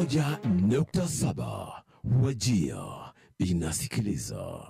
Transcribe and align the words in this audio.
101.7 0.00 1.82
Wajia 2.22 3.12
inasikiliza. 3.38 4.62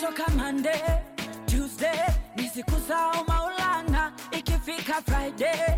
Toka 0.00 0.30
Monday, 0.36 0.80
Tuesday, 1.46 2.06
ni 2.36 2.48
siku 2.48 2.80
zao 2.88 3.24
Maulana. 3.28 4.12
Ikifika 4.32 5.02
Friday, 5.02 5.76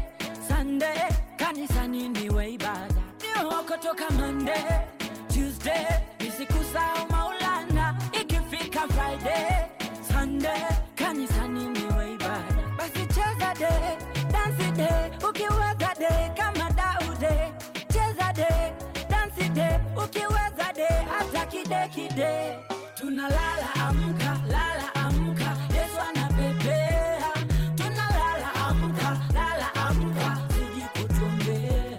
Sunday, 0.48 1.08
kanisani 1.36 2.08
niwe 2.08 2.50
ibada. 2.52 2.94
Nioko 3.22 3.76
toka 3.76 4.10
Monday, 4.10 4.64
Tuesday, 5.28 5.86
ni 6.20 6.30
siku 6.30 6.64
zao 6.72 7.06
kide 21.88 22.08
kide. 22.08 22.58
Tunalala 22.96 23.68
amka, 23.86 24.32
lala 24.48 24.88
amka, 24.94 25.50
Yesu 25.74 25.98
anapepea. 26.08 27.32
Tunalala 27.76 28.48
amka, 28.66 29.08
lala 29.34 29.68
amka, 29.86 30.28
kutumbea. 30.94 31.98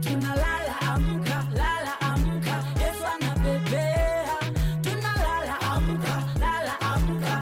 Tunalala 0.00 0.74
amka, 0.92 1.38
lala 1.60 1.92
amka, 2.00 2.56
Yesu 2.80 3.04
anapepea. 3.14 4.38
Tunalala 4.82 5.56
amka, 5.72 6.14
lala 6.40 6.74
amka. 6.80 7.34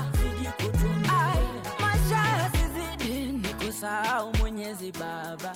Maisha 1.81 2.23
yasizidi 2.41 3.33
ni 3.33 3.49
kusahau 3.55 4.33
Mwenyezi 4.41 4.93
Baba. 4.93 5.53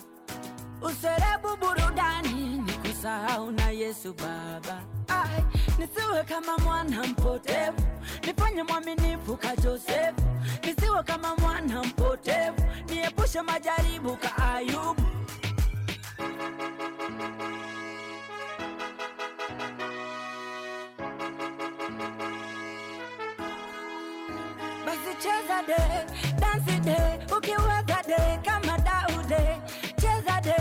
Userebu 0.83 1.57
burudani 1.61 2.59
ni 2.67 2.73
kusahau 2.73 3.51
na 3.51 3.71
Yesu 3.71 4.15
Baba. 4.15 4.81
Ai, 5.09 5.45
nisiwe 5.81 6.25
kama 6.29 6.59
mwana 6.59 7.03
mpotevu, 7.07 7.83
nifanye 8.27 8.63
mwaminifu 8.63 9.37
ka 9.37 9.57
Josefu. 9.57 10.23
Nisiwe 10.65 11.03
kama 11.03 11.37
mwana 11.37 11.83
mpotevu, 11.85 12.63
niepushe 12.89 13.43
majaribu 13.43 14.17
ka 14.17 14.37
Ayubu. 14.55 15.03
Basi 24.87 25.13
cheza 25.23 25.59
de, 25.69 25.81
dansi 26.41 26.77
de, 26.87 26.97
ukiweza 27.37 27.99
de 28.11 28.21
kama 28.45 28.77
Daude. 28.87 29.43
Cheza 30.01 30.37
de, 30.47 30.57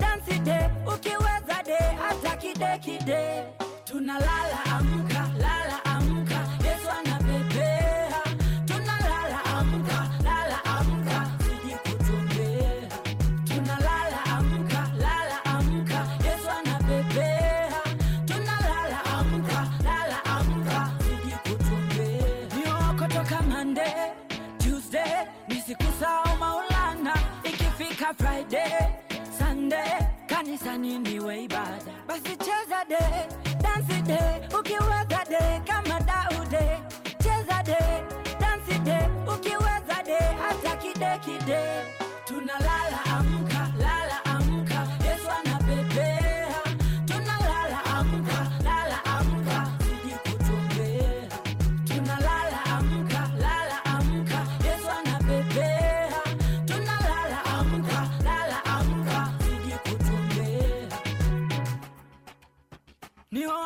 dansi 0.00 0.38
de, 0.46 0.58
ukiweza 0.86 1.58
de 1.64 1.78
hata 2.02 2.36
kidekide 2.36 2.98
kide. 2.98 3.61
Tunalala 3.92 4.58
amka, 4.76 5.22
lala 5.44 5.78
amka, 5.84 6.38
Yesu 6.64 6.88
anapepea. 6.98 8.20
Tunalala 8.66 9.38
amka, 9.56 9.98
lala 10.26 10.58
amka, 10.76 11.18
siji 11.44 11.76
kutumbea. 11.84 12.88
Tunalala 13.48 14.20
amka, 14.36 14.80
lala 15.04 15.38
amka, 15.54 15.98
Yesu 16.26 16.48
anapepea. 16.58 17.82
Tunalala 18.28 18.98
amka, 19.16 19.60
lala 19.84 20.18
amka, 20.36 20.78
siji 21.04 21.36
kutumbea. 21.44 23.08
Toka 23.14 23.42
Monday, 23.42 24.12
Tuesday, 24.58 25.26
ni 25.48 25.60
siku 25.60 25.84
zao 26.00 26.36
Maulana. 26.40 27.14
Ikifika 27.44 28.14
Friday, 28.14 28.72
Sunday, 29.38 30.00
kanisani 30.26 30.98
niwe 30.98 31.44
ibada 31.44 31.78
basi 32.08 32.36
cheza 32.36 32.84
de 32.88 32.98
de 34.72 34.78
ukiweza 34.78 35.11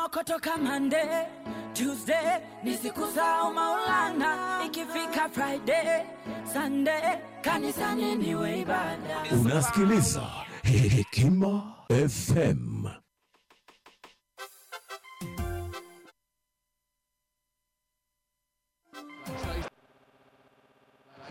ni 0.07 0.13
kutoka 0.13 0.57
Monday, 0.57 1.27
Tuesday 1.73 2.41
ni 2.63 2.77
siku 2.77 3.07
zao 3.15 3.53
Maulana, 3.53 4.63
ikifika 4.65 5.29
Friday, 5.29 6.05
Sunday 6.53 7.17
kanisani 7.41 8.15
niwe 8.15 8.59
ibada. 8.59 9.23
Unasikiliza 9.41 10.21
Hekima 10.63 11.73
FM. 11.89 12.87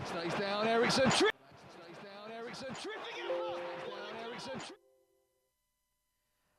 Stays 0.05 0.33
down, 0.39 0.67
Ericsson. 0.67 1.09
Tri- 1.09 1.29
stays 1.73 1.99
down, 2.03 2.31
Ericsson. 2.31 2.67
Tripping 2.81 3.17
it 3.17 3.27
past. 3.27 3.59
Stays 3.83 3.93
down, 3.93 4.29
Ericsson. 4.31 4.76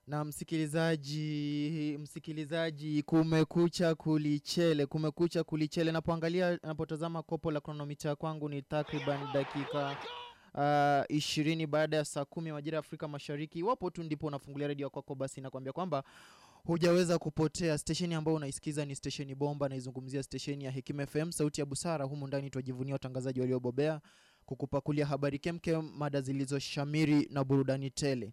Na 0.08 0.24
msikilizaji 0.24 1.96
msikilizaji 2.00 3.02
kumekucha 3.02 3.94
kulichele 3.94 4.86
kumekucha 4.86 5.44
kulichele. 5.44 5.92
Napoangalia 5.92 6.58
napotazama 6.62 7.22
kopo 7.22 7.50
la 7.50 7.60
kronomita 7.60 8.16
kwangu 8.16 8.48
ni 8.48 8.62
takriban 8.62 9.32
dakika 9.32 9.96
uh, 10.54 11.16
ishirini 11.16 11.66
baada 11.66 11.96
ya 11.96 12.04
saa 12.04 12.24
kumi 12.24 12.52
majira 12.52 12.76
ya 12.76 12.80
afrika 12.80 13.08
mashariki. 13.08 13.58
Iwapo 13.58 13.90
tu 13.90 14.02
ndipo 14.02 14.26
unafungulia 14.26 14.68
redio 14.68 14.90
kwako 14.90 15.14
basi 15.14 15.40
nakwambia 15.40 15.72
kwamba 15.72 16.04
hujaweza 16.64 17.18
kupotea. 17.18 17.78
Stesheni 17.78 18.14
ambayo 18.14 18.36
unaisikiza 18.36 18.84
ni 18.84 18.94
stesheni 18.96 19.34
bomba 19.34 19.68
naizungumzia 19.68 20.22
stesheni 20.22 20.64
ya 20.64 20.70
hekima 20.70 21.06
fm 21.06 21.30
sauti 21.32 21.60
ya 21.60 21.66
busara. 21.66 22.04
Humu 22.04 22.26
ndani 22.26 22.50
twajivunia 22.50 22.94
watangazaji 22.94 23.40
waliobobea 23.40 24.00
kukupakulia 24.46 25.06
habari 25.06 25.38
kemkem 25.38 25.90
mada 25.96 26.20
zilizoshamiri 26.20 27.28
na 27.32 27.44
burudani 27.44 27.90
tele 27.90 28.32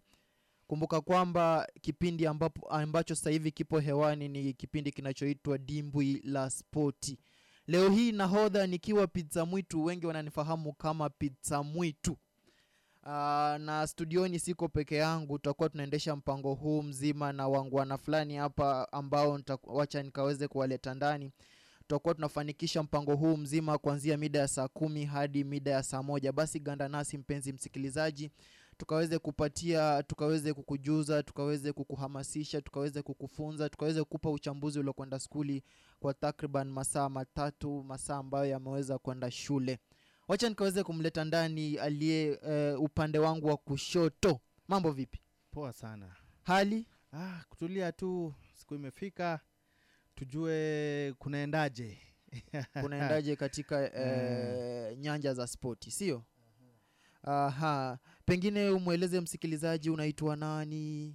kumbuka 0.66 1.00
kwamba 1.00 1.68
kipindi 1.80 2.26
ambapo, 2.26 2.68
ambacho 2.68 3.14
sasa 3.14 3.30
hivi 3.30 3.50
kipo 3.50 3.78
hewani 3.78 4.28
ni 4.28 4.52
kipindi 4.54 4.92
kinachoitwa 4.92 5.58
dimbwi 5.58 6.20
la 6.24 6.50
spoti. 6.50 7.18
Leo 7.66 7.90
hii 7.90 8.12
nahodha 8.12 8.66
nikiwa 8.66 9.06
pizza 9.06 9.44
mwitu 9.46 9.84
wengi 9.84 10.06
wananifahamu 10.06 10.72
kama 10.72 11.10
pizza 11.10 11.62
mwitu. 11.62 12.16
Aa, 13.04 13.58
na 13.58 13.86
studioni 13.86 14.38
siko 14.38 14.68
peke 14.68 14.96
yangu 14.96 15.38
tutakuwa 15.38 15.68
tunaendesha 15.68 16.16
mpango 16.16 16.54
huu 16.54 16.82
mzima 16.82 17.32
na 17.32 17.48
wangwana 17.48 17.98
fulani 17.98 18.36
hapa 18.36 18.92
ambao 18.92 19.38
nitawacha 19.38 20.02
nikaweze 20.02 20.48
kuwaleta 20.48 20.94
ndani. 20.94 21.30
Tutakuwa 21.78 22.14
tunafanikisha 22.14 22.82
mpango 22.82 23.14
huu 23.16 23.36
mzima 23.36 23.78
kuanzia 23.78 24.16
mida 24.16 24.38
ya 24.38 24.48
saa 24.48 24.68
kumi 24.68 25.04
hadi 25.04 25.44
mida 25.44 25.70
ya 25.70 25.82
saa 25.82 26.02
moja. 26.02 26.32
Basi 26.32 26.60
ganda 26.60 26.88
nasi 26.88 27.18
mpenzi 27.18 27.52
msikilizaji 27.52 28.30
tukaweze 28.76 29.18
kupatia 29.18 30.02
tukaweze 30.02 30.54
kukujuza 30.54 31.22
tukaweze 31.22 31.72
kukuhamasisha 31.72 32.60
tukaweze 32.60 33.02
kukufunza 33.02 33.68
tukaweze 33.68 34.00
kukupa 34.02 34.30
uchambuzi 34.30 34.78
uliokwenda 34.78 35.18
skuli 35.18 35.62
kwa 36.00 36.14
takriban 36.14 36.68
masaa 36.70 37.08
matatu 37.08 37.82
masaa 37.82 38.16
ambayo 38.16 38.44
yameweza 38.46 38.98
kwenda 38.98 39.30
shule. 39.30 39.78
Wacha 40.28 40.48
nikaweze 40.48 40.82
kumleta 40.84 41.24
ndani 41.24 41.76
aliye 41.78 42.36
uh, 42.74 42.80
upande 42.82 43.18
wangu 43.18 43.46
wa 43.46 43.56
kushoto. 43.56 44.40
Mambo 44.68 44.90
vipi? 44.92 45.20
Poa 45.50 45.72
sana. 45.72 46.16
Hali? 46.42 46.86
Ah, 47.12 47.44
kutulia 47.48 47.92
tu 47.92 48.34
siku 48.54 48.74
imefika 48.74 49.40
tujue 50.14 51.14
kunaendaje. 51.18 51.98
Kunaendaje 52.82 53.36
katika 53.36 53.76
uh, 53.80 54.98
nyanja 54.98 55.34
za 55.34 55.46
spoti 55.46 55.90
sio? 55.90 56.24
Aha 57.22 57.98
pengine 58.30 58.70
umweleze 58.70 59.20
msikilizaji 59.20 59.90
unaitwa 59.90 60.36
nani? 60.36 61.14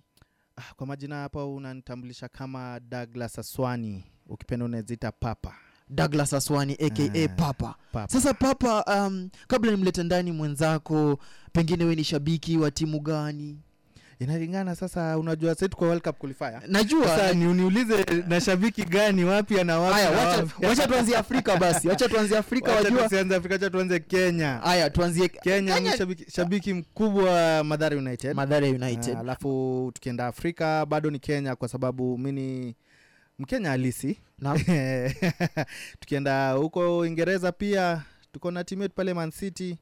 Ah, 0.55 0.73
kwa 0.75 0.87
majina 0.87 1.15
hapa 1.15 1.45
unanitambulisha 1.45 2.27
kama 2.29 2.79
douglas 2.79 3.39
aswani. 3.39 4.03
Ukipenda 4.27 4.65
unaziita 4.65 5.11
papa. 5.11 5.55
Douglas 5.89 6.33
aswani 6.33 6.73
aka 6.73 7.03
Ah. 7.03 7.27
papa. 7.27 7.75
Papa. 7.91 8.07
Sasa 8.07 8.33
papa 8.33 8.83
um, 9.07 9.29
kabla 9.47 9.71
nimlete 9.71 10.03
ndani 10.03 10.31
mwenzako 10.31 11.19
pengine 11.51 11.83
we 11.83 11.95
ni 11.95 12.03
shabiki 12.03 12.57
wa 12.57 12.71
timu 12.71 12.99
gani 12.99 13.59
inalingana 14.21 14.75
sasa 14.75 15.17
unajua 15.17 15.55
set 15.55 15.75
kwa 15.75 15.87
world 15.87 16.03
cup 16.03 16.17
qualifier. 16.17 16.61
Najua. 16.67 17.07
Sasa 17.07 17.33
ni 17.33 17.47
uniulize 17.47 18.05
na 18.27 18.41
shabiki 18.41 18.85
gani 18.85 19.23
wapi 19.23 19.59
ana 19.59 19.79
wapi 19.79 19.93
haya 19.93 20.11
wacha, 20.11 20.47
wacha 20.67 20.87
tuanzie 20.87 21.17
afrika 21.17 21.57
basi 21.57 21.87
wacha 21.89 22.09
tuanzie 22.09 22.37
afrika 22.37 22.71
Wacha 22.71 22.83
wajua 22.83 23.03
tusianze 23.03 23.35
afrika 23.35 23.55
wacha 23.55 23.69
tuanze 23.69 23.99
kenya. 23.99 24.53
Haya 24.63 24.89
tuanzie 24.89 25.27
kenya 25.29 25.75
Kenya. 25.75 25.97
shabiki, 25.97 26.31
shabiki 26.31 26.73
mkubwa 26.73 27.23
wa 27.31 27.63
madhara 27.63 27.97
united. 27.97 28.35
Madhara 28.35 28.67
united. 28.67 29.15
Ah, 29.15 29.19
alafu 29.19 29.91
tukienda 29.93 30.27
afrika 30.27 30.85
bado 30.85 31.09
ni 31.11 31.19
kenya 31.19 31.55
kwa 31.55 31.67
sababu 31.67 32.17
mi 32.17 32.31
ni 32.31 32.75
mkenya 33.39 33.69
halisi. 33.69 34.19
Tukienda 35.99 36.51
huko 36.51 36.97
uingereza 36.97 37.51
pia 37.51 38.01
tuko 38.31 38.51
na 38.51 38.63
timu 38.63 38.89
pale 38.89 39.13
man 39.13 39.31
city 39.31 39.77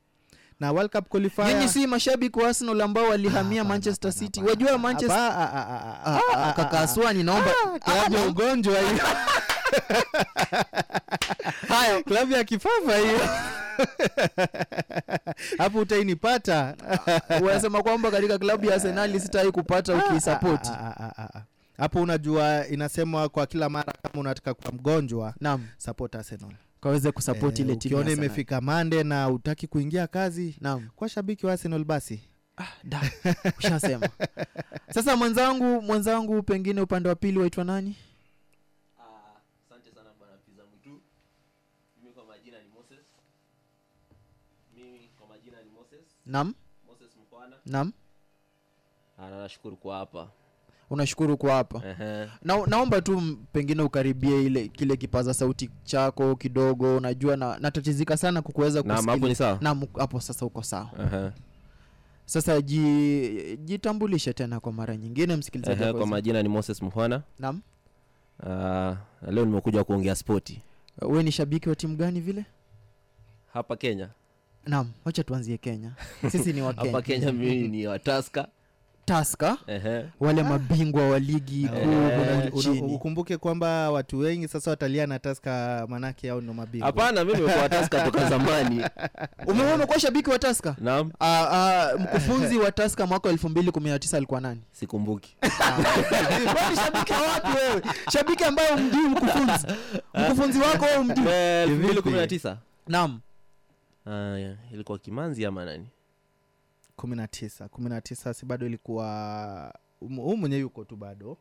na 0.59 0.71
world 0.71 0.91
cup 0.91 1.07
qualifier 1.09 1.47
nyinyi 1.47 1.69
si 1.69 1.87
mashabiki 1.87 2.39
wa 2.39 2.47
arsenal 2.47 2.81
ambao 2.81 3.07
walihamia 3.09 3.63
manchester 3.63 4.11
city 4.13 4.41
wajua 4.43 4.77
manchester 4.77 5.17
ah, 5.17 5.37
ah, 5.39 5.53
ah, 5.55 5.67
ah, 5.69 6.01
Ah, 6.05 6.15
ah, 6.15 6.21
ah, 6.37 6.49
ah, 6.49 6.53
kaka 6.53 6.79
ah, 6.79 6.83
aswani 6.83 7.23
naomba 7.23 7.51
ah, 7.75 7.79
klabu 7.79 8.29
ugonjwa 8.29 8.79
hiyo 8.79 8.99
haya 11.67 12.03
klabu 12.03 12.33
ya 12.33 12.43
kifafa 12.43 12.97
hiyo 12.97 13.19
hapo 15.57 15.79
utainipata 15.79 16.75
unasema 17.41 17.83
kwamba 17.83 18.11
katika 18.11 18.37
klabu 18.37 18.65
ya 18.65 18.73
Arsenal 18.73 19.19
sitai 19.19 19.51
kupata 19.51 19.93
ukiisapoti 19.95 20.69
Ah, 20.69 20.93
ah, 20.99 21.03
ah, 21.03 21.11
ah, 21.23 21.29
ah. 21.37 21.41
hapo 21.77 22.01
unajua 22.01 22.67
inasemwa 22.67 23.29
kwa 23.29 23.45
kila 23.45 23.69
mara 23.69 23.93
kama 24.03 24.19
unataka 24.21 24.53
kuwa 24.53 24.71
mgonjwa 24.73 25.33
naam 25.41 25.67
support 25.77 26.15
arsenal 26.15 26.51
kaweze 26.81 27.11
kusapoti 27.11 27.61
Eh, 27.61 27.67
ile 27.67 27.75
timu 27.75 27.95
ukiona 27.95 28.11
imefika 28.11 28.61
mande 28.61 29.03
na 29.03 29.29
utaki 29.29 29.67
kuingia 29.67 30.07
kazi 30.07 30.57
naam 30.61 30.89
kwa 30.95 31.09
shabiki 31.09 31.45
wa 31.45 31.51
arsenal 31.51 31.83
basi 31.83 32.21
da 32.83 33.01
ushasema 33.59 34.09
sasa 34.93 35.15
mwenzangu 35.17 35.81
mwenzangu 35.81 36.43
pengine 36.43 36.81
upande 36.81 37.09
wa 37.09 37.15
pili 37.15 37.39
waitwa 37.39 37.63
nani 37.63 37.95
Ah, 38.99 39.39
asante 39.65 39.91
sana 39.95 40.09
bwana 40.19 40.33
Pizza 40.37 40.63
Mwitu. 40.65 41.01
Mimi 41.97 42.13
kwa 42.13 42.25
majina 42.25 42.57
ni 42.61 42.67
Moses. 42.69 43.05
Mimi 44.75 45.09
kwa 45.19 45.27
majina 45.27 45.57
ni 45.63 45.69
Moses. 45.69 46.05
naam 46.25 46.53
Moses 46.87 47.09
Mkwana. 47.21 47.55
naam 47.65 47.91
Ah, 49.17 49.29
nashukuru 49.29 49.77
kwa 49.77 49.97
hapa. 49.97 50.29
Unashukuru 50.89 51.37
kwa 51.37 51.53
hapa. 51.53 51.81
Na, 52.41 52.65
naomba 52.67 53.01
tu 53.01 53.37
pengine 53.53 53.81
ukaribie 53.83 54.45
ile 54.45 54.67
kile 54.67 54.97
kipaza 54.97 55.33
sauti 55.33 55.69
chako 55.83 56.35
kidogo. 56.35 56.97
Unajua 56.97 57.37
na 57.37 57.57
natatizika 57.59 58.17
sana 58.17 58.41
kukuweza 58.41 58.83
hapo 59.97 60.19
sasa 60.21 60.45
uko 60.45 60.63
sawa. 60.63 60.89
Sasa 62.25 62.61
ji, 62.61 63.57
jitambulishe 63.57 64.33
tena 64.33 64.59
kwa 64.59 64.71
mara 64.73 64.97
nyingine 64.97 65.35
msikilizaji 65.35 65.93
kwa 65.97 66.07
majina 66.07 66.43
ni 66.43 66.49
Moses 66.49 66.81
Mkwana. 66.81 67.23
naam. 67.39 67.61
Uh, 68.43 68.97
leo 69.33 69.45
nimekuja 69.45 69.83
kuongea 69.83 70.15
spoti. 70.15 70.61
We 71.01 71.23
ni 71.23 71.31
shabiki 71.31 71.69
wa 71.69 71.75
timu 71.75 71.95
gani 71.95 72.19
vile? 72.21 72.45
Hapa 73.53 73.75
Kenya. 73.75 74.09
naam 74.65 74.91
wacha 75.05 75.23
tuanzie 75.23 75.57
kenya. 75.57 75.91
Sisi 76.31 76.53
ni 76.53 76.61
wa 76.61 76.73
Hapa 76.77 77.01
Kenya 77.01 77.31
mimi 77.31 77.67
ni 77.67 77.87
wa 77.87 77.99
Tusker. 77.99 78.47
Taska 79.09 79.57
Ehe. 79.67 80.05
wale 80.19 80.43
mabingwa 80.43 81.09
wa 81.09 81.19
ligi 81.19 81.69
Eh, 81.75 82.53
nchini 82.53 82.81
ukumbuke 82.95 83.37
kwamba 83.37 83.91
watu 83.91 84.19
wengi 84.19 84.47
sasa 84.47 84.71
watalia 84.71 85.07
na 85.07 85.19
taska 85.19 85.85
manake 85.89 86.29
au 86.29 86.41
ndo 86.41 86.53
mabingwa. 86.53 86.85
Hapana, 86.87 87.25
mimi 87.25 87.37
nimekuwa 87.37 87.63
wa 87.63 87.69
toka 87.69 88.29
zamani. 88.29 88.81
umeona 89.47 89.75
umekuwa 89.75 89.99
shabiki 89.99 90.29
wa 90.29 90.39
taska? 90.39 90.75
Naam, 90.81 91.11
Ah, 91.19 91.47
ah, 91.51 91.97
mkufunzi 91.97 92.57
wa 92.57 92.71
taska 92.71 93.05
mwaka 93.07 93.29
elfu 93.29 93.49
mbili 93.49 93.71
kumi 93.71 93.89
na 93.89 93.99
tisa 93.99 94.17
alikuwa 94.17 94.41
nani? 94.41 94.61
Sikumbuki. 94.71 95.35
Ni 95.41 96.75
shabiki 96.75 97.13
wa 97.13 97.21
wapi 97.21 97.47
wewe? 97.57 97.81
Shabiki 98.11 98.43
ambaye 98.43 98.69
umjui 98.73 99.07
mkufunzi. 99.09 99.67
Mkufunzi 100.13 100.59
wako 100.59 100.85
au 100.95 101.03
mjui 101.03 101.27
elfu 101.33 101.75
mbili 101.75 102.01
kumi 102.01 102.17
na 102.17 102.27
tisa. 102.27 102.57
Naam. 102.87 103.19
Uh, 104.05 104.73
ilikuwa 104.73 104.99
Kimanzi 104.99 105.45
ama 105.45 105.65
nani? 105.65 105.87
Kumi 106.99 107.15
na 107.15 107.27
tisa. 107.27 107.67
Kumi 107.69 107.89
na 107.89 108.01
tisa 108.01 108.33
si 108.33 108.45
bado 108.45 108.65
ilikuwa 108.65 109.73
huu 109.99 110.37
mwenye 110.37 110.57
yuko 110.57 110.83
tu 110.85 110.95
bado. 110.95 111.37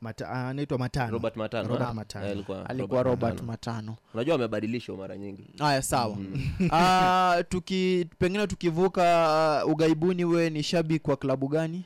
Mata, 0.00 0.28
ah, 0.28 0.48
anaitwa 0.48 0.78
matano. 0.78 1.12
Robert 1.12 1.36
matano. 1.36 1.68
Robert 1.68 1.90
Ah, 1.90 1.94
Matano. 1.94 2.26
alikuwa 2.26 2.68
alikuwa 2.68 3.02
robert 3.02 3.42
Matano. 3.42 3.46
matano. 3.46 3.96
Unajua 4.14 4.34
amebadilishwa 4.34 4.96
mara 4.96 5.16
nyingi. 5.16 5.50
Haya 5.58 5.82
sawa. 5.82 6.16
Ah, 6.72 7.42
tuki 7.48 8.06
pengine 8.18 8.46
tukivuka 8.46 9.62
ugaibuni 9.66 10.24
we 10.24 10.50
ni 10.50 10.62
shabiki 10.62 11.10
wa 11.10 11.16
klabu 11.16 11.48
gani? 11.48 11.84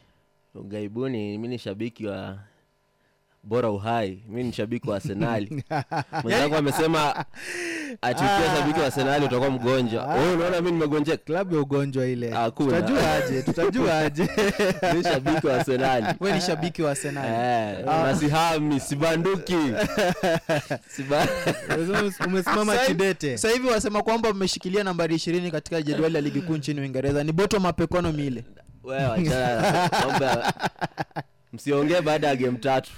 Ugaibuni 0.54 1.38
mi 1.38 1.48
ni 1.48 1.58
shabiki 1.58 2.06
wa 2.06 2.38
bora 3.46 3.70
uhai. 3.70 4.22
Mi 4.28 4.42
ni 4.44 4.52
shabiki 4.52 4.90
wa 4.90 4.96
arsenali 4.96 5.64
mwenzangu 6.22 6.56
amesema 6.56 7.24
achukia 8.02 8.56
shabiki 8.56 8.80
wa 8.80 8.86
arsenali 8.86 9.24
utakuwa 9.24 9.50
mgonjwa. 9.50 10.04
Wewe 10.14 10.32
unaona 10.34 10.60
mi 10.60 10.72
nimegonjeka 10.72 11.16
klabu 11.16 11.54
ya 11.54 11.60
ugonjwa 11.60 12.06
ile. 12.06 12.30
Hakuna. 12.30 12.82
tutajua 12.82 13.12
aje 13.14 13.42
tutajua 13.42 13.98
aje 13.98 14.22
mi 14.96 15.02
shabiki 15.02 15.46
wa 15.46 15.54
arsenali 15.54 16.06
ni 16.34 16.40
shabiki 16.40 16.82
wa 16.82 16.90
arsenal. 16.90 17.24
Eh, 17.24 18.80
sibanduki. 18.80 19.52
Siba- 20.96 21.28
umesimama 22.26 22.76
kidete. 22.76 23.38
sasa 23.38 23.54
hivi 23.54 23.68
wasema 23.68 24.02
kwamba 24.02 24.32
mmeshikilia 24.32 24.84
nambari 24.84 25.14
ishirini 25.14 25.50
katika 25.50 25.82
jedwali 25.82 26.14
la 26.14 26.20
ligi 26.20 26.40
kuu 26.40 26.56
nchini 26.56 26.80
uingereza. 26.80 27.24
Ni 27.24 27.32
bottom 27.32 27.64
up 27.64 27.80
economy 27.80 28.26
ile. 28.26 28.44
Wewe 28.84 29.24
ya- 29.24 29.90
msiongee 31.54 32.00
baada 32.00 32.26
ya 32.26 32.36
game 32.36 32.58
tatu. 32.58 32.90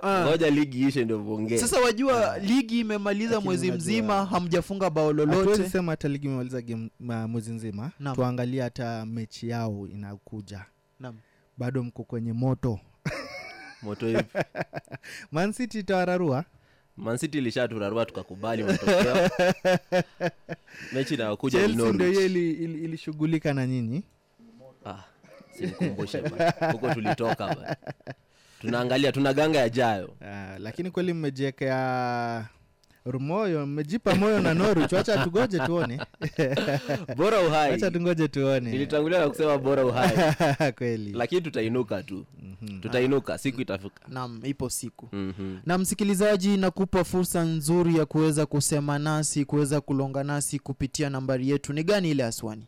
Ah. 0.00 0.24
ngoja 0.26 0.50
ligi 0.50 0.86
ishe 0.88 1.04
ndio 1.04 1.18
muongee 1.18 1.58
sasa 1.58 1.80
wajua 1.80 2.38
ligi 2.38 2.80
imemaliza 2.80 3.30
Lakini 3.30 3.44
mwezi 3.48 3.72
mzima 3.72 4.24
hamjafunga 4.26 4.90
bao 4.90 5.12
lolotesema 5.12 5.44
lolote 5.50 5.68
sema 5.70 5.92
hata 5.92 6.08
ligi 6.08 6.26
imemaliza 6.26 6.62
game 6.62 6.90
mwezi 7.26 7.52
mzima. 7.52 7.90
Naam. 8.00 8.14
tuangalie 8.16 8.62
hata 8.62 9.06
mechi 9.06 9.48
yao 9.48 9.86
inakuja. 9.92 10.64
Naam. 11.00 11.16
bado 11.58 11.82
mko 11.82 12.04
kwenye 12.04 12.32
moto. 12.32 12.80
Moto 13.82 14.06
hivi 14.06 14.22
mancity 15.32 15.78
itawararua? 15.78 16.44
Mancity 16.96 17.38
ilishaturarua 17.38 18.06
tukakubali 18.06 18.62
matokeo. 18.64 19.30
Mechi 20.92 21.14
inayokuja 21.14 21.68
ndio 21.68 21.84
hiyo 21.84 21.92
Norwich. 21.98 22.18
ili- 22.18 22.50
ili- 22.52 22.84
ilishughulika 22.84 23.54
na 23.54 23.66
nyinyi. 23.66 23.96
Ah, 23.96 24.17
sinikumbushe 25.58 26.22
huko 26.72 26.94
tulitoka 26.94 27.76
tunaangalia 28.60 29.12
tuna 29.12 29.32
ganga 29.34 29.58
yajayo. 29.58 30.10
Ah, 30.24 30.58
lakini 30.58 30.90
kweli 30.90 31.12
mmejiekea 31.12 32.46
rumoyo 33.04 33.66
mmejipa 33.66 34.14
moyo 34.14 34.40
na 34.40 34.54
norwich 34.54 34.92
wacha 34.92 35.24
tugoje 35.24 35.58
tuone. 35.58 36.00
Bora 37.16 37.40
uhai. 37.40 37.70
Wacha 37.70 37.90
tungoje 37.90 38.28
tuone. 38.28 38.72
Ilitangulia 38.72 39.18
na 39.20 39.28
kusema 39.28 39.58
bora 39.58 39.84
uhai. 39.86 40.16
Kweli. 40.78 41.12
Lakini 41.12 41.40
tutainuka 41.40 42.02
tu. 42.02 42.24
Tutainuka 42.82 43.38
siku 43.38 43.60
itafika 43.60 44.00
nam 44.08 44.40
ipo 44.44 44.70
siku. 44.70 45.08
Mhm. 45.12 45.56
na 45.66 45.78
msikilizaji 45.78 46.56
nakupa 46.56 47.04
fursa 47.04 47.42
nzuri 47.42 47.96
ya 47.96 48.06
kuweza 48.06 48.46
kusema 48.46 48.98
nasi 48.98 49.44
kuweza 49.44 49.80
kulonga 49.80 50.24
nasi 50.24 50.58
kupitia 50.58 51.10
nambari 51.10 51.50
yetu. 51.50 51.72
Ni 51.72 51.84
gani 51.84 52.10
ile 52.10 52.24
aswani 52.24 52.64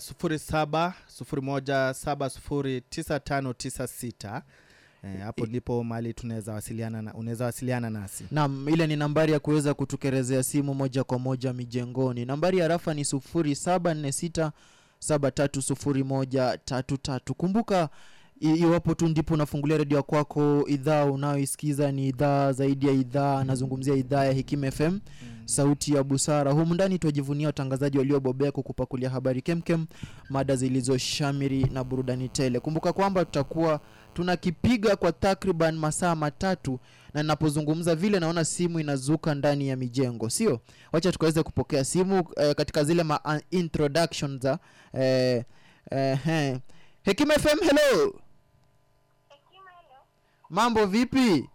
Sufuri 0.00 0.38
saba 0.38 0.94
sufuri 1.06 1.42
moja 1.42 1.94
saba 1.94 2.30
sufuri 2.30 2.80
tisa 2.80 3.20
tano 3.20 3.52
tisa 3.52 3.86
sita. 3.86 4.42
Eh, 5.04 5.20
hapo 5.20 5.46
ndipo 5.46 5.84
mahali 5.84 6.14
tunaweza 6.14 6.52
wasiliana 6.52 7.02
na 7.02 7.14
unaweza 7.14 7.44
wasiliana 7.44 7.90
nasi. 7.90 8.24
Nam 8.30 8.68
ile 8.68 8.86
ni 8.86 8.96
nambari 8.96 9.32
ya 9.32 9.38
kuweza 9.40 9.74
kutukerezea 9.74 10.42
simu 10.42 10.74
moja 10.74 11.04
kwa 11.04 11.18
moja 11.18 11.52
mijengoni. 11.52 12.24
Nambari 12.24 12.58
ya 12.58 12.68
rafa 12.68 12.94
ni 12.94 13.04
sufuri 13.04 13.54
saba 13.54 13.94
nne 13.94 14.12
sita 14.12 14.52
saba 14.98 15.30
tatu 15.30 15.62
sufuri 15.62 16.04
moja 16.04 16.58
tatu 16.64 16.96
tatu. 16.96 17.34
Kumbuka 17.34 17.82
i- 17.84 17.88
iwapo 18.40 18.94
tu 18.94 19.08
ndipo 19.08 19.34
unafungulia 19.34 19.76
redio 19.78 20.02
kwako 20.02 20.64
idhaa 20.68 21.04
unayoisikiza 21.04 21.92
ni 21.92 22.08
idhaa 22.08 22.52
zaidi 22.52 22.86
ya 22.86 22.92
idhaa 22.92 23.38
anazungumzia 23.38 23.94
idhaa 23.94 24.24
ya 24.24 24.32
hekima 24.32 24.70
fm 24.70 24.98
sauti 25.44 25.94
ya 25.94 26.02
busara. 26.04 26.52
Humu 26.52 26.74
ndani 26.74 26.98
twajivunia 26.98 27.46
watangazaji 27.46 27.98
waliobobea 27.98 28.52
kukupakulia 28.52 29.10
habari 29.10 29.42
kemkem 29.42 29.86
mada 30.30 30.56
zilizoshamiri 30.56 31.64
na 31.64 31.84
burudani 31.84 32.28
tele. 32.28 32.60
Kumbuka 32.60 32.92
kwamba 32.92 33.24
tutakuwa 33.24 33.80
tunakipiga 34.14 34.96
kwa 34.96 35.12
takriban 35.12 35.76
masaa 35.76 36.14
matatu 36.14 36.80
na 37.14 37.22
ninapozungumza 37.22 37.94
vile 37.94 38.20
naona 38.20 38.44
simu 38.44 38.80
inazuka 38.80 39.34
ndani 39.34 39.68
ya 39.68 39.76
mijengo. 39.76 40.30
Sio? 40.30 40.60
Wacha 40.92 41.12
tukaweze 41.12 41.42
kupokea 41.42 41.84
simu 41.84 42.24
eh, 42.36 42.54
katika 42.54 42.84
zile 42.84 43.02
ma 43.02 43.40
introduction 43.50 44.40
za 44.40 44.58
eh, 44.92 45.44
eh, 45.90 46.18
eh. 46.28 46.58
hekima 47.02 47.34
fm 47.34 47.58
hello 47.60 48.14
mambo 50.54 50.86
vipi 50.86 51.48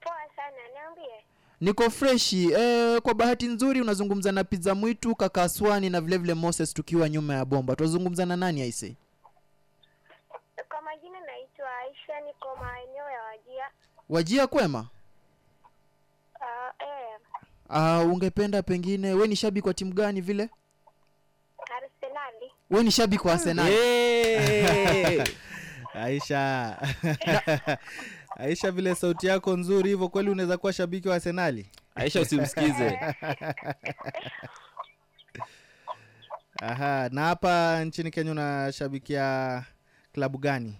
Poa 0.00 0.16
sana, 0.36 0.56
niambie. 0.74 1.24
niko 1.60 1.90
freshi 1.90 2.52
E, 2.58 3.00
kwa 3.00 3.14
bahati 3.14 3.46
nzuri 3.46 3.80
unazungumza 3.80 4.32
na 4.32 4.44
pizza 4.44 4.74
mwitu 4.74 5.14
kakaswani 5.14 5.90
na 5.90 6.00
vilevile 6.00 6.34
vile 6.34 6.46
moses 6.46 6.74
tukiwa 6.74 7.08
nyuma 7.08 7.34
ya 7.34 7.44
bomba 7.44 7.76
tunazungumza 7.76 8.26
na 8.26 8.36
nani 8.36 8.62
aise 8.62 8.96
Kwa 10.68 10.82
majina 10.82 11.20
naitwa 11.20 11.66
Aisha, 11.78 12.20
niko 12.26 12.56
maeneo 12.60 13.10
ya 13.10 13.22
Wajia. 13.22 13.64
wajia 14.08 14.46
kwema 14.46 14.86
Uh, 16.40 16.86
eh, 16.86 18.04
uh, 18.04 18.12
ungependa 18.12 18.62
pengine 18.62 19.12
we 19.14 19.26
ni 19.28 19.36
shabiki 19.36 19.68
wa 19.68 19.74
timu 19.74 19.92
gani 19.92 20.20
vile 20.20 20.50
Arsenali. 21.76 22.52
we 22.70 22.82
ni 22.82 22.90
shabiki 22.90 23.26
wa 23.26 23.32
arsenal 23.32 23.66
Hey! 23.66 25.22
aisha. 25.94 26.76
Aisha 28.36 28.70
vile 28.70 28.94
sauti 28.94 29.26
yako 29.26 29.56
nzuri 29.56 29.90
hivyo 29.90 30.08
kweli 30.08 30.30
unaweza 30.30 30.56
kuwa 30.58 30.72
shabiki 30.72 31.08
wa 31.08 31.14
arsenali? 31.14 31.66
Aisha 31.94 32.20
usimsikize. 32.20 32.98
Aha 36.62 37.08
na 37.12 37.22
hapa 37.22 37.84
nchini 37.84 38.10
kenya 38.10 38.30
unashabikia 38.32 39.62
klabu 40.12 40.38
gani? 40.38 40.74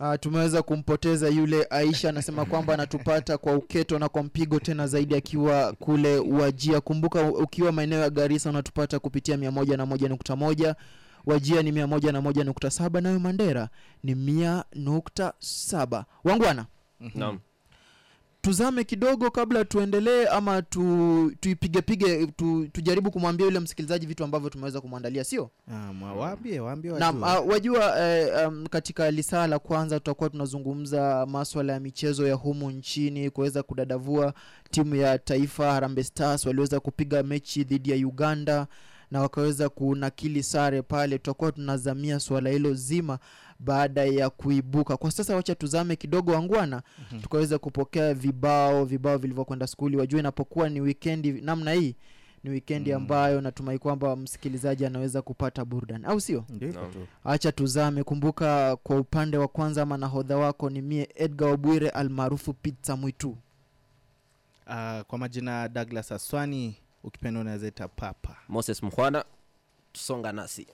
Uh, 0.00 0.14
tumeweza 0.20 0.62
kumpoteza 0.62 1.28
yule 1.28 1.66
aisha 1.70 2.08
anasema 2.08 2.44
kwamba 2.44 2.74
anatupata 2.74 3.38
kwa 3.38 3.54
uketo 3.54 3.98
na 3.98 4.08
kwa 4.08 4.22
mpigo 4.22 4.60
tena 4.60 4.86
zaidi 4.86 5.16
akiwa 5.16 5.72
kule 5.72 6.18
wajia 6.18 6.80
kumbuka 6.80 7.22
ukiwa 7.22 7.72
maeneo 7.72 8.00
ya 8.00 8.10
garisa 8.10 8.50
unatupata 8.50 8.98
kupitia 8.98 9.36
mia 9.36 9.50
moja 9.50 9.76
na 9.76 9.86
moja 9.86 10.08
nukta 10.08 10.36
moja 10.36 10.76
wajia 11.26 11.62
ni 11.62 11.72
mia 11.72 11.86
moja 11.86 12.12
na 12.12 12.20
moja 12.20 12.44
nukta 12.44 12.70
saba 12.70 13.00
nayo 13.00 13.20
mandera 13.20 13.68
ni 14.02 14.14
mia 14.14 14.64
nukta 14.74 15.32
saba. 15.38 16.04
Wangwana 16.24 16.66
naam. 17.14 17.38
tuzame 18.40 18.84
kidogo 18.84 19.30
kabla 19.30 19.64
tuendelee 19.64 20.26
ama 20.26 20.62
tu, 20.62 21.32
tuipigepige 21.40 22.26
tu, 22.26 22.68
tujaribu 22.72 23.10
kumwambia 23.10 23.46
yule 23.46 23.60
msikilizaji 23.60 24.06
vitu 24.06 24.24
ambavyo 24.24 24.50
tumeweza 24.50 24.80
kumwandalia 24.80 25.24
sio? 25.24 25.50
Ah, 25.72 26.12
waambie 26.16 26.60
waambie 26.60 26.92
Naam, 26.92 27.22
uh, 27.22 27.48
wajua 27.50 28.00
eh, 28.00 28.48
um, 28.48 28.66
katika 28.66 29.10
lisaa 29.10 29.46
la 29.46 29.58
kwanza 29.58 29.98
tutakuwa 30.00 30.30
tunazungumza 30.30 31.26
maswala 31.26 31.72
ya 31.72 31.80
michezo 31.80 32.26
ya 32.26 32.34
humu 32.34 32.70
nchini 32.70 33.30
kuweza 33.30 33.62
kudadavua 33.62 34.34
timu 34.70 34.94
ya 34.94 35.18
taifa 35.18 35.72
Harambee 35.72 36.02
Stars 36.02 36.46
waliweza 36.46 36.80
kupiga 36.80 37.22
mechi 37.22 37.64
dhidi 37.64 37.90
ya 37.90 37.96
Uganda 38.06 38.66
na 39.10 39.20
wakaweza 39.20 39.68
kunakili 39.68 40.42
sare 40.42 40.82
pale. 40.82 41.18
Tutakuwa 41.18 41.52
tunazamia 41.52 42.20
swala 42.20 42.50
hilo 42.50 42.74
zima 42.74 43.18
baada 43.58 44.04
ya 44.04 44.30
kuibuka. 44.30 44.96
Kwa 44.96 45.10
sasa 45.10 45.36
wacha 45.36 45.54
tuzame 45.54 45.96
kidogo 45.96 46.32
wangwana, 46.32 46.82
mm-hmm. 46.98 47.20
tukaweza 47.20 47.58
kupokea 47.58 48.14
vibao 48.14 48.84
vibao 48.84 49.18
vilivyokwenda 49.18 49.66
skuli. 49.66 49.96
Wajua 49.96 50.20
inapokuwa 50.20 50.68
ni 50.68 50.80
wikendi 50.80 51.32
namna 51.32 51.72
hii 51.72 51.94
ni 52.44 52.50
wikendi 52.52 52.92
ambayo 52.92 53.40
natumai 53.40 53.78
kwamba 53.78 54.16
msikilizaji 54.16 54.86
anaweza 54.86 55.22
kupata 55.22 55.64
burudani 55.64 56.04
au 56.04 56.20
sio 56.20 56.44
acha 57.24 57.52
tuzame 57.52 58.02
kumbuka 58.04 58.76
kwa 58.76 58.96
upande 58.96 59.36
wa 59.38 59.48
kwanza 59.48 59.82
ama 59.82 59.96
nahodha 59.96 60.36
wako 60.36 60.70
ni 60.70 60.82
mie 60.82 61.08
edgar 61.14 61.48
obwire 61.48 61.88
almaarufu 61.88 62.52
pizza 62.52 62.96
mwitu 62.96 63.36
Uh, 64.66 65.00
kwa 65.00 65.18
majina 65.18 65.68
douglas 65.68 66.12
aswani 66.12 66.76
ukipenda 67.06 67.40
unaweza 67.40 67.66
ita 67.68 67.88
papa. 67.88 68.36
Moses 68.48 68.82
mhwana 68.82 69.24
tusonga 69.92 70.32
nasi. 70.32 70.66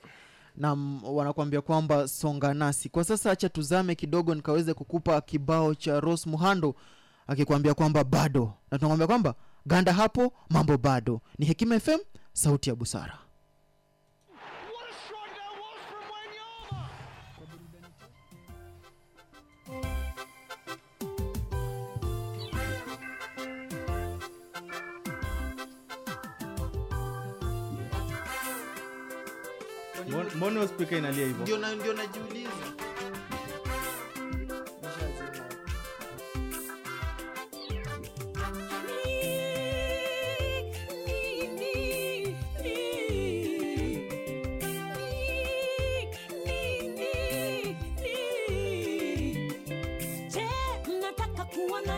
Nam 0.55 1.03
wanakuambia 1.03 1.61
kwamba 1.61 2.07
songa 2.07 2.53
nasi. 2.53 2.89
Kwa 2.89 3.03
sasa 3.03 3.31
acha 3.31 3.49
tuzame 3.49 3.95
kidogo 3.95 4.35
nikaweze 4.35 4.73
kukupa 4.73 5.21
kibao 5.21 5.75
cha 5.75 5.99
ros 5.99 6.27
muhando 6.27 6.75
akikwambia 7.27 7.73
kwamba 7.73 8.03
bado. 8.03 8.53
Na 8.71 8.77
tunakwambia 8.77 9.07
kwamba 9.07 9.35
ganda 9.65 9.93
hapo 9.93 10.33
mambo 10.49 10.77
bado. 10.77 11.21
Ni 11.37 11.45
hekima 11.45 11.79
fm 11.79 11.99
sauti 12.33 12.69
ya 12.69 12.75
busara 12.75 13.17
Mbona 30.35 30.67
spika 30.67 30.97
inalia 30.97 31.25
hivyo? 31.25 31.41
Ndio 31.41 31.57
ndio 31.57 31.93
najiuliza. 31.93 32.49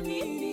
Nini? 0.02 0.45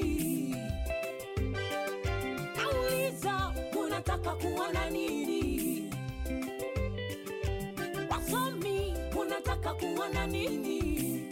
wana 10.02 10.26
nini? 10.26 11.28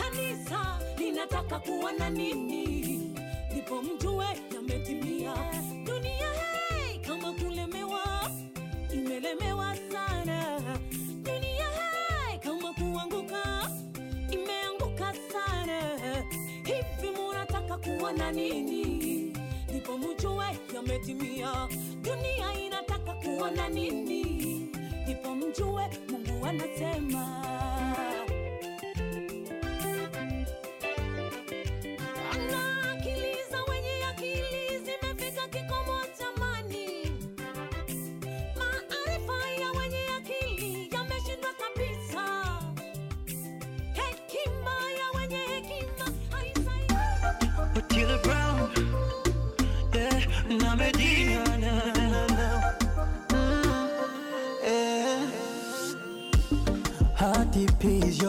Kanisa 0.00 0.78
linataka 0.98 1.58
kuona 1.58 2.10
nini? 2.10 3.14
Ndipo 3.52 3.82
mjue 3.82 4.26
yametimia 4.54 5.34
dunia. 5.84 6.28
Hey, 6.68 6.98
kama 6.98 7.32
kulemewa 7.32 8.30
imelemewa 8.94 9.76
sana 9.92 10.60
dunia. 11.22 11.68
Hey, 12.28 12.38
kama 12.38 12.72
kuanguka 12.72 13.70
imeanguka 14.32 15.14
sana. 15.32 15.80
Hivi 16.64 17.10
munataka 17.16 17.76
kuona 17.78 18.32
nini? 18.32 19.36
Ndipo 19.68 19.98
mjue 19.98 20.46
yametimia 20.74 21.68
dunia. 22.02 22.60
Inataka 22.66 23.12
kuona 23.12 23.68
nini? 23.68 24.24
Ndipo 25.02 25.34
mjue 25.34 25.82
wanasema 26.42 27.57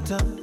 matter 0.00 0.37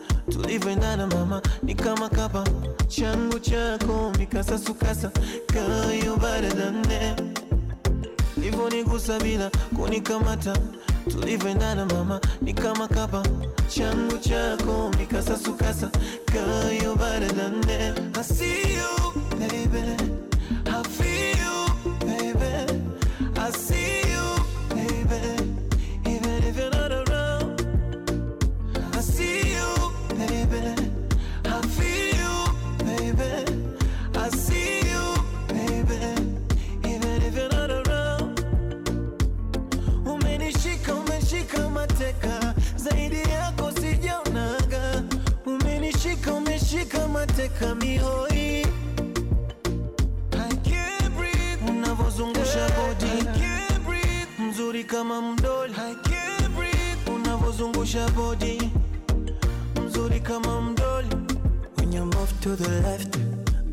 To 62.46 62.56
the 62.56 62.70
left, 62.82 63.18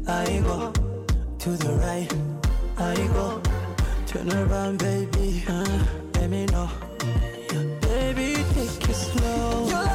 I 0.08 0.40
go. 0.46 0.72
To 1.40 1.50
the 1.50 1.72
right, 1.74 2.10
I 2.78 2.94
go. 3.12 3.42
Turn 4.06 4.32
around, 4.32 4.78
baby, 4.78 5.44
uh, 5.46 5.84
let 6.14 6.30
me 6.30 6.46
know. 6.46 6.70
Baby, 7.82 8.42
take 8.54 8.88
it 8.88 8.94
slow. 8.94 9.91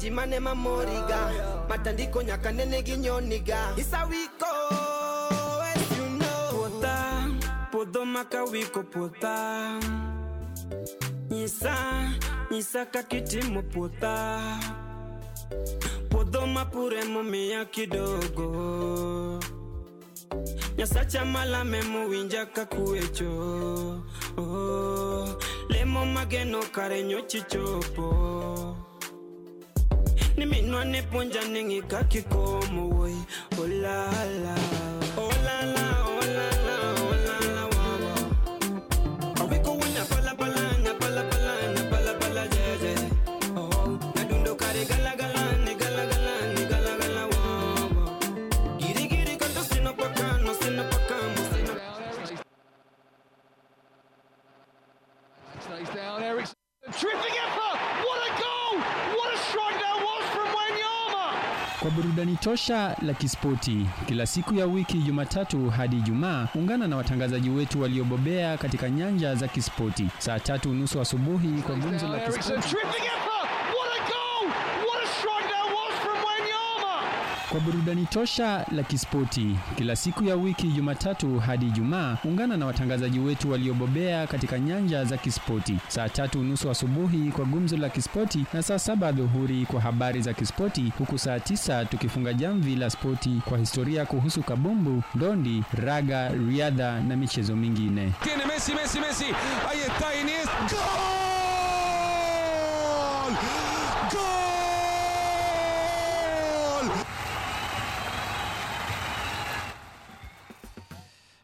njimane 0.00 0.40
mamoriga 0.40 1.30
matandiko 1.68 2.22
nyaka 2.22 2.52
nene 2.52 2.82
ginyoniga 2.82 3.58
isawiko 3.76 4.46
oh, 4.70 5.62
as 5.62 5.98
you 5.98 6.06
know. 6.18 6.70
Pota 6.70 7.26
podho 7.72 8.04
makawiko 8.04 8.82
puotha 8.82 9.80
nyisa 11.30 11.74
nyisa 12.50 12.86
kakitimo 12.86 13.62
puotha 13.62 14.40
puodho 16.08 16.46
mapure 16.46 17.04
momiya 17.04 17.64
kidogo. 17.64 19.40
Nyasacha 20.78 21.24
malame 21.24 21.82
mowinja 21.82 22.46
kakuecho 22.46 23.30
oh, 24.38 25.28
lemo 25.68 26.06
mageno 26.06 26.62
kare 26.72 27.02
nyochichopo 27.02 28.49
Niminuwa 30.40 30.84
nipunja 30.84 31.42
ningikakikomo 31.44 32.88
woy 32.88 33.14
Oh 33.62 33.66
la 33.66 34.10
la 34.42 34.56
burudani 62.20 62.36
tosha 62.36 62.96
la 63.02 63.14
kispoti 63.14 63.86
kila 64.06 64.26
siku 64.26 64.54
ya 64.54 64.66
wiki 64.66 64.98
Jumatatu 64.98 65.70
hadi 65.70 65.96
Ijumaa, 65.96 66.48
ungana 66.54 66.88
na 66.88 66.96
watangazaji 66.96 67.50
wetu 67.50 67.82
waliobobea 67.82 68.58
katika 68.58 68.90
nyanja 68.90 69.34
za 69.34 69.48
kispoti 69.48 70.06
saa 70.18 70.38
tatu 70.40 70.70
unusu 70.70 71.00
asubuhi 71.00 71.48
kwa 71.62 71.74
gumzo 71.74 72.08
la 72.08 72.18
kispoti. 72.20 72.68
tripping 72.68 73.06
effort! 73.06 73.50
What 73.76 73.90
a 73.96 74.00
goal! 74.10 74.48
What 74.88 75.04
a 75.04 75.06
strike 75.06 75.48
that 75.48 75.64
was 75.64 75.94
from 76.02 76.18
Wanyama! 76.26 76.94
Kwa 77.50 77.60
burudani 77.60 78.06
tosha 78.06 78.66
la 78.72 78.82
kispoti 78.82 79.56
kila 79.76 79.96
siku 79.96 80.24
ya 80.24 80.36
wiki 80.36 80.66
Jumatatu 80.68 81.38
hadi 81.38 81.66
Ijumaa, 81.66 82.16
ungana 82.24 82.56
na 82.56 82.66
watangazaji 82.66 83.18
wetu 83.18 83.50
waliobobea 83.50 84.26
katika 84.26 84.58
nyanja 84.58 85.04
za 85.04 85.16
kispoti 85.16 85.76
saa 85.88 86.08
tatu 86.08 86.40
unusu 86.40 86.70
asubuhi 86.70 87.32
kwa 87.32 87.44
gumzo 87.44 87.76
la 87.76 87.88
kispoti 87.88 88.44
na 88.52 88.62
saa 88.62 88.78
saba 88.78 89.12
dhuhuri 89.12 89.66
kwa 89.66 89.80
habari 89.80 90.22
za 90.22 90.32
kispoti, 90.34 90.92
huku 90.98 91.18
saa 91.18 91.40
tisa 91.40 91.84
tukifunga 91.84 92.32
jamvi 92.32 92.76
la 92.76 92.90
spoti 92.90 93.40
kwa 93.48 93.58
historia 93.58 94.06
kuhusu 94.06 94.42
kabumbu, 94.42 95.02
ndondi, 95.14 95.64
raga, 95.84 96.28
riadha 96.28 97.00
na 97.00 97.16
michezo 97.16 97.56
mingine. 97.56 98.12
Tiene 98.22 98.44
Messi, 98.46 98.74
Messi, 98.74 99.00
Messi. 99.00 99.24
Ahí 99.70 99.80
está. 99.80 101.09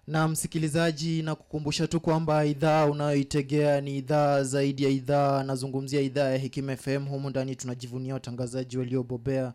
Na 0.07 0.29
msikilizaji 0.29 1.23
na 1.23 1.35
kukumbusha 1.35 1.87
tu 1.87 2.01
kwamba 2.01 2.45
idhaa 2.45 2.87
unayoitegea 2.87 3.81
ni 3.81 3.99
idhaa 3.99 4.42
zaidi 4.42 4.85
ya 4.85 4.90
idhaa. 4.90 5.42
Nazungumzia 5.42 6.01
idhaa 6.01 6.31
ya 6.31 6.38
hekima 6.38 6.77
fm 6.77 7.07
humu 7.07 7.31
ndani 7.31 7.57
tunajivunia 7.57 8.14
watangazaji 8.14 8.79
waliobobea 8.79 9.53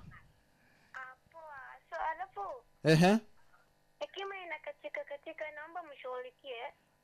So 1.89 1.95
alafu 2.11 2.41
ehe. 2.83 3.17
Hekima 3.99 4.35
inakatika 4.45 5.01
katika 5.09 5.43
naomba 5.55 5.83
mshughulikie. 5.93 6.55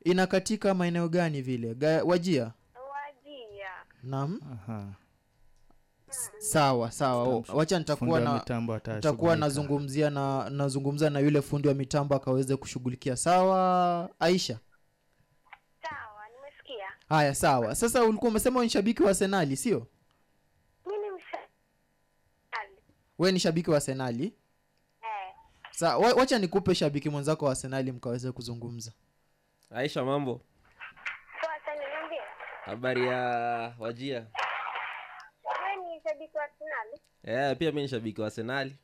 Inakatika 0.04 0.74
maeneo 0.74 1.08
gani 1.08 1.42
vile? 1.42 1.74
Ga, 1.74 2.04
wajia 2.04 2.52
wajia 2.92 3.70
naam. 4.02 4.40
Aha. 4.52 4.86
Sawa 6.38 6.90
sawa. 6.92 7.44
Wacha 7.54 7.78
nitakuwa 7.78 8.20
na 8.20 8.44
nitakuwa 8.94 9.36
nazungumzia 9.36 10.10
na 10.10 10.50
nazungumza 10.50 11.10
na 11.10 11.18
yule 11.20 11.42
fundi 11.42 11.68
wa 11.68 11.74
mitambo 11.74 12.14
akaweze 12.14 12.56
kushughulikia. 12.56 13.16
Sawa 13.16 14.10
aisha? 14.20 14.58
Sawa 15.82 16.22
nimesikia. 16.36 16.86
Haya 17.08 17.34
sawa. 17.34 17.74
Sasa 17.74 18.04
ulikuwa 18.04 18.30
umesema 18.30 18.62
ni 18.62 18.70
shabiki 18.70 19.02
wa 19.02 19.14
senali 19.14 19.56
sio? 19.56 19.86
Mimi 20.86 21.04
we 23.18 23.32
ni 23.32 23.40
shabiki 23.40 23.70
wa 23.70 23.80
senali 23.80 24.24
eh, 25.02 25.34
sa 25.70 25.98
wa, 25.98 26.12
wacha 26.12 26.38
nikupe 26.38 26.74
shabiki 26.74 27.08
mwenzako 27.10 27.44
wa 27.46 27.54
senali 27.54 27.92
mkaweze 27.92 28.32
kuzungumza. 28.32 28.92
Aisha 29.70 30.04
mambo? 30.04 30.40
Habari 32.64 33.06
ya 33.06 33.18
wajia 33.78 34.26
shabiki 36.14 36.36
wa 36.36 36.44
Arsenal? 36.44 36.88
Eh, 37.50 37.56
pia 37.58 37.72
mi 37.72 37.82
ni 37.82 37.88
shabiki 37.88 38.20
wa 38.20 38.30
senali 38.30 38.76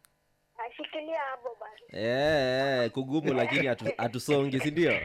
ashikilia 0.71 1.19
hapo 1.21 1.57
basi. 1.61 1.97
Eh, 1.97 2.91
kugumu 2.91 3.33
lakini 3.33 3.67
hatu- 3.67 3.93
hatusongi 3.99 4.61
sindio 4.61 4.93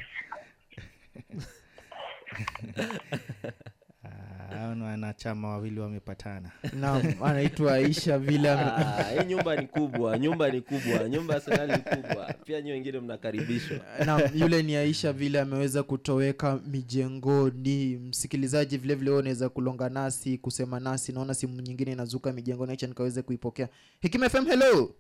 hao 4.58 4.76
ni 4.76 4.84
wanachama 4.84 5.50
wawili 5.50 5.80
wamepatana. 5.80 6.52
Naam 6.74 7.04
anaitwa 7.24 7.74
aisha 7.74 8.20
vile 8.20 8.52
ame- 8.52 8.62
Ah, 8.86 9.04
hii 9.22 9.28
nyumba 9.30 9.56
ni 9.56 9.68
kubwa 9.68 10.18
nyumba 10.20 10.50
ni 10.50 10.62
kubwa 10.62 11.10
nyumba 11.10 11.34
ya 11.48 11.68
ni 11.68 11.78
kubwa. 11.78 12.34
Pia 12.46 12.62
nyi 12.62 12.72
wengine 12.72 13.00
mnakaribishwa. 13.00 13.78
Naam 14.06 14.22
yule 14.36 14.63
ni 14.63 14.76
aisha 14.76 15.13
vile 15.13 15.39
ameweza 15.39 15.84
kutoweka 15.84 16.60
mijengoni. 16.68 17.98
Msikilizaji 17.98 18.78
vile 18.78 18.96
vile 18.96 19.12
unaweza 19.12 19.50
kulonga 19.50 19.89
nasi 19.89 20.38
kusema 20.38 20.80
nasi. 20.80 21.12
Naona 21.12 21.34
simu 21.34 21.62
nyingine 21.62 21.91
inazuka 21.91 22.34
mijengoni 22.34 22.72
acha 22.72 22.88
nikaweze 22.88 23.22
kuipokea. 23.22 23.70
Hekima 24.00 24.30
fm 24.30 24.46
hello! 24.46 24.96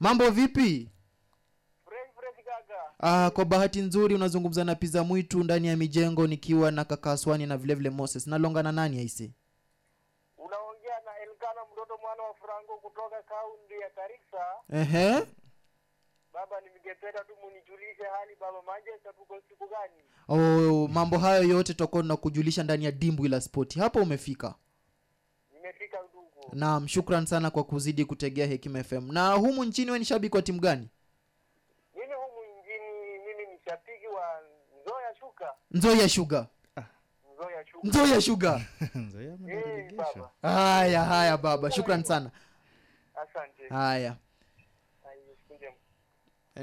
Mambo 0.00 0.30
vipi 0.30 0.88
Ah, 3.02 3.30
kwa 3.30 3.44
bahati 3.44 3.80
nzuri 3.80 4.14
unazungumza 4.14 4.64
na 4.64 4.74
piza 4.74 5.04
mwitu 5.04 5.44
ndani 5.44 5.68
ya 5.68 5.76
mijengo 5.76 6.26
nikiwa 6.26 6.70
na 6.70 6.84
kaka 6.84 7.12
Aswani 7.12 7.46
na 7.46 7.56
vile 7.56 7.74
vile 7.74 7.90
Moses. 7.90 8.26
Nalongana 8.26 8.72
nani 8.72 8.98
aisi? 8.98 9.32
unaongea 10.38 11.00
na 11.04 11.10
elkana 11.22 11.60
mtoto 11.72 11.98
mwana 12.02 12.22
wa 12.22 12.34
franco 12.34 12.76
kutoka 12.82 13.22
kaunti 13.22 13.74
ya 13.74 13.90
Garissa. 13.96 14.44
Ehe. 14.72 15.26
baba 16.32 16.60
nimingependa 16.60 17.20
tu 17.24 17.32
munijulishe 17.44 18.02
hali 18.18 18.36
baba 18.40 18.62
manchester 18.62 19.12
tuko 19.18 19.34
siku 19.48 19.64
gani 19.68 20.02
Oh, 20.28 20.88
mambo 20.88 21.18
hayo 21.18 21.42
yote 21.42 21.72
tutakuwa 21.72 22.02
tunakujulisha 22.02 22.62
ndani 22.62 22.84
ya 22.84 22.90
dimbwi 22.92 23.28
la 23.28 23.40
spoti. 23.40 23.78
Hapo 23.80 23.98
umefika. 23.98 24.54
nimefika 25.54 25.98
ndugu 26.10 26.28
Naam, 26.52 26.88
shukran 26.88 27.26
sana 27.26 27.50
kwa 27.50 27.64
kuzidi 27.64 28.04
kutegea 28.04 28.46
Hekima 28.46 28.84
FM. 28.84 29.12
Na 29.12 29.32
humu 29.34 29.64
nchini 29.64 29.86
wewe 29.90 29.98
ni 29.98 30.04
shabiki 30.04 30.36
wa 30.36 30.42
timu 30.42 30.60
gani? 30.60 30.88
mimi 31.94 32.12
humu 32.14 32.60
nchini 32.60 33.18
mimi 33.26 33.52
ni 33.52 33.58
shabiki 33.64 34.06
wa 34.06 34.40
nzoya 34.82 35.14
shuka 35.20 35.54
Nzoia 35.72 36.08
Sugar. 36.08 36.46
nzoya 36.76 37.64
shuka 37.66 37.88
Nzoia 37.88 38.20
Sugar. 38.20 38.60
Eh, 39.48 39.90
Haya 40.42 41.04
haya 41.04 41.36
baba, 41.36 41.70
shukran 41.70 42.04
sana. 42.04 42.30
asante. 43.14 43.68
Haya. 43.68 44.16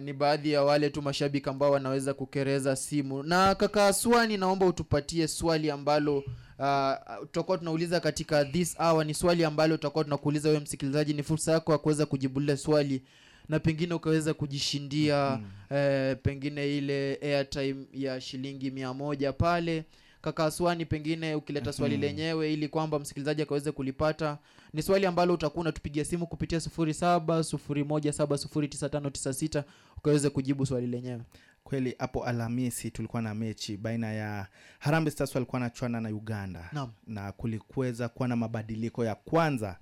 ni 0.01 0.13
baadhi 0.13 0.51
ya 0.51 0.63
wale 0.63 0.89
tu 0.89 1.01
mashabiki 1.01 1.49
ambao 1.49 1.71
wanaweza 1.71 2.13
kukereza 2.13 2.75
simu. 2.75 3.23
Na 3.23 3.55
kaka 3.55 3.93
Swani, 3.93 4.37
naomba 4.37 4.65
utupatie 4.65 5.27
swali 5.27 5.71
ambalo 5.71 6.17
uh, 6.17 6.93
tutakuwa 7.21 7.57
tunauliza 7.57 7.99
katika 7.99 8.45
this 8.45 8.77
hour. 8.77 9.05
Ni 9.05 9.13
swali 9.13 9.45
ambalo 9.45 9.77
tutakuwa 9.77 10.03
tunakuuliza 10.03 10.49
wewe 10.49 10.61
msikilizaji. 10.61 11.13
Ni 11.13 11.23
fursa 11.23 11.51
yako 11.51 11.71
ya 11.71 11.77
kuweza 11.77 12.05
kujibu 12.05 12.39
lile 12.39 12.57
swali 12.57 13.03
na 13.49 13.59
pengine 13.59 13.93
ukaweza 13.93 14.33
kujishindia 14.33 15.29
mm-hmm. 15.29 15.77
eh, 15.77 16.17
pengine 16.23 16.77
ile 16.77 17.15
airtime 17.21 17.85
ya 17.93 18.21
shilingi 18.21 18.71
mia 18.71 18.93
moja 18.93 19.33
pale 19.33 19.85
kaka 20.21 20.45
aswani 20.45 20.85
pengine 20.85 21.35
ukileta 21.35 21.73
swali 21.73 21.95
Mhm. 21.95 22.03
lenyewe 22.03 22.53
ili 22.53 22.67
kwamba 22.67 22.99
msikilizaji 22.99 23.41
akaweze 23.41 23.71
kulipata 23.71 24.37
ni 24.73 24.81
swali 24.81 25.05
ambalo 25.05 25.33
utakuwa 25.33 25.61
unatupigia 25.61 26.05
simu 26.05 26.27
kupitia 26.27 26.59
sufuri 26.59 26.93
saba 26.93 27.43
sufuri 27.43 27.83
moja 27.83 28.13
saba 28.13 28.37
sufuri 28.37 28.67
tisa 28.67 28.89
tano 28.89 29.09
tisa 29.09 29.33
sita 29.33 29.63
ukaweze 29.97 30.29
kujibu 30.29 30.65
swali 30.65 30.87
lenyewe 30.87 31.21
kweli 31.63 31.95
hapo 31.99 32.25
alhamisi 32.25 32.91
tulikuwa 32.91 33.21
na 33.21 33.35
mechi 33.35 33.77
baina 33.77 34.13
ya 34.13 34.47
harambe 34.79 35.11
stars 35.11 35.35
walikuwa 35.35 35.59
nachuana 35.59 36.01
na 36.01 36.09
uganda 36.09 36.69
Naam. 36.73 36.91
na 37.07 37.31
kulikuweza 37.31 38.09
kuwa 38.09 38.27
na 38.27 38.35
mabadiliko 38.35 39.05
ya 39.05 39.15
kwanza 39.15 39.77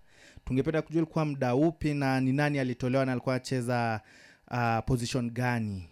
tungependa 0.47 0.81
kujua 0.81 1.01
ilikuwa 1.01 1.25
muda 1.25 1.55
upi 1.55 1.93
na 1.93 2.21
ni 2.21 2.33
nani 2.33 2.59
alitolewa 2.59 3.05
na 3.05 3.11
alikuwa 3.11 3.35
anacheza 3.35 4.01
uh, 4.51 4.79
position 4.85 5.29
gani? 5.29 5.83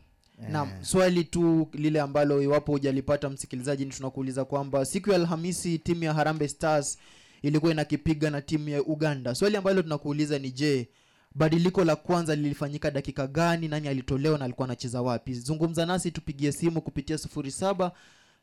Naam 0.49 0.69
swali 0.81 1.23
tu 1.23 1.67
lile 1.73 2.01
ambalo 2.01 2.41
iwapo 2.41 2.71
hujalipata 2.71 3.29
msikilizaji 3.29 3.85
ni 3.85 3.91
tunakuuliza 3.91 4.45
kwamba 4.45 4.85
siku 4.85 5.09
ya 5.09 5.15
alhamisi 5.15 5.79
timu 5.79 6.03
ya 6.03 6.13
harambe 6.13 6.47
stars 6.47 6.97
ilikuwa 7.41 7.71
inakipiga 7.71 8.29
na 8.29 8.41
timu 8.41 8.69
ya 8.69 8.83
uganda. 8.83 9.35
Swali 9.35 9.57
ambalo 9.57 9.81
tunakuuliza 9.81 10.39
ni 10.39 10.51
je 10.51 10.89
badiliko 11.35 11.83
la 11.85 11.95
kwanza 11.95 12.35
lilifanyika 12.35 12.91
dakika 12.91 13.27
gani 13.27 13.67
nani 13.67 13.87
alitolewa 13.87 14.37
na 14.37 14.45
alikuwa 14.45 14.67
anacheza 14.67 15.01
wapi? 15.01 15.33
Zungumza 15.33 15.85
nasi 15.85 16.11
tupigie 16.11 16.51
simu 16.51 16.81
kupitia 16.81 17.17
sufuri 17.17 17.51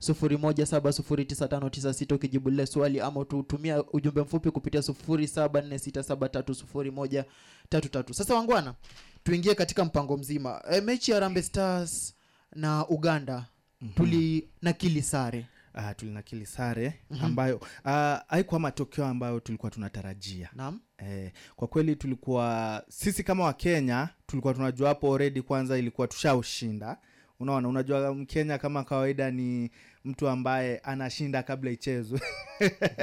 saba 0.03 0.15
sufuri 0.15 0.37
moja 0.37 0.67
saba 0.67 0.93
sufuri 0.93 1.25
tisa 1.25 1.49
tano 1.49 1.71
tisa 1.71 1.93
sita 1.95 2.15
ukijibu 2.15 2.51
lile 2.51 2.67
swali 2.67 3.01
ama 3.01 3.25
tutumia 3.25 3.85
ujumbe 3.93 4.21
mfupi 4.21 4.51
kupitia 4.51 4.83
sufuri 4.83 5.29
saba 5.29 5.61
nne 5.63 5.79
sita 5.79 6.03
saba 6.03 6.29
tatu 6.29 6.55
sufuri 6.55 6.91
moja 6.91 7.25
tatu 7.69 7.89
tatu. 7.89 8.15
Sasa 8.15 8.35
wangwana 8.35 8.75
tuingie 9.25 9.55
katika 9.55 9.85
mpango 9.85 10.17
mzima. 10.17 10.63
E, 10.71 10.81
mechi 10.81 11.11
ya 11.11 11.17
Harambee 11.17 11.43
stars 11.43 12.15
na 12.57 12.89
uganda 12.89 13.35
mm-hmm. 13.81 13.95
tuli 13.95 14.49
nakili 14.63 15.03
sare. 15.03 15.47
Uh, 15.75 15.91
tulinakili 15.97 16.47
sare 16.47 17.01
ambayo 17.23 17.61
haikuwa 18.29 18.57
uh, 18.59 18.63
matokeo 18.63 19.07
ambayo 19.07 19.41
tulikuwa 19.41 19.71
tunatarajia. 19.71 20.51
Naam. 20.55 20.81
Eh, 20.99 21.33
kwa 21.57 21.69
kweli 21.69 21.97
tulikuwa 21.97 22.83
sisi 22.89 23.23
kama 23.25 23.45
wakenya 23.45 24.09
tulikuwa 24.27 24.55
tunajua 24.55 24.89
hapo 24.89 25.13
already 25.15 25.43
kwanza 25.43 25.79
ilikuwa 25.79 26.09
tushaushinda. 26.09 26.99
Unaona 27.41 27.69
unajua 27.69 28.15
mkenya 28.15 28.59
kama 28.59 28.85
kawaida 28.85 29.31
ni 29.31 29.71
mtu 30.05 30.29
ambaye 30.29 30.79
anashinda 30.79 31.43
kabla 31.43 31.71
ichezwe. 31.71 32.21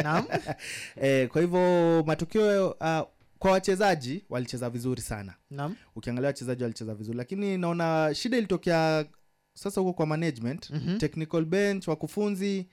Naam. 0.03 0.25
eh, 1.01 1.27
kwa 1.29 1.41
hivyo 1.41 2.03
matukio 2.07 2.69
uh, 2.69 3.01
kwa 3.39 3.51
wachezaji 3.51 4.25
walicheza 4.29 4.69
vizuri 4.69 5.01
sana. 5.01 5.33
Naam. 5.51 5.75
Ukiangalia 5.95 6.27
wachezaji 6.27 6.63
walicheza 6.63 6.95
vizuri. 6.95 7.17
Lakini 7.17 7.57
naona 7.57 8.15
shida 8.15 8.38
ilitokea 8.38 9.05
sasa 9.53 9.81
huko 9.81 9.93
kwa 9.93 10.05
management 10.05 10.69
Mhm. 10.69 10.97
technical 10.97 11.45
bench 11.45 11.88
wakufunzi 11.88 12.67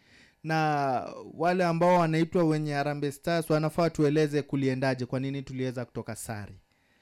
na 0.44 0.56
wale 1.34 1.64
ambao 1.64 1.98
wanaitwa 1.98 2.44
wenye 2.44 2.72
Harambee 2.72 3.10
Stars 3.10 3.50
wanafaa 3.50 3.90
tueleze 3.90 4.42
kuliendaje 4.42 5.06
kwa 5.06 5.20
nini 5.20 5.42
tuliweza 5.42 5.84
kutoka 5.84 6.16
sare. 6.16 6.54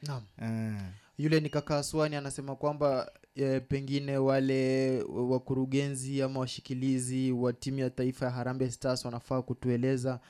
Naam. 0.03 0.23
Uh, 0.39 0.81
yule 1.19 1.41
ni 1.41 1.49
kaka 1.49 1.79
aswani 1.79 2.17
anasema 2.17 2.57
kwamba 2.57 3.13
e, 3.35 3.61
pengine 3.61 4.17
wale 4.19 5.03
wakurugenzi 5.03 6.23
ama 6.23 6.41
washikilizi 6.41 7.33
wa 7.33 7.53
timu 7.53 7.79
ya 7.79 7.91
taifa 7.91 8.25
ya 8.25 8.31
harambe 8.31 8.71
stars 8.71 9.05
wanafaa 9.05 9.43
kutueleza 9.43 10.21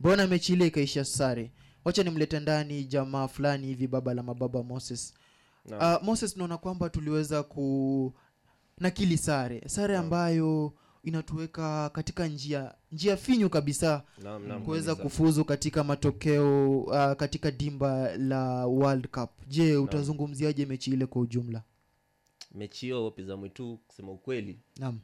mbona 0.00 0.26
mechi 0.26 0.52
ile 0.52 0.66
ikaisha 0.66 1.04
sare? 1.04 1.52
Wacha 1.84 2.02
nimlete 2.02 2.40
ndani 2.40 2.84
jamaa 2.84 3.28
fulani 3.28 3.66
hivi 3.66 3.86
baba 3.86 4.14
la 4.14 4.22
mababa 4.22 4.62
moses. 4.62 5.14
No. 5.70 5.78
uh, 5.78 6.02
moses 6.02 6.36
naona 6.36 6.58
kwamba 6.58 6.90
tuliweza 6.90 7.42
ku 7.42 8.12
nakili 8.78 9.18
sare. 9.18 9.62
Sare 9.66 9.96
ambayo 9.96 10.72
inatuweka 11.04 11.88
katika 11.90 12.26
njia 12.26 12.74
njia 12.92 13.16
finyu 13.16 13.50
kabisa 13.50 14.02
kuweza 14.64 14.94
kufuzu 14.94 15.44
katika 15.44 15.84
matokeo 15.84 16.80
uh, 16.80 17.12
katika 17.12 17.50
dimba 17.50 18.16
la 18.16 18.66
world 18.66 19.08
cup. 19.08 19.30
Je 19.48 19.76
utazungumziaje 19.76 20.66
mechi 20.66 20.90
ile 20.90 21.06
kwa 21.06 21.22
ujumla 21.22 21.62
mechi 22.54 22.86
hiyo 22.86 23.10
piza 23.10 23.36
mwitu 23.36 23.78
kusema 23.86 24.12
ukweli 24.12 24.58
naam 24.78 25.00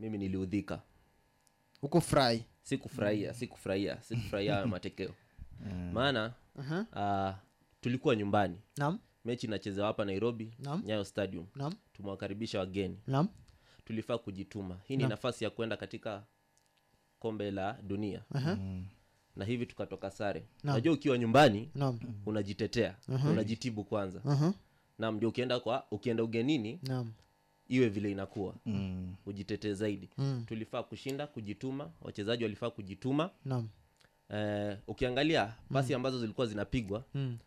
mimi 0.00 0.18
niliudhika 0.18 0.82
huko 1.80 2.00
furahi 2.00 2.44
sikufurahia 2.62 3.34
sikufurahia 3.34 4.02
sikufurahia 4.02 4.54
hayo 4.54 4.66
matokeo 4.66 5.10
maana 5.94 6.34
Aha. 6.58 6.86
uh, 6.92 7.34
tulikuwa 7.80 8.16
nyumbani 8.16 8.56
Naam. 8.76 8.98
mechi 9.24 9.46
inachezewa 9.46 9.86
hapa 9.86 10.04
nairobi 10.04 10.54
Naam. 10.58 10.82
nyayo 10.84 11.04
stadium 11.04 11.46
Naam. 11.54 11.72
tumewakaribisha 11.92 12.58
wageni 12.58 12.98
Naam. 13.06 13.28
tulifaa 13.84 14.18
kujituma 14.18 14.78
hii 14.84 14.96
ni 14.96 15.06
nafasi 15.06 15.44
ya 15.44 15.50
kwenda 15.50 15.76
katika 15.76 16.24
kombe 17.18 17.50
la 17.50 17.78
dunia 17.82 18.22
Aha. 18.34 18.58
na 19.36 19.44
hivi 19.44 19.66
tukatoka 19.66 20.10
sare 20.10 20.46
najua 20.64 20.94
ukiwa 20.94 21.18
nyumbani 21.18 21.70
Naam. 21.74 21.98
unajitetea 22.26 22.96
Aha. 23.14 23.30
unajitibu 23.30 23.84
kwanza 23.84 24.20
Aha. 24.24 24.54
Naam 24.98 25.16
ndio 25.16 25.28
ukienda 25.28 25.60
kwa 25.60 25.86
ukienda 25.90 26.24
ugenini 26.24 26.80
Naam. 26.82 27.12
iwe 27.68 27.88
vile 27.88 28.10
inakuwa 28.10 28.54
Mm. 28.66 29.14
ujitetee 29.26 29.72
zaidi 29.74 30.10
Mm. 30.18 30.44
tulifaa 30.48 30.82
kushinda 30.82 31.26
kujituma 31.26 31.90
wachezaji 32.02 32.42
walifaa 32.44 32.70
kujituma 32.70 33.30
Naam. 33.44 33.68
eh, 34.30 34.78
ukiangalia 34.86 35.54
pasi 35.72 35.94
ambazo 35.94 36.20
zilikuwa 36.20 36.46
zinapigwa 36.46 37.04
Mm. 37.14 37.38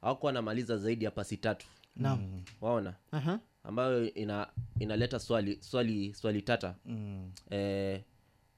hawakuwa 0.00 0.28
wanamaliza 0.28 0.76
zaidi 0.78 1.04
ya 1.04 1.10
pasi 1.10 1.36
tatu 1.36 1.66
Naam. 1.96 2.42
waona 2.60 2.94
Aha. 3.12 3.40
ambayo 3.64 4.14
ina 4.14 4.48
inaleta 4.78 5.18
swali 5.18 5.58
swali 5.60 6.14
swali 6.14 6.42
tata 6.42 6.74
Mm. 6.86 7.32
eh, 7.50 8.02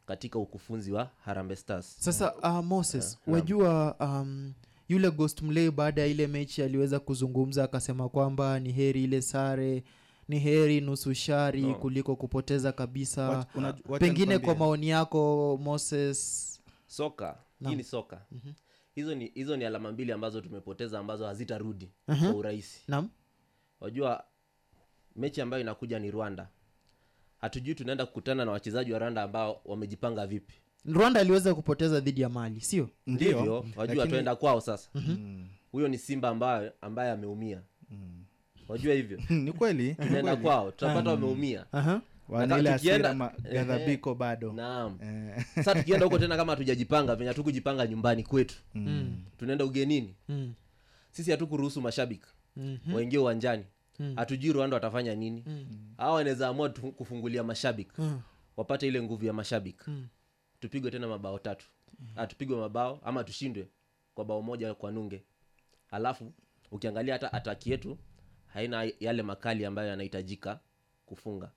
katika 0.06 0.38
ukufunzi 0.38 0.92
wa 0.92 1.10
harambe 1.24 1.56
stars 1.56 1.96
sasa 2.04 2.34
uh, 2.34 2.64
moses 2.64 3.18
naam. 3.26 3.34
wajua 3.34 3.96
um, 4.00 4.52
yule 4.88 5.10
ghost 5.10 5.42
mlay 5.42 5.70
baada 5.70 6.00
ya 6.00 6.06
ile 6.06 6.26
mechi 6.26 6.62
aliweza 6.62 7.00
kuzungumza 7.00 7.64
akasema 7.64 8.08
kwamba 8.08 8.60
ni 8.60 8.72
heri 8.72 9.04
ile 9.04 9.22
sare 9.22 9.84
ni 10.28 10.38
heri 10.38 10.80
nusu 10.80 11.14
shari 11.14 11.62
No. 11.62 11.74
kuliko 11.74 12.16
kupoteza 12.16 12.72
kabisa. 12.72 13.28
Wat- 13.28 13.46
una, 13.58 13.66
wacha 13.68 14.06
pengine 14.06 14.38
kwa 14.38 14.54
maoni 14.54 14.88
yako 14.88 15.58
moses. 15.62 16.50
Soka. 16.86 17.38
Hii 17.68 17.74
ni 17.74 17.84
soka. 17.84 18.22
Hizo 18.94 19.14
ni 19.14 19.26
hizo 19.26 19.56
ni 19.56 19.64
alama 19.64 19.92
mbili 19.92 20.12
ambazo 20.12 20.40
tumepoteza 20.40 20.98
ambazo 20.98 21.26
hazitarudi 21.26 21.90
Aha. 22.06 22.26
kwa 22.26 22.38
urahisi. 22.38 22.80
Naam. 22.88 23.08
Wajua 23.80 24.24
mechi 25.16 25.40
ambayo 25.40 25.60
inakuja 25.62 25.98
ni 25.98 26.10
rwanda. 26.10 26.48
Hatujui 27.38 27.74
tunaenda 27.74 28.06
kukutana 28.06 28.44
na 28.44 28.50
wachezaji 28.50 28.92
wa 28.92 28.98
rwanda 28.98 29.22
ambao 29.22 29.60
wamejipanga 29.64 30.26
vipi 30.26 30.54
rwanda 30.86 31.20
aliweza 31.20 31.54
kupoteza 31.54 32.00
dhidi 32.00 32.20
ya 32.20 32.28
mali 32.28 32.60
sio 32.60 32.88
ndio 33.06 33.38
wajua 33.76 33.94
lakini- 33.94 34.08
tuenda 34.10 34.36
kwao 34.36 34.60
sasa 34.60 34.90
Mm. 34.94 35.46
huyo 35.72 35.88
ni 35.88 35.98
simba 35.98 36.28
ambaye 36.28 36.72
ambaye 36.80 37.10
ameumia 37.10 37.62
wajua 38.68 38.94
hivyo 38.94 39.20
ni 39.30 39.52
kweli 39.52 39.88
ni 39.88 39.94
tunaenda 39.94 40.36
kwao 40.36 40.70
tutapata 40.70 41.10
wameumia 41.10 41.66
ma- 43.14 43.32
Ehe. 43.44 43.52
ghadhabiko 43.54 44.14
bado 44.14 44.52
naam 44.52 44.98
Eh. 45.02 45.44
sasa 45.54 45.74
tukienda 45.74 46.04
huko 46.06 46.18
tena 46.18 46.36
kama 46.36 46.52
hatujajipanga 46.52 47.16
venye 47.16 47.28
hatukujipanga 47.28 47.86
nyumbani 47.86 48.22
kwetu 48.22 48.54
Mm. 48.74 49.16
tunaenda 49.38 49.64
ugenini 49.64 50.14
Mm. 50.28 50.52
sisi 51.10 51.30
hatukuruhusu 51.30 51.80
mashabiki 51.82 52.26
Mhm. 52.56 52.94
waingie 52.94 53.18
uwanjani 53.18 53.64
Mm. 53.98 54.12
hatujui 54.16 54.52
rwanda 54.52 54.76
watafanya 54.76 55.14
nini 55.14 55.44
Mm. 55.46 55.66
awa 55.98 56.14
wanaweza 56.14 56.48
amua 56.48 56.68
kufungulia 56.68 57.44
mashabiki 57.44 57.90
Mm. 58.00 58.20
wapate 58.56 58.88
ile 58.88 59.02
nguvu 59.02 59.24
ya 59.24 59.32
mashabiki 59.32 59.90
Mm. 59.90 60.06
Tupigwe 60.64 60.90
tena 60.90 61.08
mabao 61.08 61.38
tatu. 61.38 61.66
Ah, 62.16 62.26
tupigwe 62.26 62.56
mabao 62.56 63.00
ama 63.04 63.24
tushindwe 63.24 63.68
kwa 64.14 64.24
bao 64.24 64.42
moja 64.42 64.74
kwa 64.74 64.92
nunge. 64.92 65.22
Alafu 65.90 66.32
ukiangalia 66.70 67.12
hata 67.14 67.32
ataki 67.32 67.70
yetu 67.70 67.98
haina 68.46 68.90
yale 69.00 69.22
makali 69.22 69.64
ambayo 69.64 69.88
yanahitajika 69.88 70.60
kufunga. 71.06 71.50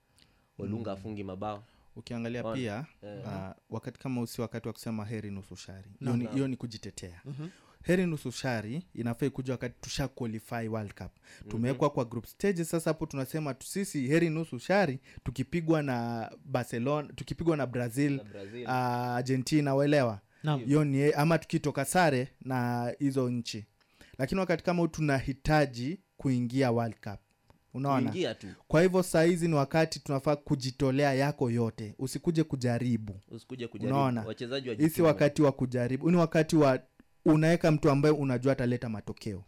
Olunga 0.60 0.92
afungi 0.92 1.24
mabao. 1.24 1.64
Ukiangalia 1.96 2.44
pia 2.44 2.86
yeah. 3.04 3.52
uh, 3.52 3.56
wakati 3.76 4.00
kama 4.00 4.22
usi 4.22 4.42
wakati 4.42 4.68
wa 4.68 4.74
kusema 4.74 5.06
heri 5.06 5.32
nusu 5.32 5.56
shari. 5.56 5.90
Hiyo 6.00 6.12
no, 6.18 6.32
ni- 6.34 6.48
ni 6.48 6.58
kujitetea. 6.58 7.22
Mhm. 7.26 7.48
Heri 7.88 8.06
nusu 8.06 8.32
shari 8.32 8.84
inafaa 8.94 9.26
ikuja 9.26 9.54
wakati 9.54 9.76
tusha 9.82 10.08
qualify 10.08 10.68
world 10.68 10.94
cup. 10.94 11.12
Tumewekwa 11.48 11.90
kwa 11.90 12.06
group 12.06 12.26
stage 12.26 12.66
sasa 12.66 12.90
hapo 12.90 13.06
tunasema 13.06 13.56
sisi 13.64 14.08
heri 14.08 14.30
nusu 14.30 14.60
shari 14.60 15.00
tukipigwa 15.24 15.84
na 15.84 16.30
barcelona 16.46 17.08
tukipigwa 17.16 17.58
na 17.58 17.68
brazil, 17.68 18.12
Na 18.18 18.24
Brazil. 18.24 18.64
Uh, 18.64 18.70
argentina 18.72 19.76
waelewa? 19.76 20.20
Hiyo 20.66 20.84
ni 20.86 21.12
ama 21.14 21.38
tukitoka 21.38 21.86
sare 21.86 22.28
na 22.42 22.94
hizo 23.00 23.30
nchi. 23.30 23.66
Lakini 24.18 24.40
wakati 24.40 24.64
kama 24.64 24.80
huu 24.82 24.88
tunahitaji 24.88 26.00
kuingia 26.18 26.72
world 26.72 26.96
cup. 27.04 27.20
Unaona? 27.74 28.14
Kwa 28.68 28.82
hivyo 28.82 29.04
saa 29.04 29.24
hizi 29.24 29.48
ni 29.48 29.54
wakati 29.54 30.00
tunafaa 30.00 30.36
kujitolea 30.36 31.14
yako 31.14 31.52
yote. 31.52 31.96
Usikuje 32.00 32.44
kujaribu. 32.44 33.20
Usikuje 33.32 33.68
kujaribu. 33.68 34.00
unaona? 34.00 34.26
Hii 34.78 35.02
wakati 35.02 35.42
wa 35.42 35.52
kujaribu. 35.52 36.12
Ni 36.12 36.18
wakati 36.18 36.56
wa 36.56 36.80
unaweka 37.34 37.72
mtu 37.72 37.90
ambaye 37.90 38.16
unajua 38.16 38.54
ataleta 38.54 38.90
matokeo. 38.90 39.44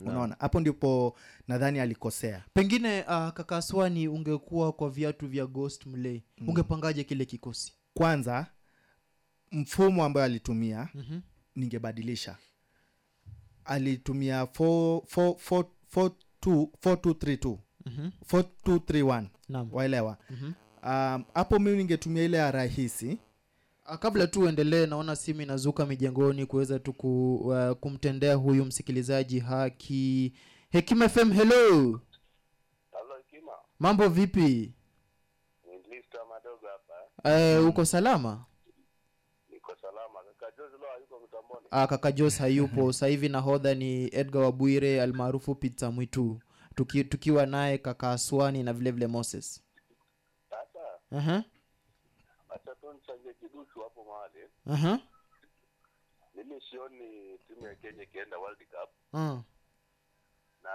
Unaona 0.00 0.36
hapo 0.38 0.60
ndipo 0.60 1.16
nadhani 1.48 1.80
alikosea. 1.80 2.44
Pengine 2.54 3.02
uh, 3.02 3.28
kakaswani 3.28 4.08
ungekuwa 4.08 4.72
kwa 4.72 4.90
viatu 4.90 5.28
vya 5.28 5.46
ghost 5.46 5.86
mlay 5.86 6.20
Mm. 6.38 6.48
ungepangaje 6.48 7.04
kile 7.04 7.24
kikosi? 7.24 7.72
Kwanza 7.94 8.46
mfumo 9.52 10.04
ambayo 10.04 10.24
alitumia 10.26 10.88
Mhm. 10.94 11.20
ningebadilisha. 11.56 12.36
Alitumia 13.64 14.42
4 14.46 15.00
4 15.06 15.34
4 15.34 15.64
4 15.94 16.10
2 16.40 16.66
4232 16.82 17.58
Mhm. 17.86 18.10
4231 18.26 19.68
waelewa? 19.72 20.18
Mhm. 20.30 20.52
um, 20.84 21.24
hapo 21.34 21.58
mimi 21.58 21.76
ningetumia 21.76 22.22
ile 22.24 22.36
ya 22.36 22.50
rahisi. 22.50 23.10
Ah, 23.10 23.29
kabla 23.98 24.26
tu 24.26 24.40
uendelee 24.40 24.86
naona 24.86 25.16
simu 25.16 25.40
inazuka 25.42 25.86
mijengoni 25.86 26.46
kuweza 26.46 26.78
tu 26.78 26.90
uh, 26.90 27.70
kumtendea 27.70 28.34
huyu 28.34 28.64
msikilizaji 28.64 29.38
haki. 29.40 30.32
Hekima 30.70 31.08
fm 31.08 31.32
hello! 31.32 32.00
Hekima, 33.16 33.52
mambo 33.78 34.08
vipi? 34.08 34.74
Madogo 36.28 36.66
hapa. 37.22 37.60
uh, 37.60 37.68
uko 37.68 37.84
salama? 37.84 38.44
Niko 39.50 39.76
salama. 39.80 40.18
Kaka 40.40 40.52
Jozi 40.56 40.76
leo 40.80 40.90
hayuko 40.92 41.20
mtamboni. 41.26 41.66
uh, 41.66 41.84
kaka 41.88 42.12
jos 42.12 42.38
hayupo. 42.38 42.92
Sasa 42.92 43.06
hivi 43.06 43.28
nahodha 43.28 43.74
ni 43.74 44.04
edgar 44.14 44.42
wabwire 44.42 45.02
almaarufu 45.02 45.54
pizza 45.54 45.90
mwitu. 45.90 46.40
Tuki, 46.74 47.04
tukiwa 47.04 47.46
naye 47.46 47.78
kaka 47.78 48.10
aswani 48.10 48.62
na 48.62 48.72
vile 48.72 48.90
vile 48.90 49.06
moses. 49.06 49.62
Sasa? 50.50 50.80
Acha 51.12 51.42
tu 51.52 51.59
nichangie 53.54 53.82
hapo 53.82 54.04
mahali. 54.04 55.00
Mimi 56.34 56.60
sioni 56.70 57.38
timu 57.38 57.66
ya 57.66 57.74
Kenya 57.74 58.02
ikienda 58.02 58.38
World 58.38 58.58
Cup 58.58 58.90
Uh. 59.12 59.38
na 60.62 60.72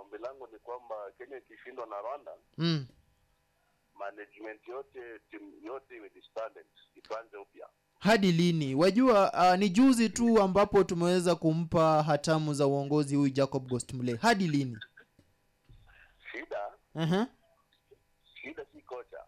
ombi 0.00 0.18
langu 0.18 0.48
ni 0.52 0.58
kwamba 0.58 0.94
Kenya 1.18 1.36
ikishindwa 1.38 1.86
na 1.86 2.00
Rwanda, 2.00 2.30
Mm. 2.58 2.86
management 3.94 4.68
yote 4.68 5.18
timu 5.30 5.52
yote 5.66 5.96
iwe 5.96 6.08
disbanded, 6.10 6.66
ituanze 6.94 7.36
upya. 7.36 7.68
hadi 7.98 8.32
lini 8.32 8.74
wajua 8.74 9.32
uh, 9.32 9.58
ni 9.58 9.68
juzi 9.68 10.08
tu 10.08 10.42
ambapo 10.42 10.84
tumeweza 10.84 11.34
kumpa 11.34 12.02
hatamu 12.02 12.54
za 12.54 12.66
uongozi 12.66 13.16
huyu 13.16 13.30
jacob 13.30 13.68
ghost 13.68 14.16
hadi 14.20 14.48
lini 14.48 14.78
Shida 16.32 16.70
uh-huh. 16.94 17.26
shida 18.42 18.66
si 18.72 18.80
kocha. 18.82 19.24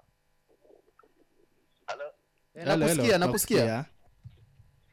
Halo, 1.86 2.04
Eh, 2.04 2.12
nakusikia 2.54 3.18
nakusikia. 3.18 3.84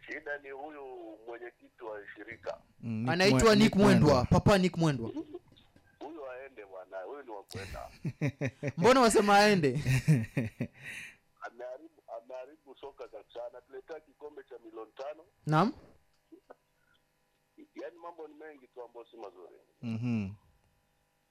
shida 0.07 0.37
ni 0.37 0.49
huyu 0.49 0.81
mwenyekiti 1.27 1.83
wa 1.83 1.99
shirika. 2.15 2.57
Mm, 2.81 3.09
anaitwa 3.09 3.55
nick 3.55 3.75
mwendwa 3.75 4.25
papa 4.25 4.57
nick 4.57 4.77
mwendwa 4.77 5.09
Huyu 5.99 6.29
aende 6.31 6.65
bwana, 6.65 6.97
huyu 6.97 7.23
ni 7.23 7.29
wakwenda. 7.31 7.89
mbona 8.77 8.99
wasema 9.01 9.37
aende? 9.37 9.69
Ameharibu 11.41 12.01
ameharibu 12.21 12.75
soka 12.81 13.07
kabisa 13.07 13.39
anatuletea 13.49 13.99
kikombe 13.99 14.43
cha 14.49 14.55
milioni 14.65 14.91
tano. 14.91 15.23
Naam. 15.47 15.73
Yaani 17.81 17.97
mambo 18.03 18.27
ni 18.27 18.33
mengi 18.33 18.67
tu 18.67 18.81
ambayo 18.83 19.05
si 19.11 19.17
mazuri. 19.17 19.55
Mhm. 19.81 20.29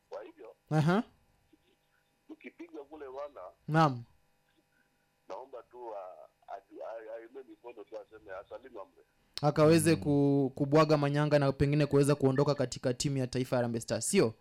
kwa 0.09 0.23
hivyo 0.25 0.55
uh-huh. 0.71 1.03
tukipiga 2.29 2.81
kule 2.85 3.07
wana 3.07 3.41
naam 3.69 4.03
naomba 5.31 5.59
tu 5.71 5.79
a- 5.95 6.21
aime 7.17 7.41
mikono 7.51 7.85
tu 7.85 7.95
aseme 7.99 8.31
asalimu 8.45 8.81
amri. 8.81 9.03
Akaweze 9.43 9.97
ku, 9.97 10.53
kubwaga 10.55 10.97
manyanga 10.97 11.39
na 11.39 11.53
pengine 11.53 11.87
kuweza 11.87 12.15
kuondoka 12.15 12.55
katika 12.55 12.95
timu 12.95 13.17
ya 13.19 13.27
taifa 13.27 13.57
ya 13.57 13.59
Harambee 13.59 13.81
Stars 13.81 14.11
sio? 14.11 14.35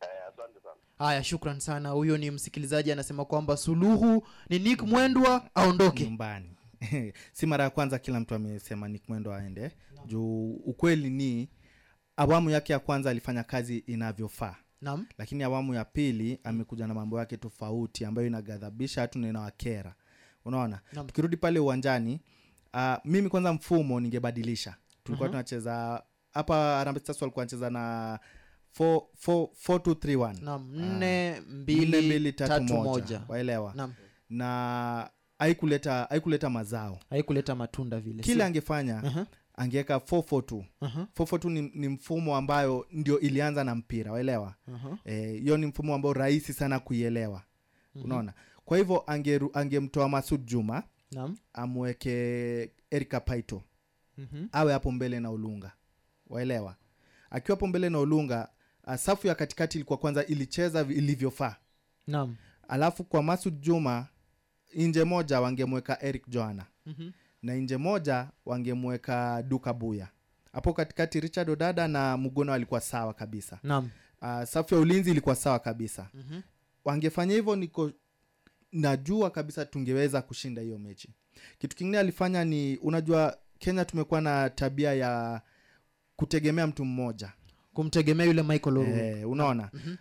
Eh, 0.00 0.08
asante 0.32 0.60
sana. 0.60 0.74
Haya 0.98 1.24
shukran 1.24 1.60
sana. 1.60 1.88
Huyo 1.90 2.18
ni 2.18 2.30
msikilizaji 2.30 2.92
anasema 2.92 3.24
kwamba 3.24 3.56
suluhu 3.56 4.26
ni 4.48 4.58
nick 4.58 4.82
mwendwa 4.82 5.50
aondoke. 5.54 6.04
Nyumbani. 6.04 6.56
Si 7.32 7.46
mara 7.46 7.64
ya 7.64 7.70
kwanza 7.70 7.98
kila 7.98 8.20
mtu 8.20 8.34
amesema 8.34 8.88
Nick 8.88 9.08
Mwendwa 9.08 9.36
aende. 9.38 9.70
Juu 10.06 10.50
ukweli 10.54 11.10
ni 11.10 11.48
awamu 12.16 12.50
yake 12.50 12.72
ya 12.72 12.78
kwanza 12.78 13.10
alifanya 13.10 13.42
kazi 13.44 13.78
inavyofaa 13.78 14.56
Naam. 14.82 15.06
lakini 15.18 15.42
awamu 15.42 15.74
ya 15.74 15.84
pili 15.84 16.40
amekuja 16.44 16.86
na 16.86 16.94
mambo 16.94 17.18
yake 17.18 17.36
tofauti 17.36 18.04
ambayo 18.04 18.26
inagadhabisha 18.26 19.00
hatu 19.00 19.18
na 19.18 19.28
inawakera 19.28 19.94
unaona? 20.44 20.80
Tukirudi 21.06 21.36
pale 21.36 21.58
uwanjani 21.58 22.20
uh, 22.74 22.94
mimi 23.04 23.28
kwanza 23.28 23.52
mfumo 23.52 24.00
ningebadilisha. 24.00 24.76
Tulikuwa 25.04 25.28
Mhm. 25.28 25.32
tunacheza 25.32 26.02
hapa 26.34 26.54
Harambee 26.56 27.00
Stars 27.00 27.22
walikuwa 27.22 27.40
wanacheza 27.40 27.70
na 27.70 28.18
4 28.78 29.02
4 29.26 29.48
4-2-3-1 29.66 30.44
Naam, 30.44 30.74
Ah, 33.26 33.32
waelewa? 33.32 33.72
Naam. 33.76 33.92
na 34.30 35.10
haikuleta 35.38 36.06
haikuleta 36.10 36.50
mazao. 36.50 37.00
Haikuleta 37.10 37.54
matunda 37.54 38.00
vile 38.00 38.22
kile 38.22 38.44
angefanya 38.44 38.96
Aha. 38.98 39.26
Angeweka 39.54 39.96
442 39.96 40.64
Aha. 40.80 41.06
442 41.16 41.50
ni, 41.50 41.62
ni 41.74 41.88
mfumo 41.88 42.36
ambayo 42.36 42.86
ndio 42.92 43.20
ilianza 43.20 43.64
na 43.64 43.74
mpira 43.74 44.12
waelewa 44.12 44.54
hiyo 44.66 44.78
uh-huh. 44.78 45.38
hiyo 45.40 45.56
ni 45.56 45.66
mfumo 45.66 45.94
ambao 45.94 46.12
rahisi 46.12 46.52
sana 46.52 46.80
kuielewa 46.80 47.42
Mhm. 47.94 48.04
unaona 48.04 48.32
kwa 48.64 48.78
hivyo 48.78 49.04
angemtoa 49.06 49.60
angemtoa 49.62 50.08
masud 50.08 50.44
juma 50.44 50.82
Naam. 51.12 51.36
amweke 51.52 52.10
erika 52.90 53.20
paito 53.20 53.62
Mhm. 54.18 54.46
awe 54.52 54.72
hapo 54.72 54.92
mbele 54.92 55.20
na 55.20 55.30
ulunga 55.30 55.72
waelewa 56.26 56.76
akiwa 57.30 57.56
hapo 57.56 57.66
mbele 57.66 57.88
na 57.90 57.98
ulunga 58.00 58.48
uh, 58.86 58.94
safu 58.94 59.26
ya 59.26 59.34
katikati 59.34 59.78
ilikuwa 59.78 59.98
kwanza 59.98 60.26
ilicheza 60.26 60.80
ilivyofaa 60.80 61.56
Naam. 62.06 62.36
alafu 62.68 63.04
kwa 63.04 63.22
masud 63.22 63.60
juma 63.60 64.06
nje 64.74 65.04
moja 65.04 65.40
wangemweka 65.40 66.02
eric 66.02 66.28
joana 66.28 66.66
Mhm. 66.86 67.10
Na 67.42 67.54
nje 67.54 67.76
moja 67.76 68.28
wangemweka 68.46 69.42
duka 69.42 69.72
buya. 69.72 70.08
Hapo 70.52 70.72
katikati 70.72 71.20
richard 71.20 71.50
odada 71.50 71.88
na 71.88 72.16
Mugono 72.16 72.52
alikuwa 72.52 72.80
sawa 72.80 73.14
kabisa. 73.14 73.58
Naam. 73.62 73.90
uh, 74.22 74.42
safu 74.44 74.74
ya 74.74 74.80
ulinzi 74.80 75.10
ilikuwa 75.10 75.34
sawa 75.34 75.58
kabisa. 75.58 76.08
Mhm. 76.14 76.40
wangefanya 76.84 77.34
hivyo 77.34 77.56
niko 77.56 77.90
najua 78.72 79.30
kabisa 79.30 79.64
tungeweza 79.64 80.22
kushinda 80.22 80.62
hiyo 80.62 80.78
mechi. 80.78 81.08
Kitu 81.58 81.76
kingine 81.76 81.98
alifanya 81.98 82.44
ni 82.44 82.76
unajua 82.76 83.38
kenya 83.58 83.84
tumekuwa 83.84 84.20
na 84.20 84.50
tabia 84.50 84.94
ya 84.94 85.42
kutegemea 86.16 86.66
mtu 86.66 86.84
mmoja. 86.84 87.32
Kumtegemea 87.74 88.26
yule 88.26 88.42
michael 88.42 88.76
eh, 88.76 89.30
unaona? 89.30 89.70
Mhm. 89.72 89.94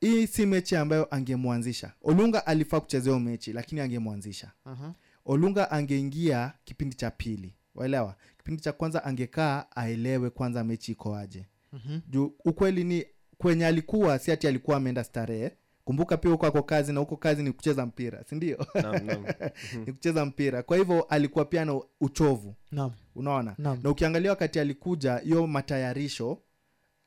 hii 0.00 0.26
si 0.26 0.46
mechi 0.46 0.76
ambayo 0.76 1.14
angemwanzisha. 1.14 1.92
Olunga 2.02 2.46
alifaa 2.46 2.80
kuchezea 2.80 3.12
hiyo 3.12 3.24
mechi 3.24 3.52
lakini 3.52 3.80
angemwanzisha. 3.80 4.52
Aha. 4.64 4.94
Olunga 5.32 5.70
angeingia 5.70 6.52
kipindi 6.64 6.96
cha 6.96 7.10
pili. 7.10 7.54
Waelewa? 7.74 8.14
Kipindi 8.38 8.62
cha 8.62 8.72
kwanza 8.72 9.04
angekaa 9.04 9.64
aelewe 9.76 10.30
kwanza 10.30 10.64
mechi 10.64 10.92
iko 10.92 11.16
aje. 11.16 11.46
Mhm. 11.72 12.00
juu 12.08 12.32
ukweli 12.44 12.84
ni 12.84 13.06
kwenye 13.38 13.66
alikuwa 13.66 14.18
si 14.18 14.32
ati 14.32 14.46
alikuwa 14.48 14.76
ameenda 14.76 15.04
starehe. 15.04 15.52
Kumbuka 15.84 16.16
pia 16.16 16.30
huko 16.30 16.46
ako 16.46 16.62
kazi 16.62 16.92
na 16.92 17.00
huko 17.00 17.16
kazi 17.16 17.42
ni 17.42 17.52
kucheza 17.52 17.86
mpira 17.86 18.24
sindio 18.24 18.66
naam. 18.74 19.24
ni 19.86 19.92
kucheza 19.92 20.24
mpira. 20.24 20.62
Kwa 20.62 20.76
hivyo 20.76 21.02
alikuwa 21.02 21.44
pia 21.44 21.64
na 21.64 21.80
uchovu. 22.00 22.54
Naam. 22.72 22.90
unaona? 23.14 23.54
Naam. 23.58 23.80
na 23.82 23.90
ukiangalia 23.90 24.30
wakati 24.30 24.60
alikuja 24.60 25.16
hiyo 25.18 25.46
matayarisho 25.46 26.38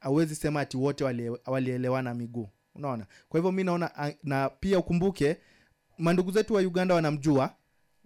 awezi 0.02 0.36
sema 0.36 0.62
ati 0.62 0.78
wote 0.78 1.04
walie- 1.04 1.38
walielewana 1.46 2.14
miguu. 2.14 2.50
Unaona? 2.76 3.06
Kwa 3.30 3.38
hivyo 3.40 3.52
mi 3.52 3.64
naona 3.64 4.14
na 4.24 4.50
pia 4.50 4.80
ukumbuke 4.80 5.38
mandugu 5.98 6.32
zetu 6.32 6.54
wa 6.54 6.62
uganda 6.62 6.96
wanamjua 6.96 7.56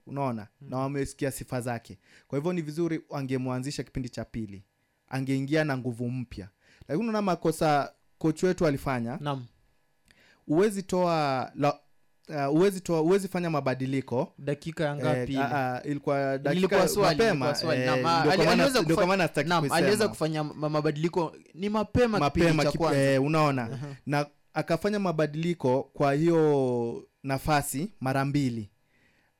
unaona? 0.07 0.47
Na 0.61 0.77
wamesikia 0.77 1.31
sifa 1.31 1.61
zake. 1.61 1.97
Kwa 2.27 2.37
hivyo 2.39 2.53
ni 2.53 2.61
vizuri 2.61 3.01
angemwanzisha 3.13 3.83
kipindi 3.83 4.09
cha 4.09 4.25
pili. 4.25 4.63
Angeingia 5.07 5.63
na 5.63 5.77
nguvu 5.77 6.09
mpya. 6.09 6.49
Lakini 6.87 6.99
unaona 6.99 7.21
makosa 7.21 7.93
koch 8.17 8.43
wetu 8.43 8.67
alifanya. 8.67 9.17
Naam. 9.21 9.45
uwezi 10.47 10.83
toa 10.83 11.51
la, 11.55 11.79
uh, 12.29 12.55
uwezi 12.55 12.81
toa 12.81 13.01
uwezi 13.01 13.27
fanya 13.27 13.49
mabadiliko. 13.49 14.33
Dakika 14.39 14.95
ngapi? 14.95 15.33
Eh, 15.85 15.91
ilikuwa 15.91 16.37
dakika 16.37 16.67
mapema. 17.19 17.45
aliweza 19.77 20.07
kufanya 20.07 20.43
mabadiliko. 20.43 21.35
Ni 21.53 21.69
mapema 21.69 22.19
mapema 22.19 22.63
kip- 22.63 22.95
eh, 22.95 23.23
unaona? 23.23 23.61
Aha. 23.61 23.95
na 24.05 24.25
akafanya 24.53 24.99
mabadiliko 24.99 25.83
kwa 25.83 26.13
hiyo 26.13 27.07
nafasi 27.23 27.91
mara 27.99 28.25
mbili 28.25 28.69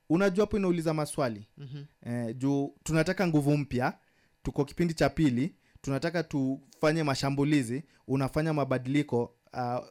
unajua 0.09 0.45
hapo 0.45 0.57
inauliza 0.57 0.93
maswali. 0.93 1.47
Mhm. 1.57 1.83
eh, 2.05 2.35
juu 2.37 2.75
tunataka 2.83 3.27
nguvu 3.27 3.57
mpya 3.57 3.97
tuko 4.43 4.65
kipindi 4.65 4.93
cha 4.93 5.09
pili 5.09 5.55
tunataka 5.81 6.23
tufanye 6.23 7.03
mashambulizi 7.03 7.83
unafanya 8.07 8.53
mabadiliko 8.53 9.35
uh, 9.53 9.85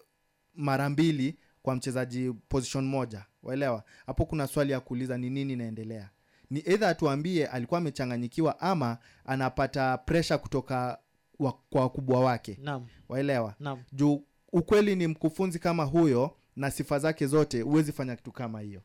mara 0.54 0.90
mbili 0.90 1.38
kwa 1.62 1.74
mchezaji 1.74 2.32
position 2.48 2.84
moja. 2.84 3.24
Waelewa? 3.42 3.84
Hapo 4.06 4.26
kuna 4.26 4.46
swali 4.46 4.72
ya 4.72 4.80
kuuliza 4.80 5.18
ni 5.18 5.30
nini 5.30 5.52
inaendelea. 5.52 6.10
Ni 6.50 6.60
eidha 6.66 6.88
atuambie 6.88 7.46
alikuwa 7.46 7.78
amechanganyikiwa 7.78 8.60
ama 8.60 8.98
anapata 9.24 9.98
presha 9.98 10.38
kutoka 10.38 10.98
wa, 11.38 11.52
kwa 11.52 11.80
wakubwa 11.80 12.20
wake. 12.20 12.58
Naam. 12.62 12.86
waelewa? 13.08 13.54
Naam. 13.60 13.82
juu 13.92 14.24
ukweli 14.52 14.96
ni 14.96 15.06
mkufunzi 15.06 15.58
kama 15.58 15.84
huyo 15.84 16.36
na 16.56 16.70
sifa 16.70 16.98
zake 16.98 17.26
zote 17.26 17.60
huwezi 17.62 17.92
fanya 17.92 18.16
kitu 18.16 18.32
kama 18.32 18.60
hiyo 18.60 18.82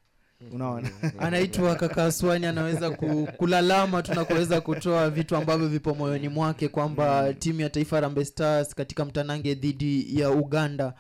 unaona? 0.52 0.90
Anaitwa 1.20 1.76
kakaswani 1.76 2.46
anaweza 2.46 2.90
ku, 2.92 3.28
kulalama 3.38 4.02
tunakoweza 4.04 4.62
kutoa 4.62 5.10
vitu 5.10 5.36
ambavyo 5.36 5.68
vipo 5.68 5.96
moyoni 5.96 6.30
mwake 6.30 6.68
kwamba 6.68 7.34
timu 7.34 7.62
ya 7.62 7.70
taifa 7.70 8.00
rambe 8.00 8.26
Stars 8.26 8.76
katika 8.76 9.06
mtanange 9.06 9.56
dhidi 9.56 10.20
ya 10.20 10.32
uganda 10.32 10.94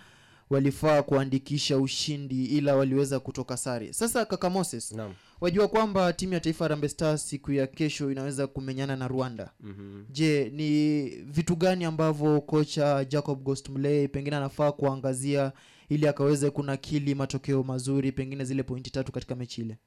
walifaa 0.49 1.01
kuandikisha 1.03 1.77
ushindi 1.77 2.45
ila 2.45 2.75
waliweza 2.75 3.19
kutoka 3.19 3.57
sare. 3.57 3.93
Sasa 3.93 4.25
kaka 4.25 4.49
moses 4.49 4.91
Naam. 4.91 5.13
wajua 5.41 5.67
kwamba 5.67 6.13
timu 6.13 6.33
ya 6.33 6.39
taifa 6.39 6.67
rambe 6.67 6.89
Stars 6.89 7.29
siku 7.29 7.51
ya 7.51 7.67
kesho 7.67 8.11
inaweza 8.11 8.47
kumenyana 8.47 8.95
na 8.95 9.07
rwanda. 9.07 9.49
Mhm. 9.61 10.03
je 10.09 10.51
ni 10.55 11.03
vitu 11.09 11.55
gani 11.55 11.85
ambavyo 11.85 12.41
kocha 12.41 13.05
jacob 13.05 13.43
gostmley 13.43 14.07
pengine 14.07 14.35
anafaa 14.35 14.71
kuangazia 14.71 15.51
ili 15.89 16.07
akaweze 16.07 16.49
kunakili 16.49 17.15
matokeo 17.15 17.63
mazuri 17.63 18.11
pengine 18.11 18.45
zile 18.45 18.63
pointi 18.63 18.91
tatu 18.91 19.11
katika 19.11 19.35
mechi 19.35 19.61
ile 19.61 19.77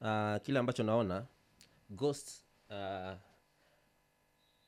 uh, 0.00 0.42
kile 0.42 0.58
ambacho 0.58 0.82
naona 0.82 1.26
ghost 1.90 2.28
uh, 2.70 3.12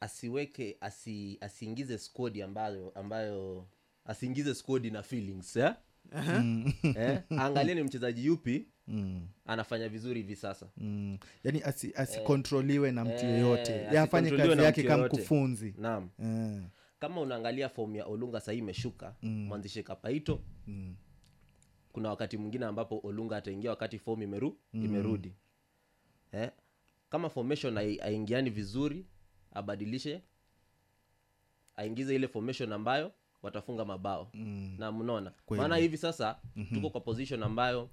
asiweke 0.01 0.76
asi, 0.80 1.38
asiingize 1.40 1.98
skodi 1.98 2.42
ambayo 2.42 2.92
ambayo 2.94 3.66
asiingize 4.05 4.55
skodi 4.55 4.90
na 4.90 5.03
feelings 5.03 5.57
eh? 5.57 5.72
Uh-huh. 6.12 6.72
eh? 6.98 7.20
angalie 7.42 7.74
ni 7.74 7.82
mchezaji 7.82 8.26
yupi 8.26 8.66
Mm. 8.88 9.28
anafanya 9.46 9.88
vizuri 9.88 10.20
hivi 10.20 10.36
sasa 10.36 10.66
mm. 10.76 11.18
yani 11.44 11.61
asi- 11.61 11.92
asikontroliwe 11.96 12.92
na 12.92 13.05
mtu 13.05 13.24
yeyote 13.26 13.72
Eh, 13.72 14.01
afanye 14.03 14.30
kazi 14.30 14.62
yake 14.62 14.82
kama 14.82 15.07
mkufunzi 15.07 15.74
naam 15.78 16.09
Eh. 16.24 16.62
Kama 17.01 17.20
unaangalia 17.20 17.68
fomu 17.68 17.96
ya 17.96 18.07
olunga 18.07 18.40
sahii 18.40 18.59
imeshuka 18.59 19.14
Mm. 19.22 19.46
mwanzishe 19.46 19.82
kapaito 19.82 20.40
Mm. 20.66 20.94
kuna 21.92 22.09
wakati 22.09 22.36
mwingine 22.36 22.66
ambapo 22.66 23.01
olunga 23.05 23.36
ataingia 23.36 23.70
wakati 23.70 23.98
fomu 23.98 24.22
imeru, 24.22 24.57
Mm. 24.72 24.84
imerudi 24.84 25.34
eh? 26.32 26.51
kama 27.11 27.28
formation 27.30 27.78
aingiani 27.78 28.51
vizuri 28.51 29.07
abadilishe 29.53 30.22
aingize 31.76 32.14
ile 32.14 32.28
formation 32.28 32.72
ambayo 32.72 33.12
watafunga 33.42 33.84
mabao 33.84 34.30
Mm. 34.34 34.74
na 34.78 34.92
mnaona 34.92 35.32
maana 35.51 35.76
hivi 35.76 35.96
sasa 35.96 36.38
Mhm. 36.57 36.74
tuko 36.74 36.90
kwa 36.90 37.01
position 37.01 37.42
ambayo 37.42 37.90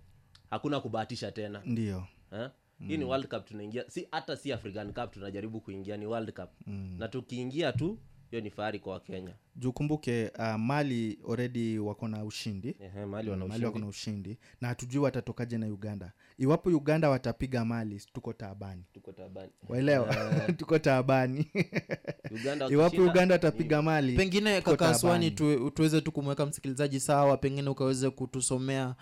hakuna 0.49 0.79
kubahatisha 0.79 1.31
tena 1.31 1.61
Ndio. 1.65 2.07
eh? 2.31 2.49
hii 2.87 2.97
ni 2.97 3.03
world 3.05 3.27
cup 3.27 3.45
tunaingia 3.45 3.89
si 3.89 4.07
hata 4.11 4.35
si 4.35 4.53
african 4.53 4.93
cup 4.93 5.11
tunajaribu 5.11 5.61
kuingia 5.61 5.97
ni 5.97 6.05
world 6.05 6.31
cup 6.33 6.49
Mm. 6.67 6.95
na 6.99 7.07
tukiingia 7.07 7.71
tu 7.73 7.99
hiyo 8.31 8.41
ni 8.41 8.49
fahari 8.49 8.79
kwa 8.79 8.93
wakenya. 8.93 9.33
Jukumbuke 9.55 10.31
uh, 10.39 10.55
mali 10.55 11.19
already 11.29 11.79
wako 11.79 12.07
na 12.07 12.23
ushindi. 12.25 12.75
Ehe, 12.79 13.05
Mali 13.05 13.29
wana 13.29 13.45
ushindi. 13.45 13.65
wako 13.65 13.79
na 13.79 13.87
ushindi. 13.87 14.37
Na 14.61 14.67
hatujui 14.67 15.01
watatokaje 15.03 15.57
na 15.57 15.65
uganda. 15.67 16.11
Iwapo 16.37 16.69
uganda 16.69 17.09
watapiga 17.09 17.65
mali 17.65 18.01
tuko 18.13 18.33
taabani. 18.33 18.83
Tuko 18.93 19.11
tabani 19.11 19.51
waelewa? 19.69 20.15
Eh, 20.15 20.55
tuko 20.57 20.79
taabani. 20.79 21.51
Uganda 22.31 22.65
iwapo 22.71 22.83
wakishinda, 22.83 23.11
uganda 23.11 23.35
watapiga 23.35 23.81
mali 23.81 24.15
pengine 24.15 24.57
tuko 24.61 24.75
kaka 24.75 24.99
taabani. 24.99 25.31
tu, 25.31 25.69
tuweze 25.71 26.01
tu 26.01 26.11
kumweka 26.11 26.45
msikilizaji 26.45 26.99
sawa 26.99 27.37
pengine 27.37 27.69
ukaweze 27.69 28.09
kutusomea 28.09 28.95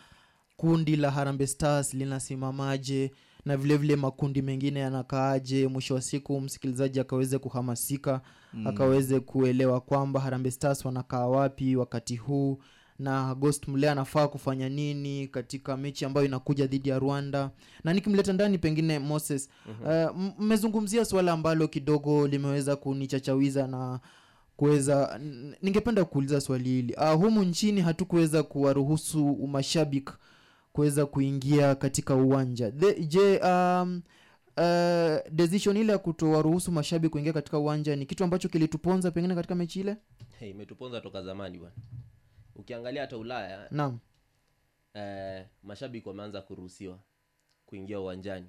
kundi 0.57 0.95
la 0.95 1.11
harambe 1.11 1.47
stars 1.47 1.93
linasimamaje 1.93 3.11
na 3.45 3.57
vile 3.57 3.77
vile 3.77 3.95
makundi 3.95 4.41
mengine 4.41 4.79
yanakaaje 4.79 5.67
mwisho 5.67 5.93
wa 5.93 6.01
siku 6.01 6.41
msikilizaji 6.41 6.99
akaweze 6.99 7.37
kuhamasika 7.39 8.21
Mm. 8.53 8.67
akaweze 8.67 9.19
kuelewa 9.19 9.81
kwamba 9.81 10.19
harambe 10.19 10.51
stars 10.51 10.85
wanakaa 10.85 11.27
wapi 11.27 11.75
wakati 11.75 12.15
huu 12.15 12.59
na 12.99 13.35
ghost 13.35 13.67
mle 13.67 13.89
anafaa 13.89 14.27
kufanya 14.27 14.69
nini 14.69 15.27
katika 15.27 15.77
mechi 15.77 16.05
ambayo 16.05 16.27
inakuja 16.27 16.67
dhidi 16.67 16.89
ya 16.89 16.99
rwanda 16.99 17.51
na 17.83 17.93
nikimleta 17.93 18.33
ndani 18.33 18.57
pengine 18.57 18.99
moses 18.99 19.49
mmezungumzia 19.65 20.11
mm-hmm. 20.13 20.45
mmezungumzia 20.45 21.05
suala 21.05 21.31
ambalo 21.31 21.67
kidogo 21.67 22.27
limeweza 22.27 22.75
kunichachawiza 22.75 23.67
na 23.67 23.99
kuweza 24.57 25.19
ningependa 25.61 26.05
kuuliza 26.05 26.41
swali 26.41 26.69
hili 26.69 26.93
uh, 26.93 27.11
humu 27.13 27.43
nchini 27.43 27.81
hatukuweza 27.81 28.43
kuwaruhusu 28.43 29.47
mashabiki 29.47 30.11
kuweza 30.75 31.05
kuingia 31.05 31.75
katika 31.75 32.15
uwanja. 32.15 32.71
The, 32.71 33.05
je 33.05 33.39
um, 33.39 34.01
uh, 34.57 35.31
decision 35.31 35.77
ile 35.77 35.91
ya 35.91 35.97
kutowaruhusu 35.97 36.71
mashabiki 36.71 37.11
kuingia 37.11 37.33
katika 37.33 37.59
uwanja 37.59 37.95
ni 37.95 38.05
kitu 38.05 38.23
ambacho 38.23 38.49
kilituponza 38.49 39.11
pengine 39.11 39.35
katika 39.35 39.55
mechi 39.55 39.79
ile? 39.79 39.97
Hey, 40.39 40.49
imetuponza 40.49 41.01
toka 41.01 41.23
zamani 41.23 41.57
bwana. 41.59 41.75
Ukiangalia 42.55 43.01
hata 43.01 43.17
ulaya 43.17 43.67
naam. 43.71 43.99
eh, 44.93 45.45
mashabiki 45.63 46.07
wameanza 46.09 46.41
kuruhusiwa 46.41 46.99
kuingia 47.65 47.99
uwanjani. 47.99 48.47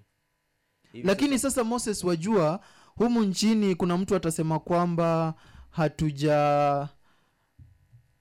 Hivi 0.93 1.07
lakini 1.09 1.39
sasa 1.39 1.65
moses 1.65 2.05
wajua 2.05 2.61
humu 2.87 3.25
nchini 3.25 3.75
kuna 3.75 3.97
mtu 3.99 4.17
atasema 4.17 4.59
kwamba 4.59 5.35
hatuja 5.71 6.37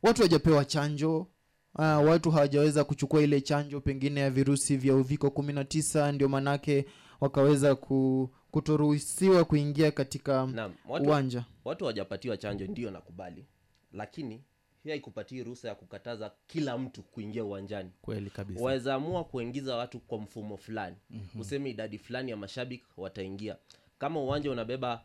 watu 0.03 0.18
hawajapewa 0.22 0.66
chanjo 0.66 1.28
uh, 1.76 1.82
watu 1.82 2.32
hawajaweza 2.32 2.84
kuchukua 2.84 3.22
ile 3.22 3.42
chanjo 3.42 3.82
pengine 3.82 4.20
ya 4.20 4.30
virusi 4.30 4.78
vya 4.78 4.96
uviko 4.96 5.32
kumi 5.32 5.54
na 5.54 5.64
tisa 5.64 6.12
ndio 6.12 6.30
manake 6.30 6.86
wakaweza 7.22 7.76
ku, 7.76 8.30
kutoruhusiwa 8.52 9.46
kuingia 9.46 9.92
katika 9.92 10.46
na, 10.46 10.72
watu, 10.88 11.06
uwanja 11.06 11.46
watu 11.66 11.84
hawajapatiwa 11.84 12.38
chanjo 12.38 12.68
ndio 12.68 12.92
nakubali 12.92 13.46
lakini 13.94 14.42
hii 14.84 14.90
haikupatii 14.90 15.44
ruhusa 15.44 15.68
ya 15.68 15.76
kukataza 15.76 16.32
kila 16.48 16.78
mtu 16.78 17.04
kuingia 17.04 17.44
uwanjani 17.44 17.90
kweli 18.02 18.30
kabisa 18.30 18.64
waweza 18.64 18.96
amua 18.96 19.24
kuingiza 19.24 19.76
watu 19.76 20.00
kwa 20.00 20.18
mfumo 20.20 20.58
fulani 20.58 20.96
Mhm. 21.10 21.40
useme 21.42 21.70
idadi 21.70 21.98
fulani 21.98 22.32
ya 22.32 22.38
mashabiki 22.38 22.84
wataingia 22.98 23.56
kama 24.00 24.20
uwanja 24.20 24.52
unabeba 24.52 25.02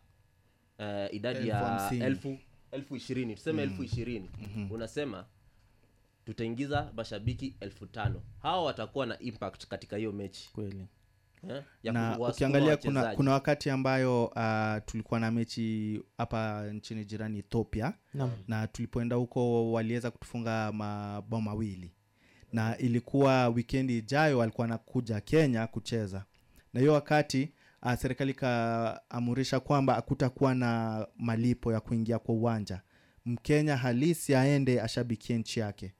uh, 0.78 1.14
idadi 1.14 1.38
Elfu 1.38 1.48
ya 1.48 1.56
hamsini. 1.58 2.04
elfu 2.04 2.38
elfu 2.72 2.96
ishirini 2.96 3.34
tuseme 3.34 3.64
Mm. 3.66 3.70
elfu 3.70 3.84
ishirini 3.84 4.30
Mhm. 4.42 4.72
unasema 4.72 5.26
tutaingiza 6.34 6.92
mashabiki 6.96 7.56
elfu 7.60 7.86
tano. 7.86 8.22
Hawa 8.42 8.64
watakuwa 8.64 9.06
na 9.06 9.18
impact 9.18 9.66
katika 9.66 9.96
hiyo 9.96 10.12
mechi. 10.12 10.50
Kweli. 10.52 10.86
Eh, 11.48 11.62
ya 11.82 11.92
na 11.92 12.18
ukiangalia 12.18 12.76
kuna, 12.76 13.14
kuna 13.14 13.32
wakati 13.32 13.70
ambayo 13.70 14.24
uh, 14.26 14.84
tulikuwa 14.86 15.20
na 15.20 15.30
mechi 15.30 16.00
hapa 16.18 16.66
nchini 16.72 17.04
jirani 17.04 17.38
ethiopia. 17.38 17.92
Naam. 18.14 18.30
na 18.48 18.66
tulipoenda 18.66 19.16
huko 19.16 19.72
waliweza 19.72 20.10
kutufunga 20.10 20.72
mabao 20.72 21.40
mawili. 21.40 21.92
Na 22.52 22.78
ilikuwa 22.78 23.48
wikendi 23.48 23.98
ijayo 23.98 24.38
walikuwa 24.38 24.66
nakuja 24.66 25.20
kenya 25.20 25.66
kucheza. 25.66 26.24
Na 26.72 26.80
hiyo 26.80 26.92
wakati 26.92 27.52
uh, 27.82 27.94
serikali 27.94 28.30
ikaamurisha 28.30 29.60
kwamba 29.60 29.94
hakutakuwa 29.94 30.54
na 30.54 31.06
malipo 31.16 31.72
ya 31.72 31.80
kuingia 31.80 32.18
kwa 32.18 32.34
uwanja. 32.34 32.80
Mkenya 33.26 33.76
halisi 33.76 34.34
aende 34.34 34.80
ashabikie 34.80 35.38
nchi 35.38 35.60
yake 35.60 35.94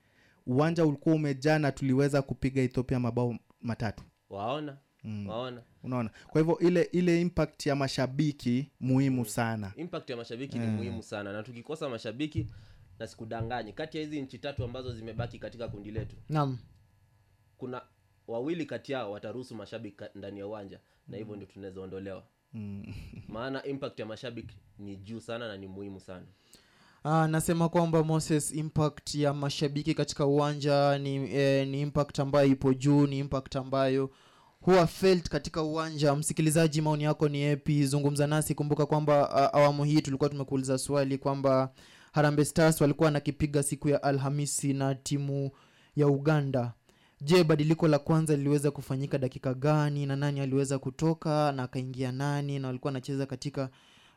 uwanja 0.47 0.84
ulikuwa 0.86 1.14
umejaa 1.14 1.59
na 1.59 1.72
tuliweza 1.72 2.22
kupiga 2.22 2.62
ethiopia 2.62 3.01
mabao 3.01 3.36
matatu. 3.61 4.05
Waona 4.30 4.76
Mm. 5.05 5.28
waona. 5.28 5.62
Unaona? 5.82 6.11
Kwa 6.28 6.41
hivyo 6.41 6.59
ile 6.59 6.82
ile 6.82 7.20
impact 7.20 7.66
ya 7.66 7.76
mashabiki 7.76 8.70
muhimu 8.80 9.24
sana. 9.26 9.72
Impact 9.76 10.11
ya 10.11 10.16
mashabiki 10.16 10.59
ni 10.59 10.64
Eh. 10.64 10.70
muhimu 10.72 11.03
sana. 11.03 11.32
Na 11.32 11.43
tukikosa 11.43 11.88
mashabiki 11.88 12.47
na 12.99 13.07
sikudanganyi. 13.07 13.72
Kati 13.72 13.97
ya 13.99 14.05
hizi 14.05 14.22
nchi 14.22 14.38
tatu 14.38 14.64
ambazo 14.64 14.93
zimebaki 14.95 15.38
katika 15.38 15.68
kundi 15.68 15.91
letu 15.91 16.16
naam. 16.28 16.59
kuna 17.59 17.82
wawili 18.28 18.66
kati 18.66 18.93
yao 18.93 19.12
wataruhusu 19.12 19.55
mashabiki 19.55 20.05
ndani 20.14 20.38
ya 20.38 20.47
uwanja. 20.47 20.80
Na 21.09 21.16
hivyo 21.16 21.36
ndio 21.36 21.49
tunaweza 21.49 21.80
ondolewa. 21.80 22.24
Mm. 22.53 22.84
maana 23.28 23.64
impact 23.64 23.99
ya 24.01 24.07
mashabiki 24.07 24.57
ni 24.78 24.97
juu 24.97 25.20
sana 25.20 25.49
na 25.49 25.57
ni 25.57 25.66
muhimu 25.66 26.01
sana 26.01 26.26
Ah, 27.05 27.28
nasema 27.28 27.68
kwamba 27.68 28.05
moses 28.05 28.53
impact 28.55 29.14
ya 29.14 29.34
mashabiki 29.34 29.94
katika 29.94 30.26
uwanja 30.26 30.98
ni, 30.98 31.34
eh, 31.34 31.68
ni 31.68 31.80
impact 31.80 32.18
ambayo 32.20 32.46
ipo 32.48 32.74
juu 32.74 33.07
ni 33.07 33.18
impact 33.18 33.57
ambayo 33.57 34.11
huwa 34.61 34.86
felt 34.86 35.28
katika 35.28 35.62
uwanja. 35.62 36.14
Msikilizaji 36.16 36.80
maoni 36.80 37.05
yako 37.05 37.28
ni 37.28 37.42
epi 37.42 37.86
zungumza 37.86 38.26
nasi. 38.26 38.55
Kumbuka 38.55 38.86
kwamba 38.86 39.28
uh, 39.28 39.59
awamu 39.61 39.84
hii 39.84 40.01
tulikuwa 40.01 40.30
tumekuuliza 40.30 40.78
swali 40.78 41.18
kwamba 41.18 41.72
harambe 42.12 42.44
stars 42.44 42.80
walikuwa 42.80 43.05
wanakipiga 43.07 43.62
siku 43.62 43.88
ya 43.88 44.03
alhamisi 44.03 44.72
na 44.72 44.94
timu 44.94 45.51
ya 45.96 46.07
uganda. 46.09 46.72
Je 47.20 47.44
badiliko 47.44 47.88
la 47.88 47.98
kwanza 47.98 48.36
liliweza 48.36 48.70
kufanyika 48.70 49.18
dakika 49.18 49.55
gani 49.55 50.07
na 50.07 50.16
nani 50.16 50.40
aliweza 50.40 50.78
kutoka 50.78 51.53
na 51.53 51.62
akaingia 51.62 52.12
nani 52.12 52.59
na 52.59 52.66
walikuwa 52.68 52.90
anacheza 52.90 53.26
katika 53.26 53.68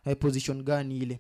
eh, 0.06 0.18
position 0.20 0.64
gani 0.64 0.98
ile 0.98 1.20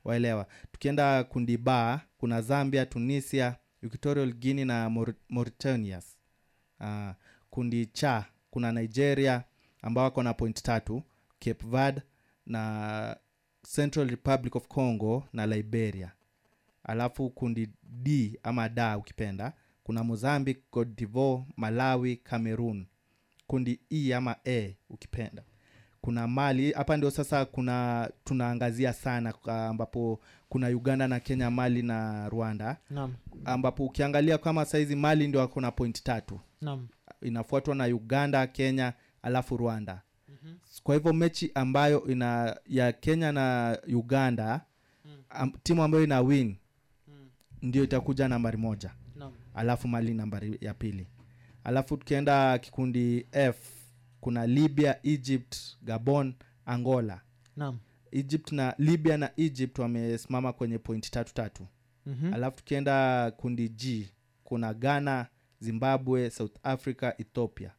Waelewa? 0.05 0.47
Tukienda 0.73 1.25
kundi 1.25 1.57
ba 1.57 2.01
kuna 2.19 2.43
zambia 2.43 2.87
tunisia 2.87 3.57
equatorial 3.83 4.33
guinea 4.33 4.65
na 4.65 4.89
Maur- 4.89 5.15
uh, 6.81 7.11
kundi 7.51 7.87
cha 7.87 8.25
kuna 8.51 8.73
nigeria 8.73 9.45
ambao 9.83 10.05
wako 10.05 10.23
na 10.23 10.35
point 10.35 10.63
tatu 10.63 11.03
cape 11.39 11.67
verde 11.67 12.03
na 12.47 13.17
central 13.75 14.09
republic 14.09 14.57
of 14.57 14.69
congo 14.69 15.25
na 15.33 15.47
liberia. 15.47 16.13
Alafu 16.85 17.31
kundi 17.31 17.69
d 17.83 18.39
ama 18.43 18.69
da 18.69 18.99
ukipenda 18.99 19.53
kuna 19.83 20.05
mozambique 20.05 20.63
cote 20.71 20.91
divoire 20.97 21.45
malawi 21.57 22.17
cameroon 22.17 22.87
kundi 23.49 23.81
e 23.91 24.15
ama 24.15 24.37
a 24.47 24.75
ukipenda. 24.91 25.43
Kuna 26.01 26.29
mali 26.29 26.73
hapa 26.73 26.97
ndio 26.97 27.11
sasa 27.11 27.45
kuna 27.45 28.11
tunaangazia 28.25 28.93
sana 28.93 29.35
ambapo 29.47 30.21
kuna 30.49 30.69
uganda 30.69 31.09
na 31.09 31.21
kenya 31.21 31.51
mali 31.51 31.83
na 31.83 32.29
rwanda. 32.29 32.77
Naam. 32.91 33.15
ambapo 33.45 33.85
ukiangalia 33.87 34.39
kama 34.39 34.65
saizi 34.65 34.97
mali 34.97 35.29
ndio 35.29 35.43
ako 35.43 35.61
na 35.61 35.71
point 35.71 36.03
tatu. 36.03 36.41
Naam. 36.61 36.89
inafuatwa 37.23 37.75
na 37.75 37.85
uganda 37.85 38.47
kenya 38.47 38.93
alafu 39.23 39.57
rwanda. 39.57 40.03
Kwa 40.83 40.95
hivyo 40.95 41.13
mechi 41.13 41.51
ambayo 41.55 42.07
ina 42.07 42.57
ya 42.67 42.93
kenya 42.93 43.33
na 43.33 43.79
uganda 43.89 44.61
am, 45.31 45.53
timu 45.63 45.83
ambayo 45.83 46.05
ina 46.05 46.21
win 46.21 46.57
ndio 47.63 47.85
itakuja 47.85 48.29
nambari 48.29 48.57
moja. 48.57 48.91
Naam. 49.17 49.33
alafu 49.55 49.89
mali 49.89 50.15
nambari 50.15 50.59
ya 50.61 50.75
pili 50.75 51.07
alafu 51.69 51.97
tukienda 51.97 52.59
kikundi 52.59 53.27
f 53.33 53.57
kuna 54.21 54.47
libya 54.47 55.07
egypt 55.07 55.57
gabon 55.83 56.35
angola 56.67 57.21
Naam. 57.57 57.79
egypt 58.13 58.53
na 58.53 58.75
libya 58.79 59.17
na 59.17 59.31
egypt 59.37 59.79
wamesimama 59.79 60.53
kwenye 60.53 60.79
point 60.79 61.11
tatu 61.11 61.35
tatu 61.35 61.67
Mhm. 62.07 62.35
alafu 62.35 62.57
tukienda 62.57 63.31
kundi 63.31 63.69
g 63.69 64.09
kuna 64.45 64.75
ghana 64.75 65.27
zimbabwe 65.61 66.31
south 66.31 66.57
africa 66.63 67.13
ethiopia 67.19 67.71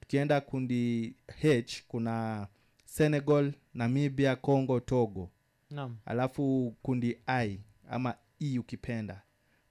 tukienda 0.00 0.40
kundi 0.40 1.14
h 1.42 1.82
kuna 1.88 2.46
senegal 2.84 3.52
namibia 3.74 4.36
congo 4.36 4.80
togo 4.80 5.30
Naam. 5.70 5.96
alafu 6.04 6.76
kundi 6.82 7.16
i 7.26 7.60
ama 7.90 8.14
e 8.40 8.58
ukipenda 8.58 9.22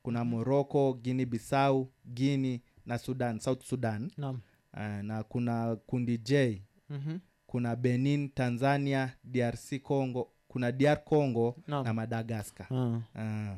kuna 0.03 0.25
morocco 0.25 0.93
guini 0.93 1.25
bissau 1.25 1.91
guini 2.05 2.61
na 2.85 2.97
sudan 2.97 3.39
south 3.39 3.63
sudan 3.65 4.11
Naam. 4.17 4.39
uh, 4.73 4.79
na 5.03 5.23
kuna 5.23 5.75
kundi 5.75 6.17
j 6.17 6.61
Mhm. 6.89 7.17
kuna 7.47 7.75
benin 7.75 8.29
tanzania 8.29 9.13
drc 9.23 9.81
congo 9.83 10.29
kuna 10.47 10.71
dr 10.71 10.95
congo 11.03 11.55
Naam. 11.67 11.85
na 11.85 11.93
madagascar 11.93 12.67
Ah. 12.71 12.99
uh, 13.15 13.57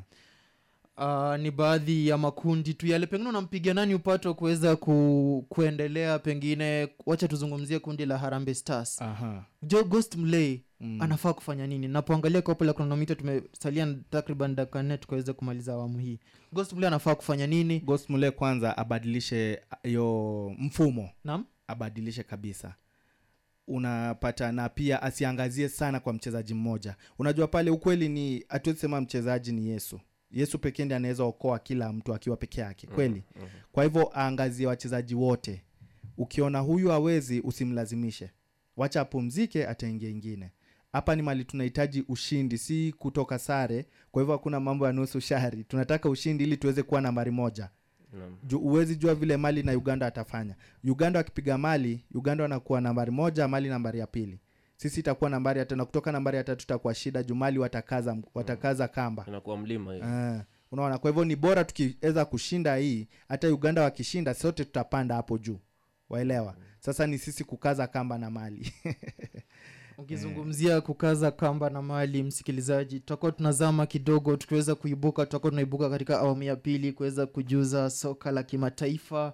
Uh, 0.96 1.36
ni 1.36 1.50
baadhi 1.50 2.08
ya 2.08 2.18
makundi 2.18 2.74
tu 2.74 2.86
yale 2.86 3.06
pengine 3.06 3.28
unampiga 3.28 3.74
nani 3.74 3.94
upato 3.94 4.34
kuweza 4.34 4.76
ku, 4.76 5.46
kuendelea 5.48 6.18
pengine 6.18 6.88
wacha 7.06 7.28
tuzungumzie 7.28 7.78
kundi 7.78 8.06
la 8.06 8.18
harambe 8.18 8.54
stars 8.54 9.02
Aha. 9.02 9.44
jo 9.62 9.84
ghost 9.84 10.16
mlay 10.16 10.60
Mm. 10.82 11.00
anafaa 11.02 11.32
kufanya 11.32 11.66
nini? 11.66 11.88
Napoangalia 11.88 12.42
kopo 12.42 12.64
la 12.64 12.72
kronomita 12.72 13.14
tumesalia 13.14 13.94
takriban 14.10 14.54
dakika 14.54 14.82
nne 14.82 14.98
tukaweza 14.98 15.32
kumaliza 15.32 15.72
awamu 15.72 15.98
hii. 15.98 16.18
Gosmule 16.52 16.86
anafaa 16.86 17.14
kufanya 17.14 17.46
nini? 17.46 17.80
Gosmule 17.80 18.30
kwanza 18.30 18.76
abadilishe 18.78 19.60
hiyo 19.82 20.52
mfumo. 20.58 21.10
Naam. 21.24 21.44
abadilishe 21.66 22.22
kabisa. 22.22 22.74
Unapata 23.68 24.52
na 24.52 24.68
pia 24.68 25.02
asiangazie 25.02 25.68
sana 25.68 26.00
kwa 26.00 26.12
mchezaji 26.12 26.54
mmoja. 26.54 26.96
Unajua 27.18 27.46
pale 27.48 27.70
ukweli 27.70 28.08
ni 28.08 28.44
hatuwezisema 28.48 29.00
mchezaji 29.00 29.52
ni 29.52 29.68
yesu. 29.68 30.00
Yesu 30.30 30.58
pekee 30.58 30.84
ndi 30.84 30.94
anaweza 30.94 31.24
okoa 31.24 31.58
kila 31.58 31.92
mtu 31.92 32.14
akiwa 32.14 32.36
peke 32.36 32.60
yake 32.60 32.86
kweli? 32.86 33.24
mm-hmm. 33.36 33.48
kwa 33.72 33.84
hivyo 33.84 34.12
aangazie 34.18 34.66
wachezaji 34.66 35.14
wote. 35.14 35.62
Ukiona 36.16 36.58
huyu 36.58 36.92
awezi 36.92 37.40
usimlazimishe. 37.40 38.30
Wacha 38.76 39.00
apumzike 39.00 39.66
ataingia 39.66 40.08
ingine 40.08 40.50
hapa 40.92 41.16
ni 41.16 41.22
mali 41.22 41.44
tunahitaji 41.44 42.04
ushindi 42.08 42.58
si 42.58 42.94
kutoka 42.98 43.38
sare. 43.38 43.86
Kwa 44.12 44.22
hivyo 44.22 44.32
hakuna 44.36 44.60
mambo 44.60 44.86
ya 44.86 44.92
nusu 44.92 45.20
shari. 45.20 45.64
Tunataka 45.64 46.08
ushindi 46.08 46.44
ili 46.44 46.56
tuweze 46.56 46.82
kuwa 46.82 47.00
nambari 47.00 47.30
moja. 47.30 47.68
Ju, 48.44 48.58
uwezi 48.58 48.96
jua 48.96 49.14
vile 49.14 49.36
mali 49.36 49.62
na 49.62 49.72
uganda 49.72 50.06
atafanya 50.06 50.54
uganda 50.84 51.18
wakipiga 51.18 51.58
mali 51.58 52.04
uganda 52.14 52.42
wanakuwa 52.44 52.80
nambari 52.80 53.10
moja 53.10 53.48
mali 53.48 53.68
nambari 53.68 53.98
ya 53.98 54.06
pili. 54.06 54.40
Sisi 54.76 55.00
itakuwa 55.00 55.30
nambari 55.30 55.58
ya 55.58 55.66
tano 55.66 55.86
kutoka 55.86 56.12
nambari 56.12 56.36
ya 56.36 56.44
tatu 56.44 56.62
itakuwa 56.64 56.94
shida 56.94 57.22
jumali 57.22 57.58
watakaza, 57.58 58.16
watakaza 58.34 58.88
kamba. 58.88 59.24
Inakuwa 59.28 59.56
mlima 59.56 59.92
hiyo. 59.94 60.04
Ah, 60.06 60.44
unaona? 60.72 60.98
Kwa 60.98 61.10
hivyo 61.10 61.24
ni 61.24 61.36
bora 61.36 61.64
tukiweza 61.64 62.24
kushinda 62.24 62.76
hii 62.76 63.08
hata 63.28 63.48
uganda 63.48 63.82
wakishinda 63.82 64.34
sote 64.34 64.64
tutapanda 64.64 65.14
hapo 65.14 65.38
juu. 65.38 65.58
Waelewa? 66.10 66.56
Sasa 66.78 67.06
ni 67.06 67.18
sisi 67.18 67.44
kukaza 67.44 67.86
kamba 67.86 68.18
na 68.18 68.30
mali 68.30 68.72
ukizungumzia 69.98 70.80
kukaza 70.80 71.30
kamba 71.30 71.70
na 71.70 71.82
mali 71.82 72.22
msikilizaji 72.22 73.00
tutakuwa 73.00 73.32
tunazama 73.32 73.86
kidogo 73.86 74.36
tukiweza 74.36 74.74
kuibuka 74.74 75.26
tutakuwa 75.26 75.50
tunaibuka 75.50 75.90
katika 75.90 76.18
awamu 76.20 76.42
ya 76.42 76.56
pili 76.56 76.92
kuweza 76.92 77.26
kujuza 77.26 77.90
soka 77.90 78.30
la 78.30 78.42
kimataifa. 78.42 79.32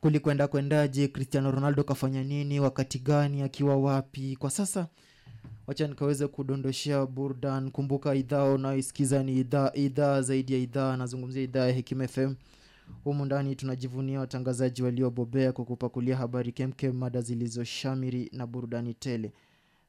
Kulikwenda 0.00 0.48
kwendaje 0.48 1.08
cristiano 1.08 1.50
ronaldo 1.50 1.84
kafanya 1.84 2.24
nini 2.24 2.60
wakati 2.60 2.98
gani 2.98 3.42
akiwa 3.42 3.76
wapi. 3.76 4.36
Kwa 4.36 4.50
sasa 4.50 4.86
wacha 5.66 5.86
nikaweze 5.86 6.26
kudondoshea 6.26 7.06
burdan. 7.06 7.70
Kumbuka 7.70 8.14
idhaa 8.14 8.44
unayoisikiza 8.44 9.22
ni 9.22 9.46
idhaa 9.74 10.20
zaidi 10.22 10.52
ya 10.52 10.58
idhaa 10.58 10.92
anazungumzia 10.92 11.42
idhaa 11.42 11.66
ya 11.66 11.72
hekim 11.72 12.06
fm 12.08 12.34
humu 13.04 13.24
ndani 13.24 13.56
tunajivunia 13.56 14.20
watangazaji 14.20 14.82
waliobobea 14.82 15.52
kupakulia 15.52 16.16
habari 16.16 16.52
kemkem 16.52 16.92
mada 16.96 17.20
zilizoshamiri 17.20 18.30
na 18.32 18.46
burudani 18.46 18.94
tele 18.94 19.32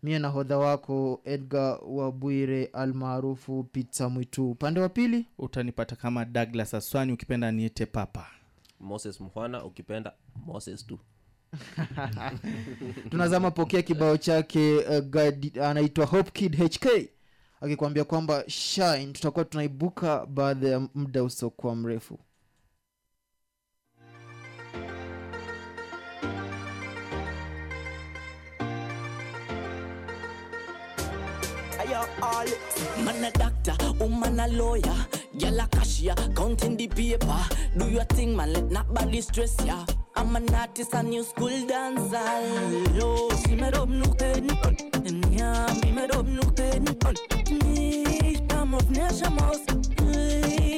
mie 0.04 0.20
nahodha 0.20 0.58
wako 0.58 1.22
edgar 1.26 1.80
wabwire 1.84 2.66
almaarufu 2.66 3.64
pizza 3.64 4.10
mwitu. 4.10 4.52
Upande 4.52 4.80
wa 4.80 4.90
pili? 4.90 5.26
Utanipata 5.38 5.96
kama 5.96 6.26
douglas 6.26 6.74
aswani 6.74 7.12
ukipenda 7.14 7.52
niite 7.52 7.86
papa. 7.86 8.28
Moses 8.80 9.22
mhwana 9.22 9.64
ukipenda 9.66 10.14
moses 10.46 10.88
tu. 10.88 11.00
Tunazama 13.10 13.52
pokea 13.52 13.82
kibao 13.82 14.18
chake 14.18 14.78
uh, 14.78 15.64
anaitwa 15.66 16.06
hopkid 16.06 16.58
hk 16.58 17.10
akikwambia 17.62 18.04
kwamba 18.04 18.44
shine 18.50 19.08
tutakuwa 19.08 19.46
tunaibuka 19.46 20.26
baada 20.26 20.68
ya 20.70 20.88
muda 20.96 21.24
usiokuwa 21.24 21.76
mrefu 21.76 22.20
all 32.40 33.04
Man 33.04 33.24
a 33.24 33.32
doctor, 33.32 33.76
woman 34.00 34.40
a 34.40 34.48
lawyer. 34.48 34.96
Girl 35.38 35.60
a 35.60 35.68
cashier, 35.68 36.16
counting 36.36 36.78
the 36.78 36.88
paper. 36.88 37.40
Do 37.78 37.90
your 37.90 38.04
thing 38.06 38.36
man, 38.36 38.54
let 38.54 38.72
not 38.72 38.94
body 38.94 39.22
stress 39.22 39.56
ya. 39.66 39.86
I'm 40.16 40.36
an 40.36 40.54
artist, 40.54 40.94
a 40.94 41.04
new 41.04 41.24
school 41.24 41.68
dancer. 41.68 42.20
Yo, 42.98 43.30
si 43.42 43.56
me 43.56 43.70
rob 43.72 43.90
nu 43.90 44.06
pen 44.18 44.48
Ja, 45.38 45.68
mi 45.82 45.92
me 45.92 46.08
rob 46.14 46.28
nu 46.28 46.42
pen 46.56 46.86
Ni, 47.64 48.38
I'm 48.52 48.74
of 48.74 48.90
nation 48.92 49.34
mouse 49.36 49.66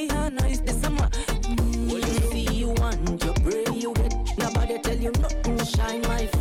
Ja, 0.10 0.30
nice 0.30 0.60
this 0.60 0.80
summer 0.82 1.10
Well, 1.88 2.00
you 2.00 2.22
see 2.32 2.54
you 2.54 2.70
want, 2.70 3.24
you 3.24 3.34
pray 3.44 3.66
you 3.74 3.94
get 3.94 4.38
Nobody 4.38 4.80
tell 4.80 4.98
you 4.98 5.12
nothing, 5.20 5.58
shine 5.66 6.02
my 6.04 6.28
friend 6.28 6.41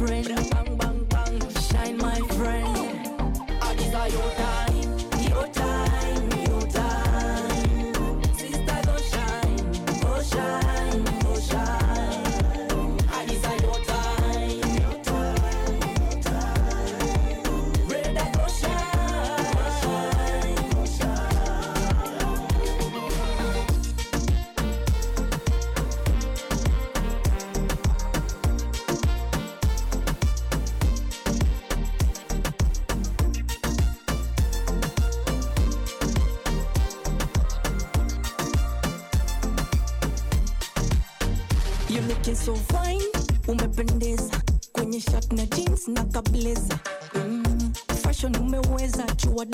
a 46.21 46.31
blazer. 46.31 46.81
Mm. 47.15 47.75
Fashion 48.03 48.37
umeweza, 48.37 49.05
chua 49.17 49.47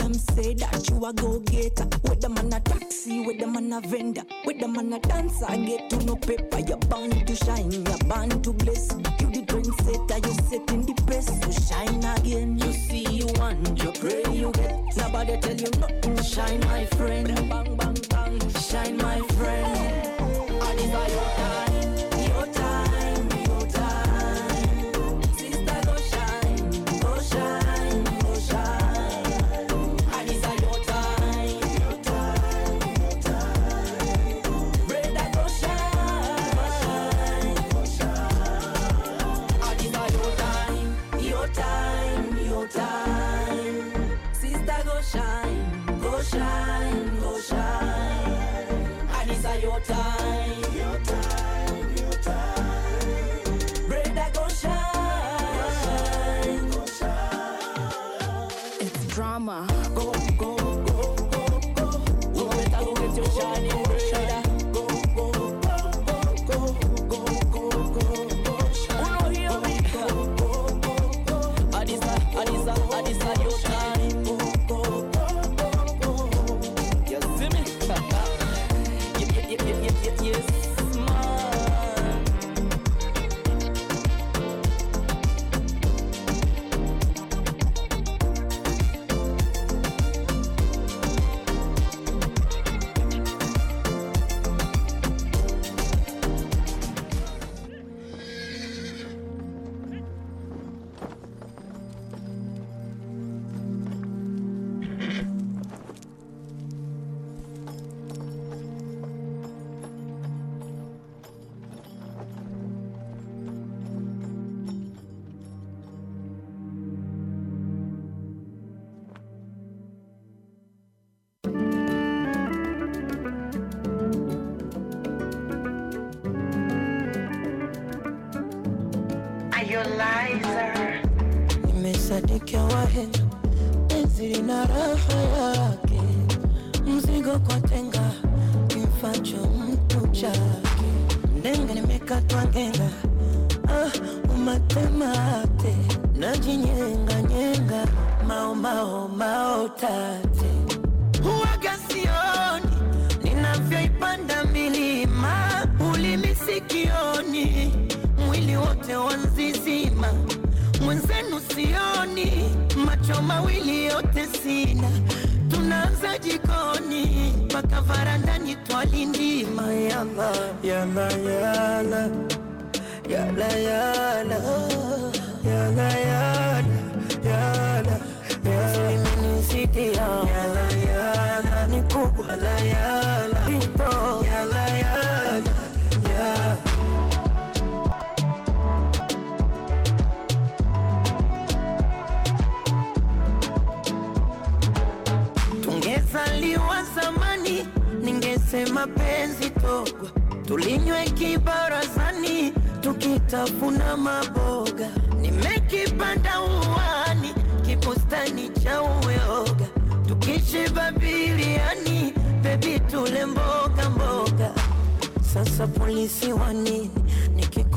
You 0.89 1.07
a 1.07 1.13
go 1.13 1.41
getter. 1.41 1.87
Whether 2.03 2.29
man 2.29 2.53
a 2.53 2.61
taxi, 2.61 3.21
whether 3.21 3.47
man 3.47 3.73
a 3.73 3.81
vendor, 3.81 4.23
whether 4.45 4.69
man 4.69 4.93
a 4.93 4.99
dancer, 5.01 5.47
get 5.65 5.91
to 5.91 6.05
no 6.05 6.17
paper. 6.17 6.61
You're 6.61 6.79
bound 6.89 7.27
to 7.27 7.37
shine, 7.37 7.71
you're 7.71 7.99
bound 8.09 8.43
to 8.45 8.53
bless. 8.53 8.93
You 9.21 9.31
the 9.31 9.43
trendsetter, 9.47 10.27
you 10.27 10.33
setting 10.49 10.83
the 10.87 10.95
press 11.07 11.27
to 11.41 11.53
shine 11.53 12.05
again. 12.19 12.59
You 12.59 12.73
see, 12.73 13.07
you 13.11 13.27
want, 13.39 13.83
you 13.83 13.93
pray, 13.93 14.23
you 14.33 14.51
get. 14.53 14.97
Nobody 14.97 15.37
tell 15.39 15.57
you 15.57 15.71
nothing. 15.79 16.23
Shine, 16.23 16.61
my 16.61 16.85
friend. 16.97 17.29
Bang 17.49 17.77
bang 17.77 17.97
bang. 18.11 18.51
Shine, 18.61 18.97
my 18.97 19.19
friend. 19.37 20.21
I 20.63 20.75
desire 20.75 21.11
your 21.11 21.31
time, 21.37 22.47
your 22.47 22.55
time. 22.55 22.86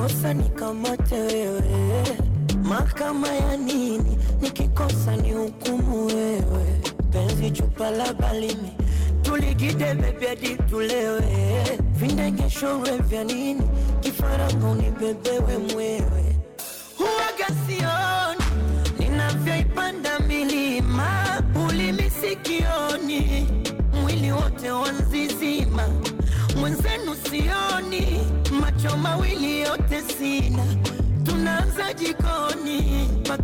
nikikosa 0.09 0.33
nikamote 0.33 1.15
wewe, 1.15 1.63
mahakama 2.63 3.27
ya 3.27 3.57
nini? 3.57 4.17
Nikikosa 4.41 5.15
ni 5.15 5.31
hukumu 5.33 6.05
wewe, 6.05 6.81
penzi 7.11 7.51
chupa 7.51 7.89
la 7.91 8.13
balimi. 8.13 8.71
Tuligide 9.21 9.93
bebi 9.93 10.25
hadi 10.25 10.55
tulewe, 10.69 11.23
vindengesho 11.93 12.77
vya 13.09 13.23
nini? 13.23 13.61
Kifaranga 13.99 14.67
unibebewe 14.67 15.57
mwewe. 15.73 16.28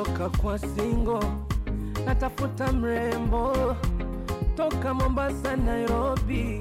nimechoka 0.00 0.28
kwa 0.38 0.58
singo 0.58 1.24
natafuta 2.06 2.72
mrembo 2.72 3.76
toka 4.56 4.94
mombasa 4.94 5.56
nairobi. 5.56 6.60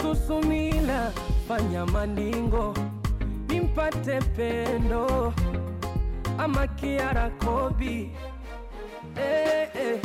Susumila 0.00 1.12
fanya 1.48 1.86
mandingo 1.86 2.74
nimpate 3.48 4.20
pendo 4.36 5.32
ama 6.38 6.66
kiara 6.66 7.30
kobi. 7.30 8.10
Eh, 9.16 9.68
eh. 9.74 10.00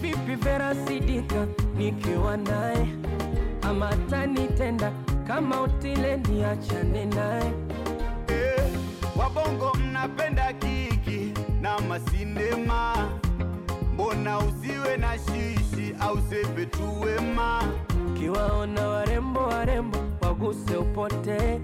vipi 0.00 0.34
vera 0.34 0.74
sidika 0.74 1.46
nikiwa 1.76 2.36
naye? 2.36 2.86
Ama 3.62 3.96
tanitenda 4.10 4.92
kama 5.26 5.60
utile 5.62 6.16
niachane 6.16 7.04
naye 7.04 7.52
wabongo 9.36 9.74
mnapenda 9.74 10.52
kiki 10.52 11.32
na 11.60 11.78
masinema, 11.80 13.08
mbona 13.94 14.38
usiwe 14.38 14.96
na 14.96 15.18
shishi 15.18 15.94
au 16.00 16.18
sepe 16.30 16.66
tu 16.66 17.00
wema? 17.00 17.62
kiwaona 18.18 18.86
warembo 18.88 19.40
warembo 19.40 19.98
waguse 20.20 20.76
upote 20.76 21.60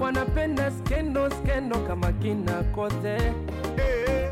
wanapenda 0.00 0.70
skendo 0.70 1.30
skendo 1.30 1.76
kama 1.78 2.12
kina 2.12 2.52
kote 2.62 3.18
Hey, 3.76 4.28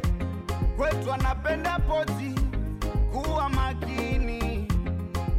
kwetu 0.77 1.09
wanapenda 1.11 1.79
pozi, 1.79 2.35
kuwa 3.13 3.49
makini, 3.49 4.69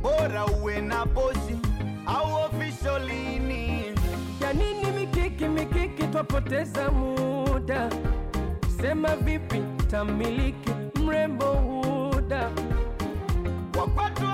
bora 0.01 0.45
uwe 0.45 0.81
na 0.81 1.05
pozi 1.05 1.57
au 2.05 2.35
ofisholini. 2.45 3.66
Ya 4.41 4.53
nini 4.53 4.91
mikiki 4.99 5.45
mikiki 5.45 6.03
twapoteza 6.07 6.91
muda? 6.91 7.89
Sema 8.81 9.15
vipi 9.15 9.61
tamiliki 9.91 10.71
mrembo 11.05 11.45
huda? 11.45 12.49
Wakwatu 13.79 14.25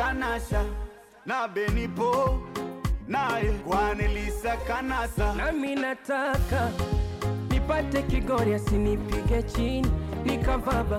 Tanasha 0.00 0.64
na 1.26 1.46
Benipo 1.48 2.40
naye 3.08 3.50
Kwanelisa 3.52 4.56
Kanasa. 4.66 5.34
Nami 5.34 5.74
nataka 5.74 6.70
nipate 7.50 8.02
kigori 8.02 8.54
asinipige 8.54 9.42
chini. 9.42 9.90
Nikavaba 10.24 10.98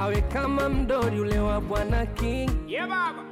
awe 0.00 0.20
kama 0.20 0.68
mdori 0.68 1.20
ule 1.20 1.38
wa 1.38 1.60
bwana 1.60 2.06
king. 2.06 2.50
Ye 2.68 2.80
baba. 2.80 3.24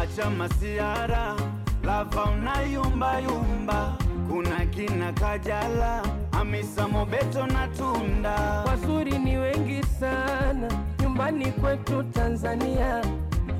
Acha 0.00 0.30
masiara 0.30 1.36
lava 1.84 2.24
unayumba 2.24 3.18
yumba, 3.20 3.96
kuna 4.30 4.66
kina 4.66 5.12
Kajala, 5.12 6.02
Hamisa 6.32 6.88
Mobeto 6.88 7.46
na 7.46 7.68
Tunda. 7.68 8.64
wazuri 8.66 9.18
ni 9.18 9.36
wengi 9.36 9.82
sana 10.00 10.68
nyumbani 11.02 11.52
kwetu 11.52 12.02
tanzania 12.02 13.02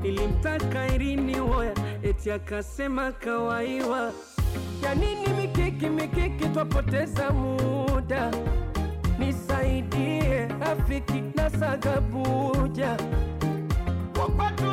nilimtaka 0.03 0.87
irini 0.95 1.41
woya 1.41 1.73
eti 2.03 2.31
akasema 2.33 3.13
kawaiwa. 3.13 4.13
Ya 4.83 4.95
nini 4.95 5.29
mikiki 5.41 5.87
mikiki 5.89 6.49
twapoteza 6.49 7.31
muda. 7.31 8.31
Nisaidie 9.19 10.49
rafiki 10.61 11.23
na 11.37 11.51
sagabuja 11.51 12.97
Wakwatu 14.21 14.65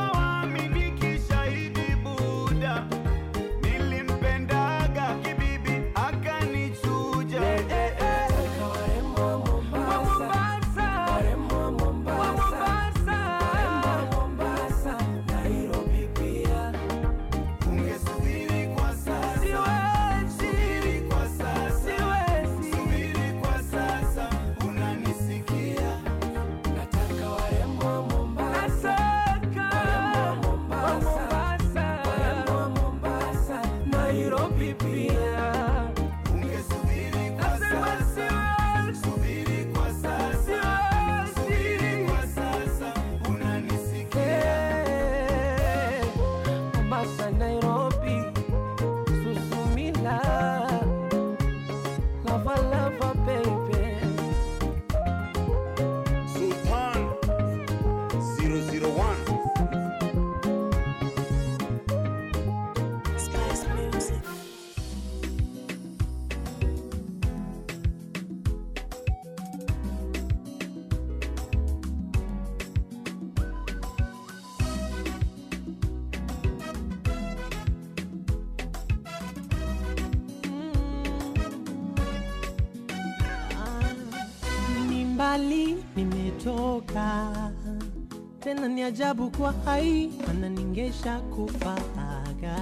tena 88.46 88.68
ni 88.68 88.84
ajabu 88.84 89.32
kwa 89.32 89.52
hai 89.66 90.12
mana 90.28 90.50
ningesha 90.50 91.20
kufaga. 91.20 92.58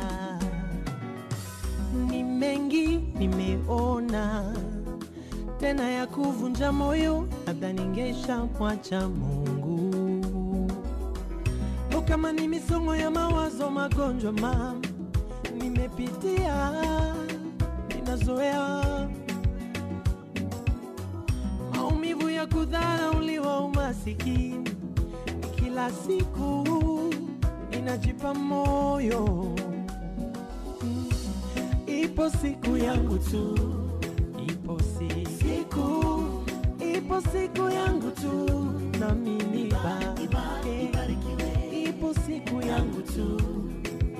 Ni 2.09 2.23
mengi 2.23 2.97
nimeona 2.97 4.55
tena 5.59 5.89
ya 5.91 6.07
kuvunja 6.07 6.71
moyo 6.71 7.27
labda 7.47 7.73
ningesha 7.73 8.45
mwacha 8.59 9.09
mungu. 9.09 9.93
Kama 12.07 12.31
ni 12.31 12.47
misongo 12.47 12.95
ya 12.95 13.11
mawazo 13.11 13.69
magonjwa 13.69 14.31
mam 14.31 14.81
nimepitia 15.59 16.71
ninazoea. 17.95 18.83
Maumivu 21.75 22.29
ya 22.29 22.47
kudharauliwa 22.47 23.59
umasikini 23.59 24.62
kila 25.73 25.89
siku 25.89 26.63
ninajipa 27.71 28.33
moyo. 28.33 29.55
Ipo 31.87 32.29
siku 32.29 32.77
yangu 32.77 33.17
tu 33.17 33.57
ipo 34.47 34.77
siku 34.79 35.87
ipo 36.93 37.21
siku 37.21 37.69
yangu 37.69 38.11
tu 38.11 38.33
nami 38.99 39.31
mimi 39.51 39.73
ipo 41.89 42.13
siku 42.13 42.61
yangu 42.61 43.01
tu 43.01 43.41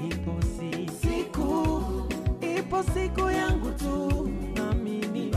ipo 0.09 0.33
siku 1.05 1.83
ipo 2.57 2.83
siku 2.93 3.29
yangu 3.29 3.71
tu 3.77 4.29
nami 4.57 4.91
mimi 5.13 5.31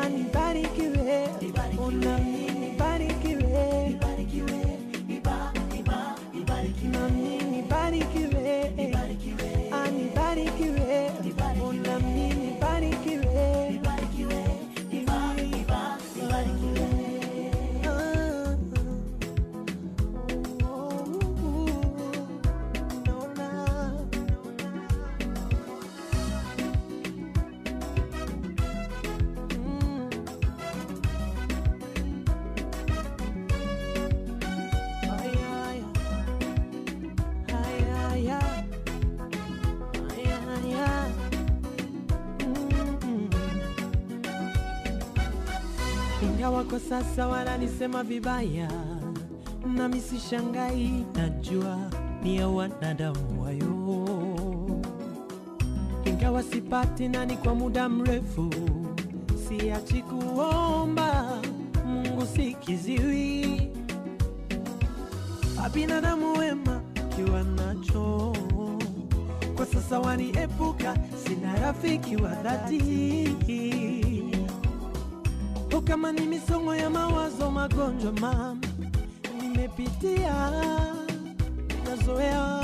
sasa 47.13 47.29
wananisema 47.29 48.03
vibaya, 48.03 48.71
nami 49.77 50.01
sishangai, 50.01 51.05
najua 51.15 51.79
ni 52.23 52.37
ya 52.37 52.49
wanadamu 52.49 53.43
wayo. 53.43 54.07
Ingawa 56.05 56.43
sipati 56.43 57.09
nani 57.09 57.37
kwa 57.37 57.55
muda 57.55 57.89
mrefu, 57.89 58.51
siachi 59.49 60.03
kuomba 60.03 61.39
Mungu 61.87 62.27
sikiziwi, 62.37 63.69
binadamu 65.75 66.39
wema 66.39 66.81
kiwa 67.17 67.43
nacho. 67.43 68.33
Kwa 69.57 69.67
sasa 69.67 70.01
waniepuka, 70.01 70.97
sina 71.25 71.57
rafiki 71.61 72.17
wa 72.17 72.35
dhati 72.35 72.79
kama 75.85 76.13
ni 76.13 76.21
misongo 76.27 76.75
ya 76.77 76.91
mawazo, 76.91 77.51
magonjwa 77.51 78.13
mama 78.13 78.57
nimepitia, 79.41 80.51
nazoea 81.85 82.63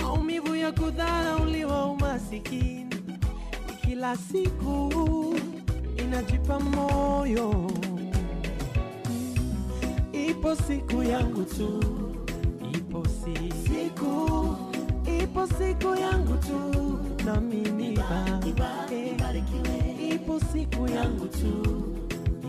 maumivu 0.00 0.54
ya 0.54 0.72
kudharauliwa, 0.72 1.86
umasikini 1.86 2.94
kila 3.82 4.16
siku 4.16 5.34
inajipa 5.96 6.60
moyo. 6.60 7.70
Ipo 10.12 10.54
siku 10.56 11.02
yangu 11.02 11.44
tu, 11.44 11.82
ipo 12.74 13.04
si 13.06 13.52
siku, 13.68 14.56
ipo 15.22 15.46
siku 15.46 15.94
yangu 16.00 16.34
tu, 16.36 16.98
na 17.24 17.40
mimi 17.40 17.98
barikiwe. 19.18 19.77
Ipo 20.28 20.40
siku 20.52 20.86
yangu 20.92 21.26
tu, 21.26 21.52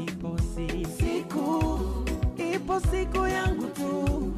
ipo 0.08 0.36
si 0.38 0.86
siku, 0.86 1.80
ipo 2.56 2.80
siku 2.80 3.18
yangu 3.28 3.68
tu, 3.68 4.32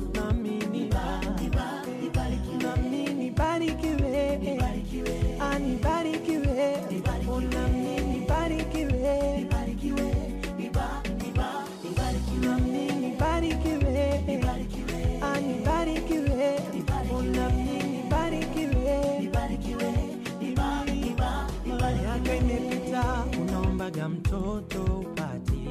mtoto 24.31 24.83
upati, 24.99 25.69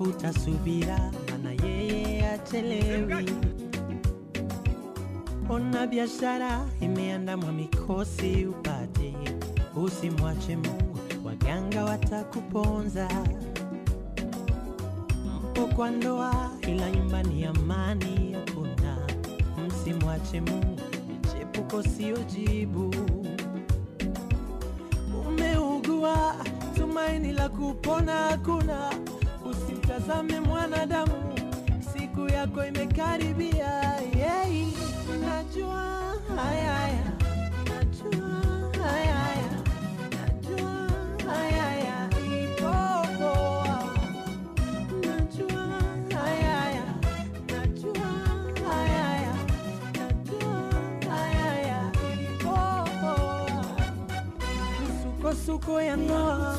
utasubira, 0.00 1.10
mana 1.30 1.52
yeye 1.66 2.28
achelewi. 2.30 3.30
Ona 5.48 5.86
biashara 5.86 6.66
imeandamwa 6.80 7.52
mikosi 7.52 8.46
upate, 8.46 9.14
usimwache 9.76 10.56
Mungu, 10.56 10.98
waganga 11.24 11.84
watakuponza. 11.84 13.08
Mpo 15.50 15.66
kwa 15.66 15.90
ndoa, 15.90 16.50
ila 16.68 16.90
nyumbani 16.90 17.44
amani 17.44 18.32
hakuna. 18.32 18.98
Msimwache 19.66 20.40
Mungu, 20.40 20.80
michepuko 21.08 21.82
siyo 21.82 22.16
jibu. 22.18 22.94
Umeugua, 25.28 26.34
tumaini 26.96 27.32
la 27.32 27.48
kupona 27.48 28.12
hakuna. 28.12 28.90
Usimtazame 29.50 30.40
mwanadamu, 30.40 31.12
siku 31.92 32.28
yako 32.28 32.66
imekaribia. 32.66 33.82
Yeah. 34.18 34.46
Najua 35.20 36.14
haya 36.36 36.72
haya, 36.74 37.04
najua 37.64 38.28
haya 38.84 39.14
haya, 39.14 39.50
najua 40.10 40.88
haya 41.32 41.62
haya, 41.62 42.08
ipo 42.42 42.72
poa. 43.18 43.84
Najua 45.00 45.62
haya 46.20 46.56
haya, 46.56 46.84
najua 47.48 48.08
haya 48.68 49.02
haya, 49.04 49.34
najua 49.92 50.72
haya 51.10 51.42
haya, 51.42 51.92
ipo 52.32 52.56
poa. 53.00 53.64
Misukosuko 54.80 55.82
ya 55.82 55.96
ndoa, 55.96 56.56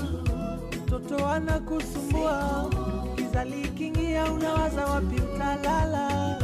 mtoto 0.88 1.28
anakusumbua, 1.28 2.70
kizali 3.16 3.68
kingia, 3.68 4.32
unawaza 4.32 4.86
wapi 4.86 5.16
utalala 5.16 6.38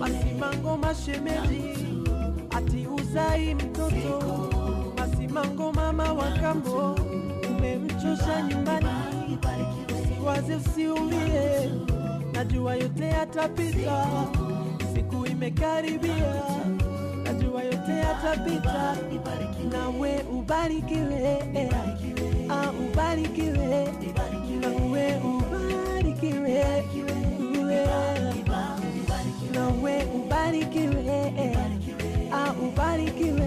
masimango 0.00 0.76
mashemeji 0.76 1.64
ati 2.50 2.86
uzai 2.86 3.54
mtoto. 3.54 4.50
Masimango 4.98 5.72
mama 5.72 6.12
wa 6.12 6.30
kambo 6.30 6.98
umemchosha 7.50 8.42
nyumbani. 8.42 8.88
Usiwaze 10.02 10.54
usiumie 10.56 11.70
najua 12.32 12.74
yote 12.76 13.04
yatapita. 13.06 14.06
Siku 14.94 15.26
imekaribia 15.26 16.34
najua 17.24 17.62
yote 17.62 17.92
yatapita. 17.92 18.96
Nawe 19.72 20.24
ubarikiwe 20.32 21.38
ah, 22.50 22.70
ubarikiwe 22.70 23.84
nawe 24.60 25.04
ubarikiwe 25.30 26.56
nawe 29.54 29.94
ubarikiwe, 30.16 31.18
ah, 32.32 32.52
ubarikiwe, 32.64 33.46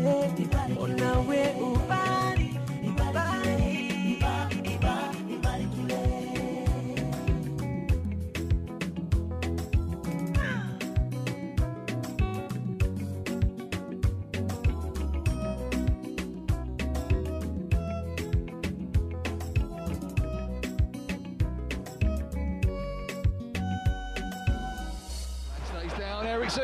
nawe 0.99 1.41
Ericsson, 1.61 2.06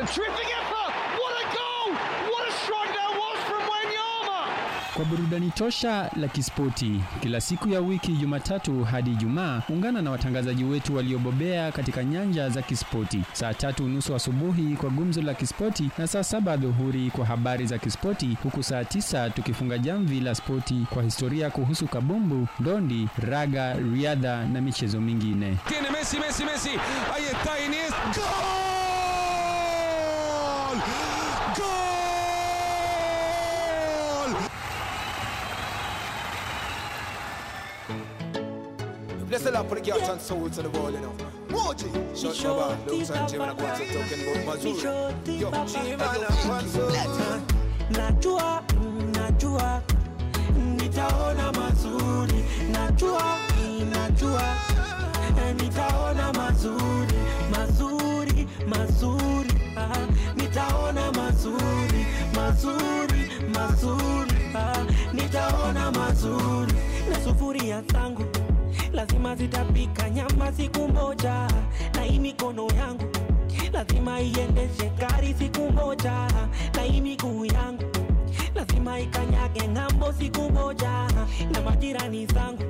tripping 0.06 0.50
effort! 0.60 0.92
What 1.20 1.34
a 1.42 1.44
goal! 1.56 1.94
What 2.32 2.48
a 2.48 2.52
strike 2.52 2.92
that 2.94 3.10
was 3.20 3.38
from 3.48 3.62
Wanyama! 3.70 4.94
Kwa 4.96 5.04
burudani 5.04 5.50
tosha 5.50 6.10
la 6.16 6.28
kispoti 6.28 7.00
kila 7.22 7.40
siku 7.40 7.68
ya 7.68 7.80
wiki 7.80 8.12
Jumatatu 8.12 8.84
hadi 8.84 9.10
Ijumaa, 9.12 9.62
ungana 9.68 10.02
na 10.02 10.10
watangazaji 10.10 10.64
wetu 10.64 10.96
waliobobea 10.96 11.72
katika 11.72 12.04
nyanja 12.04 12.48
za 12.48 12.62
kispoti, 12.62 13.22
saa 13.32 13.54
tatu 13.54 13.84
unusu 13.84 14.14
asubuhi 14.14 14.76
kwa 14.76 14.90
gumzo 14.90 15.22
la 15.22 15.34
kispoti 15.34 15.90
na 15.98 16.06
saa 16.06 16.24
saba 16.24 16.56
dhuhuri 16.56 17.10
kwa 17.10 17.26
habari 17.26 17.66
za 17.66 17.78
kispoti, 17.78 18.38
huku 18.42 18.62
saa 18.62 18.84
tisa 18.84 19.30
tukifunga 19.30 19.78
jamvi 19.78 20.20
la 20.20 20.34
spoti 20.34 20.86
kwa 20.90 21.02
historia 21.02 21.50
kuhusu 21.50 21.86
kabumbu, 21.88 22.48
ndondi, 22.60 23.08
raga, 23.30 23.74
riadha 23.74 24.44
na 24.46 24.60
michezo 24.60 25.00
mingine. 25.00 25.56
Tiene 25.68 25.90
Messi, 25.90 26.18
Messi, 26.18 26.44
Messi. 26.44 26.70
Ahí 27.14 27.24
está 27.24 27.58
Iniesta. 27.66 27.94
¡Gol! 28.14 28.63
The 39.44 39.50
Lord 39.52 39.68
for 39.68 39.74
the 39.74 39.80
cats 39.82 40.08
and 40.08 40.20
souls 40.20 40.56
of 40.56 40.64
the 40.64 40.70
world, 40.78 40.94
you 40.94 41.00
know. 41.00 41.12
Moji, 41.48 42.16
shut 42.18 42.42
your 42.42 42.56
mouth. 42.56 42.86
Looks 42.86 43.10
and 43.10 43.28
Jim 43.28 43.42
and 43.42 43.50
I 43.50 43.54
want 43.62 43.76
to 43.76 43.84
talking 43.92 44.20
about 44.22 44.58
Mazuri. 44.58 44.82
Yo, 45.40 45.50
Jim 45.66 46.00
and 46.00 46.24
I 46.24 46.48
want 46.48 46.72
to. 46.72 47.54
najua 47.90 48.62
najua 49.12 49.82
nitaona 50.76 51.52
mazuri 51.52 52.44
najua 52.72 53.43
lazima 69.24 69.36
zitapika 69.36 70.10
nyama 70.10 70.52
siku 70.52 70.88
moja 70.88 71.48
na 71.94 72.02
hii 72.02 72.18
mikono 72.18 72.66
yangu. 72.78 73.04
Lazima 73.72 74.20
iendeshe 74.20 74.90
gari 74.98 75.34
siku 75.38 75.72
moja 75.72 76.12
na 76.74 76.82
hii 76.82 77.00
miguu 77.00 77.44
yangu. 77.44 77.84
Lazima 78.54 79.00
ikanyage 79.00 79.68
ng'ambo 79.68 80.12
siku 80.12 80.50
moja 80.50 80.90
na 81.52 81.60
majirani 81.64 82.26
zangu. 82.26 82.64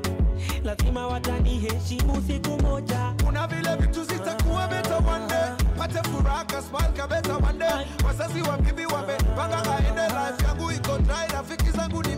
Lazima 0.64 1.06
wataniheshimu 1.06 2.22
siku 2.26 2.62
moja 2.62 3.14
kuna 3.24 3.46
vile 3.46 3.76
vitu 3.76 4.04
zitakuwa 4.04 4.68
beta 4.68 4.96
one 4.96 5.34
pate 5.78 6.02
furaha 6.08 6.44
smile 6.62 7.06
beta 7.08 7.36
one 7.36 7.86
wazazi 8.06 8.42
wa 8.42 8.56
bibi 8.58 8.86
wamepanga 8.86 9.62
aende 9.76 10.02
life 10.02 10.44
yangu 10.46 10.70
iko 10.72 10.98
dry 10.98 11.26
rafiki 11.32 11.70
zangu 11.70 12.02
ni 12.02 12.16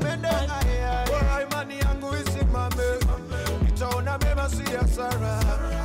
see 4.49 4.75
a 4.75 4.87
sorrow. 4.89 5.76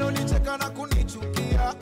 Wanaonicheka 0.00 0.56
na 0.58 0.70
kunichukia. 0.70 1.74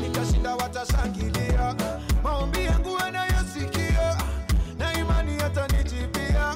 Nikashinda 0.00 0.56
watashangilia. 0.56 1.74
Maombi 2.22 2.64
yangu 2.64 2.92
wanayosikia. 2.94 4.16
Na 4.78 4.92
imani 4.98 5.38
yatanijibia. 5.38 6.54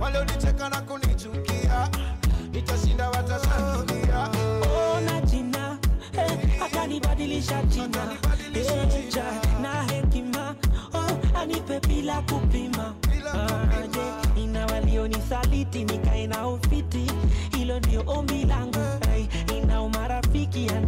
walionicheka 0.00 0.68
na 0.68 0.80
kunichukia. 0.80 1.88
Nitashinda 2.52 3.10
watashangilia. 3.10 4.28
Ona 4.96 5.20
jina 5.20 5.78
eh, 6.12 6.62
akanibadilisha 6.62 7.62
jina. 7.62 8.12
Eh, 8.54 9.14
ja, 9.14 9.24
na 9.62 9.82
hekima. 9.82 10.54
Oh, 10.94 11.38
anipe 11.40 11.80
bila 11.80 12.22
kupima. 12.22 12.94
Ah, 13.34 13.86
je, 13.92 14.42
ina 14.42 14.66
walionisaliti 14.66 15.84
nikae 15.84 16.26
na 16.26 16.48
ufiti? 16.48 17.10
Hilo 17.56 17.78
ndio 17.78 18.02
ombi 18.06 18.44
Christian. 20.66 20.87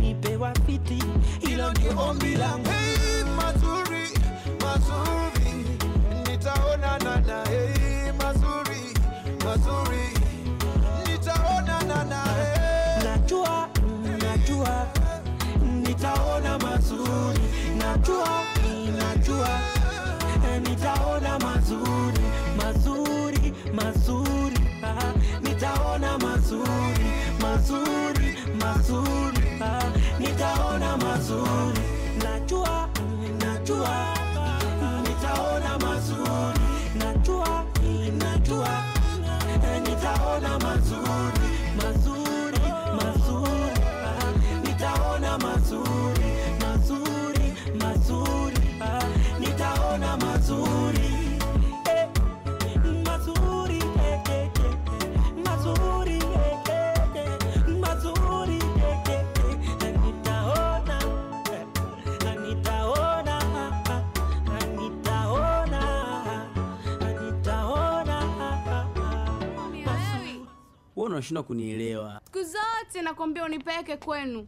Wewe 71.10 71.18
unashindwa 71.18 71.42
kunielewa 71.42 72.20
siku 72.24 72.42
zote 72.42 73.02
nakwambia 73.02 73.44
unipeleke 73.44 73.96
kwenu 73.96 74.46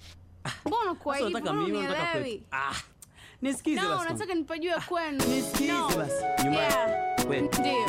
mbona 0.67 0.95
kwa 0.95 1.17
hivyo 1.17 1.31
unataka 1.31 1.53
mimi, 1.53 1.79
unataka 1.79 2.03
unielewi 2.03 2.39
kwetu. 2.39 2.45
ah 2.53 2.75
nisikize 3.43 3.81
no 3.81 3.89
basi 3.89 4.13
nataka 4.13 4.35
nipajue 4.35 4.75
kwenu 4.89 5.25
Nisikize 5.29 5.73
no. 5.73 5.89
basi. 5.97 6.25
Nyumbani. 6.45 7.27
Kwenu. 7.27 7.49
ndio 7.61 7.87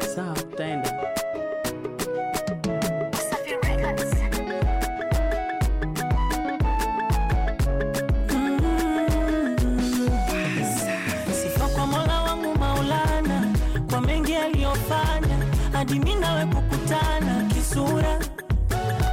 sawa 0.14 0.34
tutaenda 0.34 1.12
sifa 11.42 11.68
kwa 11.68 11.86
mola 11.86 12.20
wangu 12.22 12.58
maulana 12.58 13.54
kwa 13.90 14.00
mengi 14.00 14.34
aliyofanya 14.34 15.38
hadi 15.72 15.98
mimi 15.98 16.14
nawe 16.14 16.44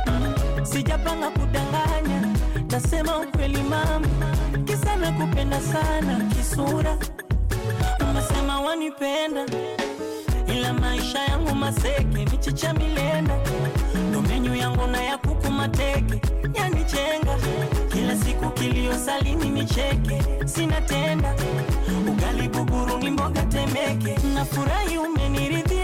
mm, 0.08 0.34
sijapanga 0.66 1.30
kudanganya 1.30 2.36
tasema 2.68 3.18
ukweli 3.20 3.62
mama. 3.64 4.08
Kisa 4.66 4.96
na 4.96 5.12
kupenda 5.12 5.62
sana 5.62 6.22
kisura. 6.36 6.98
Umesema 8.10 8.62
wanipenda 8.62 9.46
ila 10.48 10.74
maisha 10.74 11.20
yangu 11.20 11.56
maseke 11.56 12.04
michicha 12.32 12.74
milenda. 12.74 13.38
Ndo 14.10 14.22
yangu 14.56 14.88
na 14.88 15.02
ya 15.04 15.18
kuku 15.18 15.52
mateke 15.52 16.22
yanichenga 16.54 17.38
salini 19.00 19.50
nicheke 19.50 20.22
sina 20.46 20.82
tenda 20.82 21.36
ugali 22.10 22.50
buguru 22.50 22.98
ni 23.00 23.10
mboga 23.10 23.42
temeke. 23.44 24.16
Nafurahi 24.34 24.98
umeniridhia 24.98 25.79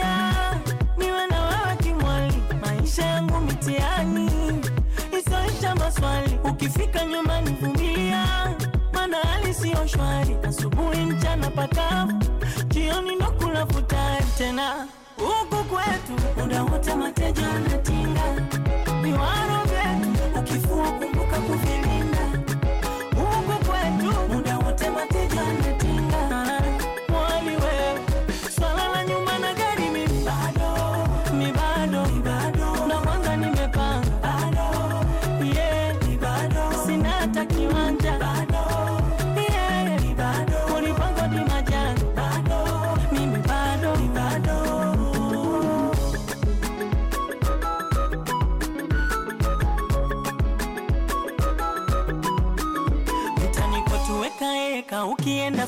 maisha 2.97 3.05
yangu 3.11 3.41
mitiani 3.41 4.30
isoisha 5.19 5.76
maswali 5.76 6.39
ukifika 6.43 7.05
nyumbani 7.05 7.49
vumilia. 7.61 8.26
Mana 8.93 9.17
hali 9.17 9.53
siyo 9.53 9.88
shwari 9.88 10.35
asubuhi 10.47 10.97
mchana 11.05 11.49
pakavu 11.49 12.13
jioni 12.67 13.15
ndo 13.15 13.26
kula 13.31 13.65
futari 13.65 14.26
tena. 14.38 14.88
Huku 15.17 15.63
kwetu 15.63 16.39
muda 16.41 16.63
wote 16.63 16.95
mateja 16.95 17.51
anatinga. 17.51 18.23
Viwaro 19.01 19.63
vyetu 19.65 20.39
ukifua 20.39 20.91
kumbuka 20.91 21.38
kuvilinda 21.39 21.85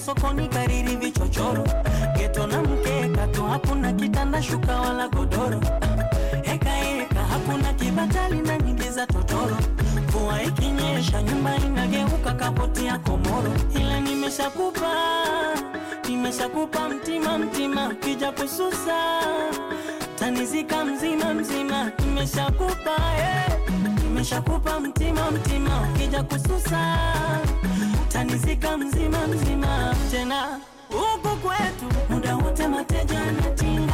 sokoni 0.07 0.47
kariri 0.47 0.95
vichochoro. 0.95 1.63
Geto 2.17 2.47
na 2.47 2.61
mkeka 2.61 3.27
tu 3.27 3.43
hakuna 3.43 3.93
kitanda 3.93 4.41
shuka 4.43 4.79
wala 4.81 5.07
godoro. 5.07 5.59
Hekaeka 6.43 7.19
hakuna 7.31 7.73
kibatali 7.73 8.41
na 8.41 8.57
nyingi 8.57 8.89
za 8.89 9.07
totoro. 9.07 9.57
Mvua 10.07 10.43
ikinyesha 10.43 11.21
nyumba 11.23 11.55
inageuka 11.57 12.34
kapoti 12.34 12.85
ya 12.85 12.97
komoro. 12.99 13.51
Ila 13.79 13.99
nimeshakupa 13.99 14.93
nimeshakupa 16.09 16.89
mtima 16.89 17.38
mtima 17.38 17.93
kija 17.95 18.31
kususa. 18.31 18.97
Tanizika 20.19 20.85
mzima 20.85 21.34
mzima 21.34 21.91
nimeshakupa 22.05 22.95
eh. 23.19 23.59
nimeshakupa 24.03 24.79
mtima 24.79 25.31
mtima 25.31 25.81
ukija 25.81 26.23
kususa 26.23 26.97
tanizika 28.07 28.77
mzima 28.77 29.27
mzima 29.27 29.95
tena. 30.11 30.59
Huku 30.89 31.38
kwetu 31.38 31.85
muda 32.09 32.35
wote 32.35 32.67
mateja 32.67 33.19
anatinga 33.21 33.93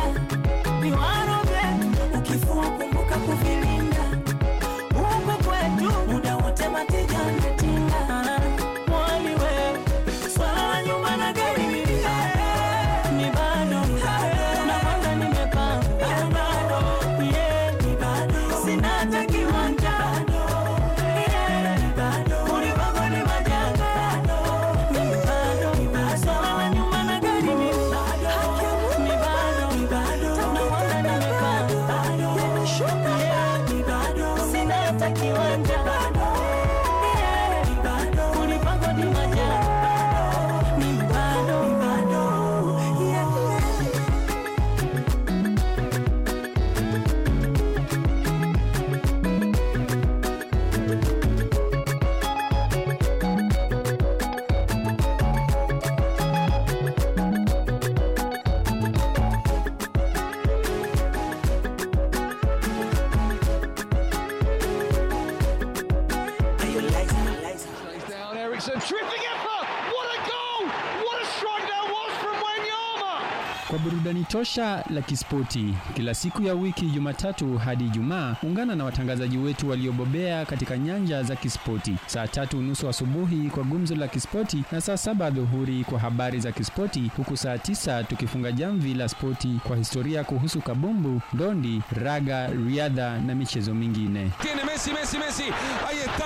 tosha 74.33 74.83
la 74.89 75.01
kispoti 75.01 75.73
kila 75.95 76.13
siku 76.13 76.41
ya 76.41 76.53
wiki 76.53 76.85
Jumatatu 76.85 77.57
hadi 77.57 77.85
Ijumaa, 77.85 78.35
ungana 78.43 78.75
na 78.75 78.83
watangazaji 78.85 79.37
wetu 79.37 79.69
waliobobea 79.69 80.45
katika 80.45 80.77
nyanja 80.77 81.23
za 81.23 81.35
kispoti, 81.35 81.95
saa 82.05 82.27
tatu 82.27 82.61
nusu 82.61 82.89
asubuhi 82.89 83.49
kwa 83.49 83.63
gumzo 83.63 83.95
la 83.95 84.07
kispoti 84.07 84.63
na 84.71 84.81
saa 84.81 84.97
saba 84.97 85.29
dhuhuri 85.29 85.83
kwa 85.83 85.99
habari 85.99 86.39
za 86.39 86.51
kispoti, 86.51 87.11
huku 87.17 87.37
saa 87.37 87.57
tisa 87.57 88.03
tukifunga 88.03 88.51
jamvi 88.51 88.93
la 88.93 89.09
spoti 89.09 89.59
kwa 89.67 89.77
historia 89.77 90.23
kuhusu 90.23 90.61
kabumbu, 90.61 91.21
ndondi, 91.33 91.81
raga, 92.03 92.47
riadha 92.47 93.17
na 93.17 93.35
michezo 93.35 93.73
mingine. 93.73 94.31
Tiene 94.41 94.63
Messi, 94.63 94.93
Messi, 94.93 95.17
Messi. 95.17 95.43
Ahí 95.87 95.97
está. 96.05 96.23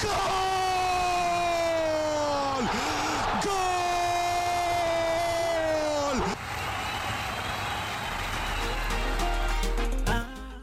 ¡Gol! 0.00 0.10
¡Gol! 0.10 0.45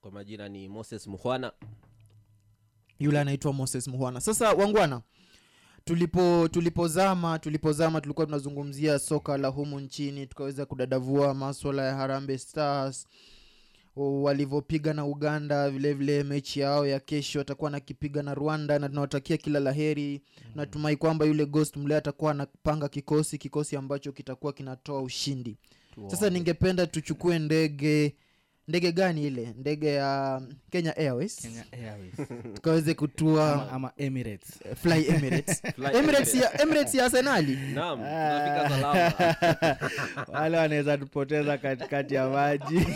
Kwa 0.00 0.10
majina 0.10 0.48
ni 0.48 0.68
moses 0.68 1.06
muhwana 1.06 1.52
yule 2.98 3.20
anaitwa 3.20 3.52
moses 3.52 3.88
muhwana 3.88 4.20
sasa 4.20 4.52
wangwana 4.52 5.02
tulipo 5.88 6.48
tulipozama 6.48 7.38
tulipozama 7.38 8.00
tulikuwa 8.00 8.26
tunazungumzia 8.26 8.98
soka 8.98 9.38
la 9.38 9.48
humu 9.48 9.80
nchini 9.80 10.26
tukaweza 10.26 10.66
kudadavua 10.66 11.34
maswala 11.34 11.84
ya 11.86 11.94
harambe 11.94 12.38
stars 12.38 13.06
walivyopiga 13.96 14.92
na 14.94 15.04
uganda 15.06 15.70
vilevile 15.70 15.94
vile 16.18 16.24
mechi 16.24 16.60
yao 16.60 16.86
ya 16.86 17.00
kesho 17.00 17.40
atakuwa 17.40 17.70
nakipiga 17.70 18.22
na 18.22 18.34
rwanda 18.34 18.78
na 18.78 18.88
tunawatakia 18.88 19.36
kila 19.36 19.60
la 19.60 19.72
heri 19.72 20.22
mm. 20.44 20.50
natumai 20.54 20.96
kwamba 20.96 21.24
yule 21.26 21.46
ghost 21.46 21.76
mle 21.76 21.96
atakuwa 21.96 22.30
anapanga 22.30 22.88
kikosi 22.88 23.38
kikosi 23.38 23.76
ambacho 23.76 24.12
kitakuwa 24.12 24.52
kinatoa 24.52 25.02
ushindi 25.02 25.56
Tuwa. 25.94 26.10
sasa 26.10 26.30
ningependa 26.30 26.86
tuchukue 26.86 27.38
ndege 27.38 28.14
ndege 28.68 28.92
gani 28.92 29.26
ile? 29.26 29.54
Ndege 29.58 29.92
ya 29.92 30.42
kenya 30.70 30.96
airways, 30.96 31.36
Kenya 31.40 31.64
Airways. 31.72 32.14
tukaweze 32.54 32.94
kutua 32.94 33.52
Ama- 33.52 33.70
ama 33.72 33.92
Emirates. 33.96 34.60
Eh, 34.64 34.76
fly 34.76 35.06
emirates. 35.08 35.62
Fly 35.76 35.96
emirates 35.96 36.34
ya, 36.34 36.62
Emirates. 36.62 36.94
ya 36.94 37.04
arsenali 37.04 37.56
Naam, 37.74 38.00
Ah. 38.02 39.78
wale 40.32 40.56
wanaweza 40.56 40.98
tupoteza 40.98 41.58
katikati 41.58 42.14
ya 42.14 42.28
maji. 42.28 42.86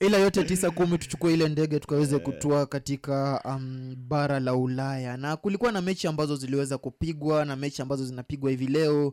Ila 0.00 0.18
yote 0.18 0.44
tisa 0.44 0.70
kumi 0.70 0.98
tuchukue 0.98 1.34
ile 1.34 1.48
ndege 1.48 1.80
tukaweze 1.80 2.18
kutua 2.18 2.66
katika 2.66 3.40
um, 3.44 3.94
bara 4.08 4.40
la 4.40 4.54
ulaya. 4.54 5.16
Na 5.16 5.36
kulikuwa 5.36 5.72
na 5.72 5.80
mechi 5.82 6.06
ambazo 6.08 6.36
ziliweza 6.36 6.78
kupigwa 6.78 7.44
na 7.44 7.56
mechi 7.56 7.82
ambazo 7.82 8.04
zinapigwa 8.04 8.50
hivi 8.50 8.66
leo. 8.66 9.12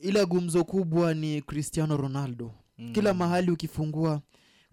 Ila 0.00 0.26
gumzo 0.26 0.64
kubwa 0.64 1.14
ni 1.14 1.42
cristiano 1.42 1.96
ronaldo 1.96 2.54
mm. 2.78 2.92
kila 2.92 3.14
mahali 3.14 3.50
ukifungua 3.50 4.22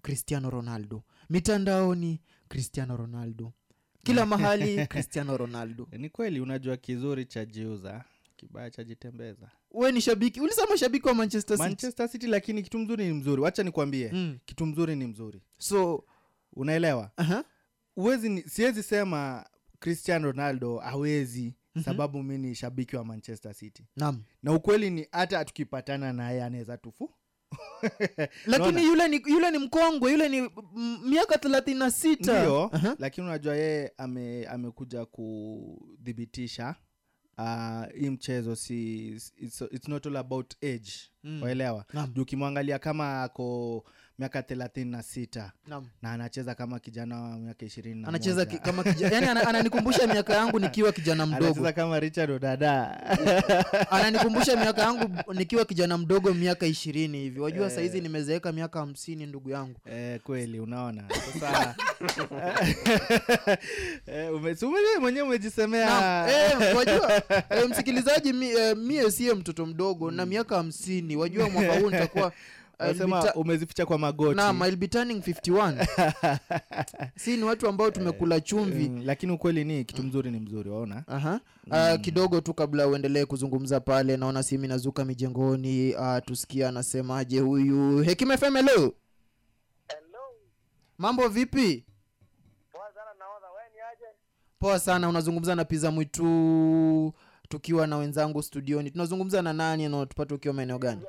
cristiano 0.01 0.49
ronaldo 0.49 1.03
mitandaoni 1.29 2.21
cristiano 2.47 2.97
ronaldo 2.97 3.53
kila 4.03 4.25
mahali 4.31 4.87
cristiano 4.87 5.37
ronaldo 5.37 5.87
ni 5.97 6.09
kweli 6.09 6.39
unajua 6.39 6.77
kizuri 6.77 7.25
cha 7.25 7.45
jiuza 7.45 8.03
kibaya 8.35 8.69
chajitembeza 8.71 9.51
we 9.71 9.91
ni 9.91 10.01
shabiki 10.01 10.41
ulisema 10.41 10.77
shabiki 10.77 11.07
wa 11.07 11.13
manchester 11.13 11.57
City. 11.57 11.69
manchester 11.69 12.09
city 12.09 12.27
lakini 12.27 12.63
kitu 12.63 12.79
mzuri 12.79 13.07
ni 13.07 13.13
mzuri 13.13 13.41
wacha 13.41 13.63
nikwambie 13.63 14.09
Mm. 14.13 14.37
kitu 14.45 14.65
mzuri 14.65 14.95
ni 14.95 15.07
mzuri 15.07 15.41
so 15.57 16.03
unaelewa 16.53 17.11
uh-huh. 17.17 17.43
uwezi 17.95 18.41
siwezi 18.49 18.83
sema 18.83 19.45
cristiano 19.79 20.31
ronaldo 20.31 20.81
awezi 20.81 21.41
Mhm. 21.41 21.79
mm-hmm. 21.79 21.83
sababu 21.93 22.23
mi 22.23 22.37
ni 22.37 22.55
shabiki 22.55 22.95
wa 22.95 23.05
manchester 23.05 23.53
city 23.55 23.85
Naam. 23.95 24.23
na 24.43 24.53
ukweli 24.53 24.89
ni 24.89 25.07
hata 25.11 25.45
tukipatana 25.45 26.13
naye 26.13 26.43
anaweza 26.43 26.77
tufu 26.77 27.09
lakini 28.45 28.83
yule 28.85 29.07
ni, 29.07 29.21
yule 29.25 29.51
ni 29.51 29.57
mkongwe 29.57 30.11
yule 30.11 30.29
ni 30.29 30.49
miaka 31.05 31.37
thelathini 31.37 31.79
na 31.79 31.91
sita. 31.91 32.39
Ndio 32.41 32.71
lakini 32.99 33.27
unajua 33.27 33.55
yeye 33.55 33.91
ame, 33.97 34.45
amekuja 34.45 35.05
kudhibitisha 35.05 36.75
uh, 37.37 37.83
hii 37.99 38.09
mchezo 38.09 38.55
si 38.55 39.07
it's, 39.37 39.61
it's 39.71 39.87
not 39.87 40.05
all 40.07 40.17
about 40.17 40.53
age. 40.63 40.91
Mm. 41.23 41.41
waelewa? 41.43 41.85
Juu 42.13 42.21
ukimwangalia 42.21 42.79
kama 42.79 43.23
ako 43.23 43.83
miaka 44.21 44.41
thelathini 44.43 44.91
na 44.91 45.03
sita. 45.03 45.51
Na 46.01 46.11
anacheza 46.11 46.55
kama 46.55 46.79
kijana 46.79 47.21
wa 47.21 47.37
miaka 47.37 47.65
ishirini 47.65 48.05
anacheza 48.07 48.45
ki, 48.45 48.57
kama 48.57 48.83
kija, 48.83 49.07
yani 49.09 49.27
ana- 49.27 49.47
ananikumbusha 49.47 50.07
miaka 50.07 50.33
yangu 50.33 50.59
nikiwa 50.59 50.91
kijana 50.91 51.25
mdogo. 51.25 51.45
Anacheza 51.45 51.73
kama 51.73 51.99
richard 51.99 52.31
odada. 52.31 53.01
Ananikumbusha 53.91 54.55
miaka 54.55 54.81
yangu 54.81 55.33
nikiwa 55.33 55.65
kijana 55.65 55.97
mdogo 55.97 56.33
miaka 56.33 56.65
ishirini 56.65 57.17
hivi. 57.19 57.39
Wajua 57.39 57.65
Eh. 57.65 57.71
sahizi 57.75 58.01
nimezeeka 58.01 58.51
miaka 58.51 58.79
hamsini 58.79 59.25
ndugu 59.25 59.49
yangu. 59.49 59.79
Eh, 59.85 60.19
kweli 60.23 60.59
unaona. 60.59 61.03
Sasa 61.39 61.75
eh, 64.07 64.31
mwenyewe 65.01 65.27
umejisemea. 65.27 66.27
Eh, 66.31 66.75
wajua 66.75 67.21
eh, 67.49 67.69
msikilizaji 67.69 68.33
mi, 68.33 68.49
eh, 68.49 68.77
mie 68.77 69.11
siye 69.11 69.33
mtoto 69.33 69.65
mdogo 69.65 70.11
na 70.11 70.25
miaka 70.25 70.55
hamsini. 70.55 71.15
Wajua 71.15 71.49
mwaka 71.49 71.79
huu 71.79 71.89
nitakuwa 71.89 72.31
ta- 73.23 73.33
umezificha 73.33 73.85
kwa 73.85 73.97
magoti. 73.97 74.35
Naam, 74.35 74.61
I'll 74.61 74.75
be 74.75 74.87
turning 74.87 75.19
51 75.21 76.39
si 77.21 77.37
ni 77.37 77.43
watu 77.43 77.67
ambao 77.67 77.91
tumekula 77.91 78.41
chumvi. 78.41 78.89
Mm, 78.89 79.01
lakini 79.05 79.31
ukweli 79.31 79.63
ni 79.65 79.85
kitu 79.85 80.03
mzuri 80.03 80.31
ni 80.31 80.39
mzuri 80.39 80.69
waona? 80.69 81.03
Aha. 81.07 81.39
Uh, 81.71 82.01
kidogo 82.01 82.41
tu 82.41 82.53
kabla 82.53 82.87
uendelee 82.87 83.25
kuzungumza 83.25 83.79
pale 83.79 84.17
naona 84.17 84.43
simi 84.43 84.67
nazuka 84.67 85.05
mijengoni. 85.05 85.95
Uh, 85.95 86.17
tusikia 86.25 86.69
anasemaje 86.69 87.39
huyu. 87.39 87.97
Hekima 88.03 88.37
fm 88.37 88.55
hello. 88.55 88.93
Mambo 90.97 91.27
vipi? 91.27 91.85
Poa 94.59 94.79
sana 94.79 95.09
unazungumza 95.09 95.55
na 95.55 95.65
piza 95.65 95.91
mwitu 95.91 97.13
tukiwa 97.49 97.87
na 97.87 97.97
wenzangu 97.97 98.43
studioni. 98.43 98.91
Tunazungumza 98.91 99.41
na 99.41 99.53
nani 99.53 99.89
na 99.89 100.07
ukiwa 100.31 100.53
maeneo 100.53 100.77
gani 100.77 101.01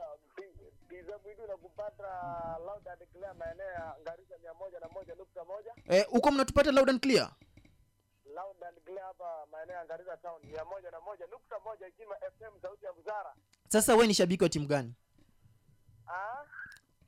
Eh, 5.88 6.06
huko 6.08 6.30
mnatupata 6.30 6.72
loud 6.72 6.90
and 6.90 7.00
clear? 7.00 7.30
Loud 8.34 8.56
and 8.68 8.78
clear 8.84 9.02
hapa 9.04 9.46
maeneo 9.52 9.76
ya 9.76 9.86
Garissa 9.86 10.16
town 10.16 10.40
mia 10.46 10.64
moja 10.64 10.90
na 10.90 11.00
moja 11.00 11.26
nukta 11.26 11.58
moja 11.64 11.86
Hekima 11.86 12.14
FM 12.16 12.60
sauti 12.62 12.84
ya 12.84 12.92
Buzara. 12.92 13.34
sasa 13.68 13.94
we 13.96 14.06
ni 14.06 14.14
shabiki 14.14 14.42
wa 14.44 14.48
timu 14.48 14.66
gani? 14.66 14.94
Ah, 16.06 16.44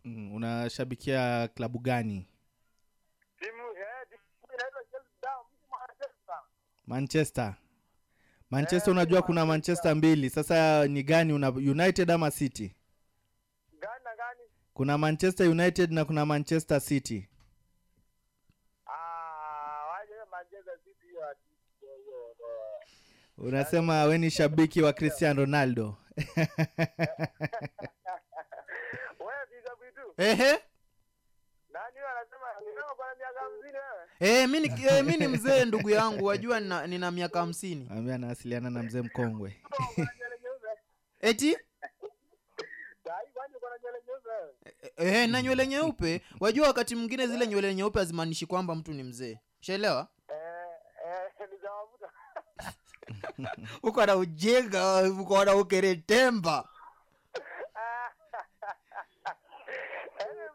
mm, 0.04 0.34
unashabikia 0.34 1.48
klabu 1.54 1.78
gani? 1.78 2.28
Timu 3.38 3.62
eh, 3.62 4.08
timu 4.10 4.22
inaitwa 4.54 4.80
Chelsea 4.90 5.10
Down, 5.22 5.44
mtu 5.54 5.68
mwana 5.70 5.94
manchester. 6.86 7.54
Eh, 8.52 8.88
unajua 8.88 9.22
kuna 9.22 9.46
manchester 9.46 9.96
mbili. 9.96 10.30
Sasa 10.30 10.86
ni 10.86 11.02
gani 11.02 11.32
una 11.32 11.48
united 11.48 12.10
ama 12.10 12.30
city? 12.30 12.68
na? 12.68 12.74
Kuna 14.74 14.98
manchester 14.98 15.48
united 15.50 15.92
na 15.92 16.04
kuna 16.04 16.26
manchester 16.26 16.80
city. 16.80 17.28
Ah, 18.86 20.00
unasema 23.38 24.04
we 24.04 24.18
ni 24.18 24.30
shabiki 24.30 24.82
wa 24.82 24.92
cristiano 24.92 25.40
ronaldo. 25.40 25.96
Wewe 29.20 29.46
Pizza 29.50 29.76
Bwitu. 29.78 30.14
Ehe. 30.18 30.52
Nani 31.72 31.94
huyo 31.94 32.08
anasema? 32.08 32.46
Ni 32.60 32.74
kama 32.80 32.94
kwa 32.94 33.06
miaka 33.18 33.40
50 33.40 33.78
wewe? 34.20 34.40
Eh, 34.40 34.48
mi 34.48 34.60
ni, 34.60 34.66
eh, 34.86 35.18
ni 35.20 35.28
mzee 35.28 35.64
ndugu 35.64 35.90
yangu. 35.90 36.24
Wajua 36.24 36.60
nina, 36.60 36.86
nina 36.86 37.10
miaka 37.10 37.40
hamsini. 37.40 37.88
Anawasiliana 38.14 38.70
na 38.70 38.82
mzee 38.82 39.02
mkongwe. 39.02 39.56
Eti 41.20 41.56
Dai 41.56 41.60
kwani 41.60 41.60
uko 41.60 41.62
na 41.62 41.62
nywele 41.62 41.66
nyeupe 41.72 42.66
wewe? 42.66 42.84
Eh, 44.96 45.28
na 45.28 45.42
nywele 45.42 45.66
nyeupe? 45.66 46.22
Wajua 46.40 46.66
wakati 46.66 46.96
mwingine 46.96 47.26
zile 47.26 47.46
nywele 47.46 47.74
nyeupe 47.74 47.98
hazimaanishi 47.98 48.46
kwamba 48.46 48.74
mtu 48.74 48.92
ni 48.92 49.02
mzee. 49.02 49.38
Shaelewa 49.60 50.08
Eh, 50.28 50.36
eh, 51.06 51.30
uko 53.82 54.06
na 54.06 54.16
ujinga 54.16 55.02
uko 55.20 55.44
na 55.44 55.56
ukeretemba. 55.56 56.68
Eh, 60.18 60.50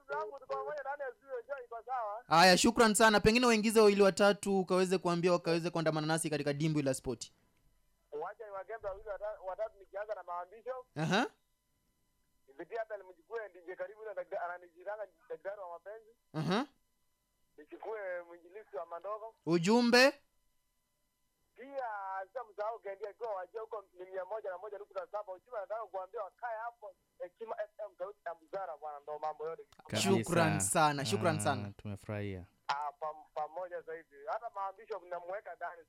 haya 2.28 2.58
shukran 2.58 2.94
sana. 2.94 3.20
Pengine 3.20 3.46
waingize 3.46 3.80
wawili 3.80 4.02
watatu 4.02 4.60
ukaweze 4.60 4.98
kuambia 4.98 5.32
wakaweze 5.32 5.70
kuandamana 5.70 6.08
nasi 6.08 6.30
katika 6.30 6.54
dimbwi 6.54 6.82
la 6.82 6.94
spoti. 6.94 7.34
Wacha 8.12 8.46
niwagembe 8.46 8.88
wawili 8.88 9.10
watatu 9.48 9.80
nikianza 9.80 10.16
na 10.16 10.24
maambisho. 10.24 10.86
Nipitie 12.60 12.78
hata 12.80 12.98
nimchukue 12.98 13.48
ndije 13.50 13.76
karibu 13.76 14.06
na 14.06 14.14
daktari 14.14 14.42
ananijitanga 14.46 15.08
daktari 15.30 15.60
wa 15.62 15.70
mapenzi. 15.70 16.10
Aha. 16.34 16.66
Nichukue 17.58 18.22
mwinjilisi 18.28 18.76
wa 18.78 18.86
mandogo. 18.86 19.36
ujumbe 19.46 20.12
Pia 21.56 21.88
sasa 22.28 22.44
msahau 22.54 22.80
kendia 22.80 23.14
kwa 23.14 23.34
wajua 23.36 23.62
huko 23.62 23.84
ni 24.00 24.06
mia 24.12 24.26
moja 24.26 24.50
na 24.50 24.58
moja 24.58 24.78
nukta 24.78 25.08
saba. 25.12 25.34
Ujumbe 25.34 25.60
nataka 25.60 25.86
kuambia 25.86 26.22
wakae 26.24 26.58
hapo 26.58 26.94
Hekima 27.20 27.56
FM 27.56 27.96
sauti 27.98 28.20
ya 28.26 28.36
Mzara 28.36 28.78
bwana, 28.78 29.00
ndo 29.00 29.20
mambo 29.20 29.46
yote. 29.50 29.64
Shukran 30.02 30.60
sana, 30.60 31.06
shukran 31.06 31.36
Ah, 31.38 31.40
sana. 31.42 31.72
tumefurahia 31.78 32.46
Ah, 32.68 32.92
pam- 33.00 33.26
pamoja 33.34 33.82
zaidi. 33.82 34.16
Hata 34.28 34.50
maambisho 34.56 35.00
mnamweka 35.00 35.56
ndani. 35.56 35.82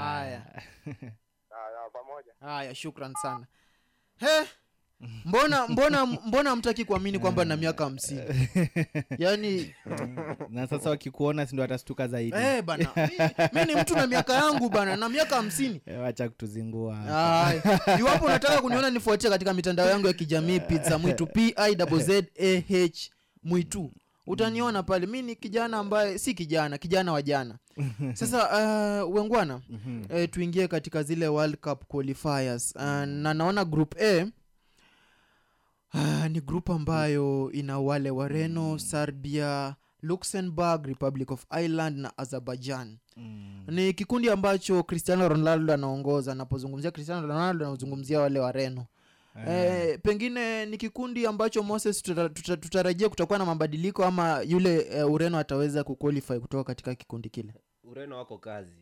haya 0.00 0.42
Ah, 1.50 1.84
ah, 1.86 1.90
pamoja. 1.90 2.34
haya 2.40 2.74
shukran 2.74 3.14
sana 3.22 3.46
he 4.18 4.48
mbona 5.24 5.68
mbona 5.68 6.06
mbona 6.06 6.50
hamtaki 6.50 6.84
kuamini 6.84 7.18
kwamba 7.18 7.44
na 7.44 7.56
miaka 7.56 7.84
hamsini? 7.84 8.20
Yaani 9.18 9.74
na 10.48 10.66
sasa 10.66 10.90
wakikuona 10.90 11.46
sindo 11.46 11.62
watastuka 11.62 12.08
zaidi. 12.08 12.36
Hey, 12.36 12.62
bana. 12.62 12.86
Mi 13.52 13.64
ni 13.64 13.80
mtu 13.80 13.94
na 13.96 14.06
miaka 14.06 14.34
yangu 14.34 14.68
bana 14.68 14.96
na 14.96 15.08
miaka 15.08 15.36
hamsini. 15.36 15.80
Eh, 15.86 16.00
wacha 16.00 16.28
kutuzingua. 16.28 16.98
Iwapo 17.98 18.24
unataka 18.26 18.60
kuniona 18.60 18.90
nifuatia 18.90 19.30
katika 19.30 19.54
mitandao 19.54 19.88
yangu 19.88 20.06
ya 20.06 20.12
kijamii 20.12 20.60
pizza 20.60 20.98
mwitu 20.98 21.26
pizah 21.26 21.68
mwitu. 23.42 23.90
Utaniona 24.26 24.82
pale. 24.82 25.06
Mi 25.06 25.22
ni 25.22 25.36
kijana 25.36 25.78
ambaye 25.78 26.18
si 26.18 26.34
kijana 26.34 26.78
kijana 26.78 27.12
wa 27.12 27.22
jana. 27.22 27.58
Sasa 28.14 29.04
uh, 29.04 29.14
wengwana 29.14 29.54
uh, 30.10 30.24
tuingie 30.30 30.68
katika 30.68 31.02
zile 31.02 31.28
world 31.28 31.56
cup 31.56 31.84
qualifiers. 31.84 32.72
Uh, 32.76 32.82
na 32.82 33.34
naona 33.34 33.64
group 33.64 33.94
a 34.02 34.26
uh, 35.94 36.26
ni 36.26 36.40
grupu 36.40 36.72
ambayo 36.72 37.50
ina 37.52 37.78
wale 37.78 38.10
wareno 38.10 38.78
serbia 38.78 39.74
luxembourg 40.02 40.86
republic 40.86 41.30
of 41.30 41.44
ireland 41.62 41.98
na 41.98 42.18
azerbaijan. 42.18 42.96
Ni 43.66 43.92
kikundi 43.92 44.30
ambacho 44.30 44.82
cristiano 44.82 45.28
ronaldo 45.28 45.72
anaongoza. 45.74 46.34
Napozungumzia 46.34 46.90
cristiano 46.90 47.26
ronaldo 47.26 47.66
anazungumzia 47.66 48.20
wale 48.20 48.40
wareno. 48.40 48.86
Eh, 49.48 49.98
pengine 50.02 50.66
ni 50.66 50.76
kikundi 50.76 51.26
ambacho 51.26 51.62
moses 51.62 52.02
tuta- 52.02 52.28
tuta- 52.28 52.56
tutarajia 52.56 53.08
kutakuwa 53.08 53.38
na 53.38 53.44
mabadiliko 53.44 54.04
ama 54.04 54.40
yule 54.42 54.86
eh, 54.92 55.10
ureno 55.12 55.38
ataweza 55.38 55.84
kuqualify 55.84 56.38
kutoka 56.38 56.64
katika 56.64 56.94
kikundi 56.94 57.28
kile? 57.30 57.54
Ureno 57.84 58.16
wako 58.16 58.38
kazi 58.38 58.72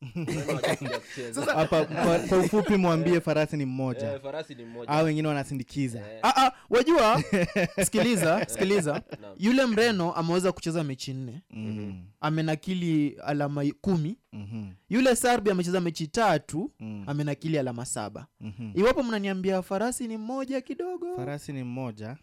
hapa 1.54 1.84
kwa, 2.28 2.38
ufupi 2.38 2.76
mwambie 2.76 3.20
farasi 3.20 3.56
ni 3.56 3.64
mmoja 3.64 4.12
Eh, 4.12 4.20
farasi 4.22 4.54
ni 4.54 4.64
mmoja. 4.64 4.88
au 4.90 5.04
wengine 5.04 5.28
wanasindikiza 5.28 6.02
Ah, 6.22 6.46
ah, 6.46 6.52
wajua 6.70 7.22
sikiliza 7.84 8.44
sikiliza 8.48 9.02
yule 9.38 9.66
mreno 9.66 10.12
ameweza 10.12 10.52
kucheza 10.52 10.84
mechi 10.84 11.12
nne 11.14 11.42
Mm. 11.50 12.02
amenakili 12.20 13.16
alama 13.26 13.64
kumi 13.80 14.16
Mhm. 14.32 14.66
yule 14.90 15.16
sarbi 15.16 15.50
amecheza 15.50 15.80
mechi 15.80 16.06
tatu 16.06 16.70
Mm. 16.80 17.04
amenakili 17.06 17.58
alama 17.58 17.84
saba 17.84 18.26
Mhm. 18.40 18.70
iwapo 18.74 19.02
mnaniambia 19.02 19.62
farasi 19.62 20.08
ni 20.08 20.16
mmoja 20.16 20.60
kidogo 20.60 21.16
farasi 21.16 21.52
ni 21.52 21.62
mmoja. 21.62 22.16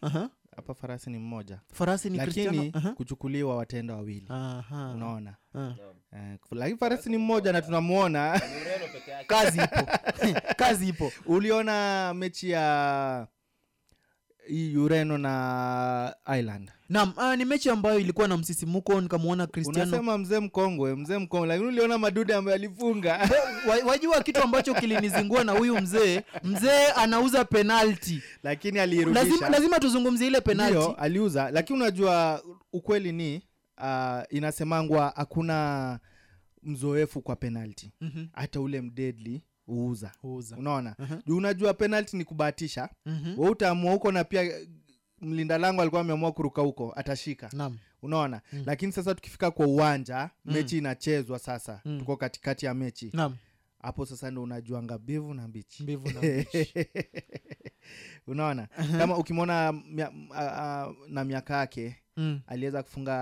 Hapa 0.58 0.74
farasi 0.74 1.10
ni 1.10 1.18
mmoja. 1.18 1.60
Farasi 1.72 2.10
ni 2.10 2.18
lakini 2.18 2.70
uh-huh. 2.70 2.94
kuchukuliwa 2.94 3.56
watenda 3.56 3.94
wawili. 3.94 4.26
Aha. 4.28 4.92
unaona? 4.94 5.36
Ah. 5.54 5.74
uh, 6.12 6.58
lakini 6.58 6.78
farasi 6.78 7.10
ni 7.10 7.16
mmoja 7.18 7.52
na 7.52 7.62
tunamwona 7.62 8.40
kazi 9.26 9.58
ipo. 9.58 9.86
Kazi 10.62 10.88
ipo. 10.88 11.12
Uliona 11.26 12.14
mechi 12.14 12.50
ya 12.50 13.26
ureno 14.76 15.18
na 15.18 16.14
island 16.38 16.70
naam 16.88 17.12
uh, 17.16 17.34
ni 17.34 17.44
mechi 17.44 17.70
ambayo 17.70 17.98
ilikuwa 17.98 18.28
na 18.28 18.36
msisimuko 18.36 19.00
nikamwona 19.00 19.46
cristiano. 19.46 19.82
Unasema 19.88 20.18
mzee 20.18 20.38
mkongwe 20.40 20.94
mzee 20.94 21.18
mkongwe 21.18 21.48
lakini 21.48 21.68
uliona 21.68 21.98
madude 21.98 22.34
ambayo 22.34 22.54
alifunga. 22.54 23.30
Wajua 23.88 24.22
kitu 24.22 24.42
ambacho 24.42 24.74
kilinizingua 24.74 25.44
na 25.44 25.52
huyu 25.52 25.80
mzee 25.80 26.22
mzee 26.44 26.86
anauza 26.96 27.44
penalti. 27.44 28.22
Lakini 28.42 28.78
lazima, 29.04 29.48
lazima 29.48 29.78
tuzungumzie 29.80 30.26
ile 30.26 30.40
penalti. 30.40 30.94
Aliuza. 30.98 31.50
Lakini 31.50 31.78
unajua 31.80 32.42
ukweli 32.72 33.12
ni 33.12 33.42
uh, 33.80 34.22
inasemangwa 34.30 35.12
hakuna 35.16 35.98
mzoefu 36.62 37.22
kwa 37.22 37.36
penalti. 37.36 37.92
Mhm. 38.00 38.26
hata 38.32 38.60
ule 38.60 38.80
mdedli 38.80 39.42
huuza 40.22 40.56
unaona 40.56 40.96
juu 41.26 41.36
unajua 41.36 41.74
penalty 41.74 42.16
ni 42.16 42.24
kubahatisha 42.24 42.88
Mhm. 43.06 43.40
we 43.40 43.48
utaamua 43.50 43.92
huko 43.92 44.12
na 44.12 44.24
pia 44.24 44.52
mlinda 45.20 45.58
lango 45.58 45.80
alikuwa 45.82 46.00
ameamua 46.00 46.32
kuruka 46.32 46.62
huko 46.62 46.92
atashika 46.96 47.50
Naam. 47.52 47.78
unaona 48.02 48.40
Mm. 48.52 48.62
lakini 48.66 48.92
sasa 48.92 49.14
tukifika 49.14 49.50
kwa 49.50 49.66
uwanja 49.66 50.30
Mm. 50.44 50.52
mechi 50.54 50.78
inachezwa 50.78 51.38
sasa 51.38 51.80
Mm. 51.84 51.98
tuko 51.98 52.16
katikati 52.16 52.66
ya 52.66 52.74
mechi 52.74 53.10
Naam. 53.12 53.36
hapo 53.82 54.06
sasa 54.06 54.30
ndo 54.30 54.42
unajuanga 54.42 54.98
mbivu 54.98 55.34
na 55.34 55.48
mbichi 55.48 55.82
Mbivu 55.82 56.08
na 56.10 56.18
mbichi. 56.22 56.74
unaona 58.26 58.68
kama 58.98 59.16
ukimwona 59.18 59.72
mia- 59.72 60.12
a- 60.34 60.82
a- 60.82 60.94
na 61.08 61.24
miaka 61.24 61.56
yake 61.56 61.96
Mm. 62.18 62.40
aliweza 62.46 62.82
kufunga 62.82 63.14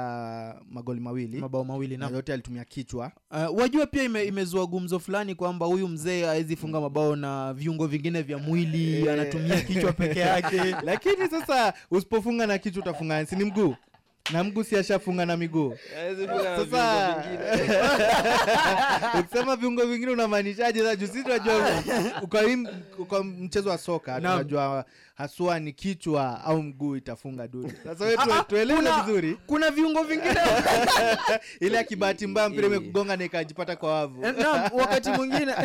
magoli 0.70 1.00
mawili. 1.00 1.38
Mabao 1.38 1.64
mawili 1.64 1.96
na 1.96 2.08
yote 2.08 2.32
alitumia 2.32 2.64
kichwa. 2.64 3.12
Uh, 3.30 3.58
wajua 3.60 3.86
pia 3.86 4.02
ime, 4.02 4.24
imezua 4.24 4.66
gumzo 4.66 4.98
fulani 4.98 5.34
kwamba 5.34 5.66
huyu 5.66 5.88
mzee 5.88 6.24
hawezi 6.24 6.56
funga 6.56 6.80
mabao 6.80 7.16
na 7.16 7.54
viungo 7.54 7.86
vingine 7.86 8.22
vya 8.22 8.38
mwili 8.38 8.96
Eh. 9.06 9.12
anatumia 9.12 9.60
kichwa 9.60 9.92
peke 9.92 10.20
yake. 10.20 10.56
Lakini 10.90 11.28
sasa 11.30 11.74
usipofunga 11.90 12.46
na 12.46 12.58
kichwa 12.58 12.82
utafunga 12.82 13.26
si 13.26 13.36
ni 13.36 13.44
mguu? 13.44 13.74
Na 14.32 14.44
mguu 14.44 14.62
si 14.64 14.76
ashafunga 14.76 15.26
na 15.26 15.36
miguu. 15.36 15.74
Sasa 16.56 17.16
ukisema 19.20 19.56
viungo 19.56 19.86
vingine 19.86 20.10
unamaanishaje? 20.12 20.80
Sasa 20.80 20.96
juu 20.96 21.06
sisi 21.06 21.22
tunajua 21.22 21.82
uko 22.98 23.24
mchezo 23.24 23.70
wa 23.70 23.78
soka 23.78 24.14
tunajua 24.16 24.84
haswa 25.16 25.60
ni 25.60 25.72
kichwa 25.72 26.44
au 26.44 26.62
mguu 26.62 26.96
itafunga 26.96 27.48
dudu 27.48 27.72
sasa 27.84 28.04
wewe 28.04 28.16
tue- 28.16 28.44
tueleze 28.46 28.76
kuna- 28.82 29.02
vizuri. 29.02 29.38
kuna 29.46 29.70
viungo 29.70 30.02
vingine? 30.04 30.36
Ile 31.60 31.78
akibahati 31.78 32.26
mbaya 32.26 32.48
mpira 32.48 32.66
imekugonga 32.66 33.16
na 33.16 33.24
ikajipata 33.24 33.76
kwa 33.76 33.94
wavu. 33.94 34.24
Eh, 34.26 34.34
naam, 34.38 34.70
wakati 34.74 35.10
mwingine. 35.10 35.54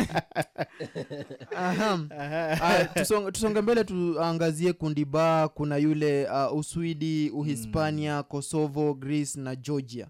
Ah, 1.56 2.84
tusonge, 2.94 3.30
tusonge 3.32 3.60
mbele 3.60 3.84
tuangazie 3.84 4.72
kundi 4.72 5.04
ba 5.04 5.48
kuna 5.48 5.76
yule 5.76 6.26
uh, 6.30 6.58
uswidi 6.58 7.30
uhispania 7.30 8.22
kosovo 8.22 8.94
greece 8.94 9.40
na 9.40 9.56
georgia 9.56 10.06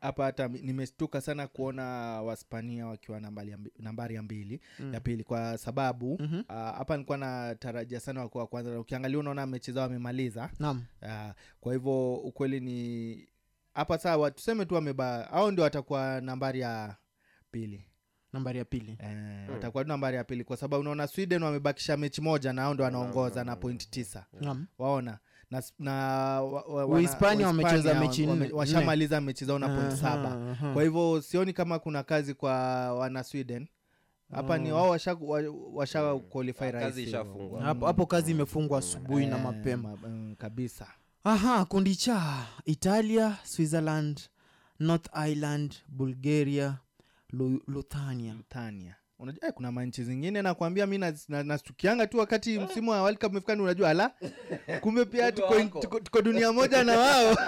hapa 0.00 0.24
hata 0.24 0.48
nimestuka 0.48 1.20
sana 1.20 1.46
kuona 1.46 1.84
waspania 2.22 2.86
wakiwa 2.86 3.20
nambari 3.20 3.50
ya 3.50 3.58
nambari 3.78 4.14
ya 4.14 4.22
mbili. 4.22 4.60
Mm. 4.78 4.94
ya 4.94 5.00
pili 5.00 5.24
kwa 5.24 5.58
sababu 5.58 6.16
hapa 6.16 6.44
ah, 6.48 6.72
hapa 6.72 6.94
nilikuwa 6.96 7.18
natarajia 7.18 8.00
sana 8.00 8.20
wakuwa 8.20 8.44
wa 8.44 8.48
kwanza 8.48 8.70
na 8.70 8.80
ukiangalia 8.80 9.18
unaona 9.18 9.46
mechi 9.46 9.72
zao 9.72 9.82
wamemaliza. 9.82 10.50
Ah, 11.02 11.34
kwa 11.60 11.72
hivyo 11.72 12.14
ukweli 12.14 12.60
ni 12.60 13.28
hapa 13.74 13.98
sawa 13.98 14.30
tuseme 14.30 14.64
tu 14.66 14.74
wameba 14.74 15.30
au 15.30 15.50
ndio 15.50 15.64
watakuwa 15.64 16.20
nambari 16.20 16.60
ya 16.60 16.96
pili. 17.50 17.84
Nambari 18.32 18.58
ya 18.58 18.64
pili. 18.64 18.98
Eh, 19.00 19.50
watakuwa 19.50 19.84
tu 19.84 19.88
nambari 19.88 20.16
ya 20.16 20.24
pili 20.24 20.44
kwa 20.44 20.56
sababu 20.56 20.80
unaona 20.80 21.06
sweden 21.06 21.42
wamebakisha 21.42 21.96
mechi 21.96 22.20
moja 22.20 22.52
na 22.52 22.62
ao 22.62 22.74
ndo 22.74 22.84
wanaongoza 22.84 23.44
na 23.44 23.56
point 23.56 23.90
tisa. 23.90 24.26
Naam. 24.40 24.66
waona 24.78 25.18
na, 25.52 25.62
na 25.78 25.92
wa, 26.42 26.62
wa, 26.62 26.84
wana- 26.84 26.86
Uhispania 26.86 27.46
wamecheza 27.46 27.94
mechi 28.00 28.26
washamaliza 28.52 29.20
mechi 29.20 29.44
zao 29.44 29.58
na 29.58 29.68
point 29.68 29.92
saba. 30.00 30.56
kwa 30.74 30.82
hivyo 30.82 31.20
sioni 31.22 31.52
kama 31.52 31.78
kuna 31.78 32.02
kazi 32.02 32.34
kwa 32.34 32.52
wana 32.94 33.24
sweden. 33.24 33.68
Hapa 34.30 34.58
ni 34.58 34.72
Oh. 34.72 34.74
wao 34.74 34.88
washa, 34.90 35.16
washa 35.72 36.14
qualify 36.14 36.72
Kazi 36.72 37.12
hapo 37.12 37.84
hapo 37.86 38.06
kazi 38.06 38.30
imefungwa 38.30 38.78
asubuhi 38.78 39.26
na 39.26 39.36
Eh, 39.36 39.42
mapema. 39.44 39.88
ma- 40.02 40.08
mm, 40.08 40.34
kabisa. 40.38 40.86
Aha 41.24 41.64
kundi 41.64 41.96
cha 41.96 42.46
italia 42.64 43.36
switzerland 43.44 44.20
north 44.80 45.06
island 45.30 45.74
bulgaria 45.88 46.78
Lu- 47.32 47.62
luthania. 47.66 48.34
Unajua 49.22 49.46
eh, 49.48 49.52
kuna 49.54 49.72
manchi 49.72 50.04
zingine 50.04 50.42
nakwambia 50.42 50.86
mi 50.86 50.98
nastukianga 50.98 51.96
na- 51.96 52.02
na 52.04 52.06
tu 52.06 52.18
wakati 52.18 52.58
msimu 52.58 52.90
wa 52.90 53.02
World 53.02 53.18
Cup 53.18 53.30
umefika 53.30 53.52
unajua 53.52 53.90
ala 53.90 54.10
kumbe 54.80 55.04
pia 55.04 55.32
tuko, 55.32 55.54
tuko, 55.80 56.00
tuko 56.00 56.22
dunia 56.22 56.52
moja 56.52 56.84
na 56.84 56.98
wao. 56.98 57.36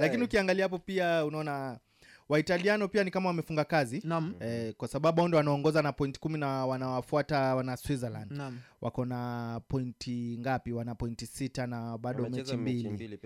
Lakini 0.00 0.22
ukiangalia 0.22 0.64
hapo 0.64 0.78
pia 0.78 1.24
unaona 1.24 1.78
waitaliano 2.28 2.88
pia 2.88 3.04
ni 3.04 3.10
kama 3.10 3.28
wamefunga 3.28 3.64
kazi 3.64 4.00
Naam. 4.04 4.34
eh, 4.40 4.74
kwa 4.74 4.88
sababu 4.88 5.18
hao 5.20 5.28
ndo 5.28 5.36
wanaongoza 5.38 5.82
na 5.82 5.92
pointi 5.92 6.20
kumi 6.20 6.38
na 6.38 6.66
wanawafuata 6.66 7.54
wana 7.54 7.76
switzerland 7.76 8.32
Naam. 8.32 8.58
wako 8.80 9.04
na 9.04 9.60
pointi 9.68 10.36
ngapi 10.40 10.72
wana 10.72 10.94
pointi 10.94 11.26
sita 11.26 11.66
na 11.66 11.98
bado 11.98 12.28
mechi 12.28 12.56
mbili 12.56 13.18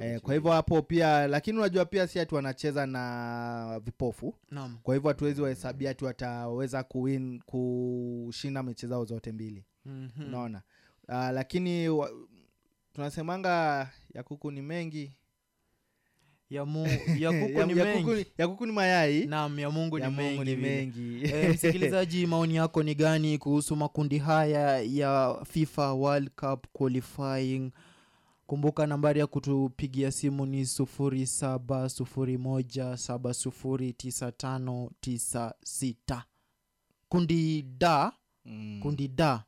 eh, 0.00 0.20
kwa 0.20 0.34
hivyo 0.34 0.50
hapo 0.52 0.82
pia 0.82 1.26
lakini 1.26 1.58
unajua 1.58 1.84
pia 1.84 2.06
si 2.06 2.20
ati 2.20 2.34
wanacheza 2.34 2.86
na 2.86 3.80
vipofu 3.84 4.34
Naam. 4.50 4.78
kwa 4.82 4.94
hivyo 4.94 5.08
hatuwezi 5.08 5.42
wahesabia 5.42 5.90
ati 5.90 6.04
wataweza 6.04 6.82
kuwin 6.82 7.40
kushinda 7.46 8.62
mechi 8.62 8.86
zao 8.86 9.04
zote 9.04 9.32
mbili 9.32 9.64
Mhm. 9.86 10.24
unaona 10.26 10.62
uh, 11.08 11.14
lakini 11.14 11.88
wa, 11.88 12.10
tunasemanga 12.92 13.88
ya 14.14 14.22
kuku 14.22 14.50
ni 14.50 14.62
mengi 14.62 15.12
ya, 16.50 16.64
mu, 16.64 16.86
ya 17.18 17.32
kuku 17.40 17.58
Ya- 17.58 17.66
ni 17.66 17.78
ya 17.78 17.84
mengi. 17.84 18.04
kuku 18.04 18.24
ya 18.38 18.48
kuku 18.48 18.66
ni 18.66 18.72
mayai? 18.72 19.26
Naam 19.26 19.58
ya 19.58 19.70
mungu 19.70 19.98
Ya 19.98 20.08
ni 20.10 20.16
Mungu 20.16 20.44
mengi 20.44 20.50
ni 20.50 20.56
mengi. 20.56 21.20
e, 21.24 21.48
msikilizaji 21.54 22.26
maoni 22.26 22.54
yako 22.54 22.82
ni 22.82 22.94
gani 22.94 23.38
kuhusu 23.38 23.76
makundi 23.76 24.18
haya 24.18 24.80
ya 24.80 25.40
fifa 25.50 25.92
world 25.92 26.30
cup 26.30 26.66
qualifying? 26.72 27.70
Kumbuka 28.46 28.86
nambari 28.86 29.20
ya 29.20 29.26
kutupigia 29.26 30.10
simu 30.12 30.46
ni 30.46 30.66
sufuri 30.66 31.26
saba 31.26 31.88
sufuri 31.88 32.38
moja 32.38 32.96
saba 32.96 33.34
sufuri 33.34 33.92
tisa 33.92 34.32
tano 34.32 34.90
tisa 35.00 35.54
sita. 35.64 36.24
Kundi 37.08 37.62
da 37.78 38.12
Mm. 38.46 38.80
kundi 38.82 39.08
da 39.08 39.44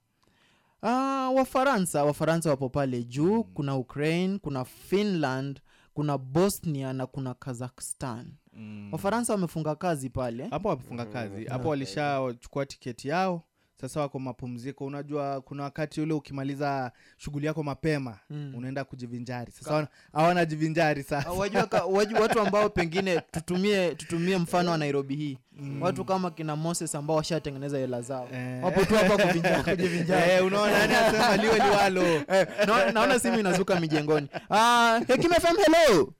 uh, 0.82 1.36
wafaransa. 1.36 2.04
Wafaransa 2.04 2.50
wapo 2.50 2.68
pale 2.68 3.04
juu. 3.04 3.42
Kuna 3.44 3.76
ukraine 3.76 4.38
kuna 4.38 4.64
finland 4.64 5.60
kuna 5.96 6.18
bosnia 6.18 6.92
na 6.92 7.06
kuna 7.06 7.34
kazakhstan. 7.34 8.32
Mm. 8.52 8.88
wafaransa 8.92 9.32
wamefunga 9.32 9.74
kazi 9.74 10.10
pale. 10.10 10.48
Hapo 10.48 10.68
wamefunga 10.68 11.04
kazi. 11.04 11.44
Hapo 11.44 11.68
walishachukua 11.68 12.66
tiketi 12.66 13.08
yao 13.08 13.42
sasa 13.80 14.00
wako 14.00 14.18
mapumziko. 14.18 14.84
Unajua 14.86 15.40
kuna 15.40 15.62
wakati 15.62 16.00
ule 16.00 16.14
ukimaliza 16.14 16.92
shughuli 17.16 17.46
yako 17.46 17.62
mapema 17.62 18.18
Mm. 18.30 18.54
unaenda 18.56 18.84
kujivinjari. 18.84 19.52
Sasa 19.52 19.74
wana- 19.74 19.88
hawana 20.12 20.44
jivinjari 20.44 21.02
sasa. 21.02 21.28
Ah, 21.28 21.32
wajua, 21.32 21.66
ka, 21.66 21.84
wajua 21.84 22.20
watu 22.20 22.40
ambao 22.40 22.68
pengine 22.68 23.20
tutumie 23.20 23.94
tutumie 23.94 24.38
mfano 24.38 24.70
wa 24.70 24.78
nairobi 24.78 25.16
hii. 25.16 25.38
Mm. 25.52 25.82
watu 25.82 26.04
kama 26.04 26.30
kina 26.30 26.56
moses 26.56 26.94
ambao 26.94 27.16
washatengeneza 27.16 27.78
hela 27.78 28.02
zao. 28.02 28.28
Eh. 28.32 28.64
wapo 28.64 28.84
tu 28.84 28.94
hapa 28.94 29.16
kujivinjari. 29.76 30.30
Eh, 30.32 30.44
unaona 30.46 30.78
nani 30.78 30.94
asema 30.94 31.36
liwe 31.36 31.54
liwalo? 31.54 32.02
Eh, 32.06 32.46
naona- 32.66 32.92
naona 32.92 33.18
simu 33.18 33.38
inazuka 33.40 33.80
mijengoni. 33.80 34.28
Ah, 34.50 35.00
hekima 35.06 35.34
fm 35.34 35.56
hello! 35.56 36.12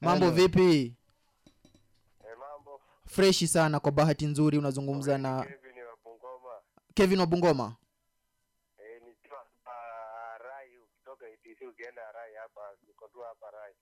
Mambo 0.00 0.24
Hello. 0.30 0.36
vipi? 0.36 0.94
Freshi 3.06 3.46
sana 3.46 3.80
kwa 3.80 3.92
bahati 3.92 4.26
nzuri 4.26 4.58
unazungumza 4.58 5.18
na 5.18 5.46
kevin 6.94 7.20
wa 7.20 7.26
bungoma 7.26 7.76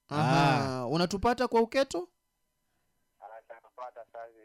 Aha, 0.09 0.87
unatupata 0.87 1.49
kwa 1.49 1.61
uketo 1.61 2.09
kazi 4.13 4.39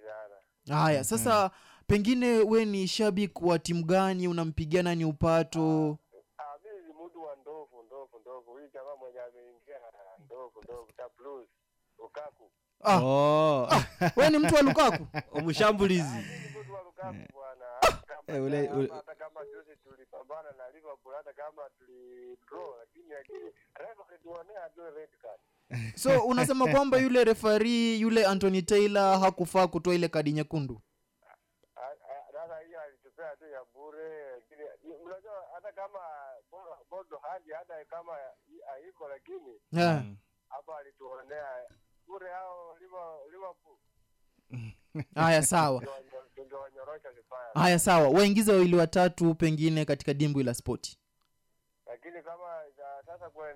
sana. 0.67 0.81
haya 0.81 1.03
sasa 1.03 1.51
pengine 1.87 2.27
we 2.37 2.65
ni 2.65 2.87
shabik 2.87 3.41
wa 3.41 3.59
timu 3.59 3.83
gani 3.85 4.27
unampigia 4.27 4.83
nani 4.83 5.05
upato 5.05 5.97
Ah, 6.37 6.57
mimi 6.63 6.87
ni 6.87 6.93
mtu 7.05 7.23
wa 7.23 7.35
ndovu 7.35 7.83
ndovu 7.83 8.19
ndovu. 8.19 8.51
Huyu 8.51 8.69
jamaa 8.73 8.95
mwenye 8.95 9.19
ameingia 9.19 9.75
ndovu 10.25 10.61
ndovu 10.63 10.91
ta 10.97 11.03
blues. 11.17 11.47
Lukaku. 11.99 12.51
Ah. 12.83 12.99
Oh. 13.03 13.67
we 14.15 14.29
ni 14.29 14.37
mtu 14.37 14.55
wa 14.55 14.61
lukaku 14.61 15.07
mshambulizi 15.45 16.17
Mtu 16.61 16.73
wa 16.73 16.81
Lukaku 16.83 17.39
bwana. 18.27 18.37
Eh, 18.37 18.43
ule- 18.43 18.69
ule- 18.69 18.89
Hata 18.93 19.15
kama 19.15 19.45
juzi 19.45 19.75
tulipambana 19.83 20.51
na 20.51 20.69
Liverpool 20.69 21.15
hata 21.15 21.33
kama 21.33 21.61
tuli 21.69 22.37
draw 22.47 22.75
lakini 22.79 23.13
alituonea 24.09 24.69
tu 24.69 24.81
red 24.95 25.09
card. 25.21 25.39
so 26.03 26.25
unasema 26.25 26.67
kwamba 26.67 26.97
yule 26.97 27.23
refari 27.23 28.01
yule 28.01 28.25
anthony 28.25 28.61
taylor 28.61 29.19
hakufaa 29.19 29.67
kutoa 29.67 29.95
ile 29.95 30.07
kadi 30.07 30.31
nyekundu 30.31 30.81
Sasa 32.33 32.59
hiyo 32.59 32.81
alitupea 32.81 33.35
tu 33.35 33.45
ya 33.47 33.63
bure 33.73 34.31
lakini 34.31 34.93
unajua 35.03 35.45
hata 35.53 35.71
kama 35.71 35.99
bodo 36.89 37.17
hadi 37.17 37.51
hata 37.51 37.85
kama 37.85 38.11
haiko 38.67 39.07
lakini 39.07 39.59
hapa 40.49 40.77
alituonea 40.77 41.47
bure 42.07 42.29
hao 42.31 42.77
Liverpool. 43.31 43.77
haya 45.15 45.41
sawa. 45.43 45.83
Haya 47.53 47.79
sawa. 47.79 48.07
Waingize 48.09 48.51
wawili 48.51 48.75
watatu 48.75 49.35
pengine 49.35 49.85
katika 49.85 50.13
dimbwi 50.13 50.43
la 50.43 50.53
spoti. 50.53 50.99
Lakini 51.87 52.21
kama 52.23 52.43
sasa 53.05 53.29
kwa 53.29 53.53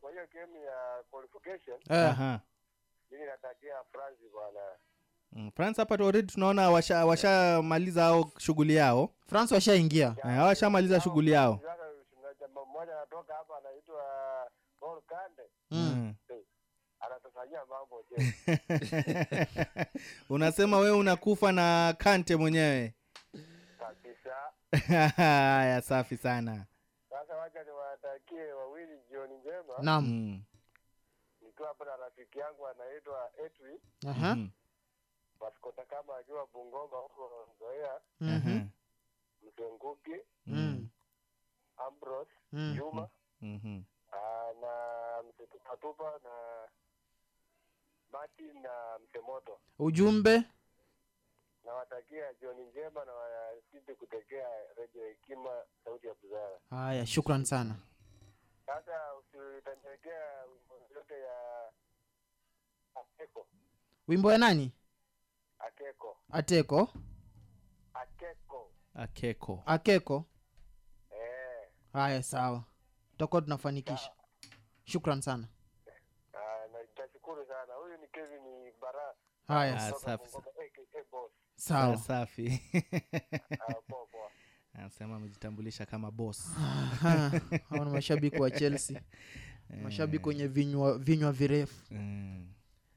kwa 0.00 0.10
hiyo 0.10 0.26
game 0.34 0.60
ya 0.60 1.02
qualification 1.10 1.78
Aha. 1.88 2.40
mimi 3.10 3.24
natakia 3.26 3.74
France 3.92 4.22
bwana. 4.32 4.60
Mm, 5.32 5.50
france 5.56 5.80
hapa 5.82 5.94
already 5.94 6.22
tunaona 6.22 6.70
washamaliza 6.70 7.04
washa 7.04 8.02
hao 8.02 8.30
shughuli 8.38 8.74
yao. 8.74 9.14
France 9.26 9.54
washaingia. 9.54 10.16
Eh, 10.24 10.38
washamaliza 10.42 11.00
shughuli 11.00 11.30
yao. 11.30 11.60
Mmoja 12.68 12.92
anatoka 12.96 13.34
hapa 13.34 13.58
anaitwa 13.58 14.02
Paul 14.80 15.02
Kande. 15.06 15.42
Mm. 15.70 16.14
Anatufanyia 17.06 17.60
mambo 17.66 18.04
unasema 20.30 20.78
wewe 20.78 20.96
unakufa 20.96 21.52
na 21.52 21.94
kante 21.98 22.36
mwenyewe 22.36 22.94
kabisa 23.78 24.36
haya 25.16 25.82
safi 25.82 26.16
sana 26.16 26.66
sasa 27.10 27.36
wacha 27.36 27.64
niwatakie 27.64 28.52
wawili 28.52 28.98
jioni 29.10 29.34
njema 29.38 29.74
Naam. 29.82 30.42
Nikiwa 31.42 31.68
hapo 31.68 31.84
na 31.84 31.96
rafiki 31.96 32.38
yangu 32.38 32.66
anaitwa 32.66 33.30
Etwi 33.46 33.80
Aha. 34.08 34.34
Mhm. 34.34 34.48
Maskota 35.40 35.84
kama 35.84 36.16
akiwa 36.16 36.46
Bungoma 36.46 36.96
huko 36.96 37.48
Nzoia 37.56 38.00
Mhm. 38.20 38.60
Msenguki 39.42 40.16
Mm. 40.46 40.88
Ambrose 41.76 42.30
Mm. 42.52 42.74
Juma 42.76 43.08
Mhm. 43.40 43.82
Ah, 44.12 44.52
na 44.60 44.72
msitupatupa 45.28 46.04
na 46.24 46.68
Martin 48.12 48.62
na 48.62 48.70
msemoto 49.08 49.60
ujumbe? 49.78 50.42
Nawatakia 51.64 52.34
jioni 52.40 52.64
njema 52.64 53.04
na 53.04 53.12
wazidi 53.12 53.94
kutekea 53.98 54.48
redio 54.76 55.04
hekima 55.08 55.50
sauti 55.84 56.06
ya 56.06 56.14
Busara. 56.14 56.58
haya 56.70 57.06
shukran 57.06 57.44
sana. 57.44 57.74
Sasa 58.66 59.14
usitaniwekea 59.14 60.44
wimbo 60.44 60.94
yote 60.94 61.14
ya 61.14 61.70
Ateko. 62.94 63.46
wimbo 64.08 64.32
ya 64.32 64.38
nani? 64.38 64.72
Akeko. 65.58 66.16
Ateko 66.30 66.88
akeko. 67.94 68.70
Akeko. 68.94 69.62
Akeko? 69.66 70.24
Eh, 71.10 71.68
haya 71.92 72.22
sawa. 72.22 72.64
Tutakuwa 73.12 73.42
tunafanikisha. 73.42 74.12
Shukran 74.84 75.20
sana 75.20 75.48
sana 78.14 78.36
ni 78.38 78.72
bara. 78.80 79.14
Haya. 79.48 79.74
Ah, 79.76 79.92
safi 79.92 80.24
Bungoma, 80.32 80.48
aka 80.48 81.04
boss. 81.12 81.30
Sawa. 81.56 81.96
Safi. 81.96 82.60
Ah, 83.52 83.74
poa 83.88 84.06
poa 84.12 84.30
anasema 84.74 85.16
amejitambulisha 85.16 85.86
kama 85.86 86.10
boss. 86.10 86.54
Hao 87.70 87.84
ni 87.84 87.90
mashabiki 87.90 88.38
wa 88.42 88.50
chelsea. 88.50 89.02
Mashabiki 89.84 90.28
wenye 90.28 90.46
vinywa 90.46 90.98
vinywa 90.98 91.32
virefu. 91.32 91.94
Mm. 91.94 92.46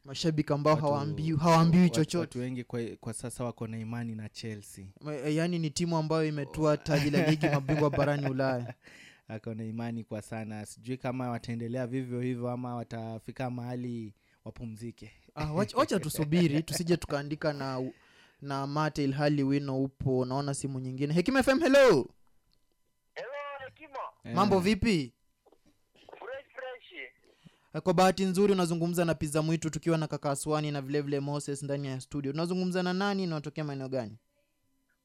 mashabiki 0.05 0.53
ambao 0.53 0.75
hawaambiwi 0.75 1.37
hawaambiwi 1.39 1.89
chochote. 1.89 2.39
wengi 2.39 2.63
kwa, 2.63 2.81
kwa 2.99 3.13
sasa 3.13 3.43
wako 3.43 3.67
na 3.67 3.79
imani 3.79 4.15
na 4.15 4.29
chelsea. 4.29 4.85
Ma- 5.01 5.13
yaani 5.15 5.59
ni 5.59 5.69
timu 5.69 5.97
ambayo 5.97 6.25
imetua 6.27 6.77
taji 6.77 7.09
la 7.09 7.29
ligi 7.29 7.47
mabingwa 7.49 7.89
barani 7.89 8.29
ulaya. 8.29 8.73
Ako 9.27 9.53
na 9.53 9.63
imani 9.63 10.03
kwa 10.03 10.21
sana. 10.21 10.65
Sijui 10.65 10.97
kama 10.97 11.29
wataendelea 11.29 11.87
vivyo 11.87 12.21
hivyo 12.21 12.49
ama 12.51 12.75
watafika 12.75 13.49
mahali 13.49 14.13
wapumzike. 14.45 15.11
Ah, 15.35 15.53
wacha, 15.53 15.77
wacha 15.77 15.99
tusubiri 15.99 16.63
tusije 16.63 16.97
tukaandika 16.97 17.53
na 17.53 17.91
na 18.41 18.67
mate 18.67 19.03
ilhali 19.03 19.43
wino 19.43 19.83
upo. 19.83 20.25
Naona 20.25 20.53
simu 20.53 20.79
nyingine. 20.79 21.13
Hekima 21.13 21.43
fm 21.43 21.59
hello! 21.59 22.07
Hello 23.13 23.31
hekima. 23.65 23.99
Mambo 24.35 24.59
vipi? 24.59 25.13
Fresh 26.09 26.45
fresh. 26.55 27.01
Eh, 27.73 27.81
kwa 27.81 27.93
bahati 27.93 28.25
nzuri 28.25 28.53
unazungumza 28.53 29.05
na 29.05 29.13
piza 29.15 29.41
mwitu 29.41 29.69
tukiwa 29.69 29.97
na 29.97 30.07
kaka 30.07 30.31
aswani 30.31 30.71
na 30.71 30.81
vilevile 30.81 31.17
vile 31.17 31.31
moses 31.31 31.63
ndani 31.63 31.87
ya 31.87 32.01
studio. 32.01 32.31
Tunazungumza 32.31 32.83
na 32.83 32.93
nani 32.93 33.27
na 33.27 33.41
maeneo 33.63 33.89
gani? 33.89 34.17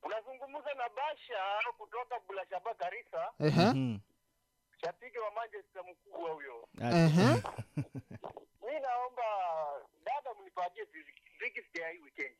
Unazungumza 0.02 0.74
na 0.74 0.88
basha 0.96 1.70
kutoka 1.78 2.14
bulashaba 2.28 2.74
karisa 2.74 3.18
Ehe. 3.38 3.98
Shabiki 4.80 5.18
wa 5.18 5.30
manchester 5.30 5.82
mkubwa 5.90 6.30
huyo 6.30 6.68
mi 8.66 8.80
naomba 8.82 9.22
dada 10.04 10.30
mnipatie 10.40 10.84
ziki 10.84 11.80
ya 11.80 11.88
hii 11.88 11.98
weekend 11.98 12.36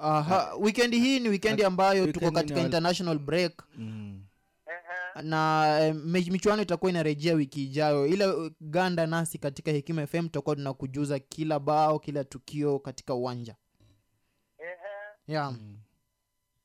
Aha, 0.00 0.54
weekend 0.54 0.94
hii 0.94 1.20
ni 1.20 1.28
wikendi 1.28 1.64
ambayo 1.64 2.12
tuko 2.12 2.30
katika 2.30 2.60
ni- 2.60 2.64
international 2.66 3.18
break 3.18 3.62
Mm. 3.76 4.24
na 5.22 5.66
eh, 5.80 5.94
michuano 5.94 6.62
itakuwa 6.62 6.90
inarejea 6.90 7.34
wiki 7.34 7.64
ijayo 7.64 8.06
ile 8.06 8.24
eh, 8.24 8.50
ganda 8.60 9.06
nasi 9.06 9.38
katika 9.38 9.70
hekima 9.70 10.06
fm 10.06 10.22
tutakuwa 10.22 10.56
tunakujuza 10.56 11.18
kila 11.18 11.58
bao 11.58 11.98
kila 11.98 12.24
tukio 12.24 12.78
katika 12.78 13.14
uwanja 13.14 13.56
Ehe. 14.58 14.74
yeah. 15.26 15.52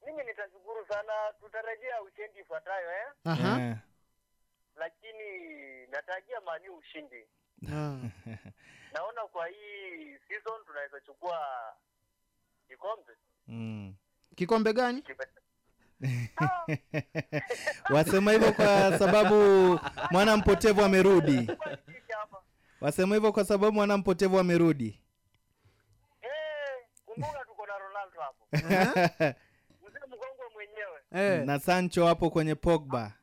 mimi 0.07 0.23
nitashukuru 0.23 0.85
sana 0.89 1.13
tutarejea 1.39 1.99
wikendi 2.05 2.39
ifuatayo 2.39 2.89
eh? 2.91 3.07
Aha. 3.25 3.61
Eh. 3.61 3.75
Lakini 4.79 5.27
natarajia 5.91 6.41
mani 6.41 6.69
ushindi 6.69 7.25
naona 8.93 9.21
kwa 9.31 9.47
hii 9.47 10.17
season 10.27 10.65
tunaweza 10.67 10.99
chukua 11.01 11.39
kikombe. 12.67 13.13
Mm. 13.47 13.95
kikombe 14.35 14.73
gani? 14.73 15.03
Wasema 17.95 18.31
hivyo 18.31 18.53
kwa 18.53 18.99
sababu 18.99 19.35
mwana 20.11 20.37
mpotevu 20.37 20.81
amerudi. 20.83 21.51
Wasema 22.81 23.15
hivyo 23.15 23.31
kwa 23.31 23.45
sababu 23.45 23.73
mwana 23.73 23.97
mpotevu 23.97 24.39
amerudi. 24.39 25.01
Kumbuka 27.05 27.39
tuko 27.45 27.65
na 27.65 27.77
ronaldo 27.77 28.21
hapo. 28.21 28.45
Mzee 29.87 30.05
mgongo 30.07 30.49
mwenyewe. 30.53 30.99
Eh. 31.11 31.45
na 31.45 31.59
sancho 31.59 32.05
hapo 32.05 32.29
kwenye 32.29 32.55
pogba 32.55 33.13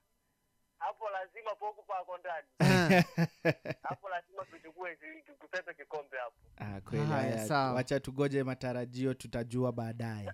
hapo 1.60 2.18
hapo 3.88 4.08
lazima 4.08 4.44
tuchukue 4.44 4.96
tupepe 5.40 5.74
kikombe 5.74 6.18
hapo. 6.18 6.36
Ah, 6.56 6.80
kweli 6.80 7.06
Haya, 7.06 7.72
wacha 7.72 8.00
tugoje 8.00 8.42
matarajio 8.44 9.14
tutajua 9.14 9.72
baadaye. 9.72 10.32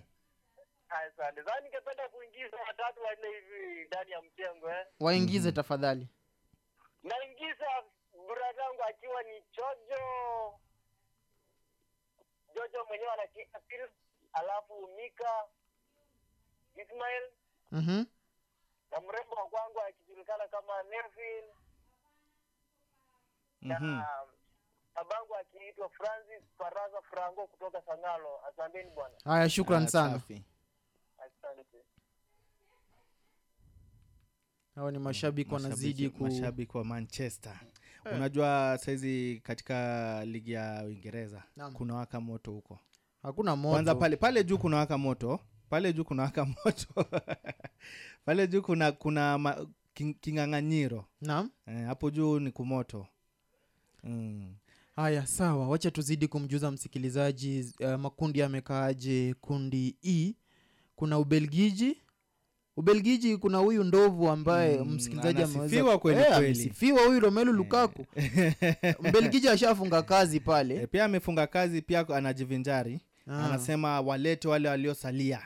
Asante. 0.89 1.43
Sasa 1.43 1.59
ningependa 1.59 2.09
kuingiza 2.09 2.57
watatu 2.67 3.01
wanne 3.03 3.27
hivi 3.27 3.85
ndani 3.85 4.11
ya 4.11 4.21
mchengo 4.21 4.69
eh. 4.69 4.85
Waingize 4.99 5.51
tafadhali. 5.51 6.07
Naingiza 7.03 7.65
buradangu 8.27 8.83
akiwa 8.89 9.23
ni 9.23 9.41
Chojo 9.51 10.03
jojo 12.55 12.85
mwenyewe 12.87 13.11
anakiita 13.11 13.59
alafu 14.33 14.87
mika 14.95 15.45
ismail. 16.75 17.23
Mhm. 17.71 18.03
Na 18.93 18.99
mrembo 19.01 19.35
wa 19.35 19.45
kwangu 19.49 19.79
akijulikana 19.89 20.47
kama 20.47 20.73
neville. 20.83 21.53
Mhm. 23.61 23.85
na 23.97 24.05
babangu 24.95 25.35
akiitwa 25.35 25.89
francis 25.89 26.43
faraza 26.57 27.01
Frango 27.01 27.47
kutoka 27.47 27.81
sangalo. 27.81 28.29
Asanteni 28.49 28.89
bwana. 28.89 29.15
Haya 29.23 29.49
shukran 29.49 29.83
Ah, 29.83 29.87
sana. 29.87 30.15
asante. 30.15 30.43
Hao 34.75 34.91
ni 34.91 34.99
mashabiki 34.99 35.53
wanazidi 35.53 36.09
ku 36.09 36.23
mashabiki 36.23 36.77
wa 36.77 36.83
manchester. 36.83 37.59
Unajua 38.15 38.77
saizi 38.81 39.41
katika 39.43 40.25
ligi 40.25 40.51
ya 40.51 40.83
uingereza 40.85 41.43
kuna 41.73 41.95
waka 41.95 42.21
moto 42.21 42.51
huko. 42.51 42.79
Hakuna 43.23 43.55
moto. 43.55 43.73
Kwanza 43.73 43.95
pale 43.95 44.15
pale 44.17 44.43
juu 44.43 44.57
kuna 44.57 44.77
waka 44.77 44.97
moto 44.97 45.39
pale 45.73 45.93
juu 45.93 46.03
kuna 46.03 46.23
waka 46.23 46.45
moto. 46.45 47.05
Pale 48.25 48.47
juu 48.47 48.61
kuna 48.61 48.91
kuna 48.91 49.37
ma, 49.37 49.67
king, 49.93 50.15
king'ang'anyiro. 50.21 51.05
Naam. 51.21 51.49
Eh, 51.67 51.85
hapo 51.85 52.09
juu 52.11 52.39
ni 52.39 52.51
kumoto. 52.51 53.07
Mm. 54.03 54.53
haya 54.95 55.25
sawa. 55.27 55.67
Wacha 55.67 55.91
tuzidi 55.91 56.27
kumjuza 56.27 56.71
msikilizaji 56.71 57.73
uh, 57.79 57.93
makundi 57.93 58.39
yamekaaje 58.39 59.35
kundi 59.41 59.95
e. 60.03 60.33
Kuna 60.95 61.19
ubelgiji. 61.19 61.97
Ubelgiji 62.77 63.37
kuna 63.37 63.57
huyu 63.57 63.83
ndovu 63.83 64.29
ambaye 64.29 64.77
Mm, 64.77 64.93
msikilizaji 64.93 65.41
amesifiwa 65.41 66.01
Eh, 66.05 66.35
amesifiwa 66.37 67.05
huyu 67.05 67.19
romelu 67.19 67.53
lukaku. 67.53 68.05
Mbelgiji 69.09 69.49
ashafunga 69.49 70.01
kazi 70.01 70.39
pale. 70.39 70.75
E, 70.75 70.87
pia 70.87 71.05
amefunga 71.05 71.47
kazi 71.47 71.81
pia 71.81 72.07
anajivinjari. 72.09 72.99
Ah. 73.27 73.45
anasema 73.45 74.01
walete 74.01 74.47
wale 74.47 74.69
waliosalia 74.69 75.41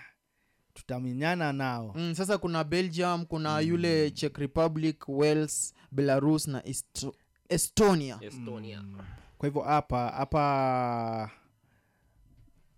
tutaminyana 0.81 1.53
nao. 1.53 1.93
Mm, 1.97 2.15
sasa 2.15 2.37
kuna 2.37 2.63
belgium 2.63 3.25
kuna 3.25 3.59
yule 3.59 4.11
czech 4.11 4.37
republic 4.37 5.03
wales 5.07 5.73
belarus 5.91 6.47
na 6.47 6.59
Esto- 6.61 7.13
estonia. 7.49 8.17
Estonia. 8.21 8.83
Kwa 9.37 9.47
hivyo 9.49 9.61
hapa 9.61 10.09
hapa 10.09 11.31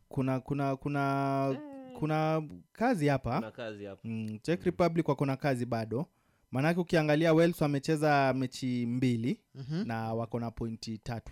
kuna 0.10 0.40
kuna 0.40 0.76
kuna 0.76 1.56
kuna 2.00 2.44
kazi 2.74 3.08
hapa. 3.08 3.42
Chek 3.42 3.54
kazi 3.56 3.86
hapa. 3.86 4.02
mm, 4.04 4.40
czech 4.42 4.64
republic 4.64 5.08
wako 5.08 5.26
na 5.26 5.36
kazi 5.38 5.66
bado. 5.66 6.06
Maanake 6.52 6.80
ukiangalia 6.80 7.34
wales 7.34 7.62
wamecheza 7.62 8.34
mechi 8.34 8.86
mbili 8.86 9.40
Mhm. 9.56 9.88
na 9.88 10.14
wako 10.14 10.40
na 10.40 10.52
pointi 10.52 10.98
tatu. 10.98 11.32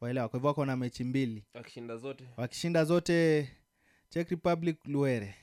Waelewa? 0.00 0.28
Kwa 0.28 0.38
hivyo 0.38 0.48
wako 0.48 0.66
na 0.66 0.76
mechi 0.76 1.04
mbili. 1.04 1.44
Wakishinda 1.54 1.96
zote. 1.96 2.24
Wakishinda 2.36 2.84
zote 2.84 3.48
czech 4.08 4.28
republic 4.30 4.76
luere. 4.86 5.26
Eh, 5.26 5.34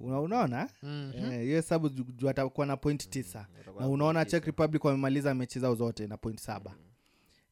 unaona? 0.00 0.68
Mhm. 0.82 1.12
Eh, 1.16 1.42
hiyo 1.42 1.56
hesabu 1.56 1.88
ju- 1.88 2.12
ju 2.16 2.28
atakuwa 2.28 2.66
na 2.66 2.76
point 2.76 3.10
tisa. 3.10 3.46
Na 3.80 3.88
unaona 3.88 4.24
czech 4.24 4.44
republic 4.44 4.84
wamemaliza 4.84 5.34
mechi 5.34 5.58
zao 5.60 5.74
zote 5.74 6.06
na 6.06 6.16
point 6.16 6.40
saba. 6.40 6.74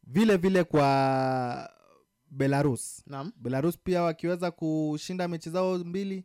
Vile 0.06 0.36
vile 0.36 0.64
kwa 0.64 1.70
belarus. 2.30 3.02
Naam. 3.06 3.32
belarus 3.36 3.78
pia 3.78 4.02
wakiweza 4.02 4.50
kushinda 4.50 5.28
mechi 5.28 5.50
zao 5.50 5.78
mbili 5.78 6.24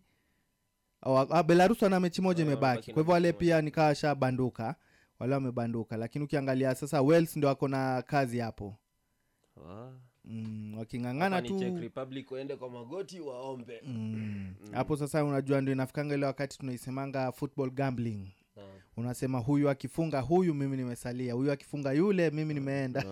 awa- 1.02 1.28
ah, 1.32 1.44
belarus 1.44 1.82
wana 1.82 2.00
mechi 2.00 2.22
moja 2.22 2.44
imebaki. 2.44 2.94
kwa 2.94 3.02
hivyo 3.02 3.14
wale 3.14 3.34
pia 3.34 3.62
nikawa 3.62 3.96
shabanduka 3.96 4.76
wale 5.20 5.34
wamebanduka. 5.34 5.98
Lakini 5.98 6.26
ukiangalia 6.26 6.76
sasa 6.76 7.02
wales 7.02 7.36
ndio 7.38 7.50
wako 7.50 7.68
na 7.68 8.02
kazi 8.02 8.40
hapo. 8.40 8.78
Ah. 9.70 9.92
Mm, 10.30 10.78
waking'ang'ana 10.78 11.42
tu. 11.42 11.60
Republic 11.82 12.32
waende 12.32 12.56
kwa 12.56 12.70
magoti 12.70 13.20
waombe. 13.20 13.82
Mm. 13.86 14.54
hapo 14.72 14.98
sasa 14.98 15.24
unajua 15.24 15.62
ndio 15.62 15.74
inafikanga 15.74 16.16
ile 16.16 16.26
wakati 16.26 16.58
tunaisemanga 16.58 17.32
football 17.32 17.70
gambling. 17.72 18.28
Naam. 18.56 18.68
unasema 18.98 19.40
huyu 19.40 19.70
akifunga 19.70 20.22
huyu 20.22 20.54
mimi 20.54 20.78
nimesalia. 20.78 21.34
Huyu 21.34 21.52
akifunga 21.52 21.92
yule 21.94 22.30
mimi 22.30 22.54
nimeenda. 22.54 23.04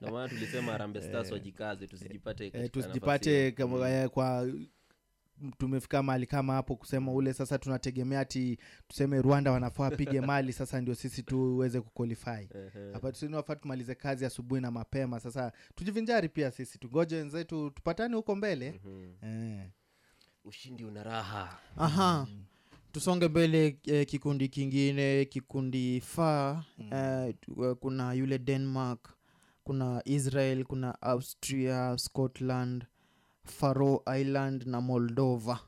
Naam. 0.00 0.28
Tulisema 0.28 0.72
Harambee 0.72 1.00
Stars 1.00 1.32
wajikaze 1.32 1.86
tusijipate 1.86 2.50
eh, 2.54 2.70
tusijipate 2.70 3.52
kama, 3.52 3.90
eh, 3.90 4.08
kwa 4.08 4.46
tumefika 5.58 6.02
mahali 6.02 6.26
kama 6.26 6.52
hapo 6.52 6.76
kusema 6.76 7.12
ule 7.12 7.32
sasa 7.32 7.58
tunategemea 7.58 8.20
ati 8.20 8.58
tuseme 8.88 9.22
rwanda 9.22 9.52
wanafaa 9.52 9.82
wapige 9.84 10.20
mali 10.30 10.52
sasa 10.52 10.80
ndio 10.80 10.94
sisi 10.94 11.22
tuweze 11.22 11.80
kuqualify. 11.80 12.48
Hapa 12.92 13.12
tusinafaa 13.12 13.56
tumalize 13.56 13.94
kazi 13.94 14.24
asubuhi 14.26 14.60
na 14.60 14.70
mapema 14.70 15.20
sasa 15.20 15.52
tujivinjari 15.74 16.28
pia 16.28 16.50
sisi 16.50 16.78
tugoje 16.78 17.16
wenzetu 17.16 17.70
tupatane 17.70 18.16
huko 18.16 18.34
mbele. 18.36 18.80
Eh. 19.22 19.68
ushindi 20.44 20.84
una 20.84 21.02
raha. 21.02 21.58
Aha. 21.76 22.26
Tusonge 22.92 23.28
mbele 23.28 23.78
eh, 23.86 24.06
kikundi 24.06 24.48
kingine 24.48 25.24
kikundi 25.24 26.00
fa 26.00 26.64
eh, 26.92 27.34
tu- 27.40 27.64
eh, 27.64 27.76
kuna 27.76 28.12
yule 28.12 28.38
denmark 28.38 29.10
kuna 29.64 30.02
israel 30.04 30.64
kuna 30.64 31.02
austria 31.02 31.98
scotland 31.98 32.84
faro 33.44 34.02
island 34.20 34.66
na 34.66 34.80
moldova. 34.80 35.58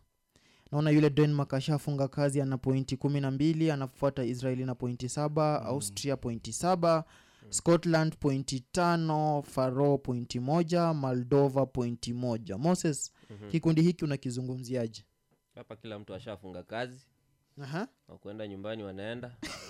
Naona 0.72 0.90
yule 0.90 1.10
denmark 1.10 1.54
ashafunga 1.54 2.08
kazi 2.08 2.40
ana 2.40 2.58
pointi 2.58 2.96
kumi 2.96 3.20
na 3.20 3.30
mbili 3.30 3.70
anafuata 3.70 4.24
israeli 4.24 4.64
na 4.64 4.74
pointi 4.74 5.08
saba 5.08 5.62
austria 5.62 6.16
pointi 6.16 6.52
saba 6.52 7.04
scotland 7.50 8.16
pointi 8.16 8.60
tano 8.60 9.42
faro 9.42 9.98
pointi 9.98 10.40
moja 10.40 10.94
moldova 10.94 11.66
pointi 11.66 12.12
moja. 12.12 12.58
Moses 12.58 13.12
Mhm. 13.30 13.50
kikundi 13.50 13.82
hiki 13.82 14.04
unakizungumziaje? 14.04 15.04
Hapa 15.54 15.76
kila 15.76 15.98
mtu 15.98 16.14
ashafunga 16.14 16.62
kazi. 16.62 17.06
Wakuenda 18.08 18.48
nyumbani 18.48 18.82
wanaenda 18.82 19.36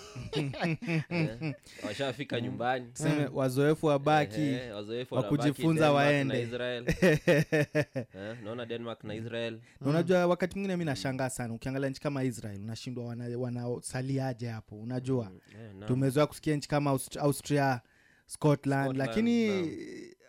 washafika 1.85 2.41
nyumbani 2.41 2.85
Tuseme 2.93 3.29
wazoefu 3.33 3.85
wabaki, 3.85 4.41
Ehe, 4.41 4.71
wa 4.71 4.77
wanabaki 5.11 5.27
kujifunza 5.37 5.91
waendenaunajua 5.91 6.59
waende. 6.65 6.93
Eh, 8.17 8.37
naona 8.43 8.65
denmark 8.65 9.03
na 9.03 9.15
israel 9.15 9.59
na 9.81 9.89
unajua 9.89 10.27
wakati 10.27 10.55
mwingine 10.55 10.77
mi 10.77 10.85
nashangaa 10.85 11.29
sana 11.29 11.53
ukiangalia 11.53 11.89
nchi 11.89 12.01
kama 12.01 12.23
israel 12.23 12.61
unashindwa 12.61 13.05
wana- 13.05 13.37
wanasaliaje 13.37 14.47
hapo 14.47 14.75
unajua 14.75 15.31
eh, 15.51 15.75
naam. 15.79 15.87
tumezoea 15.87 16.25
kusikia 16.27 16.55
nchi 16.55 16.67
kama 16.69 16.91
Aust- 16.91 17.19
austria 17.19 17.81
scotland, 18.25 18.83
Scotland, 18.85 18.97
lakini 19.09 19.47
naam. 19.47 19.69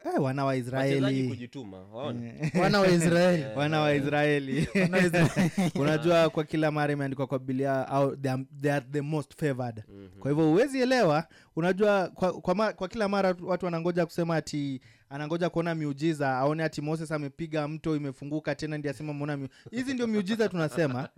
Eh, 0.05 0.23
wana 0.23 0.45
wa 0.45 0.49
Wachezaji 0.49 0.95
israeli 0.97 1.29
kujituma 1.29 1.79
waona? 1.93 2.27
Eh. 2.27 2.51
Wana 2.55 2.79
wa 2.81 2.81
wana 2.81 2.81
wa 2.81 2.89
israeli. 2.89 3.45
Wana 3.57 3.81
wa 3.81 3.95
Israeli. 3.95 4.69
unajua 5.83 6.31
kwa 6.31 6.45
kila 6.45 6.71
mara 6.71 6.93
imeandikwa 6.93 7.27
kwa 7.27 7.39
bilia 7.39 7.89
au 7.89 8.17
they 8.17 8.31
are, 8.33 8.45
they 8.63 8.73
are 8.73 8.87
the 8.93 9.01
most 9.01 9.35
favored. 9.37 9.83
Kwa 10.21 10.31
hivyo 10.31 10.45
huwezi 10.47 10.81
elewa. 10.81 11.25
Unajua 11.57 12.09
kwa, 12.09 12.41
kwa, 12.41 12.55
ma, 12.55 12.73
kwa 12.73 12.89
kila 12.89 13.09
mara 13.09 13.35
watu 13.43 13.65
wanangoja 13.65 14.07
kusema 14.07 14.37
ati 14.37 14.81
anangoja 15.11 15.51
kuona 15.51 15.75
miujiza 15.75 16.31
aone 16.39 16.65
ati 16.65 16.81
moses 16.81 17.13
amepiga 17.13 17.69
mto 17.69 17.97
imefunguka 17.97 18.55
tena 18.55 18.79
ndi 18.79 18.89
asema 18.89 19.13
mona 19.13 19.37
miu... 19.37 19.49
hizi 19.71 19.95
ndio 19.95 20.07
miujiza 20.07 20.49
tunasema. 20.49 21.09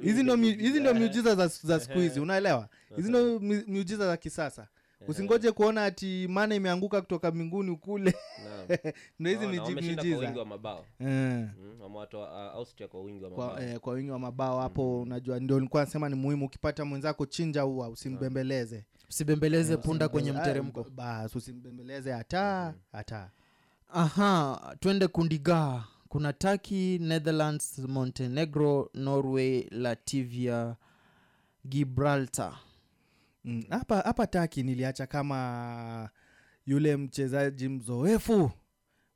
Hizi 0.00 0.22
ndio 0.22 0.36
mi- 0.36 0.52
hizi 0.54 0.80
ndio 0.80 0.94
miujiza. 0.94 0.94
miujiza 0.94 1.34
za, 1.34 1.46
za 1.46 1.80
siku 1.80 1.98
hizi. 1.98 2.20
Unaelewa? 2.20 2.68
Hizi 2.96 3.08
ndio 3.08 3.40
miujiza 3.66 4.06
za 4.06 4.16
kisasa 4.16 4.66
usingoje 5.08 5.52
kuona 5.52 5.84
ati 5.84 6.28
mana 6.28 6.54
imeanguka 6.54 7.00
kutoka 7.00 7.30
mbinguni 7.30 7.76
kule. 7.76 8.14
Ndo 9.20 9.30
hizi 9.30 9.46
Naona, 9.46 9.70
miji- 9.70 10.14
kwa 10.14 10.18
wingi 10.24 10.38
wa 10.38 10.44
mabao. 10.46 10.76
Hapo 10.76 11.04
Mm, 11.04 11.48
uh, 12.12 12.24
austria 12.54 12.88
kwa 12.88 13.02
wingi 13.02 13.24
wa 13.24 13.30
mabao. 13.30 13.48
kwa, 13.50 13.62
eh, 13.64 13.78
kwa 13.80 13.92
wingi 13.94 14.10
wa 14.10 14.18
mabao 14.18 14.60
hapo 14.60 15.00
unajua 15.02 15.40
ndio 15.40 15.56
nilikuwa 15.56 15.84
nasema 15.84 16.08
ni 16.08 16.14
muhimu 16.14 16.46
ukipata 16.46 16.84
mwenzako 16.84 17.26
chinja 17.26 17.64
ua 17.66 17.88
usimbembeleze. 17.88 18.84
Usibembeleze 19.10 19.72
Eh, 19.72 19.78
punda 19.82 20.08
kwenye 20.08 20.30
usimbembeleze- 20.30 20.40
mteremko. 20.42 20.86
Bas 20.90 21.36
usimbembeleze 21.36 22.12
hata 22.12 22.74
hata. 22.92 23.30
Aha 23.94 24.76
twende 24.80 25.08
kundigaa 25.08 25.84
kuna 26.08 26.32
turkey 26.32 26.98
netherlands 26.98 27.78
montenegro 27.78 28.90
norway 28.94 29.66
lativia 29.70 30.76
gibraltar 31.68 32.54
Mm, 33.44 33.62
hapa 33.70 34.00
hapa 34.00 34.26
taki 34.26 34.62
niliacha 34.62 35.06
kama 35.06 36.10
yule 36.66 36.96
mchezaji 36.96 37.68
mzoefu 37.68 38.50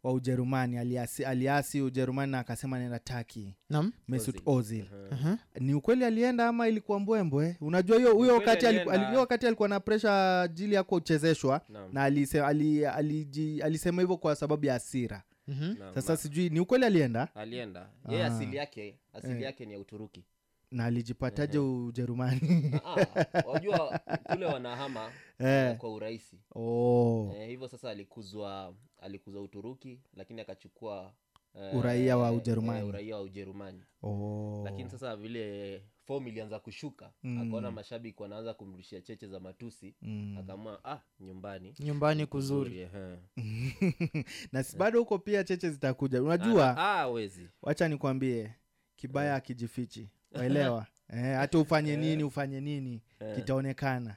wa 0.03 0.13
ujerumani 0.13 0.79
aliasi, 0.79 1.25
aliasi 1.25 1.81
ujerumani 1.81 2.33
na 2.33 2.39
akasema 2.39 2.79
nenda 2.79 2.99
taki 2.99 3.57
Naam. 3.71 3.93
mesut 4.09 4.41
Ozil. 4.47 4.85
uh-huh. 5.11 5.37
ni 5.61 5.75
ukweli 5.75 6.05
alienda 6.05 6.49
ama 6.49 6.69
ilikuwa 6.69 7.01
mbwembwe 7.01 7.57
unajua 7.61 7.99
hiyo 7.99 8.15
huyo 8.15 8.35
wakati 8.35 8.67
alikuwa, 8.67 8.97
wakati 8.99 9.47
alikuwa 9.47 9.69
na 9.69 9.81
presha 9.81 10.43
ajili 10.43 10.75
yako 10.75 10.95
uchezeshwa 10.95 11.61
na 11.93 12.03
alisema, 12.03 12.47
ali, 12.47 12.87
ali, 12.87 13.63
alisema 13.63 14.03
hivyo 14.03 14.17
kwa 14.17 14.37
sababu 14.37 14.67
ya 14.67 14.75
asira 14.75 15.23
Mhm. 15.49 15.75
Naam, 15.79 15.95
sasa 15.95 16.17
sijui 16.17 16.49
ni 16.51 16.61
ukweli 16.61 16.85
alienda 16.85 17.29
alienda 17.35 17.89
yeye 18.09 18.25
Ah. 18.25 18.27
asili 18.27 18.57
yake 18.57 18.99
asili 19.13 19.33
Eh. 19.35 19.43
yake 19.43 19.67
ni 19.67 19.73
ya 19.73 19.79
uturuki 19.81 20.25
na 20.71 20.85
alijipataje 20.85 21.59
ujerumani 21.59 22.73
Ah, 22.85 23.07
wajua 23.47 24.01
kule 24.33 24.47
wanahama 24.47 25.11
Eh. 25.39 25.47
eh, 25.71 25.77
kwa 25.77 25.93
urahisi 25.95 26.39
Oh. 26.55 27.33
eh, 27.37 27.49
hivyo 27.49 27.69
sasa 27.69 27.91
alikuzwa 27.91 28.75
alikuzwa 28.99 29.43
uturuki 29.43 30.01
lakini 30.15 30.41
akachukua 30.41 31.13
eh, 31.55 31.77
Uraia 31.77 32.17
wa 32.17 32.33
Ujerumani. 32.33 32.79
eh, 32.81 32.87
uraia 32.87 33.17
wa 33.17 33.23
ujerumani 33.23 33.83
Oh. 34.03 34.63
lakini 34.65 34.91
sasa 34.91 35.17
vile 35.17 35.83
fom 36.05 36.29
ilianza 36.29 36.59
kushuka 36.59 37.13
Mm. 37.23 37.39
akaona 37.43 37.71
mashabiki 37.71 38.23
wanaanza 38.23 38.55
kumrushia 38.55 39.01
cheche 39.01 39.27
za 39.29 39.41
matusi 39.41 39.95
Mm. 40.03 40.37
akaamua 40.39 40.81
ah 40.85 40.99
nyumbani 41.21 41.75
Nyumbani 41.81 42.27
kuzuri." 42.27 42.79
ehe. 42.79 43.17
na 44.53 44.63
si 44.63 44.77
bado 44.77 44.99
huko 44.99 45.19
pia 45.19 45.45
cheche 45.45 45.71
zitakuja 45.71 46.23
unajua 46.23 46.77
Ah, 46.79 47.01
ah, 47.01 47.09
wezi 47.09 47.49
wacha 47.63 47.89
nikwambie 47.89 48.53
kibaya 48.97 49.35
akijifichi 49.35 50.09
waelewa 50.33 50.87
eh, 51.13 51.37
hata 51.37 51.59
ufanye 51.59 51.97
nini 51.97 52.25
ufanye 52.25 52.61
nini 52.61 53.03
Eh. 53.21 53.35
kitaonekana 53.37 54.17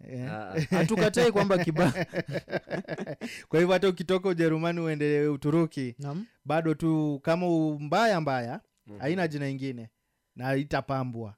hatukatai 0.00 0.18
yeah. 0.18 0.70
Hatukatai 0.70 1.32
kwamba 1.32 1.58
kiba 1.58 1.92
kwa 3.48 3.60
hivyo 3.60 3.72
hata 3.72 3.88
ukitoka 3.88 4.28
ujerumani 4.28 4.80
uende 4.80 5.28
uturuki 5.28 5.94
Naam. 5.98 6.26
bado 6.44 6.74
tu 6.74 7.20
kama 7.22 7.46
mbaya 7.78 8.20
mbaya 8.20 8.60
mm-hmm. 8.86 9.00
haina 9.00 9.28
jina 9.28 9.48
ingine 9.48 9.88
na 10.36 10.54
itapambwa 10.56 11.34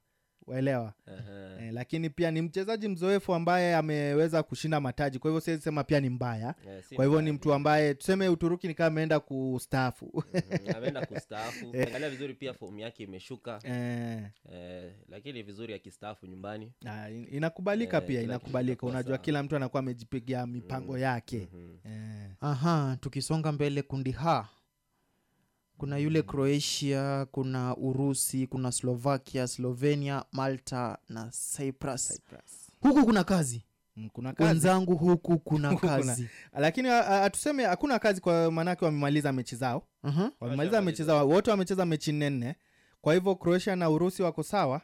waelewa? 0.47 0.93
Aha. 1.07 1.61
eh, 1.61 1.73
lakini 1.73 2.09
pia 2.09 2.31
ni 2.31 2.41
mchezaji 2.41 2.87
mzoefu 2.87 3.33
ambaye 3.33 3.75
ameweza 3.75 4.43
kushinda 4.43 4.79
mataji 4.79 5.19
kwa 5.19 5.29
hivyo 5.29 5.41
siwezi 5.41 5.63
sema 5.63 5.83
pia 5.83 5.99
ni 5.99 6.09
mbaya. 6.09 6.55
Yeah, 6.67 6.83
kwa 6.95 7.05
hivyo 7.05 7.21
ni 7.21 7.31
mtu 7.31 7.53
ambaye 7.53 7.93
tuseme 7.93 8.27
uturuki 8.29 8.67
nikaa 8.67 8.85
ameenda 8.85 9.19
kustaafu. 9.19 10.23
Mhm, 10.33 10.75
ameenda 10.77 11.05
kustaafu. 11.05 11.65
Eh. 11.75 11.87
angalia 11.87 12.09
vizuri 12.09 12.33
pia 12.33 12.53
fomu 12.53 12.79
yake 12.79 13.03
imeshuka. 13.03 13.59
Eh. 13.63 14.23
eh, 14.53 14.91
lakini 15.09 15.43
vizuri 15.43 15.73
akistaafu 15.73 16.25
nyumbani. 16.27 16.71
Ah, 16.85 17.09
inakubalika 17.09 17.97
Eh, 17.97 18.03
pia 18.07 18.21
inakubalika. 18.21 18.87
unajua 18.87 19.17
kila 19.17 19.43
mtu 19.43 19.55
anakuwa 19.55 19.79
amejipigia 19.79 20.47
mipango 20.47 20.97
yake. 20.97 21.47
eh. 21.85 22.29
aha 22.41 22.97
tukisonga 23.01 23.51
mbele 23.51 23.81
kundi 23.81 24.11
ha 24.11 24.49
kuna 25.77 25.97
yule 25.97 26.21
croatia 26.21 27.25
kuna 27.31 27.77
urusi 27.77 28.47
kuna 28.47 28.71
slovakia 28.71 29.47
slovenia 29.47 30.23
malta 30.31 30.97
na 31.09 31.31
cyprus, 31.57 32.21
huku 32.81 33.05
kuna 33.05 33.23
kazi. 33.23 33.63
Mm, 33.95 34.09
kuna 34.13 34.33
kazi. 34.33 34.47
wenzangu 34.49 34.95
huku 34.95 35.39
kuna 35.39 35.75
kazi. 35.75 36.27
Lakini 36.53 36.89
a- 36.89 37.31
hakuna 37.67 37.99
kazi 37.99 38.21
kwa 38.21 38.51
maanake 38.51 38.85
wamemaliza 38.85 39.33
mechi 39.33 39.55
zao. 39.55 39.83
Mhm. 40.03 40.29
wamemaliza 40.39 40.81
mechi 40.81 41.03
zao. 41.03 41.27
Wote 41.29 41.51
wamecheza 41.51 41.85
mechi 41.85 42.11
nne 42.11 42.29
nne. 42.29 42.55
Kwa 43.01 43.13
hivyo 43.13 43.35
croatia 43.35 43.75
na 43.75 43.89
urusi 43.89 44.23
wako 44.23 44.43
sawa. 44.43 44.81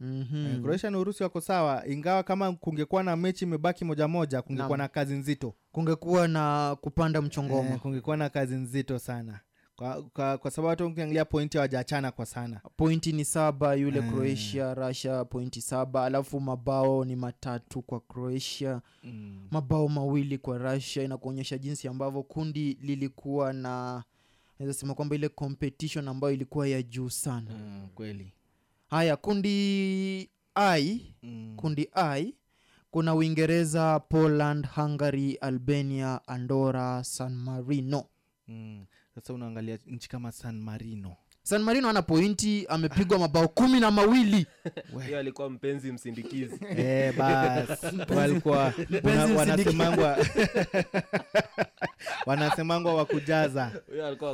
Mhm. 0.00 0.46
Eh, 0.46 0.60
croatia 0.62 0.90
na 0.90 0.98
urusi 0.98 1.22
wako 1.22 1.40
sawa. 1.40 1.86
Ingawa 1.86 2.22
kama 2.22 2.52
kungekuwa 2.52 3.02
na 3.02 3.16
mechi 3.16 3.44
imebaki 3.44 3.84
moja 3.84 4.08
moja 4.08 4.42
kungekuwa 4.42 4.78
na, 4.78 4.84
na 4.84 4.88
kazi 4.88 5.14
nzito. 5.14 5.54
Kungekuwa 5.72 6.28
na 6.28 6.76
kupanda 6.80 7.22
mchongoma. 7.22 7.70
Eh, 7.70 7.78
kungekuwa 7.80 8.16
na 8.16 8.28
kazi 8.28 8.54
nzito 8.54 8.98
sana 8.98 9.40
kwa, 9.80 10.02
kwa, 10.02 10.38
kwa 10.38 10.50
sababu 10.50 10.68
hata 10.68 10.86
ukiangalia 10.86 11.24
pointi 11.24 11.56
hawajaachana 11.58 12.10
kwa 12.12 12.26
sana 12.26 12.60
pointi 12.76 13.12
ni 13.12 13.24
saba 13.24 13.74
yule 13.74 14.00
mm. 14.00 14.10
croatia 14.12 14.74
russia 14.74 15.24
pointi 15.24 15.60
saba 15.60 16.04
alafu 16.04 16.40
mabao 16.40 17.04
ni 17.04 17.16
matatu 17.16 17.82
kwa 17.82 18.00
croatia 18.00 18.80
Mm. 19.04 19.48
mabao 19.50 19.88
mawili 19.88 20.38
kwa 20.38 20.58
russia 20.58 21.02
inakuonyesha 21.02 21.58
jinsi 21.58 21.88
ambavyo 21.88 22.22
kundi 22.22 22.78
lilikuwa 22.82 23.52
na 23.52 24.04
naweza 24.58 24.78
sema 24.80 24.94
kwamba 24.94 25.14
ile 25.14 25.28
competition 25.28 26.08
ambayo 26.08 26.34
ilikuwa 26.34 26.68
ya 26.68 26.82
juu 26.82 27.08
sana 27.10 27.50
mm, 27.50 27.88
kweli 27.94 28.32
haya 28.90 29.16
kundi 29.16 30.28
i 30.54 31.14
mm. 31.22 31.54
kundi 31.56 31.88
i 31.94 32.34
kuna 32.90 33.14
uingereza 33.14 34.00
poland 34.00 34.66
hungary 34.74 35.34
albania 35.34 36.20
andora 36.26 37.04
san 37.04 37.34
marino 37.34 38.04
mm. 38.48 38.84
Sasa 39.20 39.34
unaangalia 39.34 39.78
nchi 39.86 40.08
kama 40.08 40.32
san 40.32 40.60
marino. 40.60 41.16
San 41.42 41.62
marino 41.62 41.88
ana 41.88 42.02
pointi 42.02 42.66
amepigwa 42.68 43.18
mabao 43.24 43.48
kumi 43.48 43.80
na 43.80 43.90
mawili. 43.90 44.46
Hiyo 45.06 45.18
alikuwa 45.18 45.50
mpenzi 45.50 45.92
msindikizi. 45.92 46.60
Eh, 46.78 47.16
bas. 47.16 47.68
Walikuwa 48.16 48.70
msindiki- 48.70 49.36
wanasemangwa 49.36 50.18
wanasemangwa 52.26 52.94
wakujaza. 52.94 53.72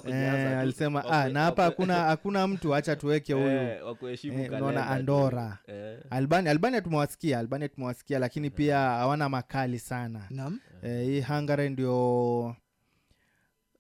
Eh, 0.09 0.59
alisema 0.59 1.05
ah, 1.05 1.29
na 1.29 1.43
hapa 1.43 1.63
hakuna 1.65 1.95
hakuna 1.95 2.47
mtu 2.47 2.75
acha 2.75 2.97
tuweke 2.97 3.33
huyu. 3.33 3.47
Eh, 3.47 3.87
wa 3.87 3.97
Eh, 4.13 4.53
unaona 4.53 4.87
andora 4.87 5.59
Eh. 5.67 5.99
albania 6.11 6.51
albania 6.51 6.81
tumewasikia 6.81 7.39
albania 7.39 7.69
tumewasikia 7.69 8.19
lakini 8.19 8.51
pia 8.51 8.79
hawana 8.79 9.29
makali 9.29 9.79
sana. 9.79 10.23
Hii 10.31 10.41
eh, 10.83 11.05
hii 11.07 11.21
hungary 11.21 11.71
ndio 11.71 12.57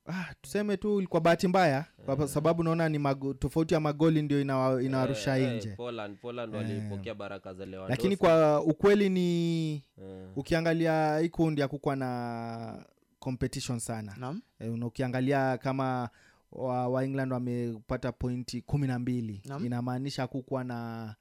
ah, 0.08 0.34
tuseme 0.42 0.76
tu 0.76 1.06
kwa 1.08 1.20
bahati 1.20 1.48
mbaya 1.48 1.84
kwa 2.06 2.28
sababu 2.28 2.62
naona 2.62 2.88
ni 2.88 2.98
mago, 2.98 3.34
tofauti 3.34 3.74
ya 3.74 3.80
magoli 3.80 4.22
ndio 4.22 4.40
inawarusha 4.80 5.38
Eh, 5.38 5.44
eh, 5.44 5.56
nje 5.56 5.70
Poland, 5.76 6.18
Poland 6.18 6.54
walipokea 6.54 7.14
baraka 7.14 7.54
za 7.54 7.66
Lewandowski. 7.66 7.90
lakini 8.02 8.16
kwa 8.16 8.62
ukweli 8.62 9.08
ni 9.08 9.70
yeah. 9.72 10.38
ukiangalia 10.38 11.18
hii 11.18 11.28
kundi 11.28 11.62
hakukuwa 11.62 11.96
na 11.96 12.84
competition 13.18 13.78
sana. 13.78 14.14
Naam. 14.18 14.42
e, 14.60 14.68
ukiangalia 14.68 15.58
kama 15.58 16.08
wa, 16.52 16.88
wa 16.88 17.04
england 17.04 17.32
wamepata 17.32 18.12
pointi 18.12 18.60
kumi 18.62 18.86
na 18.86 18.98
mbili. 18.98 19.42
Inamaanisha 19.64 20.22
hakukuwa 20.22 20.64
na 20.64 21.14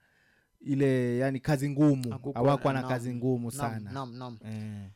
ile 0.61 1.17
yani 1.17 1.39
kazi 1.39 1.69
ngumu. 1.69 2.19
Hawakuwa 2.33 2.73
na 2.73 2.83
kazi 2.83 3.15
ngumu 3.15 3.51
sana. 3.51 3.91
nam, 3.91 4.17
nam, 4.17 4.17
nam. 4.17 4.37
Ah, 4.45 4.89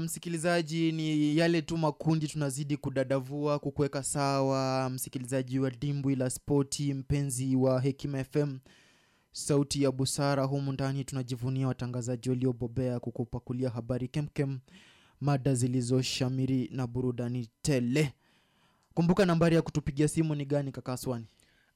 msikilizaji 0.00 0.92
ni 0.92 1.36
yale 1.36 1.62
tu 1.62 1.76
makundi 1.78 2.28
tunazidi 2.28 2.76
kudadavua 2.76 3.58
kukuweka 3.58 4.02
sawa 4.02 4.90
msikilizaji 4.90 5.58
wa 5.58 5.70
dimbwi 5.70 6.16
la 6.16 6.30
spoti 6.30 6.94
mpenzi 6.94 7.56
wa 7.56 7.80
hekima 7.80 8.24
fm 8.24 8.58
sauti 9.32 9.82
ya 9.82 9.92
busara 9.92 10.44
humu 10.44 10.72
ndani 10.72 11.04
tunajivunia 11.04 11.68
watangazaji 11.68 12.28
waliobobea 12.30 13.00
kukupakulia 13.00 13.70
habari 13.70 14.08
kemkem 14.08 14.58
mada 15.20 15.54
zilizoshamiri 15.54 16.68
na 16.72 16.86
burudani 16.86 17.48
tele. 17.62 18.12
Kumbuka 18.94 19.26
nambari 19.26 19.56
ya 19.56 19.62
kutupigia 19.62 20.08
simu 20.08 20.34
ni 20.34 20.44
gani 20.44 20.72
kakaswani 20.72 21.26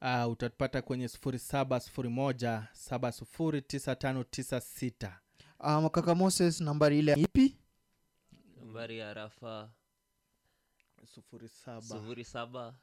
Uh, 0.02 0.32
utapata 0.32 0.82
kwenye 0.82 1.09
sufuri 1.09 1.39
saba 1.39 1.81
sufuri 1.81 2.09
moja 2.09 2.68
saba 2.72 3.12
sufuri 3.12 3.62
tisa 3.62 3.97
tano 3.97 4.24
tisa 4.24 4.60
sita. 4.60 5.18
Um, 5.60 5.89
kaka 5.89 6.14
moses 6.14 6.60
nambari 6.60 6.98
ile 6.98 7.12
ipi 7.14 7.56
nambari 8.65 8.99
ya 8.99 9.15
rafa? 9.15 9.70
Sufuri 11.15 11.49
saba. 11.49 11.81
Sufuri 11.82 12.24
saba 12.24 12.74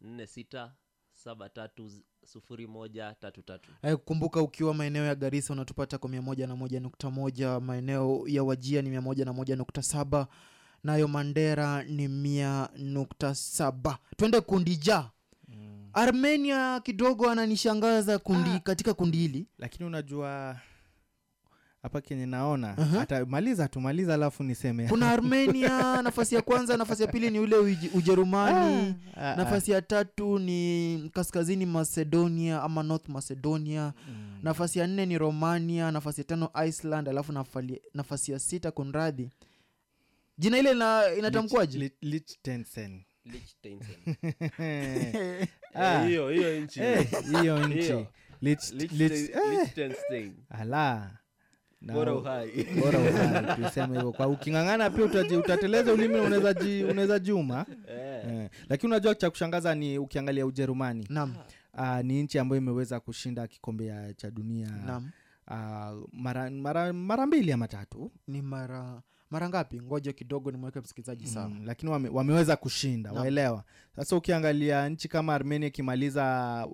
nne 0.00 0.26
sita 0.26 0.74
saba 1.12 1.48
tatu 1.48 1.88
z- 1.88 2.02
sufuri 2.24 2.66
moja 2.66 3.14
tatu 3.20 3.42
tatu. 3.42 3.70
Eh, 3.82 3.96
kumbuka 4.04 4.42
ukiwa 4.42 4.74
maeneo 4.74 5.04
ya 5.04 5.14
garisa 5.14 5.52
unatupata 5.52 5.98
kwa 5.98 6.10
mia 6.10 6.22
moja 6.22 6.46
na 6.46 6.56
moja 6.56 6.80
nukta 6.80 7.10
moja 7.10 7.60
maeneo 7.60 8.24
ya 8.26 8.44
wajia 8.44 8.82
ni 8.82 8.90
mia 8.90 9.00
moja 9.00 9.24
na 9.24 9.32
moja 9.32 9.56
nukta 9.56 9.82
saba 9.82 10.28
nayo 10.84 11.08
mandera 11.08 11.82
ni 11.84 12.08
mia 12.08 12.68
nukta 12.78 13.34
saba. 13.34 13.98
Twende 14.16 14.40
kundi 14.40 14.76
ja 14.76 15.10
mm. 15.48 15.90
armenia 15.92 16.80
kidogo 16.80 17.30
ananishangaza 17.30 18.18
kundi 18.18 18.60
katika 18.60 18.94
kundi 18.94 19.18
hili. 19.18 19.46
Lakini 19.58 19.84
unajua 19.84 20.60
hapa 21.86 22.00
kenye 22.00 22.26
naona. 22.26 22.74
Uh-huh. 22.74 23.00
atamaliza 23.00 23.68
tumaliza 23.68 24.14
alafu 24.14 24.42
niseme. 24.42 24.88
Kuna 24.88 25.10
armenia 25.16 26.02
nafasi 26.02 26.34
ya 26.34 26.42
kwanza 26.42 26.76
nafasi 26.76 27.02
ya 27.02 27.08
pili 27.08 27.30
ni 27.30 27.38
ule 27.38 27.56
ujerumani 27.94 28.94
Ah, 29.16 29.32
ah, 29.32 29.36
nafasi 29.36 29.70
ya 29.70 29.82
tatu 29.82 30.38
ni 30.38 31.10
kaskazini 31.14 31.66
macedonia 31.66 32.62
ama 32.62 32.82
north 32.82 33.08
macedonia 33.08 33.92
Mm. 34.08 34.38
nafasi 34.42 34.78
ya 34.78 34.86
nne 34.86 35.06
ni 35.06 35.18
romania 35.18 35.90
nafasi 35.90 36.20
ya 36.20 36.24
tano 36.24 36.50
iceland 36.68 37.08
alafu 37.08 37.32
nafali, 37.32 37.82
nafasi 37.94 38.32
ya 38.32 38.38
sita 38.38 38.70
kunradhi 38.70 39.30
jina 40.38 40.58
ile 40.58 40.70
ina, 40.72 41.02
inatamkwaje 41.18 41.78
Lich- 41.78 41.92
Liechtenstein. 42.02 43.02
Liechtenstein. 43.24 44.26
Ah. 45.78 46.02
Eh, 46.02 46.08
hiyo 46.08 46.28
hiyo 46.30 46.60
nchi. 46.60 46.80
Ala 50.50 51.10
Bora 51.80 52.14
uhai. 52.14 52.66
bora 52.80 52.98
tuseme 53.56 53.94
hivyo 53.96 54.12
kwa 54.12 54.26
uking'ang'ana 54.26 54.90
pia 54.90 55.04
utaji, 55.04 55.36
utateleza 55.36 55.92
ulimi 55.92 56.14
unaweza 56.14 56.54
ji, 56.54 56.84
unaweza 56.84 57.18
juma 57.18 57.66
yeah. 57.88 58.34
eh. 58.34 58.50
lakini 58.68 58.92
unajua 58.92 59.14
cha 59.14 59.30
kushangaza 59.30 59.74
ni 59.74 59.98
ukiangalia 59.98 60.46
ujerumani 60.46 61.06
Naam. 61.10 61.34
uh, 61.74 62.00
ni 62.00 62.22
nchi 62.22 62.38
ambayo 62.38 62.62
imeweza 62.62 63.00
kushinda 63.00 63.46
kikombe 63.46 64.14
cha 64.16 64.30
dunia 64.30 64.70
Naam. 64.86 65.10
uh, 65.48 66.08
mara, 66.12 66.50
mara, 66.50 66.92
mara 66.92 67.26
mbili 67.26 67.52
ama 67.52 67.68
tatu 67.68 68.10
ni 68.28 68.42
mara 68.42 69.02
mara 69.30 69.48
ngapi 69.48 69.80
ngoja 69.80 70.12
kidogo 70.12 70.50
nimweke 70.50 70.80
msikilizaji 70.80 71.26
sawa 71.26 71.48
mm, 71.48 71.62
lakini 71.66 71.92
wame, 71.92 72.08
wameweza 72.08 72.56
kushinda 72.56 73.10
no. 73.10 73.20
waelewa 73.20 73.64
sasa 73.96 74.16
ukiangalia 74.16 74.88
nchi 74.88 75.08
kama 75.08 75.34
armenia 75.34 75.68
ikimaliza 75.68 76.24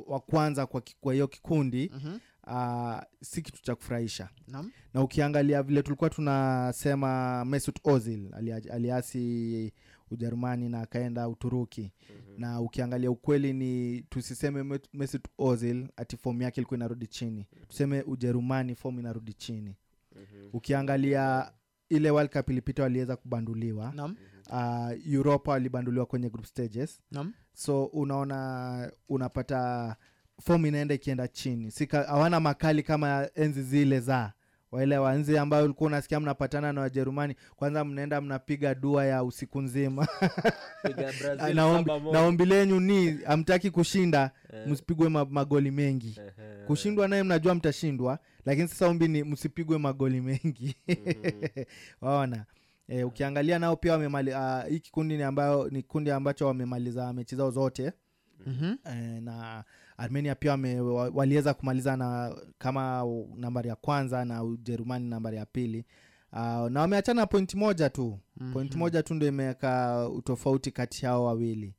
wa 0.07 0.21
kwanza 0.21 0.67
kwa, 0.67 0.83
hiyo 1.13 1.29
kikundi 1.29 1.91
Mhm. 1.95 2.19
Uh, 2.47 3.01
si 3.21 3.43
kitu 3.43 3.63
cha 3.63 3.75
kufurahisha 3.75 4.29
na, 4.49 4.65
na 4.95 5.03
ukiangalia 5.03 5.63
vile 5.63 5.83
tulikuwa 5.83 6.11
tunasema 6.11 7.45
mesut 7.45 7.79
ozil 7.85 8.31
aliasi 8.71 9.73
ujerumani 10.11 10.69
na 10.69 10.81
akaenda 10.81 11.29
uturuki 11.29 11.81
mm-hmm. 12.11 12.41
na 12.41 12.61
ukiangalia 12.61 13.11
ukweli 13.11 13.53
ni 13.53 14.01
tusiseme 14.09 14.81
mesut 14.93 15.25
ozil 15.39 15.89
ati 15.97 16.17
fomu 16.17 16.43
yake 16.43 16.61
ilikuwa 16.61 16.79
inarudi 16.79 17.07
chini 17.07 17.47
tuseme 17.69 18.03
ujerumani 18.03 18.75
fomu 18.75 19.01
inarudi 19.01 19.33
chini 19.33 19.77
Mhm. 20.17 20.49
ukiangalia 20.53 21.53
ile 21.89 22.11
world 22.11 22.31
cup 22.33 22.51
ilipita 22.51 22.83
waliweza 22.83 23.17
kubanduliwa 23.17 23.93
Naam. 23.95 24.17
uh, 24.51 25.13
europa 25.15 25.51
walibanduliwa 25.53 26.07
kwenye 26.07 26.31
group 26.31 26.47
stages 26.47 27.01
Naam. 27.11 27.33
so 27.53 27.85
unaona 27.85 28.93
unapata 29.09 29.97
fomu 30.41 30.67
inaenda 30.67 30.95
ikienda 30.95 31.29
chini. 31.29 31.73
Hawana 31.91 32.41
makali 32.41 32.83
kama 32.83 33.29
enzi 33.35 33.63
zile 33.63 34.01
za 34.01 34.33
wale 34.73 34.99
wanzi 34.99 35.39
ambayo 35.39 35.65
ulikuwa 35.65 35.87
unasikia 35.87 36.21
mnapatana 36.21 36.73
na 36.73 36.81
wajerumani 36.81 37.35
kwanza 37.57 37.85
mnaenda 37.85 38.21
mnapiga 38.21 38.75
dua 38.75 39.05
ya 39.07 39.25
usiku 39.25 39.61
nzima. 39.63 40.09
Na 42.13 42.21
ombi, 42.27 42.45
lenyu 42.45 42.81
ni 42.81 43.19
amtaki 43.27 43.71
kushinda 43.71 44.31
Eh. 44.53 44.69
msipigwe 44.69 45.09
magoli 45.09 45.71
mengi. 45.71 46.21
Kushindwa 46.67 47.09
naye 47.09 47.23
mnajua 47.23 47.55
mtashindwa 47.55 48.19
lakini 48.45 48.69
sasa 48.69 48.89
ombi 48.89 49.09
ni 49.09 49.23
msipigwe 49.25 49.79
magoli 49.79 50.21
mengi. 50.21 50.77
Waona? 52.01 52.45
E, 52.89 53.05
ukiangalia 53.05 53.59
nao 53.59 53.77
pia 53.77 53.93
wamemali 53.93 54.31
uh, 54.31 54.81
kikundi 54.83 55.17
ni 55.17 55.23
ambayo 55.23 55.69
ni 55.71 55.83
kikundi 55.83 56.11
ambacho 56.11 56.47
wamemaliza 56.47 57.13
mechi 57.13 57.37
zao 57.37 57.51
zote. 57.51 57.93
Mhm. 58.47 58.75
e, 58.85 59.21
na 59.21 59.65
armenia 59.97 60.35
pia 60.35 60.51
wame, 60.51 60.81
waliweza 61.15 61.55
kumaliza 61.55 61.97
na 61.97 62.37
kama 62.59 63.05
nambari 63.37 63.69
ya 63.69 63.77
kwanza 63.77 64.25
na 64.25 64.45
ujerumani 64.45 65.11
nambari 65.11 65.37
ya 65.37 65.47
pili. 65.47 65.85
Uh, 66.33 66.39
na 66.69 66.81
wameachana 66.81 67.27
pointi 67.27 67.57
moja 67.57 67.91
tu. 67.91 68.19
Mm-hmm. 68.37 68.53
pointi 68.53 68.77
moja 68.79 69.03
tu 69.03 69.15
ndo 69.15 69.27
imeweka 69.27 70.09
utofauti 70.09 70.71
kati 70.71 71.05
yao 71.05 71.25
wawili. 71.25 71.75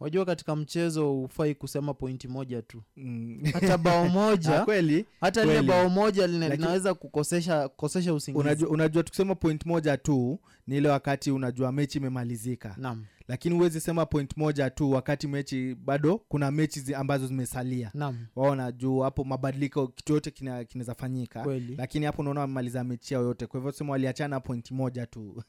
Wajua 0.00 0.24
katika 0.24 0.56
mchezo 0.56 1.12
hufai 1.12 1.54
kusema 1.54 1.94
pointi 1.94 2.28
moja 2.28 2.62
tu. 2.62 2.82
Mm. 2.96 3.40
hata 3.52 3.78
bao 3.78 4.08
moja 4.18 4.60
Ah, 4.60 4.64
kweli? 4.64 5.06
hata 5.20 5.44
lile 5.44 5.62
bao 5.62 5.88
moja 5.88 6.26
linaweza 6.26 6.94
kukosesha 6.94 7.68
kosesha 7.68 8.14
usingizi. 8.14 8.40
Unajua, 8.46 8.68
unajua 8.68 9.02
tukisema 9.02 9.34
point 9.34 9.66
moja 9.66 9.96
tu 9.96 10.38
ni 10.66 10.76
ile 10.76 10.88
wakati 10.88 11.30
unajua 11.30 11.72
mechi 11.72 11.98
imemalizika. 11.98 12.74
Naam. 12.78 13.04
Lakini 13.28 13.54
huwezi 13.54 13.80
sema 13.80 14.06
point 14.06 14.36
moja 14.36 14.70
tu 14.70 14.90
wakati 14.90 15.28
mechi 15.28 15.74
bado 15.74 16.18
kuna 16.18 16.50
mechi 16.50 16.80
zi 16.80 16.94
ambazo 16.94 17.26
zimesalia. 17.26 17.92
Waona 18.36 18.72
juu 18.72 19.00
hapo 19.00 19.24
mabadiliko 19.24 19.86
kitu 19.88 20.12
yote 20.12 20.30
kinaweza 20.30 20.94
fanyika. 20.94 21.42
Kweli. 21.42 21.76
lakini 21.76 22.06
hapo 22.06 22.22
unaona 22.22 22.40
wamemaliza 22.40 22.84
mechi 22.84 23.14
yao 23.14 23.22
yote. 23.22 23.46
Kwa 23.46 23.60
hivyo 23.60 23.72
sema 23.72 23.90
waliachana 23.92 24.40
point 24.40 24.70
moja 24.70 25.06
tu. 25.06 25.42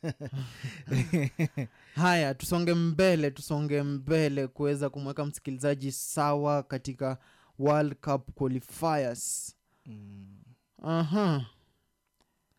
Haya 1.95 2.34
tusonge 2.34 2.73
mbele 2.73 3.31
tusonge 3.31 3.84
mbele 3.84 4.47
kuweza 4.47 4.89
kumweka 4.89 5.26
msikilizaji 5.26 5.91
sawa 5.91 6.64
katika 6.64 7.18
world 7.60 7.95
cup 7.95 8.31
qualifiers. 8.35 9.56
Aha. 10.84 11.45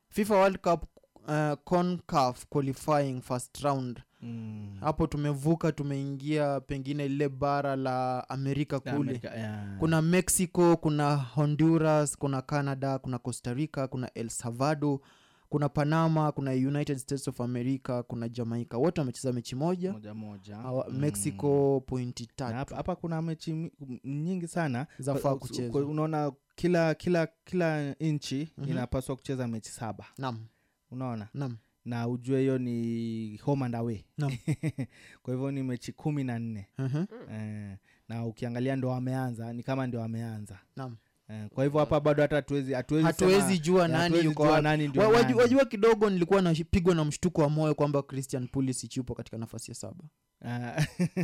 fifa 0.08 0.34
world 0.36 0.58
cup 0.58 0.84
uh, 1.28 1.52
concaf 1.64 2.46
qualifying 2.46 3.20
first 3.20 3.58
round 3.62 4.00
Mm. 4.22 4.76
hapo 4.80 5.06
tumevuka 5.06 5.72
tumeingia 5.72 6.60
pengine 6.60 7.08
lile 7.08 7.28
bara 7.28 7.76
la 7.76 8.28
amerika 8.28 8.76
La 8.76 8.80
kule 8.92 8.94
Amerika, 9.10 9.34
yeah. 9.34 9.78
kuna 9.78 10.02
mexico 10.02 10.76
kuna 10.76 11.16
honduras 11.16 12.16
kuna 12.18 12.42
canada 12.42 12.98
kuna 12.98 13.18
costa 13.18 13.54
rica 13.54 13.88
kuna 13.90 14.10
el 14.14 14.28
salvador 14.28 14.98
kuna 15.48 15.68
panama 15.68 16.32
kuna 16.32 16.50
united 16.50 16.98
states 16.98 17.28
of 17.28 17.40
america 17.40 18.02
kuna 18.08 18.28
jamaica 18.28 18.74
wote 18.76 19.00
wamecheza 19.00 19.32
mechi 19.32 19.56
moja 19.56 19.92
moja 19.92 20.14
moja 20.14 20.56
Hawa- 20.56 20.86
Mm. 20.90 20.98
mexico 20.98 21.82
pointi 21.86 22.22
Na 22.38 22.52
tatu 22.52 22.74
hapa 22.74 22.96
kuna 22.96 23.22
mechi 23.22 23.70
nyingi 24.04 24.48
sana 24.48 24.86
Zafaa 24.98 25.34
Kwa- 25.70 25.80
unaona 25.84 26.32
kila 26.54 26.94
kila 26.94 27.28
kila 27.44 27.92
nchi 28.00 28.52
Mhm. 28.58 28.70
inapaswa 28.70 29.16
kucheza 29.16 29.48
mechi 29.48 29.70
saba 29.70 30.04
Naam. 30.18 30.38
Unaona 30.96 31.28
Naam. 31.34 31.56
na 31.84 32.08
ujue 32.08 32.40
hiyo 32.40 32.58
ni 32.58 33.36
home 33.36 33.64
and 33.64 33.74
away 33.76 34.04
Naam. 34.18 34.32
kwa 35.22 35.34
hivyo 35.34 35.50
ni 35.50 35.62
mechi 35.62 35.92
kumi 35.92 36.24
na 36.24 36.38
nne 36.38 36.68
Mhm. 36.78 37.04
eh, 37.32 37.76
na 38.08 38.24
ukiangalia 38.26 38.76
ndo 38.76 38.88
wameanza 38.88 39.52
ni 39.52 39.62
kama 39.62 39.86
ndio 39.86 40.00
wameanza 40.00 40.58
Naam. 40.76 40.96
eh, 41.28 41.48
kwa 41.48 41.64
hivyo 41.64 41.80
hapa 41.80 42.00
bado 42.00 42.22
hata 42.22 42.36
hatuwezi 42.36 42.72
hatuwezi 42.72 43.06
hatuwezi 43.06 43.40
sema- 43.40 43.56
jua 43.56 43.84
eh, 43.84 43.90
nani 43.90 44.02
hatuwezi 44.02 44.26
yuko 44.26 44.42
jua 44.42 44.52
wapi. 44.52 44.64
nani 44.64 44.88
ndio 44.88 45.02
Wa- 45.02 45.08
waju- 45.08 45.22
nani. 45.28 45.34
wajua 45.34 45.64
kidogo 45.64 46.10
nilikuwa 46.10 46.42
napigwa 46.42 46.94
na 46.94 47.04
mshtuko 47.04 47.42
wa 47.42 47.48
moyo 47.48 47.74
kwamba 47.74 48.02
christian 48.02 48.48
pulisic 48.48 48.96
yupo 48.96 49.14
katika 49.14 49.38
nafasi 49.38 49.70
ya 49.70 49.74
saba 49.74 50.04
Ah. 50.44 50.82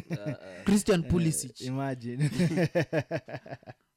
christian 0.65 1.01
Eh, 1.05 1.11
pulisic 1.11 1.61
imagine 1.61 2.31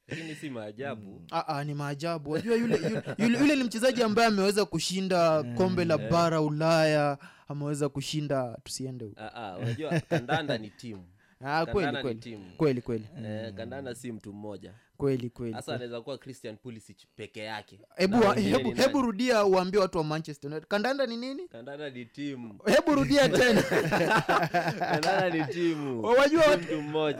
lakini 0.07 0.35
si 0.35 0.49
maajabu. 0.49 1.21
Aa, 1.31 1.63
ni 1.63 1.73
maajabu. 1.73 2.31
Wajua 2.31 2.55
yule, 2.55 2.75
yule, 2.75 3.01
yule, 3.17 3.39
yule 3.39 3.55
ni 3.55 3.63
mchezaji 3.63 4.03
ambaye 4.03 4.27
ameweza 4.27 4.65
kushinda 4.65 5.43
kombe 5.43 5.85
la 5.85 5.95
Eh. 6.01 6.11
bara 6.11 6.41
ulaya 6.41 7.17
ameweza 7.47 7.89
kushinda 7.89 8.57
tusiende 8.63 9.05
huko. 9.05 9.21
Ah, 9.21 9.33
ah, 9.35 9.57
unajua 9.57 9.99
kandanda 9.99 10.57
ni 10.57 10.69
timu 10.69 11.03
Ah, 11.45 11.65
kweli, 11.65 11.97
kweli. 12.01 12.39
Kweli, 12.57 12.81
kweli. 12.81 13.05
Eh, 13.25 13.53
kandanda 13.53 13.95
si 13.95 14.11
mtu 14.11 14.33
mmoja. 14.33 14.73
Kweli 14.97 15.29
kweli 15.29 15.53
hasa 15.53 15.73
anaweza 15.75 16.01
kuwa 16.01 16.17
christian 16.17 16.57
pulisic 16.57 16.97
peke 17.15 17.39
yake. 17.43 17.79
Hebu 17.95 18.21
hebu, 18.21 18.71
hebu 18.71 19.01
rudia 19.01 19.45
uambie 19.45 19.79
watu 19.81 19.97
wa 19.97 20.03
manchester 20.03 20.51
United. 20.51 20.67
kandanda 20.67 21.05
ni 21.05 21.17
nini? 21.17 21.47
Kandanda 21.47 21.89
ni 21.89 22.05
timu. 22.05 22.59
Hebu 22.65 22.95
rudia 22.95 23.29
tena. 23.29 23.61
Kandanda 24.91 25.29
ni 25.29 25.45
timu. 25.53 26.01
Wa- 26.05 26.13
wajua 26.13 26.57
mtu 26.57 26.81
mmoja. 26.81 27.19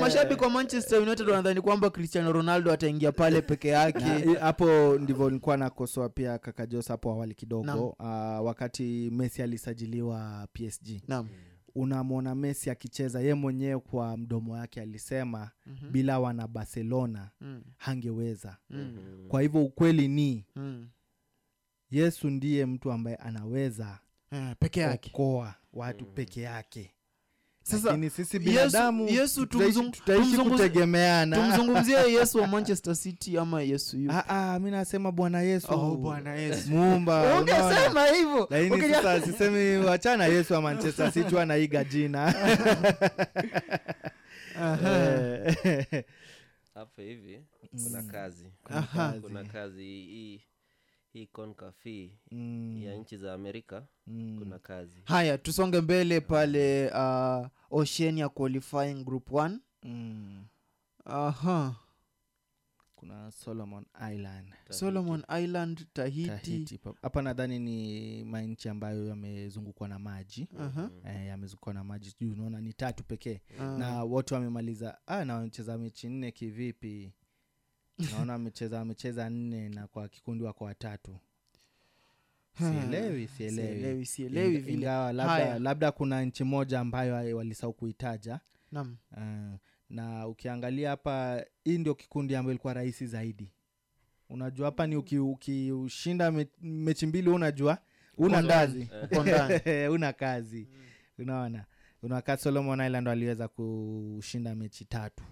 mashabiki 0.00 0.44
wa 0.44 0.50
manchester 0.50 0.98
united 1.02 1.28
wanadhani 1.28 1.60
kwamba 1.60 1.90
cristiano 1.90 2.32
ronaldo 2.32 2.72
ataingia 2.72 3.12
pale 3.12 3.42
peke 3.42 3.68
yake. 3.68 4.04
Hapo 4.40 4.98
ndivyo 4.98 5.28
nilikuwa 5.30 5.56
nakosoa 5.56 6.08
pia 6.08 6.38
kaka 6.38 6.66
jos 6.66 6.88
hapo 6.88 7.10
awali 7.10 7.34
kidogo. 7.34 7.88
Uh, 7.88 8.06
wakati 8.46 9.10
messi 9.12 9.42
alisajiliwa 9.42 10.48
psg 10.52 10.88
Naam. 11.08 11.28
Unamwona 11.82 12.34
messi 12.34 12.70
akicheza 12.70 13.20
ye 13.20 13.34
mwenyewe 13.34 13.80
kwa 13.80 14.16
mdomo 14.16 14.52
wake 14.52 14.80
alisema 14.80 15.50
Mhm. 15.66 15.90
bila 15.92 16.20
wana 16.20 16.48
barcelona 16.48 17.30
Mm. 17.40 17.62
hangeweza 17.76 18.56
Mm. 18.70 19.24
kwa 19.28 19.42
hivyo 19.42 19.64
ukweli 19.64 20.08
ni 20.08 20.44
Mm. 20.56 20.88
yesu 21.90 22.30
ndiye 22.30 22.66
mtu 22.66 22.92
ambaye 22.92 23.16
anaweza 23.16 23.98
Eh, 24.30 24.56
peke 24.58 24.80
yake 24.80 25.10
okoa 25.14 25.54
watu 25.72 26.04
peke 26.06 26.40
yake 26.40 26.94
Sasa, 27.70 27.88
lakini 27.88 28.10
sisi 28.10 28.36
Yesu- 28.36 28.44
binadamu 28.44 29.08
Yesu 29.08 29.42
tutaishi- 29.46 29.90
tutaishi 29.90 30.36
kutegemeana. 30.36 31.36
tumzungumzie 31.36 31.96
yesu 32.18 32.38
wa 32.38 32.46
manchester 32.46 32.96
city 32.96 33.38
ama 33.38 33.62
yesu? 33.62 33.96
Ah, 34.10 34.24
ah, 34.28 34.58
mi 34.58 34.70
nasema 34.70 35.12
bwana 35.12 35.40
yesu. 35.40 35.66
Oh, 35.70 35.96
Bwana 35.96 36.34
Yesu. 36.34 36.70
muumba 36.70 37.40
Ungesema 37.40 38.06
hivyo. 38.06 38.46
lakini 38.50 38.70
Ukija- 38.76 38.94
sasa 39.02 39.26
sisemi 39.26 39.76
wachana 39.84 40.26
yesu 40.26 40.54
wa 40.54 40.62
manchester 40.62 41.12
city 41.12 41.34
wanaiga 41.34 41.84
jina. 41.84 42.34
Eh, 44.84 46.04
hapa 46.74 47.02
hivi 47.02 47.40
kuna 47.84 48.02
kazi. 48.02 48.44
Kuna 48.64 48.82
kazi. 48.82 49.20
kuna 49.20 49.44
kazi 49.44 49.82
hii 49.84 50.40
hii 51.12 51.26
CONCACAF 51.26 51.86
Mm. 52.30 52.82
ya 52.82 52.94
nchi 52.96 53.16
za 53.16 53.34
amerika 53.34 53.86
Mm. 54.06 54.36
kuna 54.38 54.58
kazi 54.58 55.02
haya 55.04 55.38
tusonge 55.38 55.80
mbele 55.80 56.20
pale 56.20 56.90
uh, 56.90 57.46
oceania 57.70 58.28
qualifying 58.28 59.04
group 59.04 59.30
1 59.30 59.58
Mm. 59.82 60.44
aha 61.04 61.76
kuna 62.96 63.30
solomon 63.30 63.84
island 64.14 64.54
solomon 64.70 65.24
island 65.42 65.86
tahiti, 65.92 66.28
Tahiti. 66.28 66.80
Hapa 67.02 67.22
nadhani 67.22 67.58
ni 67.58 68.24
manchi 68.24 68.68
ambayo 68.68 69.06
yamezungukwa 69.06 69.88
na 69.88 69.98
maji 69.98 70.48
uh-huh. 70.54 70.90
e, 71.04 71.26
yamezungukwa 71.26 71.74
na 71.74 71.84
maji 71.84 72.10
sijui 72.10 72.30
unaona 72.32 72.60
ni 72.60 72.72
tatu 72.72 73.04
pekee 73.04 73.40
Ah. 73.60 73.78
na 73.78 74.04
wote 74.04 74.34
wamemaliza 74.34 74.98
ah, 75.06 75.24
na 75.24 75.34
wamecheza 75.34 75.78
mechi 75.78 76.08
nne 76.08 76.32
kivipi 76.32 77.12
naona 78.12 78.34
amecheza 78.34 78.78
wamecheza 78.78 79.30
nne 79.30 79.68
na 79.68 79.86
kwa 79.86 80.08
kikundi 80.08 80.44
wako 80.44 80.64
watatu. 80.64 81.18
Sielewi 82.58 83.28
sielewi. 83.28 84.06
Sielewi, 84.06 84.56
ingawa 84.72 85.12
labda, 85.12 85.58
labda 85.58 85.92
kuna 85.92 86.22
nchi 86.24 86.44
moja 86.44 86.80
ambayo 86.80 87.36
walisau 87.36 87.72
kuitaja. 87.72 88.40
Naam. 88.72 88.96
uh, 89.16 89.58
na 89.90 90.26
ukiangalia 90.28 90.90
hapa 90.90 91.44
hii 91.64 91.78
ndio 91.78 91.94
kikundi 91.94 92.36
ambayo 92.36 92.52
ilikuwa 92.52 92.74
rahisi 92.74 93.06
zaidi. 93.06 93.50
Unajua 94.30 94.66
hapa 94.66 94.86
ni 94.86 94.96
uki- 94.96 95.18
ukiushinda 95.18 96.30
me, 96.32 96.46
mechi 96.60 97.06
mbili 97.06 97.28
unajua 97.30 97.78
una 98.18 98.42
ndazi 98.42 98.88
una 99.90 100.12
kazi. 100.12 100.68
Mm. 100.72 100.84
unaona? 101.18 101.64
Unakaa 102.02 102.36
solomon 102.36 102.80
island 102.80 103.08
waliweza 103.08 103.48
kushinda 103.48 104.54
mechi 104.54 104.84
tatu 104.84 105.24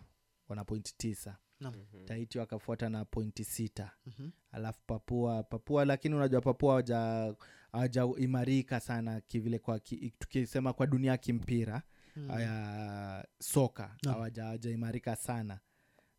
wana 0.49 0.65
pointi 0.65 0.95
tisa 0.97 1.37
Naam. 1.61 1.75
tahiti 2.07 2.39
wakafuata 2.39 2.89
na 2.89 3.05
pointi 3.05 3.45
sita 3.45 3.91
Mhm. 4.07 4.31
alafu 4.53 4.81
papua 4.87 5.43
papua 5.43 5.85
lakini 5.85 6.15
unajua 6.15 6.41
papua 6.41 6.73
awajaimarika 6.75 7.37
hawajaimarika 7.73 8.81
sana 8.81 9.21
kivile 9.21 9.59
kwa 9.59 9.79
ki, 9.79 10.13
tukisema 10.19 10.73
kwa 10.73 10.87
dunia 10.87 11.11
ya 11.11 11.17
kimpira 11.19 11.83
Mm. 12.17 12.31
ya 12.41 13.27
soka 13.39 13.97
Naam. 14.03 14.15
hawaja- 14.15 14.45
sana 15.17 15.61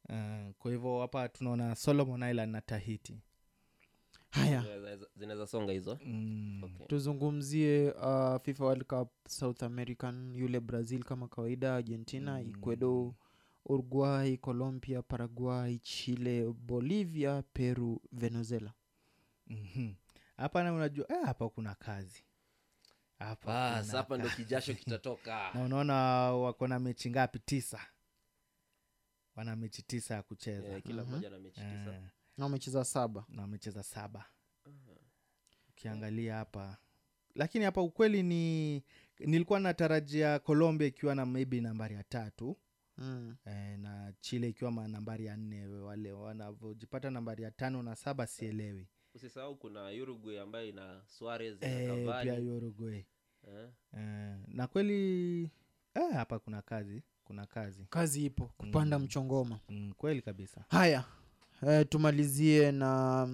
uh, 0.09 0.53
kwa 0.59 0.71
hivyo 0.71 0.99
hapa 1.01 1.29
tunaona 1.29 1.75
solomon 1.75 2.23
island 2.23 2.51
na 2.51 2.61
tahiti 2.61 3.21
haya 4.29 4.61
Zinaweza- 4.61 5.07
zinaweza 5.15 5.47
songa 5.47 5.73
hizo 5.73 5.99
mm. 6.05 6.61
okay. 6.63 6.87
tuzungumzie 6.87 7.91
uh, 7.91 8.37
fifa 8.43 8.65
world 8.65 8.83
cup 8.83 9.09
south 9.27 9.63
american 9.63 10.35
yule 10.35 10.59
brazil 10.59 11.03
kama 11.03 11.27
kawaida 11.27 11.75
argentina 11.75 12.31
mm. 12.43 12.49
ecuador 12.49 13.13
uruguay 13.69 14.37
colombia 14.37 15.01
paraguay 15.01 15.77
chile 15.79 16.53
bolivia 16.53 17.41
peru 17.53 18.01
venezuela. 18.11 18.73
Mhm. 19.47 19.93
hapa 20.37 20.63
na 20.63 20.73
unajua 20.73 21.05
eh, 21.11 21.25
hapa 21.25 21.49
kuna 21.49 21.75
kazi. 21.75 22.23
Hapa 23.91 24.17
ndo 24.17 24.29
kijasho 24.29 24.73
kitatoka. 24.83 25.51
na 25.53 25.61
unaona 25.63 25.93
wako 26.33 26.67
na 26.67 26.79
mechi 26.79 27.09
ngapi? 27.09 27.39
Tisa. 27.39 27.79
Wana 29.35 29.55
mechi 29.55 29.81
tisa 29.81 30.15
ya 30.15 30.23
kucheza. 30.23 30.67
Yeah, 30.67 30.81
kila 30.83 31.03
mmoja 31.05 31.29
na 31.29 31.39
mechi 31.39 31.55
tisa. 31.61 31.91
yeah. 31.91 32.09
na 32.37 32.43
wamecheza 32.43 32.85
saba. 32.85 33.25
Na 33.29 33.41
wamecheza 33.41 33.83
saba. 33.83 34.25
Ukiangalia 35.69 36.35
hapa. 36.35 36.77
Lakini 37.35 37.65
hapa 37.65 37.81
ukweli 37.81 38.23
ni 38.23 38.83
nilikuwa 39.19 39.59
natarajia 39.59 40.39
colombia 40.39 40.87
ikiwa 40.87 41.15
na 41.15 41.25
maybe 41.25 41.61
nambari 41.61 41.95
ya 41.95 42.03
tatu 42.03 42.57
Mm. 42.97 43.35
eh, 43.45 43.79
na 43.79 44.13
chile 44.21 44.49
ikiwa 44.49 44.71
ma 44.71 44.87
nambari 44.87 45.25
ya 45.25 45.37
nne 45.37 45.67
wale 45.67 46.11
wanavyojipata 46.11 47.11
nambari 47.11 47.43
ya 47.43 47.51
tano 47.51 47.83
na 47.83 47.95
saba 47.95 48.27
sielewi. 48.27 48.87
Usisahau 49.15 49.55
kuna 49.55 49.89
uruguay 50.01 50.39
ambayo 50.39 50.67
ina 50.69 51.01
suarez 51.05 51.61
na 51.61 51.67
eh, 51.67 52.21
pia 52.23 52.33
uruguay. 52.33 53.03
Eh. 53.47 53.69
eh, 53.97 54.35
na 54.47 54.67
kweli 54.67 55.41
eh, 55.95 56.11
hapa 56.13 56.39
kuna 56.39 56.61
kazi 56.61 57.03
kuna 57.23 57.45
kazi. 57.45 57.85
Kazi 57.89 58.25
ipo 58.25 58.45
kupanda 58.57 58.99
Mm. 58.99 59.05
mchongoma. 59.05 59.59
Mm, 59.69 59.93
kweli 59.97 60.21
kabisa. 60.21 60.65
Haya 60.69 61.03
eh, 61.67 61.85
tumalizie 61.89 62.71
na 62.71 63.27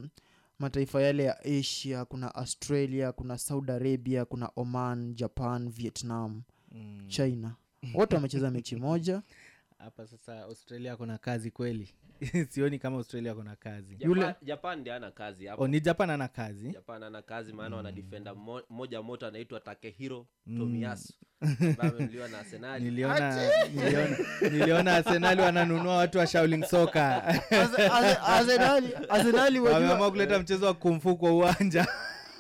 mataifa 0.59 1.01
yale 1.01 1.23
ya 1.23 1.39
asia. 1.39 2.05
Kuna 2.05 2.35
australia 2.35 3.11
kuna 3.11 3.37
saudi 3.37 3.71
arabia 3.71 4.25
kuna 4.25 4.49
oman 4.55 5.13
japan 5.15 5.69
vietnam 5.69 6.41
Mm. 6.71 7.05
china. 7.07 7.55
Wote 7.93 8.15
wamecheza 8.15 8.51
mechi 8.51 8.75
moja 8.75 9.21
hapa 9.83 10.07
sasa 10.07 10.41
australia 10.41 10.95
kuna 10.97 11.17
kazi 11.17 11.51
kweli. 11.51 11.93
Sioni 12.49 12.79
kama 12.79 12.97
australia 12.97 13.35
kuna 13.35 13.55
kazi. 13.55 13.95
Japan, 13.95 14.33
japan 14.41 14.79
ndi 14.79 14.91
ana 14.91 15.11
kazi 15.11 15.45
hapo 15.45 15.63
oh, 15.63 15.67
ni 15.67 15.81
japan 15.81 16.09
ana 16.09 16.27
kazi? 16.27 16.71
Japan 16.71 17.03
ana 17.03 17.21
kazi 17.21 17.53
maana 17.53 17.75
wana 17.75 17.91
defenda 17.91 18.33
mo- 18.35 18.61
mmoja 18.69 19.01
moto 19.01 19.27
anaitwa 19.27 19.59
takehiro 19.59 20.27
Mm. 20.45 20.59
tomiyasu. 20.59 21.13
Ambaye 21.81 22.27
na 22.31 22.39
arsenali 22.39 22.85
niliona 22.85 23.49
niliona 23.73 24.17
niliona 24.41 24.95
arsenali 24.95 25.41
wananunua 25.41 25.97
watu 25.97 26.17
wa 26.17 26.27
shauling 26.27 26.63
soka 26.65 27.23
Arsenali 29.09 29.59
wameamua 29.59 30.11
kuleta 30.11 30.39
mchezo 30.39 30.65
wa 30.65 30.73
kumfu 30.73 31.17
kwa 31.17 31.31
uwanja 31.31 31.87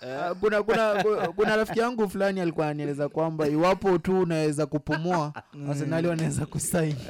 Ah, 0.03 0.35
kuna 0.35 0.63
kuna 0.63 1.03
kuna 1.35 1.55
rafiki 1.55 1.79
yangu 1.79 2.09
fulani 2.09 2.39
alikuwa 2.39 2.65
ananieleza 2.65 3.09
kwamba 3.09 3.47
iwapo 3.47 3.97
tu 3.97 4.19
unaweza 4.19 4.65
kupumua 4.65 5.33
arsenali 5.69 6.07
wanaweza 6.07 6.45
kusaini. 6.45 6.95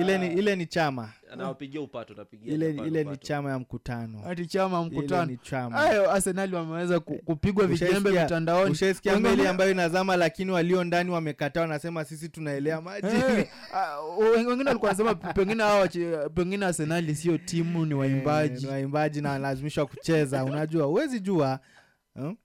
Ile 0.00 0.18
ni 0.18 0.26
ile 0.26 0.56
ni 0.56 0.66
chama 0.66 1.08
anawapigia 1.40 1.80
upato 1.80 2.14
napigia 2.14 2.54
ile 2.54 2.70
ile 2.70 3.04
ni 3.04 3.16
chama 3.16 3.50
ya 3.50 3.58
mkutano. 3.58 4.22
Ati 4.28 4.46
chama 4.46 4.84
mkutano. 4.84 5.36
hayo 5.70 6.10
arsenali 6.12 6.54
wameweza 6.54 7.00
kupigwa 7.00 7.66
vijembe 7.66 8.10
mitandaoni. 8.10 8.70
ushaisikia 8.70 9.20
meli 9.20 9.46
ambayo 9.46 9.70
inazama 9.70 10.16
lakini 10.16 10.50
walio 10.50 10.84
ndani 10.84 11.10
wamekataa 11.10 11.60
wanasema 11.60 12.04
sisi 12.04 12.28
tunaelea 12.28 12.80
maji. 12.80 13.06
Eh, 13.06 13.48
ah, 13.74 14.00
wengine 14.00 14.68
walikuwa 14.68 14.90
nasema 14.90 15.14
pengine 15.14 15.62
hawa 15.62 15.88
pengine 16.34 16.66
arsenali 16.66 17.14
sio 17.14 17.38
timu 17.38 17.86
ni 17.86 17.94
waimbaji. 17.94 18.66
waimbaji 18.66 19.20
na 19.20 19.30
wanalazimishwa 19.30 19.86
kucheza. 19.86 20.44
Unajua 20.44 20.86
huwezi 20.86 21.20
jua 21.20 21.60
hmm? 22.14 22.36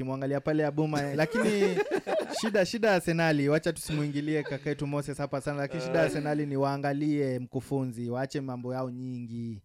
Ukimwangalia 0.00 0.40
pale 0.40 0.66
abuma 0.66 1.02
lakini 1.02 1.76
shida 2.40 2.66
shida 2.66 2.90
ya 2.90 3.00
senali 3.00 3.48
wacha 3.48 3.72
tusimuingilie 3.72 4.42
kakaetu 4.42 4.86
moses 4.86 5.18
hapa 5.18 5.40
sana 5.40 5.58
lakini 5.58 5.82
shida 5.82 5.98
ya 5.98 6.10
senali 6.10 6.46
ni 6.46 6.56
waangalie 6.56 7.38
mkufunzi 7.38 8.10
waache 8.10 8.40
mambo 8.40 8.74
yao 8.74 8.90
nyingi 8.90 9.62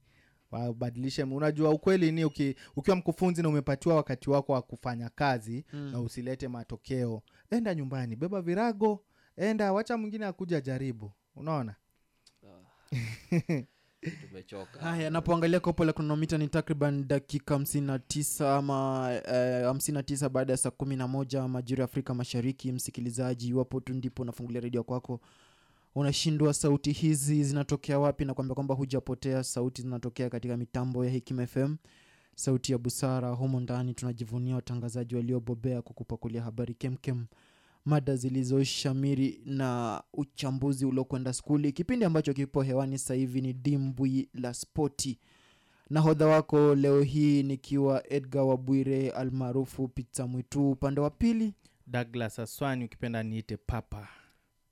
wabadilishe. 0.52 1.24
Unajua 1.24 1.70
ukweli 1.70 2.12
ni 2.12 2.26
uki, 2.26 2.56
ukiwa 2.76 2.96
mkufunzi 2.98 3.42
na 3.42 3.50
umepatiwa 3.50 3.96
wakati 3.96 4.30
wako 4.30 4.54
wa 4.54 4.62
kufanya 4.62 5.10
kazi 5.10 5.66
Mm. 5.74 5.92
na 5.92 6.00
usilete 6.02 6.48
matokeo 6.48 7.22
enda 7.52 7.76
nyumbani 7.76 8.16
beba 8.16 8.42
virago 8.42 9.04
enda 9.38 9.74
wacha 9.74 9.98
mwingine 9.98 10.26
akuja 10.26 10.62
jaribu. 10.62 11.12
Unaona 11.36 11.76
tumechoka. 14.10 15.10
Napoangalia 15.10 15.60
kopo 15.60 15.86
la 15.86 15.94
kronomita 15.94 16.38
ni 16.38 16.48
takriban 16.48 17.08
dakika 17.08 17.56
59 17.56 18.46
ama 18.58 19.00
uh, 19.10 19.78
59 19.78 20.30
baada 20.30 20.54
ya 20.54 20.58
saa 20.58 20.70
11 20.70 21.48
majira 21.48 21.82
ya 21.82 21.86
afrika 21.86 22.14
mashariki. 22.14 22.72
Msikilizaji 22.72 23.48
iwapo 23.48 23.80
tu 23.80 23.94
ndipo 23.94 24.22
unafungulia 24.22 24.62
redio 24.62 24.84
kwako 24.84 25.20
unashindwa 25.96 26.54
sauti 26.54 26.92
hizi 26.92 27.44
zinatokea 27.44 28.00
wapi? 28.00 28.26
Na 28.26 28.34
kuambia 28.34 28.56
kwamba 28.56 28.76
hujapotea. 28.76 29.44
Sauti 29.44 29.82
zinatokea 29.82 30.30
katika 30.30 30.58
mitambo 30.58 31.06
ya 31.06 31.12
hikim 31.12 31.48
fm 31.48 31.76
sauti 32.36 32.72
ya 32.72 32.78
busara. 32.78 33.30
Humo 33.30 33.60
ndani 33.60 33.94
tunajivunia 33.94 34.56
watangazaji 34.56 35.16
waliobobea 35.16 35.82
kukupakulia 35.82 36.42
habari 36.42 36.74
kemkem 36.74 37.26
mada 37.86 38.16
zilizoshamiri 38.16 39.42
na 39.46 40.02
uchambuzi 40.14 40.86
uliokwenda 40.86 41.34
skuli. 41.34 41.72
Kipindi 41.72 42.06
ambacho 42.06 42.34
kipo 42.34 42.62
hewani 42.62 42.98
sasa 42.98 43.14
hivi 43.14 43.42
ni 43.42 43.54
dimbwi 43.54 44.30
la 44.34 44.54
spoti. 44.54 45.20
Nahodha 45.90 46.28
wako 46.28 46.76
leo 46.76 47.02
hii 47.02 47.44
nikiwa 47.44 48.14
edgar 48.14 48.44
wabwire 48.44 49.10
almaarufu 49.10 49.88
Pita 49.88 50.28
mwitu. 50.28 50.72
Upande 50.72 51.02
wa 51.02 51.10
pili? 51.10 51.54
Douglas 51.88 52.40
aswani 52.40 52.86
ukipenda 52.86 53.24
niite 53.24 53.58
papa. 53.58 54.08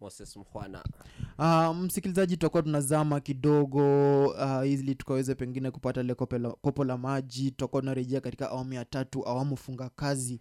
Moses 0.01 0.37
mhwana 0.37 0.83
Uh, 1.39 1.75
msikilizaji 1.75 2.37
tutakuwa 2.37 2.63
tunazama 2.63 3.19
kidogo 3.19 3.83
uh, 4.27 4.69
ili 4.69 4.95
tukaweze 4.95 5.35
pengine 5.35 5.71
kupata 5.71 6.01
ile 6.01 6.13
kopo 6.61 6.83
la 6.83 6.97
maji. 6.97 7.51
Tutakuwa 7.51 7.81
tunarejea 7.81 8.21
katika 8.21 8.49
awamu 8.49 8.73
ya 8.73 8.85
tatu 8.85 9.27
awamu 9.27 9.57
funga 9.57 9.89
kazi 9.89 10.39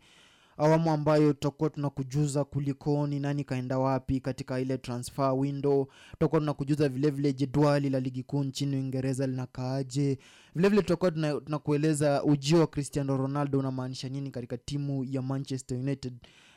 awamu 0.58 0.90
ambayo 0.90 1.32
tutakuwa 1.32 1.70
tunakujuza 1.70 2.44
kulikoni 2.44 3.20
nani 3.20 3.44
kaenda 3.44 3.78
wapi 3.78 4.20
katika 4.20 4.60
ile 4.60 4.78
transfer 4.78 5.32
window. 5.32 5.86
Tutakuwa 6.12 6.40
tunakujuza 6.40 6.88
vilevile 6.88 7.32
jedwali 7.32 7.90
la 7.90 8.00
ligi 8.00 8.22
kuu 8.22 8.44
nchini 8.44 8.76
uingereza 8.76 9.26
linakaaje. 9.26 10.18
Vilevile 10.54 10.82
tutakuwa 10.82 11.10
tuna- 11.10 11.40
tunakueleza 11.40 12.22
ujio 12.24 12.60
wa 12.60 12.66
cristiano 12.66 13.16
ronaldo 13.16 13.58
unamaanisha 13.58 14.08
nini 14.08 14.30
katika 14.30 14.56
timu 14.56 15.04
ya 15.04 15.22
manchester 15.22 15.78
united 15.78 16.14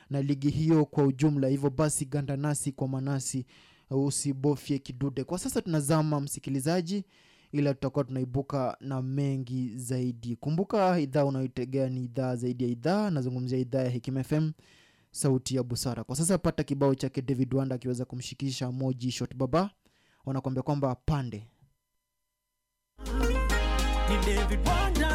na 0.10 0.22
ligi 0.22 0.50
hiyo 0.50 0.86
kwa 0.86 1.04
ujumla. 1.04 1.48
Hivyo 1.48 1.70
basi 1.70 2.06
ganda 2.06 2.38
nasi 2.38 2.72
kwa 2.72 2.88
manasi 2.88 3.46
usibofye 3.90 4.80
kidude. 4.80 5.24
Kwa 5.24 5.38
sasa 5.40 5.62
tunazama 5.62 6.20
msikilizaji 6.22 7.04
ila 7.52 7.74
tutakuwa 7.74 8.04
tunaibuka 8.06 8.78
na 8.80 9.02
mengi 9.02 9.78
zaidi. 9.78 10.36
Kumbuka 10.36 11.00
idhaa 11.00 11.26
unayoitegea 11.26 11.90
ni 11.90 12.04
idhaa 12.04 12.36
zaidi 12.36 12.64
ya 12.64 12.70
idhaa 12.70 13.10
nazungumzia 13.10 13.58
idhaa 13.60 13.82
ya 13.84 13.90
hekim 13.90 14.24
fm 14.24 14.52
sauti 15.12 15.56
ya 15.56 15.64
busara. 15.64 16.04
Kwa 16.04 16.16
sasa 16.16 16.38
pata 16.38 16.64
kibao 16.64 16.96
chake 16.96 17.22
david 17.22 17.54
wanda 17.54 17.76
akiweza 17.76 18.06
kumshikisha 18.06 18.72
moji 18.72 19.12
shot 19.12 19.36
baba. 19.36 19.70
Wanakuambia 20.26 20.64
kwamba 20.64 20.96
pande. 20.96 21.48
Ni 24.10 24.18
David 24.36 24.60
Wanda 24.68 25.11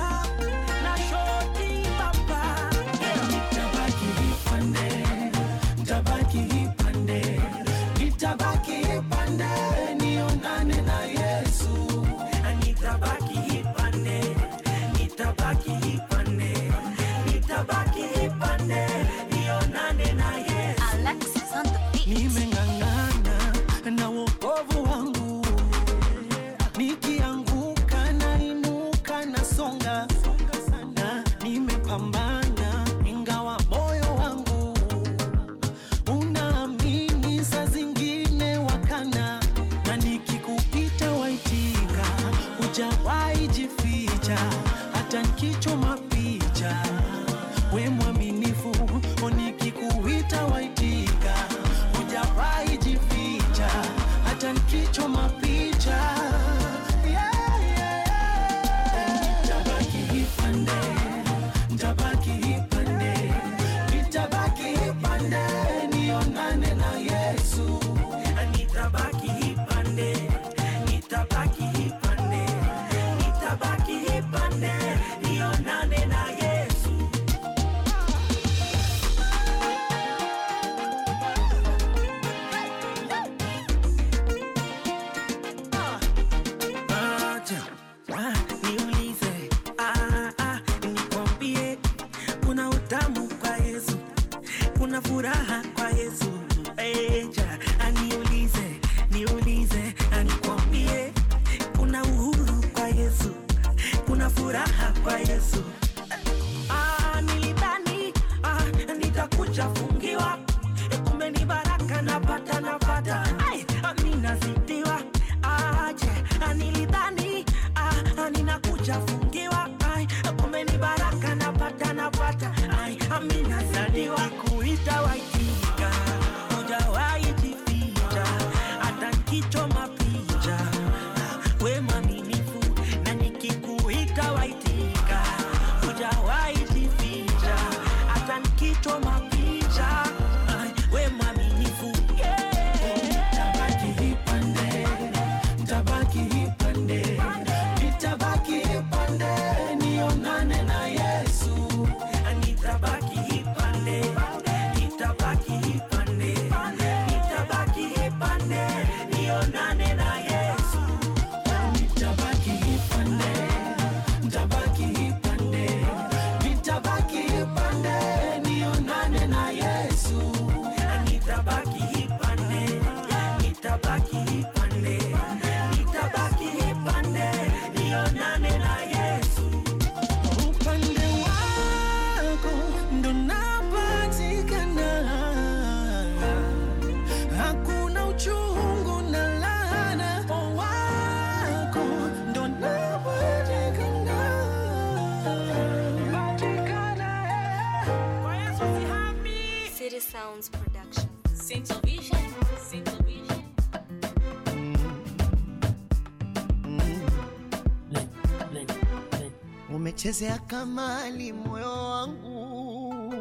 umezea 210.16 210.38
kamali 210.38 211.32
moyo 211.32 211.72
wangu, 211.72 213.14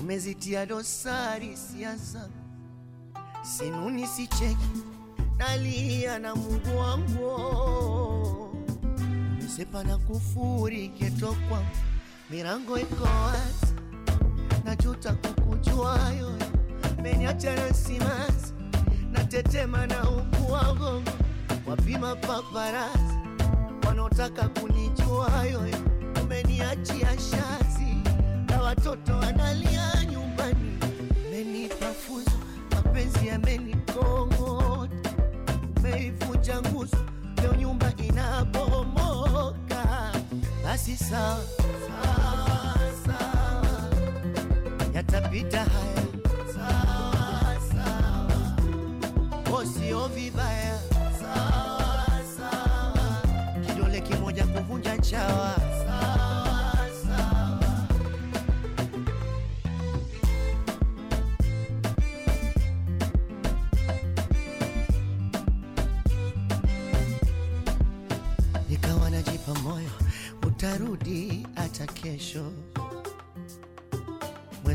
umezitia 0.00 0.66
dosari 0.66 1.56
siasa, 1.56 2.28
sinuni 3.42 4.06
sicheki, 4.06 4.82
nalia 5.38 6.18
na 6.18 6.34
Mungu 6.34 6.78
wangu, 6.78 7.36
umesepa 9.38 9.84
na 9.84 9.98
kufuri 9.98 10.88
keto 10.88 11.36
kwangu, 11.48 11.76
mirango 12.30 12.78
iko 12.78 13.04
wazi. 13.04 13.63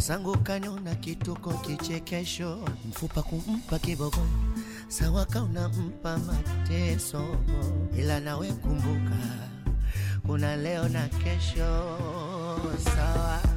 mwenzangu 0.09 0.37
kaniona 0.37 0.95
kituko 0.95 1.53
kichekesho, 1.53 2.59
mfupa 2.89 3.21
kumpa 3.23 3.79
kiboko 3.79 4.27
sawa 4.87 5.25
kauna 5.25 5.69
mpa 5.69 6.17
mateso, 6.17 7.21
ila 7.97 8.19
nawe 8.19 8.51
kumbuka. 8.51 9.17
Kuna 10.25 10.55
leo 10.55 10.89
na 10.89 11.07
kesho. 11.07 11.97
Sawa. 12.95 13.48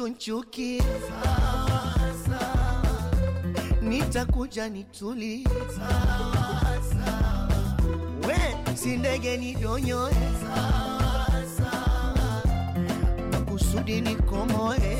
unichunchukiza, 0.00 0.84
nitakuja 3.82 4.68
nituliza, 4.68 5.50
we 8.28 8.76
si 8.76 8.96
ndege 8.96 9.36
nidonyoe, 9.36 10.14
makusudi 13.32 14.00
nikomoe. 14.00 14.96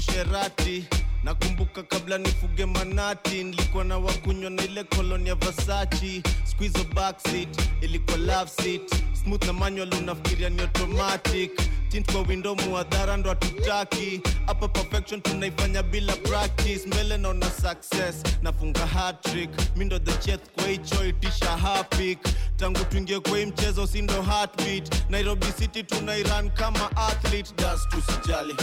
Usherati 0.00 0.84
nakumbuka 1.24 1.82
kabla 1.82 2.18
nifuge 2.18 2.66
manati 2.66 3.44
nilikuwa 3.44 3.84
na 3.84 3.98
wakunywa 3.98 4.50
na 4.50 4.64
ile 4.64 4.84
koloni 4.84 5.28
ya 5.28 5.34
vasachi 5.34 6.22
squizo 6.44 6.84
backseat 6.94 7.48
ilikuwa 7.80 8.16
love 8.16 8.50
seat 8.62 9.02
smooth 9.24 9.44
na 9.44 9.52
manual 9.52 9.94
unafikiria 9.94 10.50
ni 10.50 10.62
automatic. 10.62 11.50
Tint 11.88 12.12
kwa 12.12 12.20
window 12.22 12.56
muadhara 12.56 13.16
ndo 13.16 13.28
hatutaki. 13.30 14.20
Hapa 14.46 14.68
perfection 14.68 15.20
tunaifanya 15.22 15.82
bila 15.82 16.16
practice. 16.16 16.86
Mbele 16.86 17.16
naona 17.18 17.50
success 17.50 18.22
nafunga 18.42 18.86
hatrick 18.86 19.50
mi 19.76 19.84
ndo 19.84 19.98
the 19.98 20.12
cheth 20.12 20.50
kwa 20.54 20.64
hicho 20.68 21.04
itisha 21.06 21.56
hapik. 21.56 22.18
Tangu 22.56 22.84
tuingie 22.84 23.20
kwa 23.20 23.38
hii 23.38 23.46
mchezo 23.46 23.86
si 23.86 24.02
ndo 24.02 24.22
heartbeat. 24.22 25.10
Nairobi 25.10 25.46
city 25.58 25.82
tunairan 25.82 26.50
kama 26.50 26.96
athlete. 26.96 27.52
Das 27.56 27.88
tusijali 27.88 28.54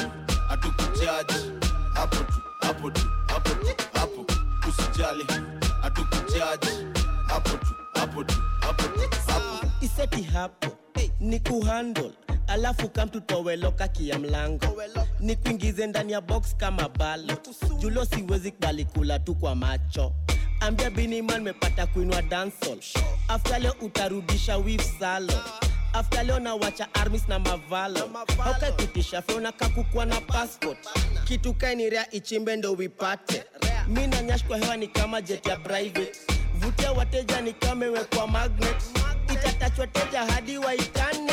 hatukujaji. 0.49 1.51
Hapo 1.93 2.15
tu 2.15 2.33
hapo 2.61 2.91
tu 2.91 3.01
hapo 3.27 3.49
tu 3.49 3.67
hapo. 3.93 4.25
Usijali 4.69 5.25
hatukujaji. 5.81 6.67
Hapo 7.27 7.49
tu 7.57 7.73
hapo 7.93 8.23
tu 8.23 8.35
hapo 8.61 8.83
tu 8.83 8.99
hapo 9.27 9.67
iseti 9.97 10.21
hapo 10.23 10.67
ni 11.19 11.39
kuhandle. 11.39 12.11
Alafu 12.47 12.89
kamtutoweloka 12.89 13.87
kia 13.87 14.19
mlango. 14.19 14.81
Ni 15.19 15.35
kuingize 15.35 15.87
ndani 15.87 16.11
ya 16.11 16.21
box 16.21 16.55
kama 16.57 16.89
balo. 16.89 17.37
Julo 17.79 18.05
siwezi 18.05 18.51
kubali 18.51 18.85
kula 18.85 19.19
tu 19.19 19.35
kwa 19.35 19.55
macho. 19.55 20.13
Ambia 20.59 20.89
biniman 20.89 21.41
mepata 21.41 21.87
kuinwa 21.87 22.21
dansol 22.21 22.77
afta 23.27 23.59
leo 23.59 23.75
utarudisha 23.81 24.57
wif 24.57 24.99
salo 24.99 25.33
afta 25.93 26.23
leo 26.23 26.39
nawacha 26.39 26.87
armis 26.93 27.27
na 27.27 27.39
mavalo. 27.39 28.09
Aukakutisha 28.45 29.21
feona 29.21 29.51
kakukwa 29.51 30.05
na 30.05 30.21
passport. 30.21 30.77
Kitu 31.23 31.53
kainirea 31.53 32.11
ichimbe 32.11 32.55
ndo 32.55 32.71
wipate 32.73 33.43
mi 33.87 34.07
na 34.07 34.39
kwa 34.47 34.57
hewa 34.57 34.77
ni 34.77 34.87
kama 34.87 35.21
jet 35.21 35.45
ya 35.47 35.55
private. 35.57 36.11
Vutia 36.55 36.91
wateja 36.91 37.41
ni 37.41 37.53
kamewekwa 37.53 38.27
magnet 38.27 38.83
itatachwa 39.39 39.87
teja 39.87 40.25
hadi 40.25 40.57
waitane. 40.57 41.31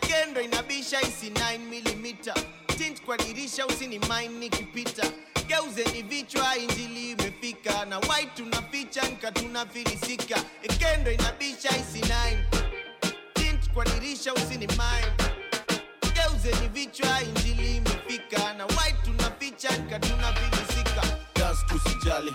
Kendo 0.00 0.40
inabisha 0.40 1.00
isi 1.02 1.30
9 1.30 1.58
mm 1.58 2.16
tint 2.78 3.02
kwa 3.02 3.16
dirisha 3.16 3.66
usini 3.66 3.98
mine 3.98 4.28
nikipita 4.38 5.02
geuzeni 5.54 6.02
vichwa 6.02 6.56
injili 6.56 7.10
imefika. 7.10 7.84
Na 7.84 7.98
white 7.98 8.30
tunaficha 8.36 9.02
nka 9.08 9.32
tunafilisika. 9.32 10.44
Ekendo 10.62 11.10
inabisha 11.12 11.68
isi 11.76 12.00
9 12.00 12.44
tint 13.34 13.70
kwa 13.74 13.84
dirisha 13.84 14.34
usini 14.34 14.66
mine. 14.66 15.12
Geuzeni 16.14 16.68
vichwa 16.68 17.22
injili 17.22 17.76
imefika. 17.76 18.54
Na 18.54 18.66
white 18.66 19.02
tunaficha 19.04 19.70
nka 19.78 19.98
tunafilisika. 19.98 21.02
Das 21.34 21.66
tusijali 21.66 22.32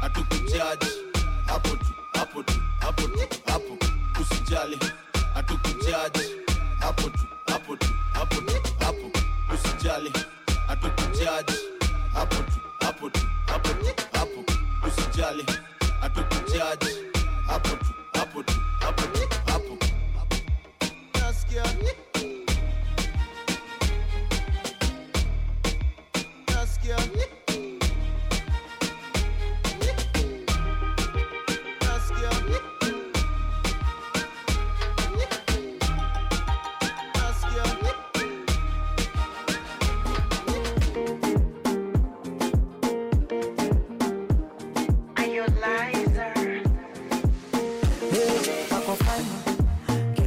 hatukujaji 0.00 0.86
hapo 1.46 1.68
tu 1.68 1.86
hapo 2.12 2.42
tu 2.42 2.60
hapo 2.80 3.02
tu 3.02 3.28
hapo. 3.46 3.78
Usijali 4.20 4.78
hatukujaji 5.34 6.20
hapo 6.80 7.02
tu 7.10 7.26
hapo 7.46 7.76
tu 7.76 7.86
hapo 8.12 8.36
tu 8.40 8.54
hapo. 8.80 9.10
Usijali 9.54 10.12
hatukujaji 10.66 11.54
hapo 12.14 12.34
tu 12.36 12.55
usijali 15.16 15.44
hatukujaji 16.00 16.85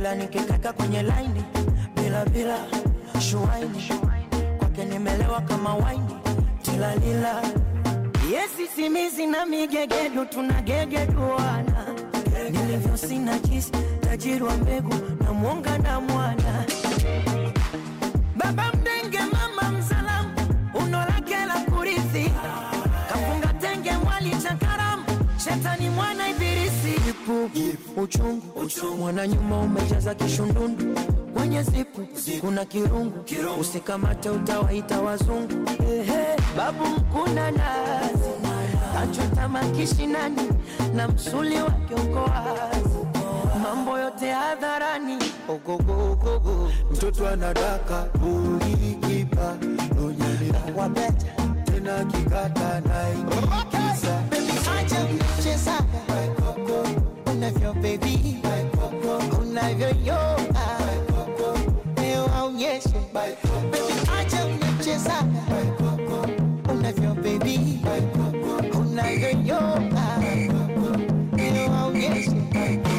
kila 0.09 0.15
nikikaka 0.23 0.73
kwenye 0.73 1.01
laini 1.03 1.43
bila 1.95 2.25
bila 2.25 2.57
shuaini. 3.19 3.83
Kwake 4.59 4.85
nimelewa 4.85 5.41
kama 5.41 5.75
waini. 5.75 6.15
Tilalila 6.61 7.41
yesi 8.31 8.67
simizi 8.75 9.25
na 9.27 9.45
migegedu 9.45 10.25
tunagegeduana 10.25 11.85
nilivyo 12.51 12.97
sina 12.97 13.39
jisi 13.39 13.71
tajiri 14.01 14.43
wa 14.43 14.57
mbegu 14.57 14.93
na 15.23 15.33
mwonga 15.33 15.77
na 15.77 15.99
mwana. 16.01 16.65
Baba 18.35 18.71
ipu 27.53 28.01
uchungu. 28.01 28.43
Mwana 28.99 29.27
nyuma 29.27 29.57
umejaza 29.59 30.15
kishundundu. 30.15 30.99
Kwenye 31.33 31.63
zipu 31.63 32.07
kuna 32.41 32.65
kirungu. 32.65 33.23
Usikamate 33.61 34.29
utawaita 34.29 35.01
wazungu. 35.01 35.69
Ehe, 35.91 36.25
babu 36.57 36.85
mkuna 36.85 37.51
nazi. 37.51 38.29
Kachota 38.93 39.47
makishinani 39.49 40.49
na 40.95 41.07
msuli 41.07 41.55
wake 41.57 41.93
uko 41.93 42.19
wazi, 42.19 42.89
mambo 43.63 43.99
yote 43.99 44.31
hadharani. 44.31 45.17
Ogogogogo 45.49 46.71
mtoto 46.91 47.27
anadaka 47.27 48.05
onyelea 50.05 50.61
wabeta 50.75 51.25
tena 51.65 52.05
kikata 52.05 52.81
naikiza 52.81 54.18
unavyo 57.49 57.73
baby, 57.81 58.37
unavyo 59.41 59.87
yoga, 60.05 60.67
niwaonyeshe 61.97 62.89
baby, 63.13 63.37
acha 64.19 64.45
unacheza 64.45 65.23
unavyo 66.71 67.13
baby, 67.15 67.79
unavyo 68.79 69.29
yoga, 69.29 70.17
niwaonyeshe 71.35 72.31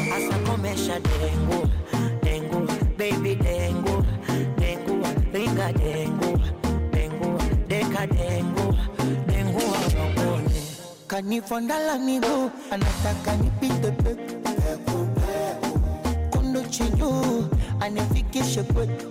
hasa. 0.09 0.37
Komesha 0.45 0.99
dengu 0.99 1.69
dengu, 2.23 2.67
baby 2.97 3.35
dengu 3.35 4.05
dengu, 4.59 5.05
ringa 5.33 5.73
dengu 5.73 6.39
dengu, 6.91 7.39
deka 7.67 8.07
dengu 8.07 8.75
dengu, 9.27 9.61
hawakone 9.61 10.61
kaniponda 11.07 11.79
la 11.79 11.97
miguu, 11.99 12.51
anataka 12.71 13.35
nipite 13.35 13.91
pepe 13.91 14.30
watching 16.71 16.97
you 16.99 17.49
anifikishe 17.79 18.63
kwetu 18.63 19.07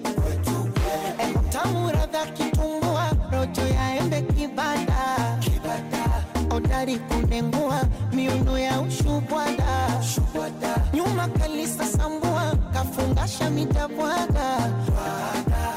tamura 1.50 2.06
kitungua 2.26 3.10
rojo 3.32 3.62
yaembe 3.74 4.22
kibanda 4.22 5.38
odari 6.50 6.94
oh, 6.94 6.98
kunengua 7.14 7.80
miuno 8.12 8.58
ya 8.58 8.80
ushubwada. 8.80 10.00
Nyuma 10.94 11.28
kalisa 11.28 11.86
sambua 11.86 12.56
kafungasha 12.72 13.50
mitabwaga 13.50 14.56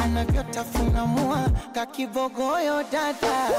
anavyotafunamua 0.03 1.49
kakibogoyo 1.73 2.83
dada. 2.91 3.49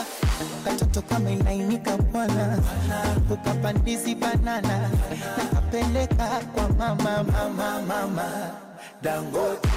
Katoto 0.64 1.02
kama 1.02 1.30
kamelainika 1.30 1.96
bwana, 1.96 2.58
ukapandizi 3.30 4.14
banana. 4.14 4.90
Nakapeleka 5.38 6.26
kwa 6.54 6.68
mama 6.68 7.24
mama 7.24 7.82
mama. 7.82 8.50
Dangote 9.02 9.68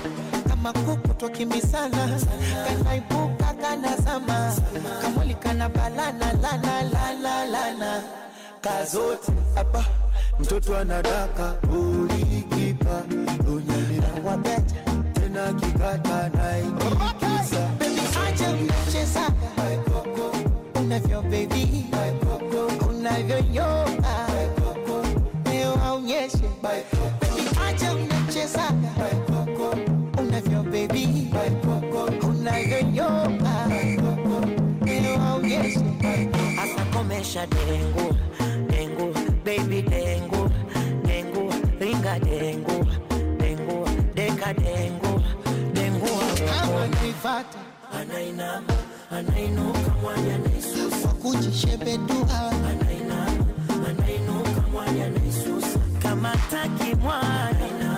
kama 0.50 0.74
kuku 0.74 1.14
twakimbisana, 1.14 2.20
kanaibuka 2.68 3.54
kanazama, 3.62 4.54
kamwili 5.02 5.34
kana 5.36 5.70
balana 5.70 6.34
lana 6.42 6.82
lana 6.84 7.46
lana. 7.46 8.04
Kazote. 8.62 9.32
Apa. 9.56 9.86
Mtoto 10.40 10.78
anadaka 10.78 11.54
ulikipa. 11.72 13.02
Unyani 13.48 14.02
wabeta 14.26 14.76
tena 15.14 15.54
kikata 15.54 16.30
naitikisa 16.30 17.67
navyo 20.98 21.22
baby, 21.22 21.86
baby, 26.62 26.90
acha 27.68 27.94
unachezaga 27.94 28.92
unavyo 30.18 30.64
baby, 30.64 31.30
dengu 31.32 31.78
dengu, 38.68 39.14
baby 39.46 39.82
dengu 39.82 40.50
dengu, 41.06 41.54
ringa 41.80 42.20
dengu 42.20 42.86
dengu, 43.38 43.88
deka 44.16 44.54
dengu 44.54 45.22
dengu, 45.74 46.08
anainama 47.94 48.87
and 49.12 49.30
I 49.32 49.48
know 49.48 49.72
kama 49.74 50.12
yanaisusa 50.28 51.08
kujishebedua 51.08 52.52
and 52.70 52.84
I 52.84 53.00
know 53.00 53.86
and 53.88 54.02
I 54.02 54.18
know 54.18 54.44
kama 54.56 54.86
yanaisusa 55.00 55.80
kama 56.02 56.32
taki 56.52 56.96
mwana 56.96 57.98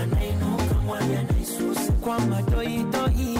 and 0.00 0.14
I 0.14 0.30
know 0.32 0.56
kama 0.68 1.04
yanaisusa 1.14 1.92
kwa 1.92 2.20
madoitoi 2.20 3.38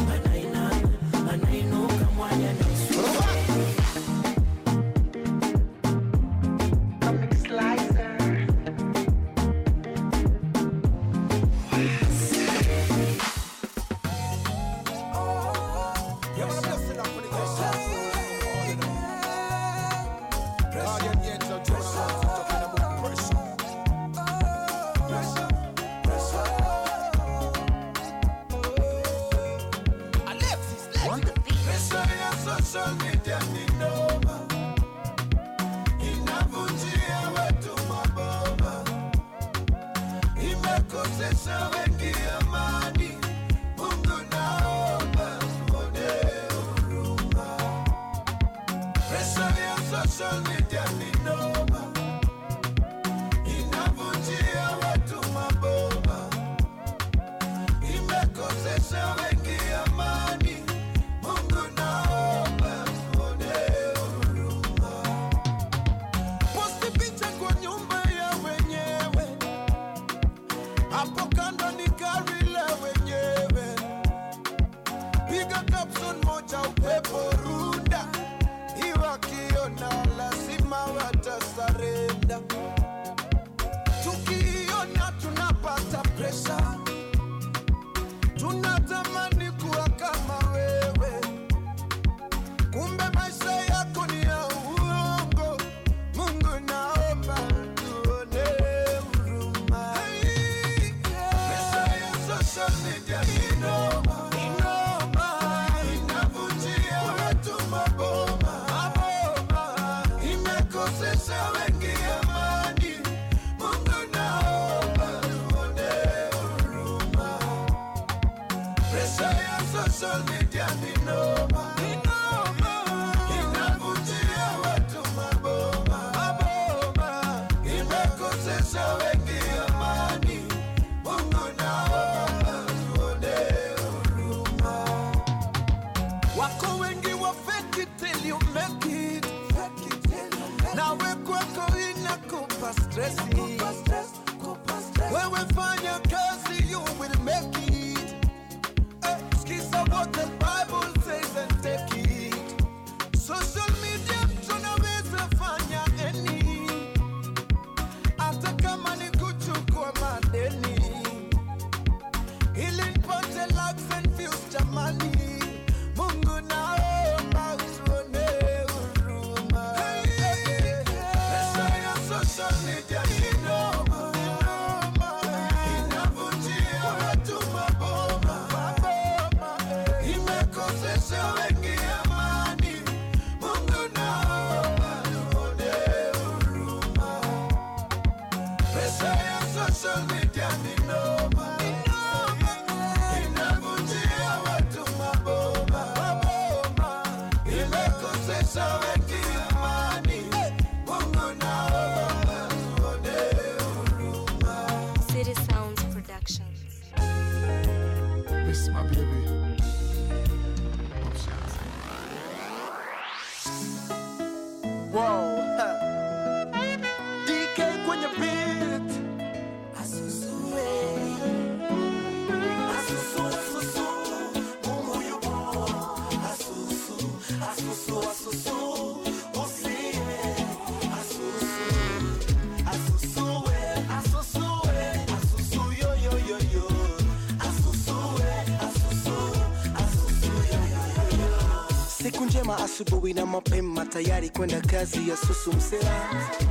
asubuhi 243.00 243.14
na 243.14 243.26
mapema 243.26 243.86
tayari 243.86 244.30
kwenda 244.30 244.60
kazi 244.60 245.08
ya 245.08 245.16
susu 245.16 245.52
msela. 245.52 245.90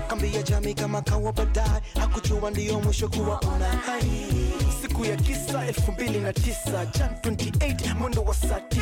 Kambi 0.07 0.35
ya 0.35 0.41
jamii 0.43 0.73
kama 0.73 1.01
kawa 1.01 1.33
baadaye 1.33 1.81
hakujua 1.99 2.51
ndiyo 2.51 2.79
mwisho 2.79 3.09
kuwa 3.09 3.41
una 3.41 3.65
hai 3.67 4.51
siku 4.81 5.05
ya 5.05 5.15
kisa 5.15 5.65
elfu 5.67 5.91
mbili 5.91 6.19
na 6.19 6.33
tisa 6.33 6.85
jan 6.85 7.09
28 7.21 7.95
mwendo 7.95 8.21
wa 8.23 8.35
saa 8.35 8.59
9 8.59 8.79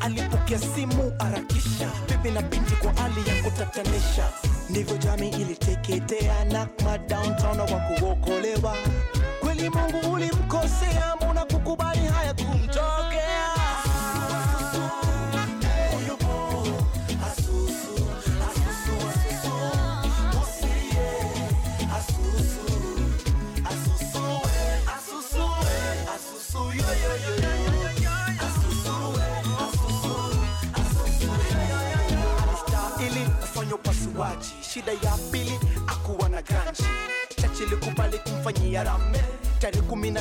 alipokea 0.00 0.58
simu 0.58 1.12
harakisha 1.18 1.90
bibi 2.08 2.30
na 2.30 2.42
binti 2.42 2.76
kwa 2.76 2.92
hali 2.92 3.28
ya 3.28 3.42
kutatanisha. 3.42 4.32
Ndivyo 4.70 4.96
jamii 4.96 5.28
iliteketea 5.30 6.44
na 6.44 6.68
madowntown 6.84 7.60
wa 7.60 7.66
kuokolewa 7.80 8.76
kweli 9.40 9.70
mungu 9.70 10.12
ulimkosea 10.12 11.14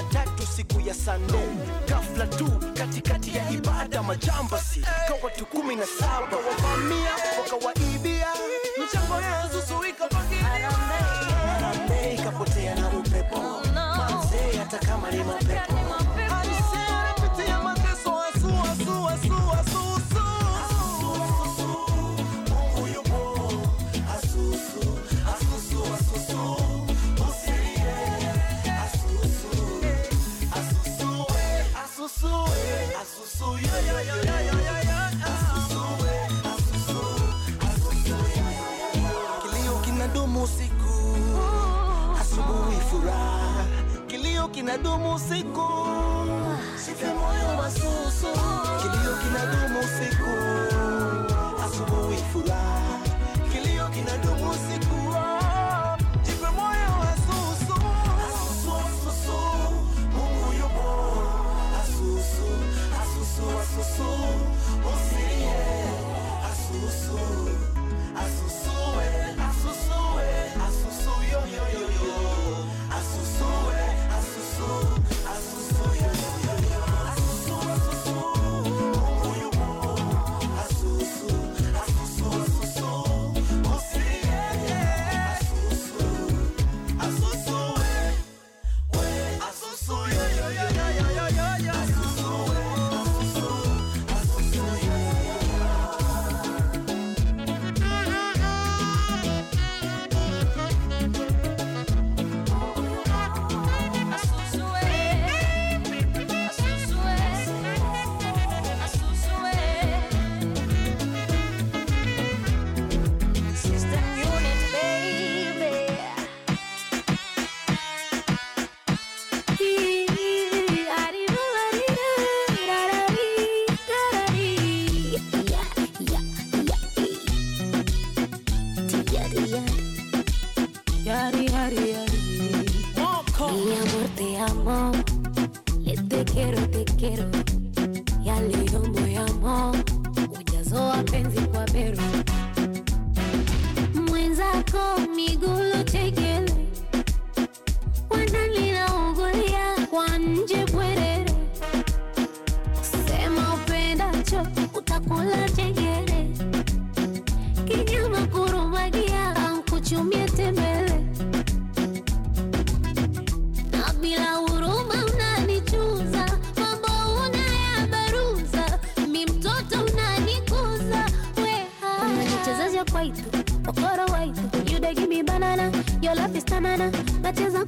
attack 0.01 0.30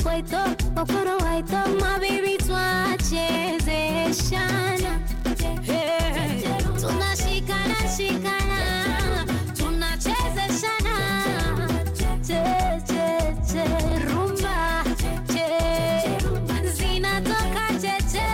kwetu 0.04 0.36
wakoro 0.76 1.18
waito 1.18 1.58
mabibi 1.80 2.38
twachezeshana 2.38 5.00
tunashikana 6.82 7.76
shikana 7.98 8.60
tunachezeshana 9.58 10.96
rumba 14.08 14.84
zinatoka 16.78 17.64
cheche 17.82 18.28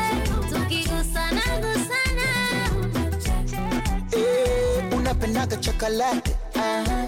tukigusana 0.50 1.42
gusana. 1.62 2.30
Eh, 4.12 4.98
unapendaga 4.98 5.56
chokolate 5.58 6.32
uh 6.56 7.04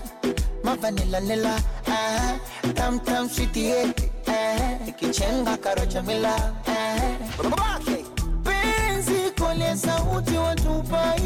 tamtam 2.75 3.29
switiete 3.29 4.03
eh. 4.03 4.10
eh, 4.41 4.93
kichemba 4.99 5.57
karocha 5.57 6.01
mila 6.01 6.35
eh, 6.67 7.17
eh. 7.87 8.00
Penzi 9.61 9.75
sauti 9.87 10.37
watupai 10.37 11.21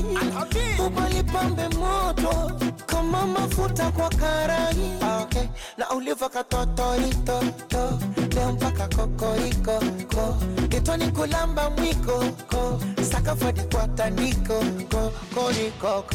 ubalipambe 0.86 1.68
moto 1.78 2.52
kama 2.86 3.28
mafuta 3.28 3.92
kwa 3.92 4.10
karai. 4.10 4.92
Okay. 5.22 5.44
na 5.78 5.90
uliva 5.90 6.30
katotoritoto 6.30 8.00
leo 8.36 8.52
mpaka 8.52 8.88
kokoriko 8.88 9.80
ko. 10.16 10.36
Kitoni 10.70 11.08
kulamba 11.12 11.70
mwiko 11.70 12.24
ko. 12.52 12.80
Sakafadi 13.12 13.62
kwa 13.62 13.88
tandiko 13.88 14.64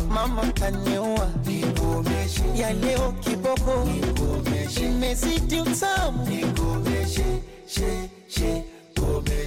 mama 0.09 0.43
nikomeshe 1.47 2.43
ya 2.55 2.73
leo 2.73 3.13
kiboko. 3.21 3.89
Imezidi 4.83 5.61
utamu 5.61 6.27
she 7.77 8.11
she 8.29 8.65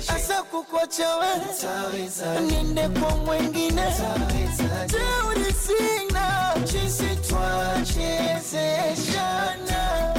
asa 0.07 0.43
kukwacha 0.43 1.17
we 1.17 1.27
niende 2.41 2.87
kwa 2.99 3.15
mwengine 3.17 3.81
teuri 4.87 5.53
sina. 5.53 6.53
Chisi 6.65 7.15
twachezeshana 7.27 10.13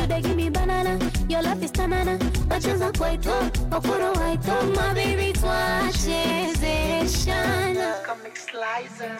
you 0.00 0.06
dey 0.06 0.20
give 0.20 0.36
me 0.36 0.48
banana 0.50 0.98
your 1.28 1.42
love 1.42 1.62
is 1.62 1.70
tanana 1.72 2.18
nacheza 2.48 2.92
kwaito 2.92 3.32
okoro 3.76 4.12
waito 4.12 4.62
my 4.76 4.94
baby 4.94 5.32
twachezeshana 5.32 7.94
Come 8.06 8.30
slicer. 8.34 9.18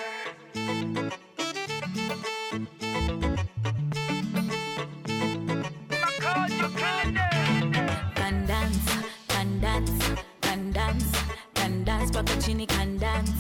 can 8.15 8.47
dance, 8.47 8.91
can 9.29 9.61
dance, 9.61 10.11
can 10.41 10.73
dance, 10.73 11.13
can 11.55 11.85
dance 11.85 12.11
paka 12.11 12.37
chini 12.43 12.67
can 12.67 12.99
dance, 12.99 13.31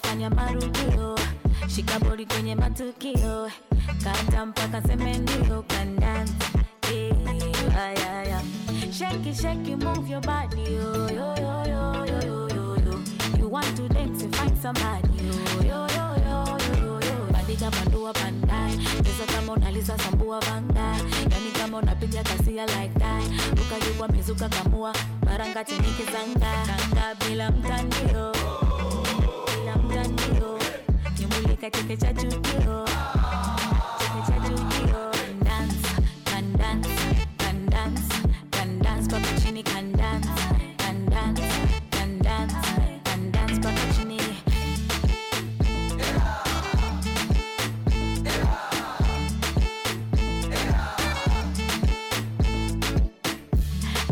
kufanya 0.00 0.30
marudio, 0.30 1.18
shika 1.68 2.00
kwenye 2.28 2.54
matukio, 2.54 3.50
kata 4.04 4.46
mpaka 4.46 4.82
seme 4.82 5.18
ndio 5.18 5.62
kandanzi. 5.68 6.32
Yeah, 6.92 7.94
yeah, 7.98 8.26
yeah. 8.26 8.42
Shake 8.92 9.32
shake 9.34 9.76
move 9.76 10.08
your 10.10 10.20
body 10.20 10.74
yo 10.74 11.08
yo 11.08 11.34
yo 11.38 11.64
yo 11.66 12.06
yo 12.06 12.48
yo 12.48 12.76
yo. 12.84 13.00
You 13.38 13.48
want 13.48 13.76
to 13.76 13.88
dance 13.88 14.24
find 14.36 14.56
somebody 14.58 15.08
yo 15.22 15.62
yo 15.62 15.86
yo 15.86 16.06
yo 16.26 16.58
yo 16.82 17.00
yo. 17.00 17.26
Bandika 17.32 17.70
bandua 17.70 18.12
bandai, 18.12 18.76
pesa 19.04 19.26
kama 19.32 19.52
unaliza 19.52 19.98
sambua 19.98 20.40
vanga, 20.40 20.96
yani 21.30 21.50
kama 21.58 21.78
unapiga 21.78 22.22
kasia 22.22 22.66
like 22.66 22.98
that, 22.98 23.24
ukajua 23.52 24.08
mezuka 24.08 24.48
kamua 24.48 24.92
baranga 25.24 25.64
chenye 25.64 25.88
kizanga, 25.96 26.66
kanga 26.66 27.14
bila 27.14 27.50
mtandio. 27.50 28.32
Oh 28.32 29.09
nyumulika 31.60 31.70
cheke 31.70 31.96
cha 31.96 32.12
chukio 32.14 32.84
cheke 33.98 34.20
cha 34.26 34.36
chukio 34.46 35.10
Can 35.12 35.38
dance 35.44 35.88
can 36.24 36.52
dance 36.56 36.88
can 37.38 37.66
dance 37.66 38.08
can 38.50 38.78
dance 38.78 39.08
paka 39.08 39.40
chini 39.40 39.62
can 39.62 39.92
dance 39.92 40.26
can 40.78 41.06
dance 41.06 41.40
can 41.90 42.18
dance 42.18 42.54
can 43.04 43.30
dance 43.30 43.58
paka 43.58 43.92
chini 43.94 44.18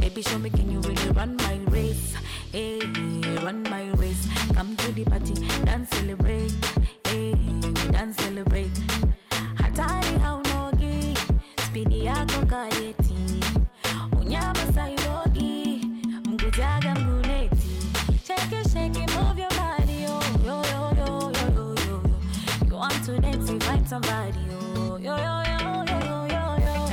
Baby, 0.01 0.23
show 0.23 0.39
me 0.39 0.51
can 0.51 0.71
you 0.71 0.81
really 0.81 1.11
run 1.13 1.37
my 1.37 1.59
race? 1.71 2.15
Hey, 2.53 2.81
run 3.43 3.63
my 3.65 3.91
race. 3.97 4.27
Come 4.55 4.77
to 4.77 4.93
the 4.93 5.05
party, 5.05 5.35
dance, 5.65 5.89
celebrate. 5.91 6.78
Dance, 8.09 8.23
celebrate. 8.23 8.71
Hatari 9.57 10.19
haunogi, 10.23 11.15
spidi 11.67 12.05
yako 12.05 12.47
kayeti. 12.47 13.41
Unyama 14.21 14.73
mgutaga 16.25 16.95
mguneti. 16.95 17.69
Shake 18.27 18.65
shake 18.73 19.07
move 19.15 19.39
your 19.39 19.51
body, 19.51 20.03
yo, 20.03 20.21
yo, 20.47 20.63
yo, 20.73 20.93
yo, 20.97 21.33
yo, 21.37 21.53
yo, 21.55 21.75
yo. 21.87 22.03
You 22.69 22.77
want 22.77 23.05
to 23.05 23.19
dance, 23.21 23.51
find 23.65 23.87
somebody, 23.87 24.39
yo, 24.51 24.97
yo, 24.99 25.17
yo, 25.17 25.43
yo, 25.45 25.85
yo, 25.85 26.27
yo, 26.27 26.27
yo, 26.29 26.59
yo. 26.65 26.89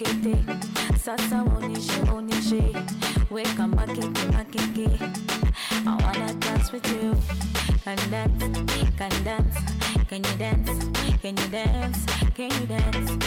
Teke 0.00 0.34
sasa 1.04 1.44
onyeshe 1.56 2.00
onyeshe 2.16 2.62
weka 3.30 3.68
makeke 3.68 4.24
makeke. 4.32 4.88
I 5.86 5.92
wanna 6.02 6.32
dance 6.40 6.72
with 6.72 6.88
you. 6.88 7.16
Can 7.84 7.98
dance 8.10 8.44
can 8.96 9.24
dance. 9.24 9.56
Can 10.08 10.24
you 10.24 10.36
dance 10.38 10.70
can 11.22 11.36
you 11.36 11.48
dance 11.48 12.04
can 12.34 12.50
you 12.50 12.66
dance 12.66 13.19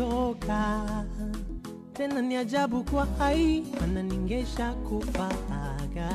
nimetoka 0.00 1.04
tena 1.92 2.22
ni 2.22 2.36
ajabu 2.36 2.84
kwa 2.84 3.06
hai 3.18 3.64
mana 3.80 4.02
ningesha 4.02 4.72
kufaga. 4.72 6.10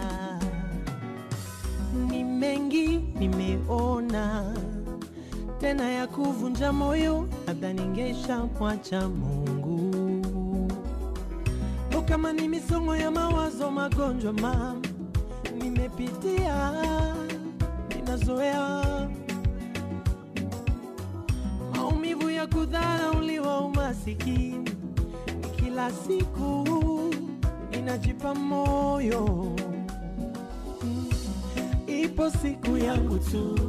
Ni 2.10 2.24
mengi 2.24 2.98
nimeona 3.20 4.54
tena 5.60 5.90
ya 5.92 6.08
kuvunja 6.08 6.72
moyo 6.74 7.28
labda 7.48 7.74
ningesha 7.74 8.38
mwacha 8.60 9.10
mungu. 9.10 10.22
O 11.98 12.02
kama 12.02 12.34
ni 12.34 12.48
misongo 12.48 12.96
ya 12.96 13.12
mawazo 13.12 13.72
magonjwa 13.72 14.34
mam 14.34 14.82
nimepitia 15.62 16.72
ninazoea 17.96 18.85
umasikini 24.06 24.70
kila 25.56 25.92
siku 25.92 26.68
inajipa 27.72 28.36
moyo. 28.36 29.52
Ipo 31.88 32.30
siku 32.30 32.78
yangu 32.78 33.18
tu, 33.20 33.60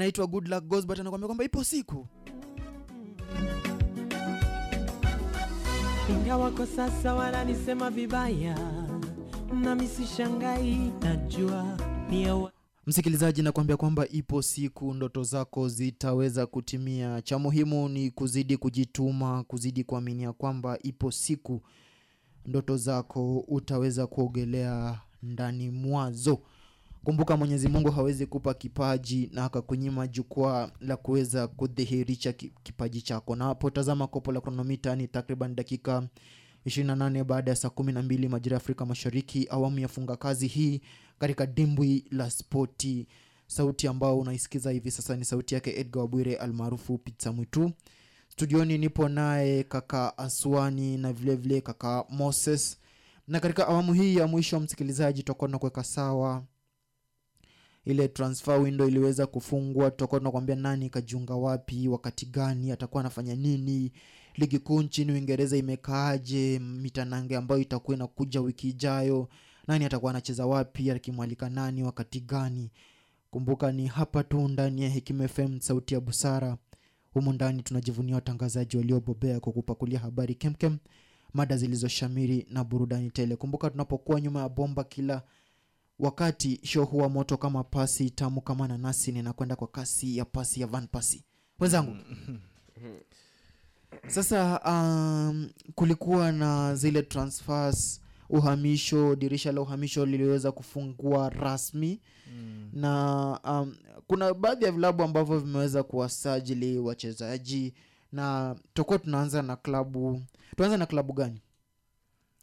anaitwa 0.00 0.26
good 0.26 0.48
luck 0.48 0.64
Gosbert 0.64 1.00
anakuambia 1.00 1.26
kwamba 1.28 1.44
ipo 1.44 1.64
siku. 1.64 2.06
Ingawa 6.10 6.50
kwa 6.50 6.66
sasa 6.66 7.14
wananisema 7.14 7.90
vibaya 7.90 8.58
nami 9.62 9.88
sishangai 9.88 10.92
najua 11.02 11.78
msikilizaji 12.86 13.42
nakuambia 13.42 13.76
kwamba 13.76 14.08
ipo 14.08 14.42
siku 14.42 14.94
ndoto 14.94 15.22
zako 15.22 15.68
zitaweza 15.68 16.46
kutimia. 16.46 17.22
Cha 17.22 17.38
muhimu 17.38 17.88
ni 17.88 18.10
kuzidi 18.10 18.56
kujituma 18.56 19.44
kuzidi 19.44 19.84
kuaminia 19.84 20.32
kwamba 20.32 20.78
ipo 20.82 21.10
siku 21.10 21.62
ndoto 22.46 22.76
zako 22.76 23.38
utaweza 23.48 24.06
kuogelea 24.06 25.00
ndani 25.22 25.70
mwazo 25.70 26.38
kumbuka 27.04 27.36
mwenyezi 27.36 27.68
mungu 27.68 27.90
hawezi 27.90 28.26
kupa 28.26 28.54
kipaji 28.54 29.30
na 29.32 29.44
akakunyima 29.44 30.06
jukwaa 30.06 30.70
la 30.80 30.96
kuweza 30.96 31.48
kudhihirisha 31.48 32.32
kipaji 32.32 33.02
chako. 33.02 33.36
Na 33.36 33.44
napotazama 33.48 34.06
kopo 34.06 34.32
la 34.32 34.40
kronomita 34.40 34.96
ni 34.96 35.08
takriban 35.08 35.54
dakika 35.54 36.08
28 36.66 37.24
baada 37.24 37.50
ya 37.50 37.56
saa 37.56 37.68
12 37.68 38.28
majira 38.28 38.54
ya 38.54 38.60
afrika 38.60 38.86
mashariki. 38.86 39.46
Awamu 39.50 39.78
ya 39.78 39.88
funga 39.88 40.16
kazi 40.16 40.46
hii 40.46 40.80
katika 41.18 41.46
dimbwi 41.46 42.04
la 42.10 42.30
spoti. 42.30 43.06
Sauti 43.46 43.88
ambao 43.88 44.18
unaisikiza 44.18 44.70
hivi 44.70 44.90
sasa 44.90 45.16
ni 45.16 45.24
sauti 45.24 45.54
yake 45.54 45.70
edgar 45.80 46.00
wabwire 46.02 46.36
almaarufu 46.36 46.98
pizza 46.98 47.32
mwitu. 47.32 47.72
Studioni 48.28 48.78
nipo 48.78 49.08
naye 49.08 49.64
kaka 49.64 50.18
aswani 50.18 50.96
na 50.96 51.12
vilevile 51.12 51.36
vile 51.48 51.60
kaka 51.60 52.04
moses. 52.10 52.76
Na 53.28 53.40
katika 53.40 53.68
awamu 53.68 53.92
hii 53.92 54.16
ya 54.16 54.26
mwisho 54.26 54.60
msikilizaji 54.60 55.22
tutakuwa 55.22 55.48
tunakuweka 55.48 55.84
sawa 55.84 56.44
ile 57.90 58.08
transfer 58.08 58.60
window 58.60 58.88
iliweza 58.88 59.26
kufungwa 59.26 59.90
tutakuwa 59.90 60.20
tunakwambia 60.20 60.56
nani 60.56 60.90
kajiunga 60.90 61.34
wapi 61.34 61.88
wakati 61.88 62.26
gani 62.26 62.72
atakuwa 62.72 63.00
anafanya 63.00 63.34
nini 63.34 63.92
ligi 64.34 64.58
kuu 64.58 64.82
nchini 64.82 65.12
uingereza 65.12 65.56
imekaaje 65.56 66.58
mitanange 66.58 67.36
ambayo 67.36 67.60
itakuwa 67.60 67.96
inakuja 67.96 68.40
wiki 68.40 68.68
ijayo 68.68 69.28
nani 69.68 69.84
atakuwa 69.84 70.10
anacheza 70.10 70.46
wapi 70.46 70.90
akimwalika 70.90 71.48
nani 71.50 71.82
wakati 71.82 72.20
gani. 72.20 72.70
Kumbuka 73.30 73.72
ni 73.72 73.86
hapa 73.86 74.24
tu 74.24 74.48
ndani 74.48 74.82
ya 74.82 74.88
hekima 74.88 75.28
fm 75.28 75.60
sauti 75.60 75.94
ya 75.94 76.00
busara. 76.00 76.56
Humu 77.14 77.32
ndani 77.32 77.62
tunajivunia 77.62 78.14
watangazaji 78.14 78.76
waliobobea 78.76 79.40
kukupakulia 79.40 79.98
habari 79.98 80.34
kemkem 80.34 80.78
mada 81.34 81.56
zilizoshamiri 81.56 82.46
na 82.50 82.64
burudani 82.64 83.10
tele. 83.10 83.36
Kumbuka 83.36 83.70
tunapokuwa 83.70 84.20
nyuma 84.20 84.40
ya 84.40 84.48
bomba 84.48 84.84
kila 84.84 85.22
wakati 86.00 86.60
show 86.62 86.84
huwa 86.84 87.08
moto 87.08 87.36
kama 87.36 87.64
pasi 87.64 88.10
tamu 88.10 88.40
kama 88.40 88.68
nanasi 88.68 89.12
ninakwenda 89.12 89.56
kwa 89.56 89.68
kasi 89.68 90.16
ya 90.16 90.24
pasi 90.24 90.60
ya 90.60 90.66
van 90.66 90.86
pasi. 90.86 91.24
Wenzangu 91.58 91.96
sasa 94.06 94.60
um, 94.66 95.50
kulikuwa 95.74 96.32
na 96.32 96.74
zile 96.74 97.02
transfers 97.02 98.00
uhamisho 98.28 99.16
dirisha 99.16 99.52
la 99.52 99.60
uhamisho 99.60 100.06
liliweza 100.06 100.52
kufungua 100.52 101.28
rasmi. 101.30 102.00
Mm. 102.36 102.70
na 102.72 103.40
um, 103.44 103.74
kuna 104.06 104.34
baadhi 104.34 104.64
ya 104.64 104.72
vilabu 104.72 105.02
ambavyo 105.02 105.38
vimeweza 105.38 105.82
kuwasajili 105.82 106.78
wachezaji. 106.78 107.74
Na 108.12 108.56
tutakuwa 108.68 108.98
tunaanza 108.98 109.42
na 109.42 109.56
klabu 109.56 110.22
tuanza 110.56 110.76
na 110.76 110.86
klabu 110.86 111.12
gani? 111.12 111.40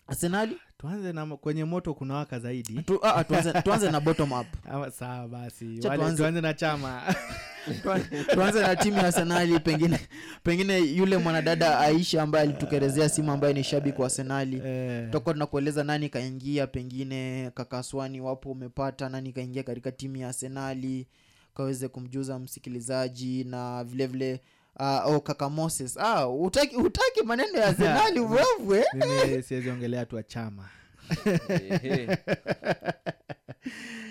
Arsenali 0.07 0.57
tuanze 0.77 1.13
na 1.13 1.25
kwenye 1.25 1.65
moto 1.65 1.93
kuna 1.93 2.13
waka 2.13 2.39
zaidi. 2.39 2.81
Tu, 2.83 2.99
ah, 3.05 3.23
tuanze, 3.23 3.53
tuanze 3.53 3.91
na 3.91 3.99
bottom 3.99 4.31
up. 4.31 4.47
Sawa 4.99 5.27
basi. 5.27 5.77
Cha 5.79 5.89
tuanze- 5.89 6.17
tuanze 6.17 6.41
na 6.41 6.53
chama. 6.53 7.01
Tuanze 8.33 8.61
na 8.61 8.75
timu 8.75 8.97
ya 8.97 9.03
arsenali 9.05 9.59
pengine 9.59 9.99
pengine 10.43 10.77
yule 10.77 11.17
mwanadada 11.17 11.79
aisha 11.79 12.23
ambaye 12.23 12.43
alitukerezea 12.43 13.09
simu 13.09 13.31
ambaye 13.31 13.53
ni 13.53 13.63
shabiki 13.63 14.01
wa 14.01 14.07
arsenali 14.07 14.61
tutakuwa 15.05 15.33
tunakueleza 15.33 15.83
nani 15.83 16.09
kaingia 16.09 16.67
pengine 16.67 17.51
kakaswani 17.53 18.21
wapo 18.21 18.51
umepata 18.51 19.09
nani 19.09 19.33
kaingia 19.33 19.63
katika 19.63 19.91
timu 19.91 20.17
ya 20.17 20.27
arsenali 20.27 21.07
kaweze 21.55 21.87
kumjuza 21.87 22.39
msikilizaji 22.39 23.43
na 23.43 23.83
vile 23.83 24.07
vile 24.07 24.41
uh, 24.79 25.07
oh, 25.15 25.19
kaka 25.19 25.49
moses. 25.49 25.97
Ah, 25.97 26.27
utaki, 26.27 26.75
utaki 26.75 27.23
maneno 27.23 27.59
ya 27.59 27.73
zenali 27.73 28.19
mimi 28.93 29.43
siwezi 29.43 29.69
ongelea 29.69 30.05
tu 30.05 30.17
achama 30.17 30.69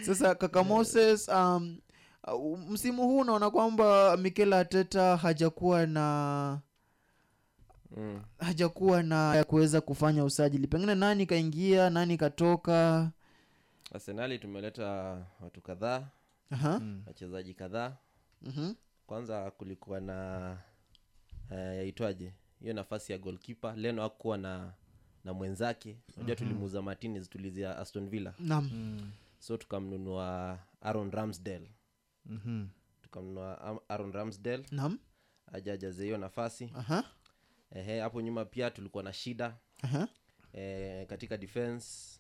sasa 0.07 0.35
kaka 0.35 0.65
moses 0.65 1.29
um, 1.29 1.79
uh, 2.27 2.59
msimu 2.59 3.03
huu 3.03 3.19
unaona 3.19 3.51
kwamba 3.51 4.17
mikel 4.17 4.53
ateta 4.53 5.17
hajakuwa 5.17 5.87
na 5.87 6.59
Mm. 7.97 8.23
hajakuwa 8.39 9.03
na 9.03 9.35
ya 9.37 9.45
kuweza 9.45 9.81
kufanya 9.81 10.25
usajili. 10.25 10.67
Pengine 10.67 10.95
nani 10.95 11.27
kaingia 11.27 11.91
nani 11.91 12.17
katoka? 12.17 13.11
Arsenali 13.93 14.39
tumeleta 14.39 14.85
watu 15.41 15.61
kadhaa 15.61 16.03
Aha. 16.51 16.81
wachezaji 17.07 17.55
kadhaa. 17.55 17.93
Mhm. 18.43 18.73
Kwanza 19.07 19.51
kulikuwa 19.51 20.01
na 20.01 20.51
uh, 21.51 21.57
yaitwaje 21.57 22.33
hiyo 22.61 22.75
nafasi 22.75 23.13
ya 23.13 23.19
golkipe 23.19 23.73
leno 23.73 24.05
akuwa 24.05 24.39
na 24.39 24.73
na 25.25 25.33
mwenzake 25.35 25.97
unajua 26.17 26.35
Mhm. 26.35 26.45
tulimuuza 26.45 26.83
martinez 26.83 27.29
tulizia 27.29 27.79
aston 27.79 28.09
villa 28.09 28.35
Naam. 28.39 28.71
Mm. 28.73 29.11
so 29.39 29.57
tukamnunua 29.57 30.59
aaron 30.83 31.11
ramsdale 31.11 31.71
Mhm. 32.27 32.67
tukamnunua 33.03 33.61
aron 33.61 33.81
aaron 33.89 34.13
ramsdale 34.13 34.65
Naam. 34.71 34.99
ajajaze 35.53 36.05
hiyo 36.05 36.19
nafasi 36.19 36.71
Aha. 36.75 37.05
Ehe, 37.73 38.01
hapo 38.01 38.21
nyuma 38.21 38.45
pia 38.45 38.71
tulikuwa 38.71 39.03
na 39.05 39.13
shida 39.13 39.57
Aha. 39.83 40.09
E, 40.53 41.07
katika 41.07 41.37
defense 41.37 42.13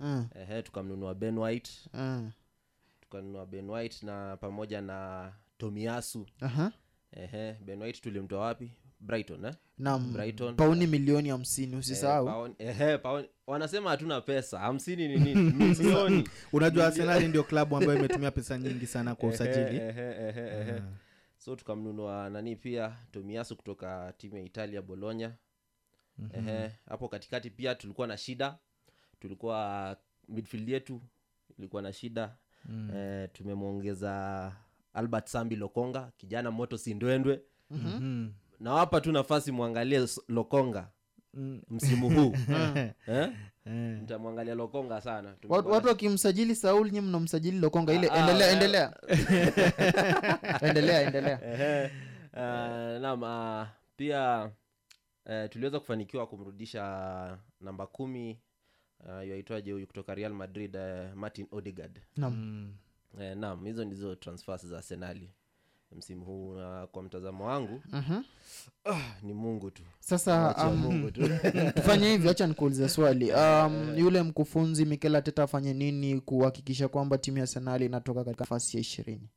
Mm. 0.00 0.28
Ehe, 0.34 0.62
tukamnunua 0.62 1.14
ben 1.14 1.38
white 1.38 1.70
Mm. 1.94 2.32
tukanunua 3.00 3.46
ben 3.46 3.70
white 3.70 4.02
na 4.06 4.36
pamoja 4.36 4.80
na 4.80 5.32
tomiasu 5.58 6.26
Aha. 6.40 6.72
Ehe, 7.12 7.52
ben 7.64 7.82
white 7.82 8.00
tulimtoa 8.00 8.40
wapi? 8.46 8.70
Brighton 9.00 9.44
eh? 9.44 9.54
Naam. 9.78 10.12
brighton. 10.12 10.56
pauni 10.56 10.86
milioni 10.86 11.28
hamsini 11.28 11.76
usisahau. 11.76 12.54
Eh, 12.58 13.00
wanasema 13.46 13.90
hatuna 13.90 14.20
pesa. 14.20 14.58
Hamsini 14.58 15.08
ni 15.08 15.18
nini? 15.18 15.52
Milioni. 15.52 16.28
unajua 16.52 16.86
arsenali 16.86 17.28
ndio 17.28 17.42
klabu 17.50 17.76
ambayo 17.76 17.98
imetumia 17.98 18.30
pesa 18.30 18.58
nyingi 18.58 18.86
sana 18.86 19.14
kwa 19.14 19.28
usajili. 19.28 19.76
eh, 19.76 19.98
eh, 19.98 20.36
eh, 20.36 20.68
eh, 20.68 20.82
so 21.38 21.56
tukamnunua 21.56 22.30
nani 22.30 22.56
pia? 22.56 22.96
Tomiasu 23.12 23.56
kutoka 23.56 24.12
timu 24.18 24.36
ya 24.36 24.42
italia 24.42 24.82
bologna. 24.82 25.32
Mhm. 26.18 26.48
Ehe, 26.48 26.70
hapo 26.88 27.08
katikati 27.08 27.50
pia 27.50 27.74
tulikuwa 27.74 28.06
na 28.06 28.16
shida. 28.16 28.58
Tulikuwa 29.20 29.96
midfield 30.28 30.68
yetu 30.68 31.00
ilikuwa 31.58 31.82
na 31.82 31.92
shida. 31.92 32.36
Mm. 32.68 32.90
eh, 32.96 33.28
tumemwongeza 33.32 34.52
albert 34.96 35.26
sambi 35.28 35.56
lokonga 35.56 36.10
kijana 36.16 36.50
moto 36.50 36.78
sindwendwe 36.78 37.40
Mhm. 37.70 38.28
nawapa 38.60 39.00
tu 39.00 39.12
nafasi 39.12 39.52
mwangalie 39.52 40.06
lokonga 40.28 40.88
Mm. 41.34 41.62
msimu 41.70 42.08
huu 42.14 42.36
eh? 43.08 43.32
Eh. 43.66 44.02
mtamwangalia 44.02 44.54
lokonga 44.54 45.00
sana 45.00 45.34
watu, 45.48 45.68
watu 45.70 45.88
wakimsajili 45.88 46.54
saul 46.54 46.90
nyi 46.90 47.00
mnamsajili 47.00 47.58
lokonga 47.58 47.92
ile 47.92 48.08
Ah, 48.10 48.18
endelea 48.18 48.48
ah, 48.48 48.52
endelea 48.52 48.94
endelea 50.68 51.00
endelea 51.02 51.40
Ehe. 51.44 51.90
Ah, 52.34 52.98
naam 52.98 53.24
ah, 53.24 53.68
pia 53.96 54.50
uh, 55.26 55.48
tuliweza 55.50 55.80
kufanikiwa 55.80 56.26
kumrudisha 56.26 57.38
namba 57.60 57.86
kumi 57.86 58.38
uh, 59.00 59.28
yaitwaje 59.28 59.72
huyu 59.72 59.86
kutoka 59.86 60.14
real 60.14 60.32
madrid 60.34 60.76
uh, 60.76 61.14
martin 61.14 61.46
odegaard 61.50 62.00
Naam. 62.16 62.72
Eh, 63.20 63.36
naam 63.36 63.64
hizo 63.64 63.84
ndizo 63.84 64.14
transfers 64.14 64.66
za 64.66 64.76
arsenali 64.76 65.30
msimu 65.96 66.24
huu 66.24 66.54
na 66.54 66.86
kwa 66.86 67.02
mtazamo 67.02 67.46
wangu 67.46 67.82
uh-huh. 67.92 68.22
oh, 68.84 69.00
ni 69.22 69.32
mungu 69.32 69.70
tu 69.70 69.82
sasa 70.00 70.54
um, 70.68 70.76
mungu 70.76 71.10
tu 71.10 71.20
tufanye 71.76 72.10
hivi 72.10 72.28
hacha 72.28 72.46
nikuulize 72.46 72.88
swali 72.88 73.32
um, 73.32 73.94
yule 73.98 74.22
mkufunzi 74.22 74.84
mikel 74.84 75.16
ateta 75.16 75.42
afanye 75.42 75.74
nini 75.74 76.20
kuhakikisha 76.20 76.88
kwamba 76.88 77.18
timu 77.18 77.38
ya 77.38 77.46
senali 77.46 77.86
inatoka 77.86 78.24
katika 78.24 78.44
nafasi 78.44 78.76
ya 78.76 78.80
ishirini 78.80 79.28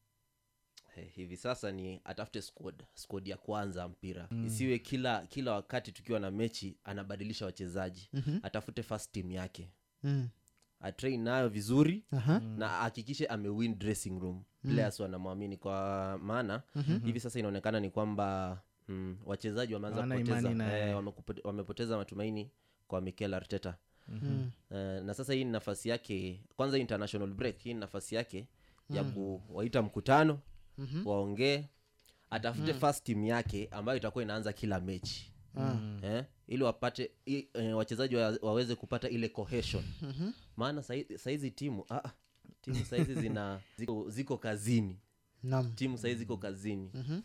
Eh, 0.98 1.11
hivi 1.14 1.38
sasa 1.38 1.72
ni 1.72 2.01
atafute 2.03 2.41
squad 2.41 2.83
squad 2.93 3.27
ya 3.27 3.38
kwanza 3.38 3.88
mpira 3.88 4.27
Mm. 4.32 4.45
isiwe 4.48 4.80
kila 4.80 5.27
kila 5.27 5.51
wakati 5.53 5.91
tukiwa 5.91 6.19
na 6.19 6.32
mechi 6.32 6.77
anabadilisha 6.83 7.45
wachezaji 7.45 8.09
Mhm. 8.14 8.40
atafute 8.43 8.83
first 8.83 9.11
team 9.11 9.32
yake 9.32 9.69
Mm. 10.03 10.30
Atrain 10.82 11.22
nayo 11.24 11.49
vizuri 11.49 12.03
Aha. 12.11 12.40
na 12.40 12.80
ahakikishe 12.80 13.25
amewin 13.25 13.80
dressing 13.80 14.19
room 14.19 14.43
Mm. 14.64 14.90
wanamwamini 14.99 15.58
kwa 15.58 16.17
maana 16.24 16.61
Mhm. 16.75 16.99
hivi 17.06 17.19
sasa 17.19 17.40
inaonekana 17.40 17.80
ni 17.80 17.90
kwamba 17.90 18.59
mm, 18.88 19.17
wachezaji 19.25 19.74
wameanza 19.74 20.01
kupoteza 20.03 20.77
eh, 20.77 21.03
wamepoteza 21.43 21.98
matumaini 21.98 22.51
kwa 22.88 23.01
mikel 23.01 23.33
arteta 23.33 23.77
Mhm. 24.08 24.48
Eh, 24.72 25.03
na 25.03 25.14
sasa 25.14 25.33
hii 25.33 25.43
ni 25.43 25.51
nafasi 25.51 25.90
yake 25.90 26.41
kwanza 26.56 26.77
international 26.77 27.30
break 27.33 27.58
hii 27.59 27.74
ni 27.74 27.80
nafasi 27.80 28.16
yake 28.16 28.48
ya 28.90 29.03
Mm. 29.03 29.11
kuwaita 29.11 29.82
mkutano 29.82 30.40
Mhm. 30.77 31.08
waongee 31.08 31.66
atafute 32.30 32.74
Mm. 32.74 32.80
first 32.80 33.03
team 33.03 33.25
yake 33.25 33.67
ambayo 33.72 33.98
itakuwa 33.98 34.24
inaanza 34.24 34.53
kila 34.53 34.80
mechi 34.80 35.33
Mm. 35.56 35.99
eh, 36.03 36.25
ili 36.48 36.64
wapate 36.64 37.11
i, 37.27 37.48
eh, 37.53 37.77
wachezaji 37.77 38.16
wa, 38.16 38.38
waweze 38.41 38.75
kupata 38.75 39.09
ile 39.09 39.30
cohesion 39.30 39.83
Mhm. 40.01 40.32
Maana 40.59 40.83
sahizi 41.17 41.51
timu 41.51 41.85
ah, 41.89 41.95
ah, 42.05 42.11
timu 42.61 42.85
sahizi 42.85 43.13
zina 43.15 43.61
ziko, 43.77 44.09
ziko 44.09 44.38
kazini 44.38 44.99
Nam. 45.43 45.71
timu 45.75 45.97
sahizi 45.97 46.19
ziko 46.19 46.38
kazini 46.38 46.91
mm-hmm. 46.93 47.23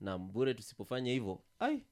nam 0.00 0.32
bure 0.32 0.54
tusipofanya 0.54 1.12
hivyo 1.12 1.40
ai 1.60 1.82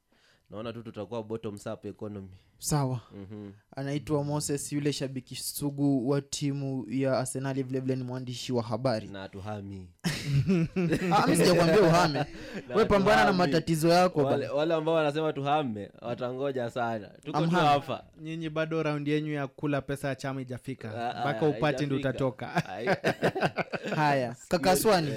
naona 0.53 0.73
tu 0.73 0.83
tutakuwa 0.83 1.23
bottom 1.23 1.55
up 1.73 1.85
economy. 1.85 2.29
Sawa. 2.59 3.01
Mhm. 3.13 3.51
anaitwa 3.77 4.25
moses 4.25 4.73
yule 4.73 4.93
shabiki 4.93 5.37
sugu 5.37 6.09
wa 6.09 6.21
timu 6.21 6.87
ya 6.89 7.19
arsenali 7.19 7.63
vilevile 7.63 7.97
ni 7.97 8.03
mwandishi 8.05 8.53
wa 8.53 8.63
habari. 8.63 9.09
Na 9.09 9.29
tuhami. 9.29 9.89
Ah, 11.13 11.27
mi 11.27 11.37
sijakwambia 11.37 11.81
uhame. 11.81 12.25
We 12.77 12.85
pambana 12.85 13.25
na 13.25 13.33
matatizo 13.33 13.89
yako 13.89 14.25
wale, 14.25 14.49
wale 14.49 14.75
ambao 14.75 14.95
wanasema 14.95 15.33
tuhame 15.33 15.91
watangoja 16.03 16.71
sana. 16.71 17.09
Tuko 17.25 17.41
tu 17.47 17.51
hapa. 17.51 18.05
Nyinyi 18.21 18.51
bado 18.51 18.83
raundi 18.83 19.11
yenyu 19.11 19.33
ya 19.33 19.47
kula 19.47 19.81
pesa 19.81 20.09
ya 20.09 20.15
chama 20.15 20.41
ijafika 20.43 21.15
Ah, 21.15 21.21
mpaka 21.21 21.47
ah, 21.47 21.49
upate 21.49 21.87
ndi 21.87 21.95
utatoka. 21.95 22.47
Haya 23.97 24.37
kakaswani 24.49 25.13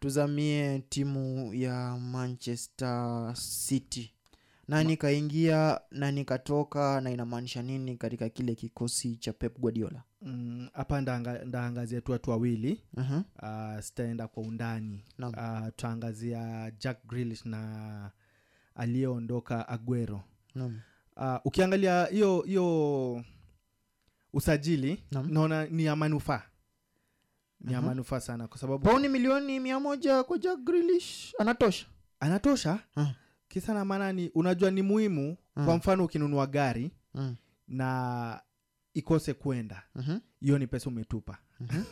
tuzamie 0.00 0.78
timu 0.88 1.54
ya 1.54 1.96
manchester 1.98 3.32
city 3.36 4.12
nani 4.70 4.88
nikaingia 4.88 5.80
na 5.90 6.12
nikatoka 6.12 7.00
na 7.00 7.10
inamaanisha 7.10 7.62
nini 7.62 7.96
katika 7.96 8.28
kile 8.28 8.54
kikosi 8.54 9.16
cha 9.16 9.32
pep 9.32 9.58
guardiola 9.58 10.02
Mm, 10.22 10.68
hapa 10.72 11.00
ndaanga- 11.00 11.44
ndaangazia 11.44 12.00
tu 12.00 12.12
watu 12.12 12.30
wawili 12.30 12.82
Mhm. 12.94 13.22
uh, 13.42 13.80
sitaenda 13.80 14.28
kwa 14.28 14.42
undani 14.42 15.04
no. 15.18 15.28
uh, 15.28 15.66
tutaangazia 15.66 16.70
jack 16.78 17.06
Grealish 17.06 17.44
na 17.46 18.10
aliyeondoka 18.74 19.68
aguero 19.68 20.22
no. 20.54 20.72
uh, 21.16 21.36
ukiangalia 21.44 22.04
hiyo 22.06 22.40
hiyo 22.40 23.24
usajili 24.32 25.02
no. 25.12 25.22
naona 25.22 25.66
ni 25.66 25.84
ya 25.84 25.96
manufaa 25.96 26.42
ni 27.60 27.72
ya 27.72 27.82
manufaa 27.82 28.20
sana 28.20 28.48
kwa 28.48 28.58
sababu 28.58 28.84
pauni 28.84 29.08
milioni 29.08 29.60
mia 29.60 29.80
moja 29.80 30.22
kwa 30.24 30.38
jack 30.38 30.58
Grealish 30.60 31.34
anatosha 31.38 31.86
anatosha 32.20 32.78
Ah. 32.96 33.06
Kisa 33.50 33.74
na 33.74 33.84
maana 33.84 34.12
ni 34.12 34.28
unajua 34.34 34.70
ni 34.70 34.82
muhimu 34.82 35.36
Mm. 35.56 35.64
kwa 35.66 35.76
mfano 35.76 36.04
ukinunua 36.04 36.46
gari 36.46 36.90
Mm. 37.14 37.36
na 37.68 38.40
ikose 38.94 39.34
kwenda 39.34 39.82
hiyo 39.94 40.20
mm-hmm. 40.40 40.58
ni 40.58 40.66
pesa 40.66 40.90
umetupa 40.90 41.38
Mhm. 41.60 41.82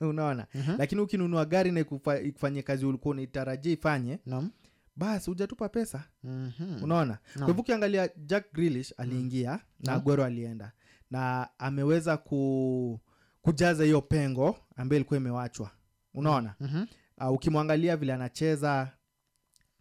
unaona 0.10 0.46
Mhm. 0.54 0.74
lakini 0.78 1.00
ukinunua 1.00 1.44
gari 1.44 1.72
na 1.72 1.80
ikufa- 1.80 2.22
ikufanyie 2.26 2.62
kazi 2.62 2.86
ulikuwa 2.86 3.12
unaitarajia 3.12 3.72
ifanye 3.72 4.18
no. 4.26 4.48
basi 4.96 5.30
hujatupa 5.30 5.68
pesa 5.68 6.04
Mhm. 6.24 6.82
unaona 6.82 7.18
kwa 7.38 7.46
hivyo 7.46 7.60
ukiangalia 7.60 8.08
jack 8.16 8.52
grilish 8.52 8.94
aliingia 8.96 9.50
na 9.50 9.60
Naam. 9.80 9.96
aguero 9.96 10.24
alienda 10.24 10.72
na 11.10 11.48
ameweza 11.58 12.16
ku, 12.16 13.00
kujaza 13.42 13.84
hiyo 13.84 14.02
pengo 14.02 14.58
ambayo 14.76 14.96
ilikuwa 14.96 15.20
imewachwa 15.20 15.70
unaona 16.14 16.54
Mhm. 16.60 16.84
uh, 17.20 17.32
ukimwangalia 17.32 17.96
vile 17.96 18.12
anacheza 18.14 18.92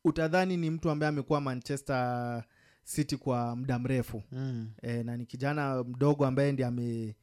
utadhani 0.04 0.58
ni 0.58 0.70
mtu 0.70 0.90
ambaye 0.90 1.10
amekuwa 1.10 1.42
manchester 1.42 2.44
city 2.84 3.18
kwa 3.18 3.56
muda 3.56 3.80
mrefu 3.80 4.24
Mm. 4.32 4.70
e, 4.82 5.04
na 5.04 5.18
ni 5.18 5.26
kijana 5.26 5.84
mdogo 5.84 6.26
ambaye 6.26 6.52
ndi 6.52 6.64
ame, 6.64 7.16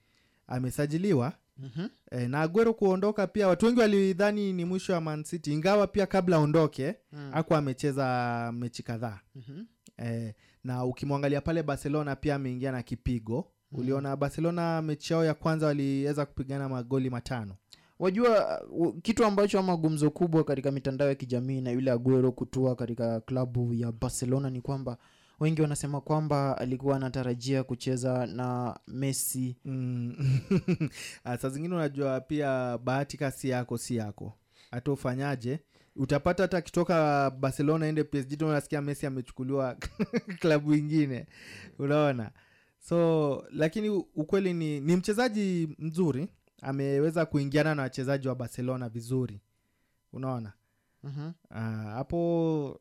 amesajiliwa 0.47 1.33
Mhm. 1.59 1.87
e, 2.11 2.29
na 2.29 2.41
aguero 2.41 2.75
kuondoka 2.75 3.27
pia 3.27 3.49
watu 3.49 3.67
wengi 3.67 3.81
walidhani 3.81 4.53
ni 4.53 4.65
mwisho 4.65 4.93
wa 4.93 5.01
man 5.01 5.25
city 5.25 5.53
ingawa 5.53 5.87
pia 5.87 6.07
kabla 6.07 6.37
aondoke 6.37 6.95
Mm. 7.13 7.31
aku 7.33 7.55
amecheza 7.55 8.53
mechi 8.55 8.83
kadhaa 8.83 9.21
Mhm. 9.35 9.63
e, 10.05 10.35
na 10.65 10.85
ukimwangalia 10.85 11.41
pale 11.41 11.63
barcelona 11.63 12.17
pia 12.17 12.35
ameingia 12.35 12.73
na 12.73 12.83
kipigo 12.83 13.53
mm. 13.73 13.79
uliona 13.79 14.17
barcelona 14.17 14.83
mechi 14.83 15.13
yao 15.13 15.25
ya 15.25 15.35
kwanza 15.35 15.67
waliweza 15.67 16.27
kupigana 16.27 16.69
magoli 16.69 17.11
matano 17.11 17.57
wajua 17.99 18.63
kitu 19.03 19.25
ambacho 19.25 19.59
ama 19.59 19.77
gumzo 19.77 20.11
kubwa 20.11 20.45
katika 20.45 20.71
mitandao 20.73 21.09
ya 21.09 21.15
kijamii 21.15 21.61
na 21.61 21.71
yule 21.71 21.91
aguero 21.91 22.33
kutua 22.33 22.77
katika 22.77 23.21
klabu 23.21 23.75
ya 23.75 23.93
barcelona 23.93 24.51
ni 24.51 24.61
kwamba 24.61 24.99
wengi 25.41 25.63
wanasema 25.63 26.01
kwamba 26.01 26.59
alikuwa 26.59 26.97
anatarajia 26.97 27.65
kucheza 27.65 28.27
na 28.27 28.79
messi. 28.87 29.57
Mm. 29.65 30.17
Ah, 31.25 31.37
saa 31.39 31.49
zingine 31.49 31.75
unajua 31.75 32.21
pia 32.21 32.79
bahati 32.79 33.17
ka 33.17 33.31
si 33.31 33.49
yako 33.49 33.79
si 33.79 33.97
yako. 33.97 34.33
Hata 34.71 34.93
ufanyaje? 34.93 35.61
Utapata 35.97 36.43
hata 36.43 36.57
akitoka 36.57 37.31
barcelona 37.31 37.87
ende 37.87 38.05
psg 38.05 38.39
tu 38.39 38.47
unasikia 38.47 38.83
messi 38.83 39.07
amechukuliwa 39.07 39.77
klabu 40.41 40.75
ingine. 40.75 41.27
Unaona? 41.79 42.31
So 42.79 43.45
lakini 43.51 43.89
ukweli 44.15 44.55
ni, 44.55 44.81
ni 44.81 44.97
mchezaji 44.97 45.69
mzuri 45.79 46.29
ameweza 46.63 47.27
kuingiana 47.27 47.75
na 47.75 47.83
wachezaji 47.83 48.29
wa 48.29 48.35
barcelona 48.35 48.89
vizuri 48.89 49.41
unaona 50.13 50.53
Mhm. 51.03 51.31
Ah, 51.51 51.61
hapo 51.71 52.81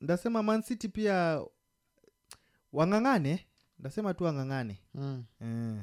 ndasema 0.00 0.42
man 0.42 0.62
city 0.62 0.88
pia 0.88 1.40
wang'ang'ane 2.72 3.46
ndasema 3.78 4.14
tu 4.14 4.24
wang'ang'ane 4.24 4.78
mm. 4.94 5.24
eh. 5.40 5.82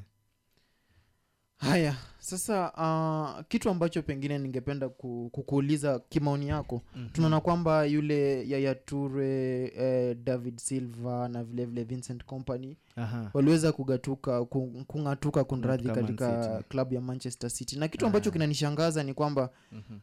Haya 1.59 1.95
sasa 2.19 2.71
uh, 2.73 3.45
kitu 3.47 3.69
ambacho 3.69 4.01
pengine 4.01 4.37
ningependa 4.37 4.89
kukuuliza 4.89 5.99
kimaoni 5.99 6.47
yako 6.47 6.81
Mhm. 6.95 7.09
tunaona 7.09 7.39
kwamba 7.41 7.85
yule 7.85 8.49
yaya 8.49 8.75
ture 8.75 9.63
eh, 9.77 10.17
david 10.23 10.57
silva 10.59 11.27
na 11.27 11.43
vilevile 11.43 11.65
vile 11.65 11.83
vincent 11.83 12.25
company 12.25 12.77
Aha. 12.95 13.29
waliweza 13.33 13.71
kugatuka 13.71 14.45
kung'atuka 14.87 15.43
kunradhi 15.43 15.89
Katika 15.89 16.63
klabu 16.69 16.93
ya 16.93 17.01
manchester 17.01 17.49
city 17.49 17.79
na 17.79 17.87
kitu 17.87 18.05
ambacho 18.05 18.31
kinanishangaza 18.31 19.03
ni 19.03 19.13
kwamba 19.13 19.49
Mhm. 19.71 19.99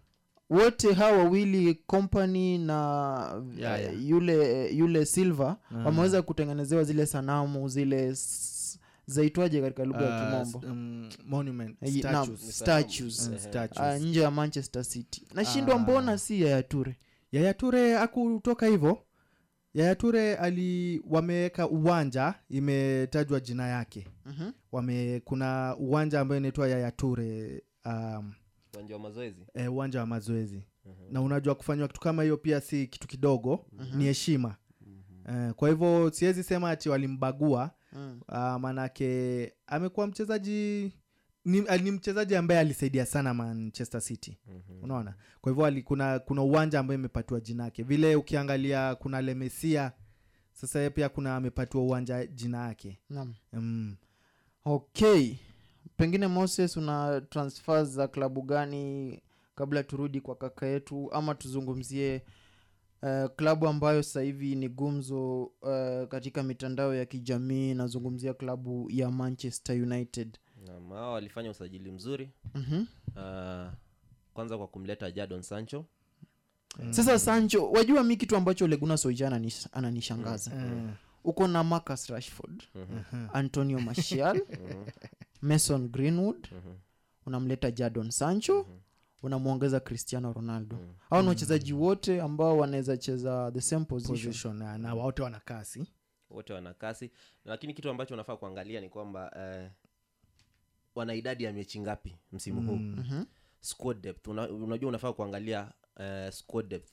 wote 0.51 0.93
hawa 0.93 1.19
wawili 1.19 1.75
company 1.75 2.59
na 2.59 3.43
Yeah, 3.59 3.81
yeah. 3.81 4.07
yule 4.07 4.69
yule 4.73 5.05
silver 5.07 5.57
wameweza 5.85 6.23
kutengenezewa 6.23 6.85
zile 6.85 7.07
sanamu 7.07 7.69
zile 7.69 8.15
zaitwaje 9.07 9.61
katika 9.61 9.85
lugha 9.85 10.05
ya 10.05 10.27
kimombo 10.45 10.59
s- 11.09 11.19
monument, 11.27 11.83
naam, 11.83 12.25
statues. 12.27 12.59
statues. 12.59 13.31
Statues. 13.43 14.03
Nje 14.03 14.21
ya 14.21 14.31
manchester 14.31 14.85
city 14.85 15.27
nashindwa 15.35 15.75
Ah. 15.75 15.79
mbona 15.79 16.19
si 16.19 16.43
yayature 16.43 16.97
yayature 17.33 17.97
akutoka 17.99 18.67
hivyo 18.67 18.99
yayature 19.75 20.37
ali 20.37 21.03
wameweka 21.11 21.69
uwanja 21.69 22.35
imetajwa 22.51 23.41
jina 23.41 23.69
yake 23.69 24.07
Mhm. 24.27 24.51
wame 24.73 25.21
kuna 25.25 25.77
uwanja 25.79 26.21
ambayo 26.21 26.39
inaitwa 26.41 26.69
yayature 26.69 27.63
um, 27.85 28.33
uwanja 28.75 28.95
wa 28.95 29.01
mazoezi 29.01 29.47
e, 29.55 29.69
uwanja 29.69 30.01
wa 30.01 30.07
mazoezi 30.07 30.63
na 31.11 31.21
unajua 31.23 31.55
kufanywa 31.55 31.89
kitu 31.89 32.01
kama 32.01 32.23
hiyo 32.23 32.37
pia 32.37 32.61
si 32.61 32.87
kitu 32.87 33.09
kidogo 33.09 33.67
Mhm. 33.73 33.99
ni 33.99 34.05
heshima 34.05 34.57
eh, 35.29 35.53
kwa 35.53 35.69
hivyo 35.69 36.11
siwezi 36.11 36.43
sema 36.43 36.71
ati 36.71 36.89
walimbagua 36.89 37.71
Mm. 37.97 38.21
uh, 38.29 38.37
manake 38.61 39.53
amekuwa 39.67 40.07
mchezaji 40.07 40.93
ni, 41.45 41.65
ah, 41.69 41.77
ni 41.79 41.91
mchezaji 41.91 42.37
ambaye 42.37 42.61
alisaidia 42.61 43.07
sana 43.07 43.35
manchester 43.35 44.01
city 44.01 44.39
Mhm. 44.47 44.83
unaona 44.85 45.15
kwa 45.41 45.53
hivyo 45.53 45.65
ali- 45.67 45.83
kuna 45.83 46.19
kuna 46.19 46.43
uwanja 46.43 46.81
ambaye 46.81 46.99
imepatiwa 46.99 47.41
jina 47.41 47.65
yake 47.65 47.83
vile 47.83 48.17
ukiangalia 48.17 48.95
kuna 48.95 49.23
lemesia 49.23 49.93
sasa 50.53 50.91
pia 50.91 51.09
kuna 51.09 51.37
amepatiwa 51.37 51.83
uwanja 51.83 52.27
jina 52.27 52.67
yake 52.67 52.99
mm. 53.53 53.97
okay 54.65 55.35
pengine 55.97 56.27
moses 56.27 56.77
una 56.77 57.21
transfer 57.21 57.85
za 57.85 58.09
klabu 58.09 58.43
gani 58.43 59.23
kabla 59.55 59.83
turudi 59.83 60.21
kwa 60.21 60.35
kaka 60.37 60.67
yetu 60.67 61.13
ama 61.13 61.35
tuzungumzie 61.35 62.23
uh, 63.07 63.31
klabu 63.37 63.69
ambayo 63.69 64.03
sasa 64.03 64.21
hivi 64.23 64.55
ni 64.55 64.69
gumzo 64.69 65.43
uh, 65.45 66.09
katika 66.09 66.43
mitandao 66.43 66.95
ya 66.95 67.05
kijamii 67.07 67.75
nazungumzia 67.75 68.35
klabu 68.35 68.89
ya 68.91 69.11
manchester 69.11 69.83
united. 69.83 70.39
Naam, 70.67 70.89
hao 70.91 71.13
walifanya 71.13 71.51
usajili 71.51 71.91
mzuri. 71.91 72.31
Mm-hmm. 72.55 72.87
Uh, 73.17 73.73
kwanza 74.35 74.59
kwa 74.59 74.69
kumleta 74.69 75.11
jadon 75.11 75.43
sancho. 75.43 75.85
Sasa 76.91 77.19
sancho 77.19 77.71
wajua 77.71 78.05
mi 78.05 78.17
kitu 78.17 78.37
ambacho 78.37 78.67
leguna 78.67 78.97
Soja 78.97 79.41
ananishangaza. 79.73 80.51
Mm. 80.55 80.95
uko 81.25 81.49
na 81.49 81.65
marcus 81.65 82.07
rashford 82.07 82.63
antonio 83.33 83.79
martial 83.81 84.41
mason 85.43 85.89
greenwood 85.89 86.49
unamleta 87.27 87.71
jadon 87.71 88.11
sancho 88.11 88.67
unamwongeza 89.23 89.81
cristiano 89.81 90.33
ronaldo. 90.33 90.79
Au 91.11 91.23
ni 91.23 91.29
wachezaji 91.29 91.73
wote 91.73 92.21
ambao 92.21 92.59
wanaweza 92.59 92.97
cheza 92.97 93.51
the 93.55 93.61
same 93.61 93.85
position, 93.85 94.17
Position, 94.27 94.57
na- 94.57 94.79
na 94.79 94.95
wote 94.95 95.23
wana 95.23 95.41
kasi. 95.41 95.87
Wote 96.31 96.53
wana 96.53 96.75
kasi. 96.75 97.11
Lakini 97.45 97.75
kitu 97.75 97.91
ambacho 97.91 98.15
unafaa 98.15 98.37
kuangalia 98.37 98.81
ni 98.81 98.89
kwamba 98.89 99.33
eh, 99.37 99.71
wana 100.95 101.15
idadi 101.15 101.45
ya 101.45 101.53
mechi 101.53 101.81
ngapi 101.81 102.17
msimu 102.33 102.63
huu? 102.71 102.77
Mm-hmm. 102.77 103.27
squad 103.61 104.01
depth. 104.01 104.29
Una, 104.29 104.49
unajua 104.51 104.89
unafaa 104.89 105.13
kuangalia 105.13 105.73
eh, 106.01 106.33
squad 106.33 106.69
depth. 106.69 106.93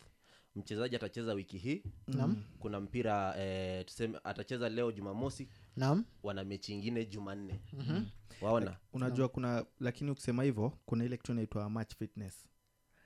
Mchezaji 0.56 0.96
atacheza 0.96 1.34
wiki 1.34 1.58
hii. 1.58 1.84
Mm. 2.08 2.44
kuna 2.60 2.80
mpira 2.80 3.36
eh, 3.38 3.86
tuseme 3.86 4.20
atacheza 4.24 4.70
leo 4.70 4.92
jumamosi 4.92 5.50
Naam. 5.76 6.06
wana 6.24 6.44
mechi 6.44 6.74
ingine 6.74 7.06
jumanne. 7.06 7.62
Mhm. 7.74 8.04
waona? 8.42 8.78
Unajua 8.94 9.30
kuna 9.30 9.66
lakini 9.80 10.12
ukisema 10.12 10.44
hivyo 10.44 10.78
kuna 10.86 11.06
ile 11.06 11.18
kitu 11.18 11.32
inaitwa 11.32 11.70
match 11.70 11.96
fitness. 11.96 12.48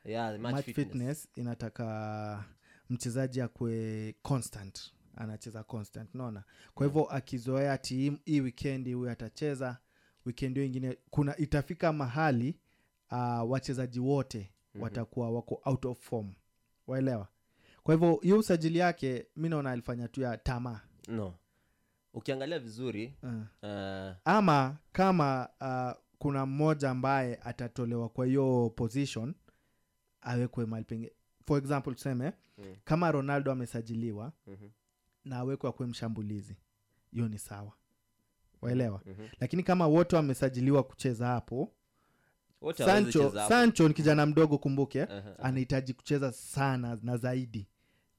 Yeah, 0.05 0.31
match 0.39 0.53
match 0.53 0.65
fitness. 0.65 0.87
fitness 0.87 1.27
inataka 1.35 2.45
mchezaji 2.89 3.41
akwe 3.41 4.15
constant. 4.21 4.93
Anacheza 5.15 5.63
constant 5.63 6.15
naona 6.15 6.43
kwa 6.73 6.85
hivyo 6.87 7.05
akizoea 7.05 7.73
ati 7.73 7.95
hii- 8.25 8.41
wikendi 8.41 8.93
huyu 8.93 9.09
atacheza 9.09 9.77
wikendi 10.25 10.59
hiyo 10.59 10.67
ingine 10.67 10.97
kuna 11.09 11.37
itafika 11.37 11.93
mahali 11.93 12.59
uh, 13.11 13.51
wachezaji 13.51 13.99
wote 13.99 14.51
Mhm. 14.73 14.83
watakuwa 14.83 15.31
wako 15.31 15.61
out 15.65 15.85
of 15.85 15.99
form. 15.99 16.33
Waelewa? 16.87 17.27
Kwa 17.83 17.93
hivyo 17.93 18.19
hiyo 18.21 18.39
usajili 18.39 18.77
yake 18.79 19.27
mi 19.35 19.49
naona 19.49 19.71
alifanya 19.71 20.07
tu 20.07 20.21
ya 20.21 20.37
tamaa. 20.37 20.81
No 21.07 21.33
ukiangalia 22.17 22.59
vizuri 22.59 23.13
uh. 23.23 23.29
Uh, 23.63 24.15
ama 24.25 24.77
kama 24.91 25.49
uh, 25.61 26.01
kuna 26.19 26.45
mmoja 26.45 26.89
ambaye 26.89 27.39
atatolewa 27.43 28.09
kwa 28.09 28.25
hiyo 28.25 28.73
position 28.75 29.33
awekwe 30.21 30.65
mahali 30.65 30.85
pengine 30.85 31.11
for 31.45 31.57
example 31.57 31.93
tuseme 31.93 32.33
Mm. 32.59 32.75
kama 32.85 33.11
ronaldo 33.11 33.51
amesajiliwa 33.51 34.31
Mhm. 34.47 34.67
na 35.25 35.37
awekwe 35.37 35.69
akwe 35.69 35.87
mshambulizi 35.87 36.55
hiyo 37.11 37.27
ni 37.27 37.37
sawa 37.39 37.71
waelewa 38.61 39.01
Mhm. 39.05 39.27
lakini 39.39 39.63
kama 39.63 39.87
wote 39.87 40.15
wamesajiliwa 40.15 40.83
kucheza 40.83 41.27
hapo 41.27 41.73
Wote 42.61 42.85
sancho 42.85 43.31
sancho 43.47 43.87
ni 43.87 43.93
kijana 43.93 44.25
mdogo 44.25 44.57
kumbuke 44.57 45.03
uh-huh. 45.03 45.33
anahitaji 45.41 45.93
kucheza 45.93 46.31
sana 46.31 46.97
na 47.03 47.17
zaidi 47.17 47.67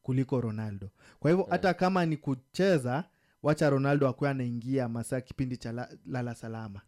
kuliko 0.03 0.41
ronaldo 0.41 0.91
kwa 1.21 1.31
hivyo 1.31 1.47
hata 1.51 1.75
kama 1.75 2.07
ni 2.07 2.17
kucheza 2.17 3.05
wacha 3.43 3.71
ronaldo 3.71 4.09
akuwe 4.09 4.31
anaingia 4.31 4.89
masaa 4.89 5.21
kipindi 5.21 5.57
cha 5.57 5.73
la- 5.73 5.97
lala 6.07 6.35
salama. 6.35 6.81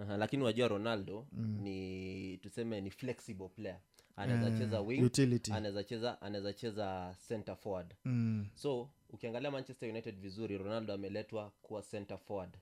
Aha, 0.00 0.16
lakini 0.16 0.42
wajua 0.42 0.68
ronaldo 0.68 1.26
Mm. 1.32 1.58
ni 1.62 2.38
tuseme 2.38 2.80
ni 2.80 2.90
flexible 2.90 3.48
player. 3.48 3.80
Anaweza 4.16 4.46
Eh, 4.48 4.58
cheza 4.58 4.80
wing 4.80 5.10
anaweza 5.52 5.84
cheza 5.84 6.22
anaweza 6.22 6.52
cheza 6.52 7.16
center 7.28 7.56
forward. 7.56 7.94
Mm. 8.04 8.46
so 8.54 8.90
ukiangalia 9.10 9.50
manchester 9.50 9.90
united 9.90 10.20
vizuri 10.20 10.58
ronaldo 10.58 10.92
ameletwa 10.92 11.52
kuwa 11.62 11.82
center 11.82 12.18
forward. 12.18 12.56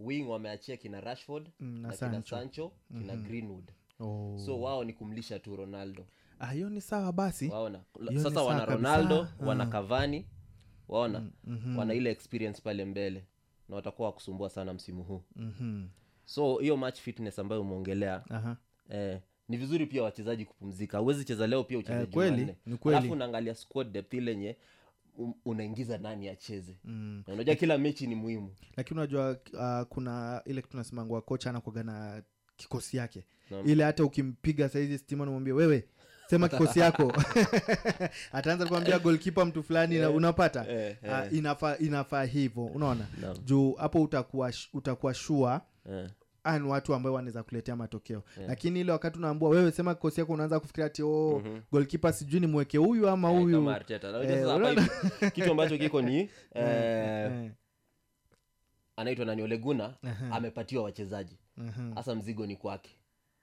Wing 0.00 0.22
wameachia 0.22 0.76
kina 0.76 1.00
rashford 1.00 1.50
Mm, 1.60 1.66
na 1.80 1.88
na 1.88 1.94
kina 1.96 2.10
Sancho. 2.10 2.36
sancho 2.36 2.72
kina 2.98 3.16
greenwood. 3.16 3.70
Oh. 4.00 4.38
so 4.46 4.60
wao 4.60 4.84
ni 4.84 4.92
kumlisha 4.92 5.38
tu 5.38 5.56
ronaldo. 5.56 6.06
Ah, 6.38 6.54
ni 6.54 6.80
sawa 6.80 7.12
basi. 7.12 7.48
Waona? 7.48 7.80
Sasa 8.22 8.42
wana 8.42 8.64
ronaldo 8.64 9.16
kabisa. 9.24 9.46
wana 9.46 9.66
cavani 9.66 10.26
waona 10.88 11.30
mhm. 11.44 11.78
wana 11.78 11.94
ile 11.94 12.10
experience 12.10 12.62
pale 12.62 12.84
mbele 12.84 13.24
na 13.68 13.76
watakuwa 13.76 14.08
wakusumbua 14.08 14.50
sana 14.50 14.74
msimu 14.74 15.02
huu 15.04 15.22
Mhm. 15.36 15.86
so 16.24 16.58
hiyo 16.58 16.76
match 16.76 17.00
fitness 17.00 17.38
ambayo 17.38 17.60
umeongelea 17.62 18.24
Aha. 18.30 18.56
eh, 18.90 19.20
ni 19.48 19.56
vizuri 19.56 19.86
pia 19.86 20.02
wachezaji 20.02 20.44
kupumzika 20.44 20.98
huwezi 20.98 21.24
cheza 21.24 21.46
leo 21.46 21.64
pia 21.64 21.78
ucheze 21.78 22.00
Eh, 22.00 22.08
kweli, 22.08 22.54
alafu 22.84 23.12
unaangalia 23.12 23.54
squad 23.54 23.90
depth 23.92 24.14
ile 24.14 24.30
yenye 24.30 24.56
unaingiza 25.44 25.98
nani 25.98 26.28
acheze 26.28 26.78
Mm. 26.84 27.22
Unajua 27.26 27.54
kila 27.54 27.78
mechi 27.78 28.06
ni 28.06 28.14
muhimu 28.14 28.50
lakini 28.76 29.00
unajua 29.00 29.38
uh, 29.52 29.88
kuna 29.88 30.42
ile 30.44 30.62
tunasemangwa 30.62 31.22
kocha 31.22 31.50
anakwaga 31.50 31.82
na 31.82 32.22
kikosi 32.56 32.96
yake 32.96 33.24
no. 33.50 33.62
ile 33.64 33.84
hata 33.84 34.04
ukimpiga 34.04 34.68
saizi 34.68 34.98
stima 34.98 35.24
namwambia 35.24 35.54
wewe 35.54 35.88
sema 36.26 36.48
kikosi 36.48 36.78
yako. 36.80 37.12
Ataanza 38.32 38.66
kuambia 38.66 38.98
golkipa 38.98 39.44
mtu 39.44 39.62
fulani 39.62 39.94
Eh, 39.96 40.14
unapata? 40.14 40.64
Yeah, 40.64 40.94
yeah. 41.04 41.26
Uh, 41.26 41.38
inafaa 41.38 41.76
inafaa 41.76 42.24
hivyo 42.24 42.64
unaona? 42.64 43.06
No. 43.22 43.34
juu 43.44 43.72
hapo 43.72 44.02
utakuwa 44.02 44.52
utakuwa 44.72 45.14
shua 45.14 45.60
yeah 45.90 46.10
aya 46.46 46.58
ni 46.58 46.68
watu 46.68 46.94
ambao 46.94 47.12
wanaweza 47.12 47.42
kuletea 47.42 47.76
matokeo. 47.76 48.22
Yeah. 48.36 48.48
lakini 48.48 48.80
ile 48.80 48.92
wakati 48.92 49.18
unaambua 49.18 49.48
wewe 49.50 49.72
sema 49.72 49.94
kikosi 49.94 50.20
yako 50.20 50.32
unaanza 50.32 50.60
kufikiria 50.60 50.86
ati 50.86 51.02
oh, 51.02 51.42
Mhm. 51.44 51.60
golkipa 51.72 52.12
sijui 52.12 52.40
ni 52.40 52.46
mweke 52.46 52.78
huyu 52.78 53.08
ama 53.08 53.30
Eh, 53.32 53.40
huyu. 53.40 53.70
Eh, 53.70 55.32
kitu 55.32 55.50
ambacho 55.50 55.78
kiko 55.78 56.02
ni 56.02 56.18
eh, 56.54 56.64
eh. 56.64 57.50
anaitwa 58.96 59.24
nani? 59.24 59.42
Oleguna 59.42 59.94
amepatiwa 60.32 60.84
wachezaji. 60.84 61.38
Hasa 61.94 62.14
mzigo 62.14 62.46
ni 62.46 62.56
kwake 62.56 62.90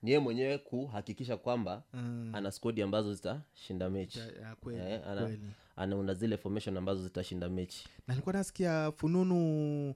ni 0.04 0.10
yeye 0.12 0.20
mwenyewe 0.20 0.58
kuhakikisha 0.58 1.38
kwamba 1.38 1.84
Mm. 1.94 2.32
ana 2.36 2.52
skodi 2.52 2.82
ambazo 2.82 3.14
zitashinda 3.14 3.90
mechi 3.90 4.20
kweli, 4.62 4.80
Eh, 4.82 5.02
ana, 5.08 5.22
kweli. 5.22 5.42
anaunda 5.76 6.14
zile 6.14 6.38
formation 6.38 6.78
ambazo 6.78 7.04
zitashinda 7.04 7.50
mechi 7.50 7.88
na 8.08 8.14
nilikuwa 8.14 8.34
nasikia 8.34 8.92
fununu 8.92 9.90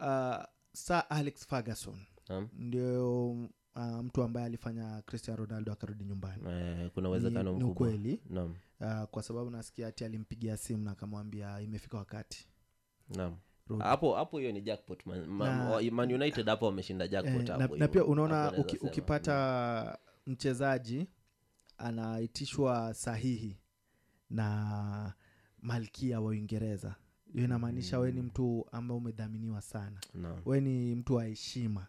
uh, 0.00 0.44
sir 0.72 1.04
alex 1.08 1.46
ferguson 1.46 1.98
um. 2.30 2.48
ndio 2.52 3.30
uh, 3.30 3.82
mtu 4.02 4.22
ambaye 4.22 4.46
alifanya 4.46 5.02
cristian 5.06 5.36
ronaldo 5.36 5.72
akarudi 5.72 6.04
nyumbani 6.04 6.42
Eh, 6.48 6.90
kuna 6.94 7.08
uwezekano 7.08 7.52
mkubwa. 7.52 7.70
ukweli 7.72 8.20
Naam. 8.30 8.54
uh, 8.80 9.02
kwa 9.04 9.22
sababu 9.22 9.50
nasikia 9.50 9.86
ati 9.88 10.04
alimpigia 10.04 10.56
simu 10.56 10.84
na 10.84 10.90
akamwambia 10.90 11.60
imefika 11.60 11.96
wakati 11.96 12.46
naam. 13.16 13.36
Hapo 13.78 14.14
hapo 14.14 14.38
hiyo 14.38 14.52
ni 14.52 14.60
jackpot 14.60 15.06
man, 15.06 15.26
man, 15.26 15.90
man 15.90 16.12
united 16.14 16.46
hapo 16.46 16.66
wameshinda 16.66 17.08
jackpot 17.08 17.48
Eh, 17.48 17.56
hapo 17.58 17.74
na, 17.76 17.80
na 17.80 17.88
pia 17.88 18.04
unaona 18.04 18.52
uki, 18.58 18.76
ukipata 18.76 19.98
mchezaji 20.26 21.06
anaitishwa 21.78 22.94
sahihi 22.94 23.58
na 24.30 25.14
malkia 25.62 26.20
wa 26.20 26.26
uingereza. 26.28 26.94
Hiyo 27.32 27.44
inamaanisha 27.44 27.98
we 27.98 28.12
ni 28.12 28.22
mtu 28.22 28.66
ambaye 28.72 28.98
umedhaminiwa 28.98 29.60
sana. 29.62 30.00
No. 30.14 30.38
we 30.44 30.60
ni 30.60 30.94
mtu 30.94 31.14
wa 31.14 31.24
heshima 31.24 31.86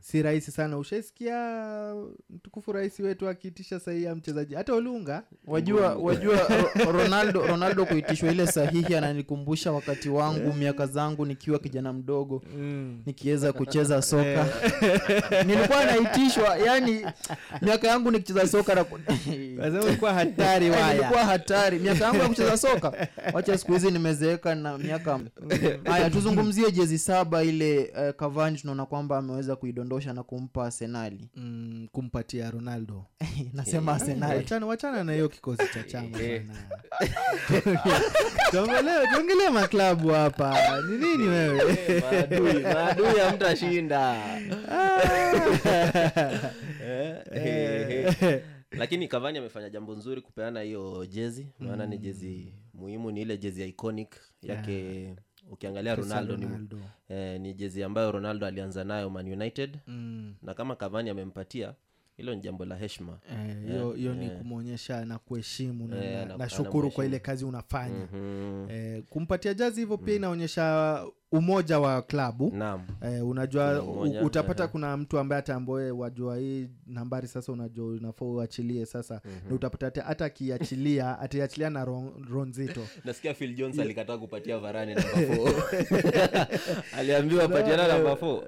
Si 0.00 0.22
rahisi 0.22 0.50
sana. 0.50 0.78
Ushaisikia 0.78 1.94
mtukufu 2.30 2.72
rais 2.72 3.00
wetu 3.00 3.28
akiitisha 3.28 3.80
sahihi 3.80 4.04
ya 4.04 4.14
mchezaji? 4.14 4.54
Hata 4.54 4.74
olunga. 4.74 5.22
Wajua 5.46 5.94
wajua 5.94 6.48
ronaldo 6.92 7.46
ronaldo 7.46 7.86
kuitishwa 7.86 8.32
ile 8.32 8.46
sahihi 8.46 8.94
ananikumbusha 8.94 9.72
wakati 9.72 10.08
wangu 10.08 10.52
miaka 10.52 10.86
zangu 10.86 11.26
nikiwa 11.26 11.58
kijana 11.58 11.92
mdogo 11.92 12.42
Mm. 12.56 13.02
nikiweza 13.06 13.52
kucheza 13.52 14.02
soka. 14.02 14.46
Nilikuwa 15.46 15.84
naitishwa 15.84 16.56
yani 16.58 17.06
miaka 17.62 17.88
yangu 17.88 18.10
nikicheza 18.10 18.48
soka 18.48 18.74
na 18.74 18.84
hatari 20.14 20.66
Eh, 20.66 21.26
hatari. 21.26 21.78
Miaka 21.78 22.04
yangu 22.04 22.18
ya 22.18 22.28
kucheza 22.28 22.56
soka? 22.56 23.08
Wacha 23.32 23.58
siku 23.58 23.72
hizi 23.72 23.90
nimezeeka 23.90 24.54
na 24.54 24.78
miaka 24.78 25.20
haya 25.84 26.10
tuzungumzie 26.10 26.72
jezi 26.72 26.98
saba 26.98 27.42
ile 27.42 27.92
uh, 28.08 28.14
kavani 28.16 28.58
tunaona 28.58 28.86
kwamba 28.86 29.18
ameweza 29.18 29.56
kuidondosha 29.70 30.12
na 30.12 30.22
kumpa 30.22 30.64
arsenali 30.66 31.30
mm, 31.36 31.88
kumpatia 31.92 32.50
ronaldo. 32.50 33.06
Nasema 33.52 33.92
arsenali 33.94 34.36
wachana, 34.36 34.66
wachana 34.66 35.04
na 35.04 35.12
hiyo 35.12 35.28
kikosi 35.28 35.62
cha 35.74 35.82
chama 35.82 36.22
Eh. 36.22 36.42
Tuongelee- 38.50 39.50
maklabu 39.50 40.08
hapa. 40.08 40.80
Ni 40.90 40.98
nini 40.98 41.28
wewe? 41.28 42.00
maadui 42.74 43.20
Eh, 46.84 47.16
eh, 47.32 48.22
eh. 48.22 48.42
lakini 48.70 49.08
kavani 49.08 49.38
amefanya 49.38 49.70
jambo 49.70 49.94
nzuri 49.94 50.20
kupeana 50.20 50.60
hiyo 50.60 51.06
jezi. 51.06 51.46
Maana 51.58 51.86
ni 51.86 51.98
jezi 51.98 52.54
muhimu 52.74 53.10
ni 53.10 53.22
ile 53.22 53.38
jezi 53.38 53.68
iconic 53.68 54.16
yake 54.42 55.16
ukiangalia 55.50 55.94
ronaldo, 55.94 56.36
Ronaldo. 56.36 56.76
Ni, 56.76 57.16
eh, 57.16 57.40
ni 57.40 57.54
jezi 57.54 57.82
ambayo 57.82 58.12
ronaldo 58.12 58.46
alianza 58.46 58.84
nayo 58.84 59.10
man 59.10 59.32
united 59.32 59.78
Mm. 59.86 60.34
na 60.42 60.54
kama 60.54 60.76
kavani 60.76 61.10
amempatia 61.10 61.74
hilo 62.16 62.34
ni 62.34 62.40
jambo 62.40 62.64
la 62.64 62.76
heshima 62.76 63.18
hiyo 63.28 63.50
Eh, 63.50 63.66
hiyo 63.66 63.92
hiyo 63.92 64.14
ni 64.14 64.24
yeah. 64.24 64.38
kumwonyesha 64.38 65.04
na 65.04 65.18
kuheshimu 65.18 65.88
na, 65.88 66.04
Eh, 66.04 66.18
na, 66.18 66.24
na- 66.24 66.36
na 66.36 66.48
shukuru 66.48 66.90
kwa 66.90 67.04
ile 67.06 67.18
kazi 67.18 67.44
unafanya 67.44 68.08
Mhm. 68.12 68.66
eh, 68.70 69.02
kumpatia 69.10 69.54
jazi 69.54 69.80
hivyo 69.80 69.98
pia 69.98 70.14
inaonyesha 70.16 71.04
umoja 71.32 71.78
wa 71.78 72.02
klabu. 72.02 72.52
Naam. 72.56 72.80
eh, 73.02 73.26
unajua 73.28 73.82
umoja, 73.82 74.22
utapata 74.22 74.62
ehe. 74.62 74.72
kuna 74.72 74.96
mtu 74.96 75.18
ambaye 75.18 75.38
atamboe 75.38 75.90
wajua 75.90 76.36
hii 76.36 76.68
nambari 76.86 77.28
sasa 77.28 77.52
unajua 77.52 77.86
unafaa 77.86 78.24
uachilie 78.24 78.86
sasa. 78.86 79.20
Na 79.48 79.54
utapata 79.54 80.02
hata- 80.02 80.24
akiachilia 80.24 81.18
ataiachilia 81.20 81.70
na 81.70 81.84
ron, 81.84 82.10
ronzito 82.30 82.80
nasikia 83.04 83.34
phil 83.34 83.54
jones 83.54 83.78
alikataa 83.78 84.18
kupatia 84.18 84.58
varani 84.64 84.96
aliambiwa 86.96 87.48
patiana 87.48 87.88
namba 87.88 88.16
four. 88.16 88.42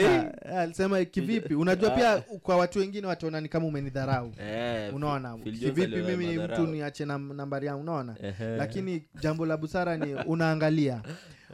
Alisema 0.58 1.04
kivipi? 1.04 1.54
Unajua 1.54 1.90
pia 1.90 2.20
kwa 2.42 2.56
watu 2.56 2.78
wengine 2.78 3.06
wataona 3.06 3.40
ni 3.40 3.48
kama 3.48 3.66
umenidharau. 3.66 4.32
Eh, 4.40 4.94
unaona? 4.94 5.38
Kivipi 5.38 5.86
mimi 5.86 6.38
mtu 6.38 6.66
niache 6.66 7.04
na 7.04 7.18
nambari 7.18 7.66
yangu? 7.66 7.80
Unaona? 7.82 8.16
Lakini 8.58 9.04
jambo 9.20 9.46
la 9.46 9.56
busara 9.56 9.96
ni 9.96 10.14
unaangalia 10.14 11.02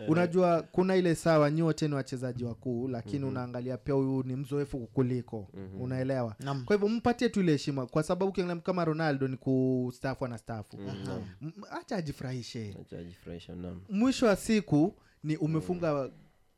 unajua 0.09 0.63
kuna 0.63 0.97
ile 0.97 1.15
sawa 1.15 1.51
nyote 1.51 1.89
ni 1.89 1.95
wachezaji 1.95 2.45
wakuu 2.45 2.89
lakini 2.89 3.19
Mhm. 3.19 3.29
unaangalia 3.29 3.77
pia 3.77 3.95
huyu 3.95 4.23
ni 4.23 4.37
mzoefu 4.37 4.79
kuliko. 4.87 5.49
Mm-hmm. 5.55 5.81
unaelewa? 5.81 6.37
Nam. 6.41 6.65
kwa 6.65 6.77
hivyo 6.77 6.89
mpatie 6.89 7.29
tu 7.29 7.41
ile 7.41 7.53
heshima 7.53 7.87
kwa 7.87 8.03
sababu 8.03 8.31
ukiangalia 8.31 8.63
kama 8.63 8.85
ronaldo 8.85 9.29
ni 9.29 9.37
kustafu 9.37 10.25
ana 10.25 10.39
stafu 10.39 10.77
Mhm. 10.79 11.51
hacha 11.71 11.97
ajifurahishe. 11.97 12.77
Acha 12.81 12.99
ajifurahishe, 12.99 13.53
mwisho 13.91 14.27
wa 14.27 14.37
siku 14.37 14.95
ni 15.25 15.37
umefunga 15.37 16.11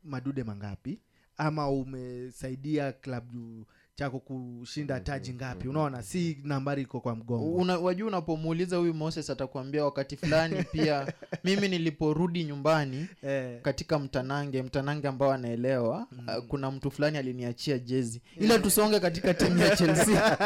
madude 0.05 0.45
mangapi? 0.45 1.01
Ama 1.39 1.71
umesaidia 1.71 2.93
klabu 2.93 3.67
chako 3.99 4.19
kushinda 4.19 5.01
taji 5.01 5.33
ngapi? 5.35 5.69
Unaona 5.69 6.03
si 6.03 6.39
nambari 6.45 6.83
iko 6.83 7.01
kwa 7.01 7.17
mgongo. 7.17 7.55
Una, 7.55 7.79
wajua 7.79 8.09
unapomuuliza 8.09 8.77
huyu 8.77 8.95
moses 8.95 9.31
atakuambia 9.31 9.85
wakati 9.85 10.17
fulani 10.17 10.63
pia 10.73 11.13
mimi 11.45 11.69
niliporudi 11.69 12.45
nyumbani 12.45 13.07
eh. 13.23 13.61
katika 13.63 13.99
mtanange 13.99 14.63
mtanange 14.63 15.09
ambao 15.09 15.33
anaelewa 15.33 16.07
mm. 16.13 16.27
kuna 16.49 16.71
mtu 16.71 16.91
fulani 16.91 17.19
aliniachia 17.19 17.79
jezi. 17.79 18.23
Ila 18.41 18.59
tusonge 18.59 19.01
katika 19.01 19.35
timu 19.35 19.59
ya 19.59 19.77
chelsea. 19.77 20.39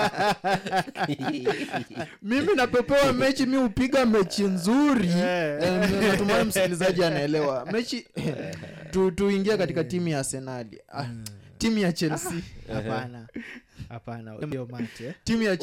Mimi 2.23 2.55
napepewa 2.57 3.13
mechi 3.13 3.47
mi 3.47 3.57
hupiga 3.57 4.07
mechi 4.07 4.43
nzuri. 4.43 5.09
Eh, 5.09 5.91
natumai 6.11 6.45
msikilizaji 6.45 7.05
anaelewa. 7.05 7.67
Mechi 7.73 8.07
tu, 8.93 9.11
tuingia 9.11 9.57
katika 9.59 9.85
timu 9.85 10.09
ya 10.09 10.19
arsenali 10.19 10.81
ah, 10.93 11.05
timu 11.61 11.79
ya 11.79 11.93
chelsea. 11.93 12.33
Hapana. 12.73 13.29
Timu 15.25 15.43
ya 15.43 15.57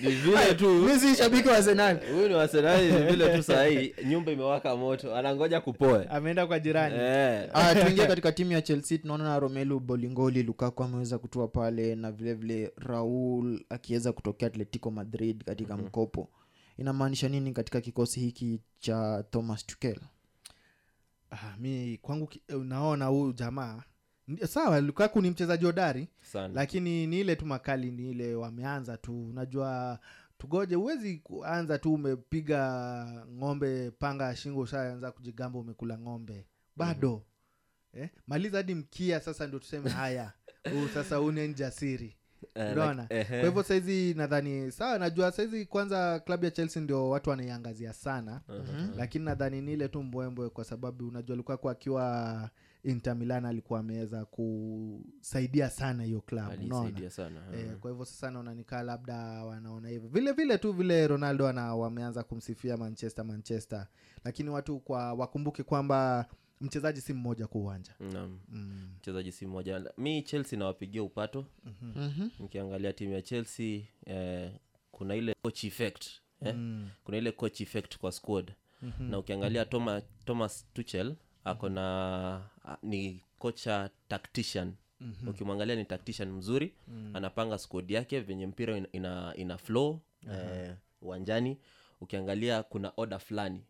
ni 0.00 0.10
vile 0.10 0.54
tu. 0.54 0.88
si 1.00 1.14
shabiki 1.16 1.48
wa 1.48 1.56
arsenali 1.56 1.98
huyu 2.12 2.28
ni 2.28 2.34
wasenali 2.34 2.92
ni 2.92 2.98
vile 3.06 3.36
tu 3.36 3.42
sahii 3.42 3.94
nyumba 4.08 4.32
imewaka 4.32 4.76
moto. 4.76 5.16
Anangoja 5.16 5.60
kupoe. 5.60 6.04
Ameenda 6.04 6.46
kwa 6.46 6.58
jirani. 6.58 6.94
Eh. 7.00 7.50
Ah, 7.54 7.74
tuingie 7.74 8.06
katika 8.06 8.32
timu 8.32 8.52
ya 8.52 8.62
chelsea. 8.62 8.98
Tunaona 8.98 9.24
na 9.24 9.38
romelu 9.38 9.80
bolingoli 9.80 10.42
lukaku 10.42 10.82
ameweza 10.82 11.18
kutua 11.18 11.48
pale 11.48 11.94
na 11.94 12.12
vile 12.12 12.34
vile 12.34 12.72
raul 12.76 13.64
akiweza 13.68 14.12
kutokea 14.12 14.48
atletico 14.48 14.90
madrid 14.90 15.44
katika 15.44 15.76
mkopo. 15.76 16.30
Inamaanisha 16.78 17.28
nini 17.28 17.52
katika 17.52 17.80
kikosi 17.80 18.20
hiki 18.20 18.60
cha 18.78 19.24
thomas 19.30 19.66
tukel 19.66 19.96
ah, 21.30 21.56
mi 21.58 21.98
kwangu 22.02 22.26
ki- 22.26 22.42
eh, 22.48 22.58
unaona 22.60 23.06
huyu 23.06 23.32
jamaa 23.32 23.82
sawa 24.48 24.80
lukaku 24.80 25.22
ni 25.22 25.30
mchezaji 25.30 25.64
hodari 25.64 26.08
lakini 26.54 27.06
ni 27.06 27.20
ile 27.20 27.36
tu 27.36 27.46
makali 27.46 27.90
ni 27.90 28.10
ile 28.10 28.34
wameanza 28.34 28.96
tu. 28.96 29.28
Unajua 29.28 29.98
tugoje 30.38 30.74
huwezi 30.74 31.16
kuanza 31.18 31.78
tu 31.78 31.94
umepiga 31.94 33.26
ng'ombe 33.38 33.90
panga 33.90 34.24
ya 34.24 34.36
shingo 34.36 34.60
ushaanza 34.60 35.12
kujigamba 35.12 35.58
umekula 35.58 35.98
ng'ombe. 35.98 36.46
Bado. 36.76 37.22
Eh? 37.94 38.08
maliza 38.26 38.56
hadi 38.56 38.74
mkia 38.74 39.20
sasa 39.20 39.46
ndio 39.46 39.58
tuseme 39.58 39.90
haya. 39.90 40.32
Huu 40.72 40.88
sasa 40.94 41.20
une 41.20 41.54
jasiri 41.54 42.16
Eh, 42.54 42.72
unaona? 42.72 43.02
like- 43.10 43.24
kwa 43.28 43.38
hivyo 43.48 43.62
saizi 43.62 44.14
nadhani 44.14 44.72
sawa 44.72 44.98
najua 44.98 45.32
saizi 45.32 45.66
kwanza 45.66 46.20
klabu 46.20 46.44
ya 46.44 46.50
chelsea 46.50 46.82
ndio 46.82 47.10
watu 47.10 47.30
wanaiangazia 47.30 47.92
sana. 47.92 48.40
Mhm. 48.48 48.90
lakini 48.96 49.24
nadhani 49.24 49.62
ni 49.62 49.72
ile 49.72 49.88
tu 49.88 50.02
mbwembwe 50.02 50.48
kwa 50.50 50.64
sababu 50.64 51.08
unajua 51.08 51.36
lukaku 51.36 51.70
akiwa 51.70 52.50
inter 52.84 53.16
milan 53.16 53.44
alikuwa 53.44 53.80
ameweza 53.80 54.24
kusaidia 54.24 55.70
sana 55.70 56.02
hiyo 56.04 56.20
klabu 56.20 56.50
unaona? 56.64 57.10
sana 57.10 57.40
mhm. 57.66 57.76
kwa 57.78 57.90
hivyo 57.90 58.04
sasa 58.04 58.30
naona 58.30 58.54
nikaa 58.54 58.82
labda 58.82 59.16
wanaona 59.44 59.88
hivyo. 59.88 60.08
Vile 60.08 60.32
vile 60.32 60.58
tu 60.58 60.72
vile 60.72 61.06
ronaldo 61.06 61.48
ana 61.48 61.74
wameanza 61.74 62.22
kumsifia 62.22 62.76
manchester 62.76 63.24
manchester. 63.24 63.86
Lakini 64.24 64.50
watu 64.50 64.78
kwa 64.80 65.12
wakumbuke 65.14 65.62
kwamba 65.62 66.26
mchezaji 66.60 67.00
si 67.00 67.12
mmoja 67.12 67.46
kwa 67.46 67.60
uwanja 67.60 67.94
Naam. 68.00 68.40
Mm. 68.48 68.88
mchezaji 68.98 69.32
si 69.32 69.46
mmoja 69.46 69.92
mi 69.98 70.22
chelsea 70.22 70.58
nawapigia 70.58 71.02
upato 71.02 71.46
Mhm. 71.86 72.28
nikiangalia 72.38 72.92
timu 72.92 73.12
ya 73.12 73.22
chelsea 73.22 73.80
eh, 74.06 74.52
kuna 74.92 75.14
ile 75.16 75.34
coach 75.42 75.64
effect 75.64 76.06
eh? 76.42 76.54
Mm. 76.54 76.88
kuna 77.04 77.16
ile 77.18 77.32
coach 77.32 77.60
effect 77.60 77.98
kwa 77.98 78.12
squad 78.12 78.52
Mhm. 78.82 79.10
na 79.10 79.18
ukiangalia 79.18 79.64
Thomas, 79.64 80.04
thomas 80.24 80.66
tuchel 80.74 81.16
ako 81.44 81.68
na 81.68 82.48
ni 82.82 83.20
kocha 83.38 83.90
tactician 84.08 84.72
Mhm. 85.00 85.28
ukimwangalia 85.28 85.76
ni 85.76 85.84
tactician 85.84 86.32
mzuri 86.32 86.74
Mm. 86.88 87.10
anapanga 87.16 87.58
squad 87.58 87.90
yake 87.94 88.20
venye 88.20 88.46
mpira 88.46 88.76
ina, 88.76 88.88
ina, 88.92 89.34
ina 89.36 89.58
flow 89.58 90.00
eh, 90.32 90.74
uwanjani 91.02 91.58
ukiangalia 92.00 92.62
kuna 92.62 92.92
oda 92.96 93.18
fulani 93.18 93.64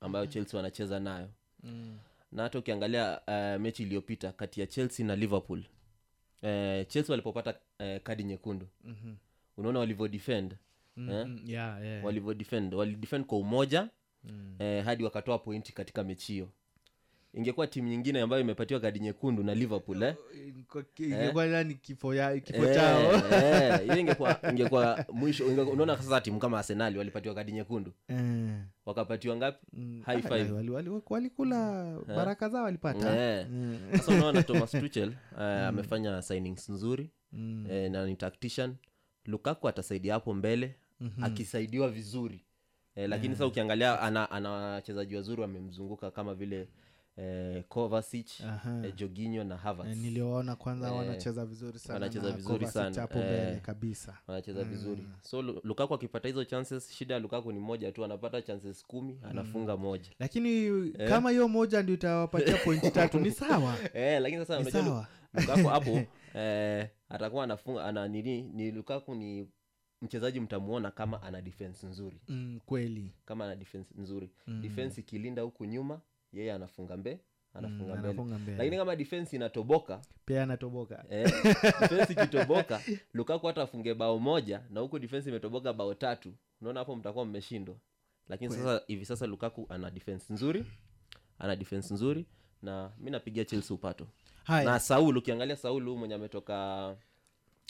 ambayo 0.00 0.26
chelsea 0.26 0.56
wanacheza 0.56 1.00
nayo 1.00 1.28
Mm. 1.62 1.98
Na 2.32 2.42
hata 2.42 2.58
ukiangalia 2.58 3.20
uh, 3.28 3.60
mechi 3.62 3.82
iliyopita 3.82 4.32
kati 4.32 4.60
ya 4.60 4.66
chelsea 4.66 5.06
na 5.06 5.16
liverpool 5.16 5.58
uh, 5.58 6.86
chelsea 6.88 7.10
walipopata 7.12 7.50
uh, 7.80 8.02
kadi 8.02 8.24
nyekundu 8.24 8.66
Mhm. 8.84 9.14
unaona 9.56 9.78
walivyodefend 9.78 10.56
Mm, 10.96 11.10
eh? 11.10 11.26
yeah, 11.26 11.40
yeah, 11.48 11.84
yeah. 11.84 12.04
walivyodefend 12.04 12.74
walidefend 12.74 13.26
kwa 13.26 13.38
umoja 13.38 13.88
Mm. 14.24 14.56
eh, 14.58 14.84
hadi 14.84 15.04
wakatoa 15.04 15.38
pointi 15.38 15.72
katika 15.72 16.04
mechi 16.04 16.32
hiyo 16.32 16.48
ingekuwa 17.34 17.66
timu 17.66 17.88
nyingine 17.88 18.20
ambayo 18.20 18.42
imepatiwa 18.42 18.80
kadi 18.80 19.00
nyekundu 19.00 19.42
na 19.42 19.54
liverpool 19.54 20.02
eh? 20.02 20.14
Ingekuwa 20.98 21.46
ila 21.46 21.64
ni 21.64 21.74
kifo 21.74 22.14
ya 22.14 22.40
kifo 22.40 22.64
Eh, 22.64 22.74
chao 22.74 23.12
eh, 23.32 23.80
ingekuwa 24.00 24.40
ingekuwa 24.50 25.04
mwisho 25.12 25.46
unaona 25.46 25.96
sasa 25.96 26.20
timu 26.20 26.38
kama 26.38 26.58
arsenali 26.58 26.98
walipatiwa 26.98 27.34
kadi 27.34 27.52
nyekundu 27.52 27.92
Eh. 28.08 28.18
wakapatiwa 28.86 29.36
ngapi 29.36 29.66
Mm, 29.72 30.02
High 30.06 30.18
ah, 30.18 30.22
five. 30.28 30.52
wali- 30.52 30.70
wali- 30.70 30.90
walikula 31.10 31.88
Eh. 32.08 32.16
baraka 32.16 32.48
zao 32.48 32.64
walipata 32.64 33.16
Eh. 33.16 33.46
Mm. 33.50 33.78
sasa 33.92 34.12
unaona 34.14 34.42
thomas 34.48 34.70
tuchel 34.70 35.12
uh, 35.32 35.40
amefanya 35.42 36.22
signings 36.22 36.68
nzuri 36.68 37.10
Mm. 37.32 37.66
eh, 37.70 37.90
na 37.90 38.06
ni 38.06 38.16
tactician 38.16 38.74
lukaku 39.26 39.68
atasaidia 39.68 40.14
hapo 40.14 40.34
mbele 40.34 40.74
Mhm. 41.00 41.24
akisaidiwa 41.24 41.88
vizuri 41.88 42.44
eh, 42.96 43.08
lakini 43.08 43.34
sasa 43.34 43.46
ukiangalia 43.46 44.00
ana, 44.00 44.30
ana 44.30 44.50
wachezaji 44.50 45.16
wazuri 45.16 45.40
wamemzunguka 45.42 46.10
kama 46.10 46.34
vile 46.34 46.68
eh, 47.20 47.64
Kovacic, 47.68 48.40
eh, 48.40 48.94
Jorginho 48.96 49.44
na 49.44 49.56
Havertz. 49.56 49.90
Eh, 49.90 49.96
niliwaona 49.96 50.56
kwanza 50.56 50.88
Eh, 50.88 50.96
wanacheza 50.96 51.46
vizuri 51.46 51.78
sana 51.78 51.94
wanacheza 51.94 52.32
vizuri 52.32 52.66
sana. 52.66 53.00
hapo 53.00 53.18
eh, 53.18 53.24
mbele 53.24 53.60
kabisa. 53.60 54.18
wanacheza 54.26 54.64
vizuri. 54.64 55.06
So 55.22 55.42
lukaku 55.42 55.94
akipata 55.94 56.28
hizo 56.28 56.44
chances 56.44 56.90
shida 56.92 57.14
ya 57.14 57.20
lukaku 57.20 57.52
ni 57.52 57.58
moja 57.60 57.92
tu 57.92 58.04
anapata 58.04 58.42
chances 58.42 58.86
kumi 58.86 59.20
anafunga 59.30 59.76
moja. 59.76 60.10
Lakini 60.18 60.50
Eh. 60.98 61.08
kama 61.08 61.30
hiyo 61.30 61.48
moja 61.48 61.82
ndio 61.82 61.94
itawapatia 61.94 62.56
pointi 62.56 62.90
tatu 63.00 63.20
ni 63.20 63.30
sawa? 63.30 63.76
Eh, 63.94 64.22
lakini 64.22 64.46
sasa 64.46 64.58
unajua 64.60 65.06
lukaku 65.34 65.68
hapo 65.68 66.00
eh, 66.38 66.88
atakuwa 67.08 67.44
anafunga 67.44 67.84
ana 67.84 68.08
nini 68.08 68.42
ni 68.42 68.70
lukaku 68.70 69.14
ni 69.14 69.48
mchezaji 70.02 70.40
mtamuona 70.40 70.90
kama 70.90 71.22
ana 71.22 71.42
defense 71.42 71.86
nzuri. 71.86 72.20
Mm, 72.28 72.60
kweli. 72.66 73.14
Kama 73.24 73.44
ana 73.44 73.56
defense 73.56 73.94
nzuri. 73.98 74.30
Mm. 74.46 74.62
defense 74.62 75.00
ikilinda 75.00 75.42
huku 75.42 75.64
nyuma 75.64 76.00
yeye 76.32 76.52
anafunga 76.52 76.96
mbe 76.96 77.18
anafunga 77.54 77.94
Mm, 77.94 77.98
mbele. 77.98 78.22
mbele. 78.38 78.56
lakini 78.58 78.76
kama 78.76 78.96
defense 78.96 79.36
inatoboka 79.36 80.00
pia 80.26 80.42
anatoboka. 80.42 81.04
eh, 81.10 81.32
defense 81.80 82.12
ikitoboka 82.12 82.80
lukaku 83.14 83.46
hata 83.46 83.62
afunge 83.62 83.94
bao 83.94 84.18
moja 84.18 84.62
na 84.70 84.80
huku 84.80 84.98
defense 84.98 85.28
imetoboka 85.30 85.72
bao 85.72 85.94
tatu. 85.94 86.32
Unaona 86.60 86.80
hapo 86.80 86.96
mtakuwa 86.96 87.24
mmeshindwa. 87.24 87.74
Lakini 88.28 88.50
sasa 88.54 88.82
hivi 88.86 89.04
sasa 89.04 89.26
lukaku 89.26 89.66
ana 89.68 89.90
defense 89.90 90.32
nzuri 90.32 90.64
ana 91.38 91.56
defense 91.56 91.94
nzuri 91.94 92.26
na 92.62 92.90
mi 92.98 93.10
napigia 93.10 93.44
chelsea 93.44 93.74
upato. 93.74 94.06
Hai. 94.44 94.64
na 94.66 94.78
saul 94.80 95.16
ukiangalia 95.18 95.56
saul 95.56 95.82
huyu 95.84 95.96
mwenye 95.96 96.14
ametoka 96.14 96.96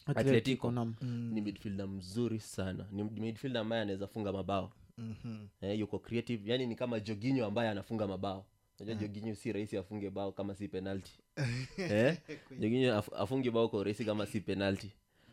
atletico 0.07 0.71
mm. 0.71 0.95
ni 1.33 1.41
midfielder 1.41 1.89
mzuri 1.89 2.41
sana. 2.41 2.87
Ni 2.93 3.03
midfielder 3.05 3.61
ambaye 3.63 3.83
anaweza 3.83 4.07
funga 4.07 4.33
mabao 4.33 4.73
Mhm. 4.99 5.47
eh, 5.61 5.79
yuko 5.79 5.99
creative 5.99 6.51
yani 6.53 6.67
ni 6.67 6.77
kama 6.77 7.01
joginyo 7.01 7.47
ambaye 7.47 7.71
anafunga 7.71 8.07
mabao 8.07 8.47
najua 8.79 8.95
mm. 8.95 9.01
joginyo 9.01 9.35
si 9.35 9.53
rahisi 9.53 9.77
afunge 9.77 10.11
bao 10.11 10.33
kama 10.33 10.55
si 10.55 10.69
penalti 10.69 11.19
eh? 11.79 12.19
joginyo 12.59 12.97
af, 12.99 13.09
afunge 13.13 13.51
bao 13.51 13.69
kwa 13.69 13.85
rahisi 13.85 14.05
kama 14.05 14.27
si 14.27 14.41
penalti 14.41 14.93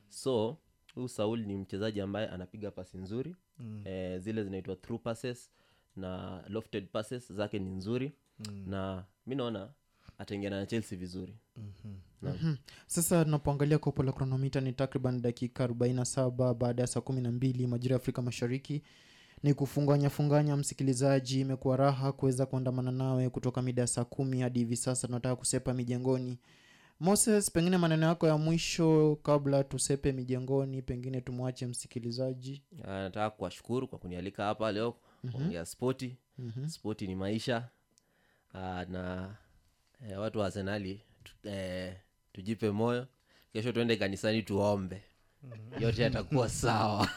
so 0.09 0.57
huu 0.95 1.07
saul 1.07 1.39
ni 1.45 1.55
mchezaji 1.57 2.01
ambaye 2.01 2.27
anapiga 2.27 2.71
pasi 2.71 2.97
nzuri 2.97 3.35
Mm. 3.59 3.81
eh, 3.85 4.19
zile 4.19 4.43
zinaitwa 4.43 4.75
through 4.75 5.01
passes 5.01 5.51
na 5.95 6.43
lofted 6.49 6.87
passes 6.87 7.33
zake 7.33 7.59
ni 7.59 7.69
nzuri 7.69 8.11
Mm. 8.39 8.63
na 8.69 9.05
mi 9.27 9.35
naona 9.35 9.69
ataingiana 10.17 10.59
na 10.59 10.65
chelsea 10.65 10.97
vizuri 10.97 11.33
Naam. 12.21 12.35
Mhm. 12.35 12.55
sasa 12.87 13.25
tunapoangalia 13.25 13.77
kopo 13.77 14.03
la 14.03 14.11
kronomita 14.11 14.61
ni 14.61 14.73
takriban 14.73 15.21
dakika 15.21 15.67
47 15.67 16.53
baada 16.53 16.81
ya 16.83 16.87
saa 16.87 17.01
kumi 17.01 17.21
na 17.21 17.31
mbili 17.31 17.67
majira 17.67 17.93
ya 17.93 17.97
afrika 18.01 18.21
mashariki 18.21 18.83
ni 19.43 19.53
kufunganya 19.53 20.09
funganya 20.09 20.55
msikilizaji 20.57 21.39
imekuwa 21.41 21.77
raha 21.77 22.11
kuweza 22.11 22.45
kuandamana 22.45 22.91
nawe 22.91 23.29
kutoka 23.29 23.61
mida 23.61 23.81
ya 23.81 23.87
saa 23.87 24.03
kumi 24.05 24.41
hadi 24.41 24.59
hivi 24.59 24.75
sasa. 24.75 25.07
Tunataka 25.07 25.35
kusepa 25.35 25.73
mijengoni. 25.73 26.37
Moses 26.99 27.51
pengine 27.51 27.77
maneno 27.77 28.05
yako 28.07 28.27
ya 28.27 28.37
mwisho 28.37 29.15
kabla 29.23 29.63
tusepe 29.63 30.11
mijengoni 30.11 30.81
pengine 30.81 31.21
tumwache 31.21 31.65
msikilizaji. 31.67 32.63
Ah, 32.83 33.01
nataka 33.01 33.29
kuwashukuru 33.29 33.87
kwa 33.87 33.99
kunialika 33.99 34.43
hapa 34.45 34.71
leo 34.71 34.95
Mhm. 35.23 35.33
kuongea 35.33 35.65
spoti. 35.65 36.15
Mhm. 36.37 36.67
spoti 36.69 37.07
ni 37.07 37.15
maisha. 37.15 37.67
Aa, 38.53 38.85
na 38.85 39.35
e, 40.09 40.15
watu 40.15 40.39
wa 40.39 40.45
arsenali 40.45 41.01
tu, 41.23 41.33
e, 41.49 41.93
tujipe 42.33 42.71
moyo. 42.71 43.07
Kesho 43.53 43.71
tuende 43.71 43.95
kanisani 43.95 44.43
tuombe 44.43 45.01
yote 45.79 46.01
yatakuwa 46.01 46.49
sawa 46.49 47.09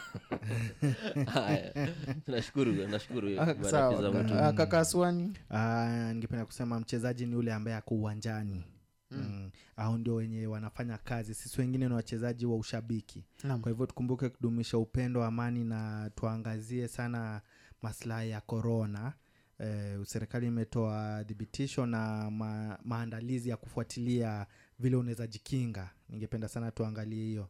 Haya, 1.26 1.89
nashukuru 2.26 2.73
nashukuru 2.73 3.28
Ah. 3.41 4.52
Ah, 4.73 4.78
Aswani. 4.78 5.33
Ah, 5.50 6.10
ningependa 6.12 6.47
kusema 6.47 6.81
mchezaji 6.81 7.26
ni 7.26 7.33
yule 7.33 7.52
ambaye 7.52 7.76
ako 7.76 7.94
uwanjani 7.94 8.65
Mm. 9.12 9.18
mm. 9.23 9.50
au 9.76 9.99
ndio 9.99 10.15
wenye 10.15 10.47
wanafanya 10.47 10.99
kazi 10.99 11.34
sisi 11.34 11.60
wengine 11.60 11.89
ni 11.89 11.94
wachezaji 11.94 12.47
wa 12.47 12.57
ushabiki 12.57 13.25
Naam. 13.44 13.60
kwa 13.60 13.70
hivyo 13.73 13.86
tukumbuke 13.86 14.28
kudumisha 14.28 14.78
upendo 14.78 15.25
amani 15.25 15.65
na 15.65 16.10
tuangazie 16.15 16.89
sana 16.89 17.41
maslahi 17.83 18.31
ya 18.31 18.41
korona 18.41 19.12
eh, 19.59 19.99
serikali 20.05 20.47
imetoa 20.47 21.25
thibitisho 21.25 21.86
na 21.86 22.31
ma, 22.31 22.78
maandalizi 22.84 23.49
ya 23.49 23.57
kufuatilia 23.57 24.47
vile 24.78 24.97
unaweza 24.97 25.26
jikinga 25.26 25.91
ningependa 26.09 26.49
sana 26.49 26.70
tuangalie 26.70 27.25
hiyo 27.25 27.49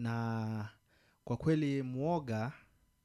na 0.00 0.68
kwa 1.24 1.36
kweli 1.36 1.82
mwoga 1.82 2.52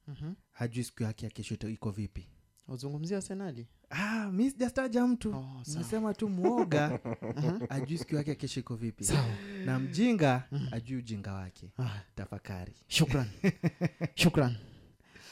Mhm. 0.08 0.34
hajui 0.52 0.84
siku 0.84 1.04
yake 1.04 1.26
ya 1.26 1.32
kesho 1.32 1.56
iko 1.70 1.92
vipi. 1.92 2.28
Uzungumzia 2.68 3.22
senali 3.22 3.68
ah, 3.90 4.32
mi 4.32 4.50
sijastaja 4.52 5.08
mtu. 5.08 5.32
Oh, 5.36 5.62
nasema 5.76 6.14
tu 6.14 6.30
mwoga 6.30 7.00
Mhm. 7.38 7.60
ajui 7.70 7.98
siku 7.98 8.16
yake 8.16 8.30
ya 8.30 8.36
kesho 8.36 8.60
iko 8.60 8.76
vipi. 8.76 9.04
Sawa. 9.04 9.26
na 9.66 9.80
mjinga 9.80 10.44
ajui 10.72 10.98
ujinga 10.98 11.34
wake. 11.34 11.72
Ah. 11.80 12.02
tafakari. 12.16 12.74
Shukran. 12.88 13.26
Shukran. 14.16 14.56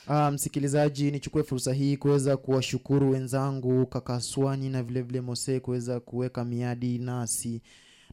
Uh, 0.07 0.27
msikilizaji 0.29 1.11
nichukue 1.11 1.43
fursa 1.43 1.73
hii 1.73 1.97
kuweza 1.97 2.37
kuwashukuru 2.37 3.09
wenzangu 3.11 3.85
kakaswani 3.85 4.69
na 4.69 4.83
vilevile 4.83 5.01
vile 5.07 5.21
mose 5.21 5.59
kuweza 5.59 5.99
kuweka 5.99 6.45
miadi 6.45 6.99
nasi 6.99 7.61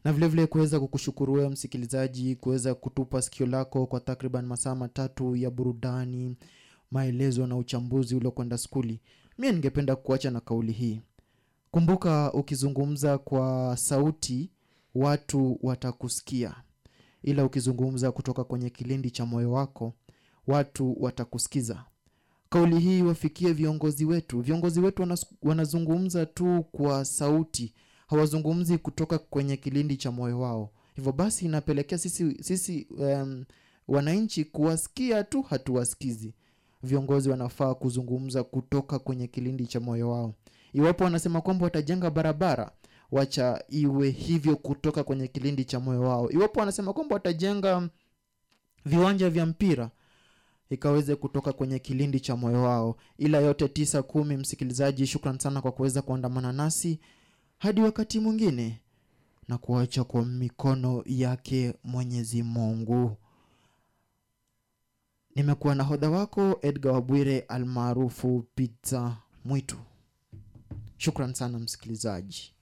na 0.03 0.13
vilevile 0.13 0.47
kuweza 0.47 0.79
kukushukuru 0.79 1.33
wewe 1.33 1.49
msikilizaji 1.49 2.35
kuweza 2.35 2.75
kutupa 2.75 3.21
sikio 3.21 3.45
lako 3.45 3.85
kwa 3.85 3.99
takriban 3.99 4.45
masaa 4.45 4.75
matatu 4.75 5.35
ya 5.35 5.49
burudani 5.51 6.37
maelezo 6.91 7.47
na 7.47 7.57
uchambuzi 7.57 8.15
uliokwenda 8.15 8.57
skuli. 8.57 8.99
Mie 9.37 9.51
ningependa 9.51 9.95
kuacha 9.95 10.31
na 10.31 10.39
kauli 10.39 10.71
hii. 10.71 11.01
Kumbuka 11.71 12.33
ukizungumza 12.33 13.17
kwa 13.17 13.77
sauti 13.77 14.49
watu 14.95 15.59
watakusikia. 15.61 16.55
Ila 17.23 17.45
ukizungumza 17.45 18.11
kutoka 18.11 18.43
kwenye 18.43 18.69
kilindi 18.69 19.11
cha 19.11 19.25
moyo 19.25 19.51
wako 19.51 19.93
watu 20.47 20.97
watakusikiza. 21.03 21.83
Kauli 22.49 22.79
hii 22.79 23.01
wafikie 23.01 23.53
viongozi 23.53 24.05
wetu. 24.05 24.41
Viongozi 24.41 24.79
wetu 24.79 25.07
wanazungumza 25.41 26.25
tu 26.25 26.65
kwa 26.71 27.05
sauti 27.05 27.73
hawazungumzi 28.15 28.77
kutoka 28.77 29.17
kwenye 29.19 29.57
kilindi 29.57 29.97
cha 29.97 30.11
moyo 30.11 30.39
wao. 30.39 30.69
Hivyo 30.95 31.11
basi 31.11 31.45
inapelekea 31.45 31.97
sisi, 31.97 32.43
sisi 32.43 32.87
um, 32.97 33.45
wananchi 33.87 34.45
kuwasikia 34.45 35.23
tu 35.23 35.41
hatuwasikizi. 35.41 36.33
Viongozi 36.83 37.29
wanafaa 37.29 37.73
kuzungumza 37.73 38.43
kutoka 38.43 38.99
kwenye 38.99 39.27
kilindi 39.27 39.67
cha 39.67 39.79
moyo 39.79 40.09
wao. 40.09 40.33
Iwapo 40.73 41.03
wanasema 41.03 41.41
kwamba 41.41 41.63
watajenga 41.63 42.09
barabara 42.09 42.71
wacha 43.11 43.63
iwe 43.69 44.09
hivyo 44.09 44.55
kutoka 44.55 45.03
kwenye 45.03 45.27
kilindi 45.27 45.65
cha 45.65 45.79
moyo 45.79 46.01
wao. 46.01 46.31
Iwapo 46.31 46.59
wanasema 46.59 46.93
kwamba 46.93 47.13
watajenga 47.15 47.89
viwanja 48.85 49.29
vya 49.29 49.45
mpira 49.45 49.91
ikaweze 50.69 51.15
kutoka 51.15 51.53
kwenye 51.53 51.79
kilindi 51.79 52.19
cha 52.19 52.35
moyo 52.35 52.63
wao. 52.63 52.95
Ila 53.17 53.37
yote 53.39 53.67
tisa 53.67 54.03
kumi 54.03 54.37
msikilizaji 54.37 55.07
shukran 55.07 55.39
sana 55.39 55.61
kwa 55.61 55.71
kuweza 55.71 56.01
kuandamana 56.01 56.51
nasi 56.53 56.99
hadi 57.61 57.81
wakati 57.81 58.19
mwingine 58.19 58.79
na 59.47 59.57
kuacha 59.57 60.03
kwa 60.03 60.25
mikono 60.25 61.03
yake 61.05 61.73
mwenyezi 61.83 62.43
mungu. 62.43 63.17
Nimekuwa 65.35 65.75
na 65.75 65.83
hodha 65.83 66.09
wako 66.09 66.59
edgar 66.61 66.93
wabwire 66.93 67.39
almaarufu 67.39 68.45
pizza 68.55 69.17
mwitu. 69.45 69.77
Shukran 70.97 71.33
sana 71.33 71.59
msikilizaji 71.59 72.53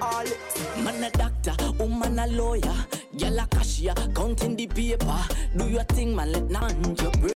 All 0.00 0.24
man 0.82 1.04
a 1.04 1.10
doctor, 1.10 1.54
woman 1.78 2.18
a 2.18 2.26
lawyer, 2.28 2.60
gyal 3.16 3.42
a 3.42 3.46
cashier, 3.46 3.94
counting 4.14 4.56
the 4.56 4.66
paper. 4.66 5.18
Do 5.56 5.68
your 5.68 5.84
thing, 5.84 6.16
man, 6.16 6.32
let 6.32 6.50
none 6.50 6.96
your. 6.96 7.16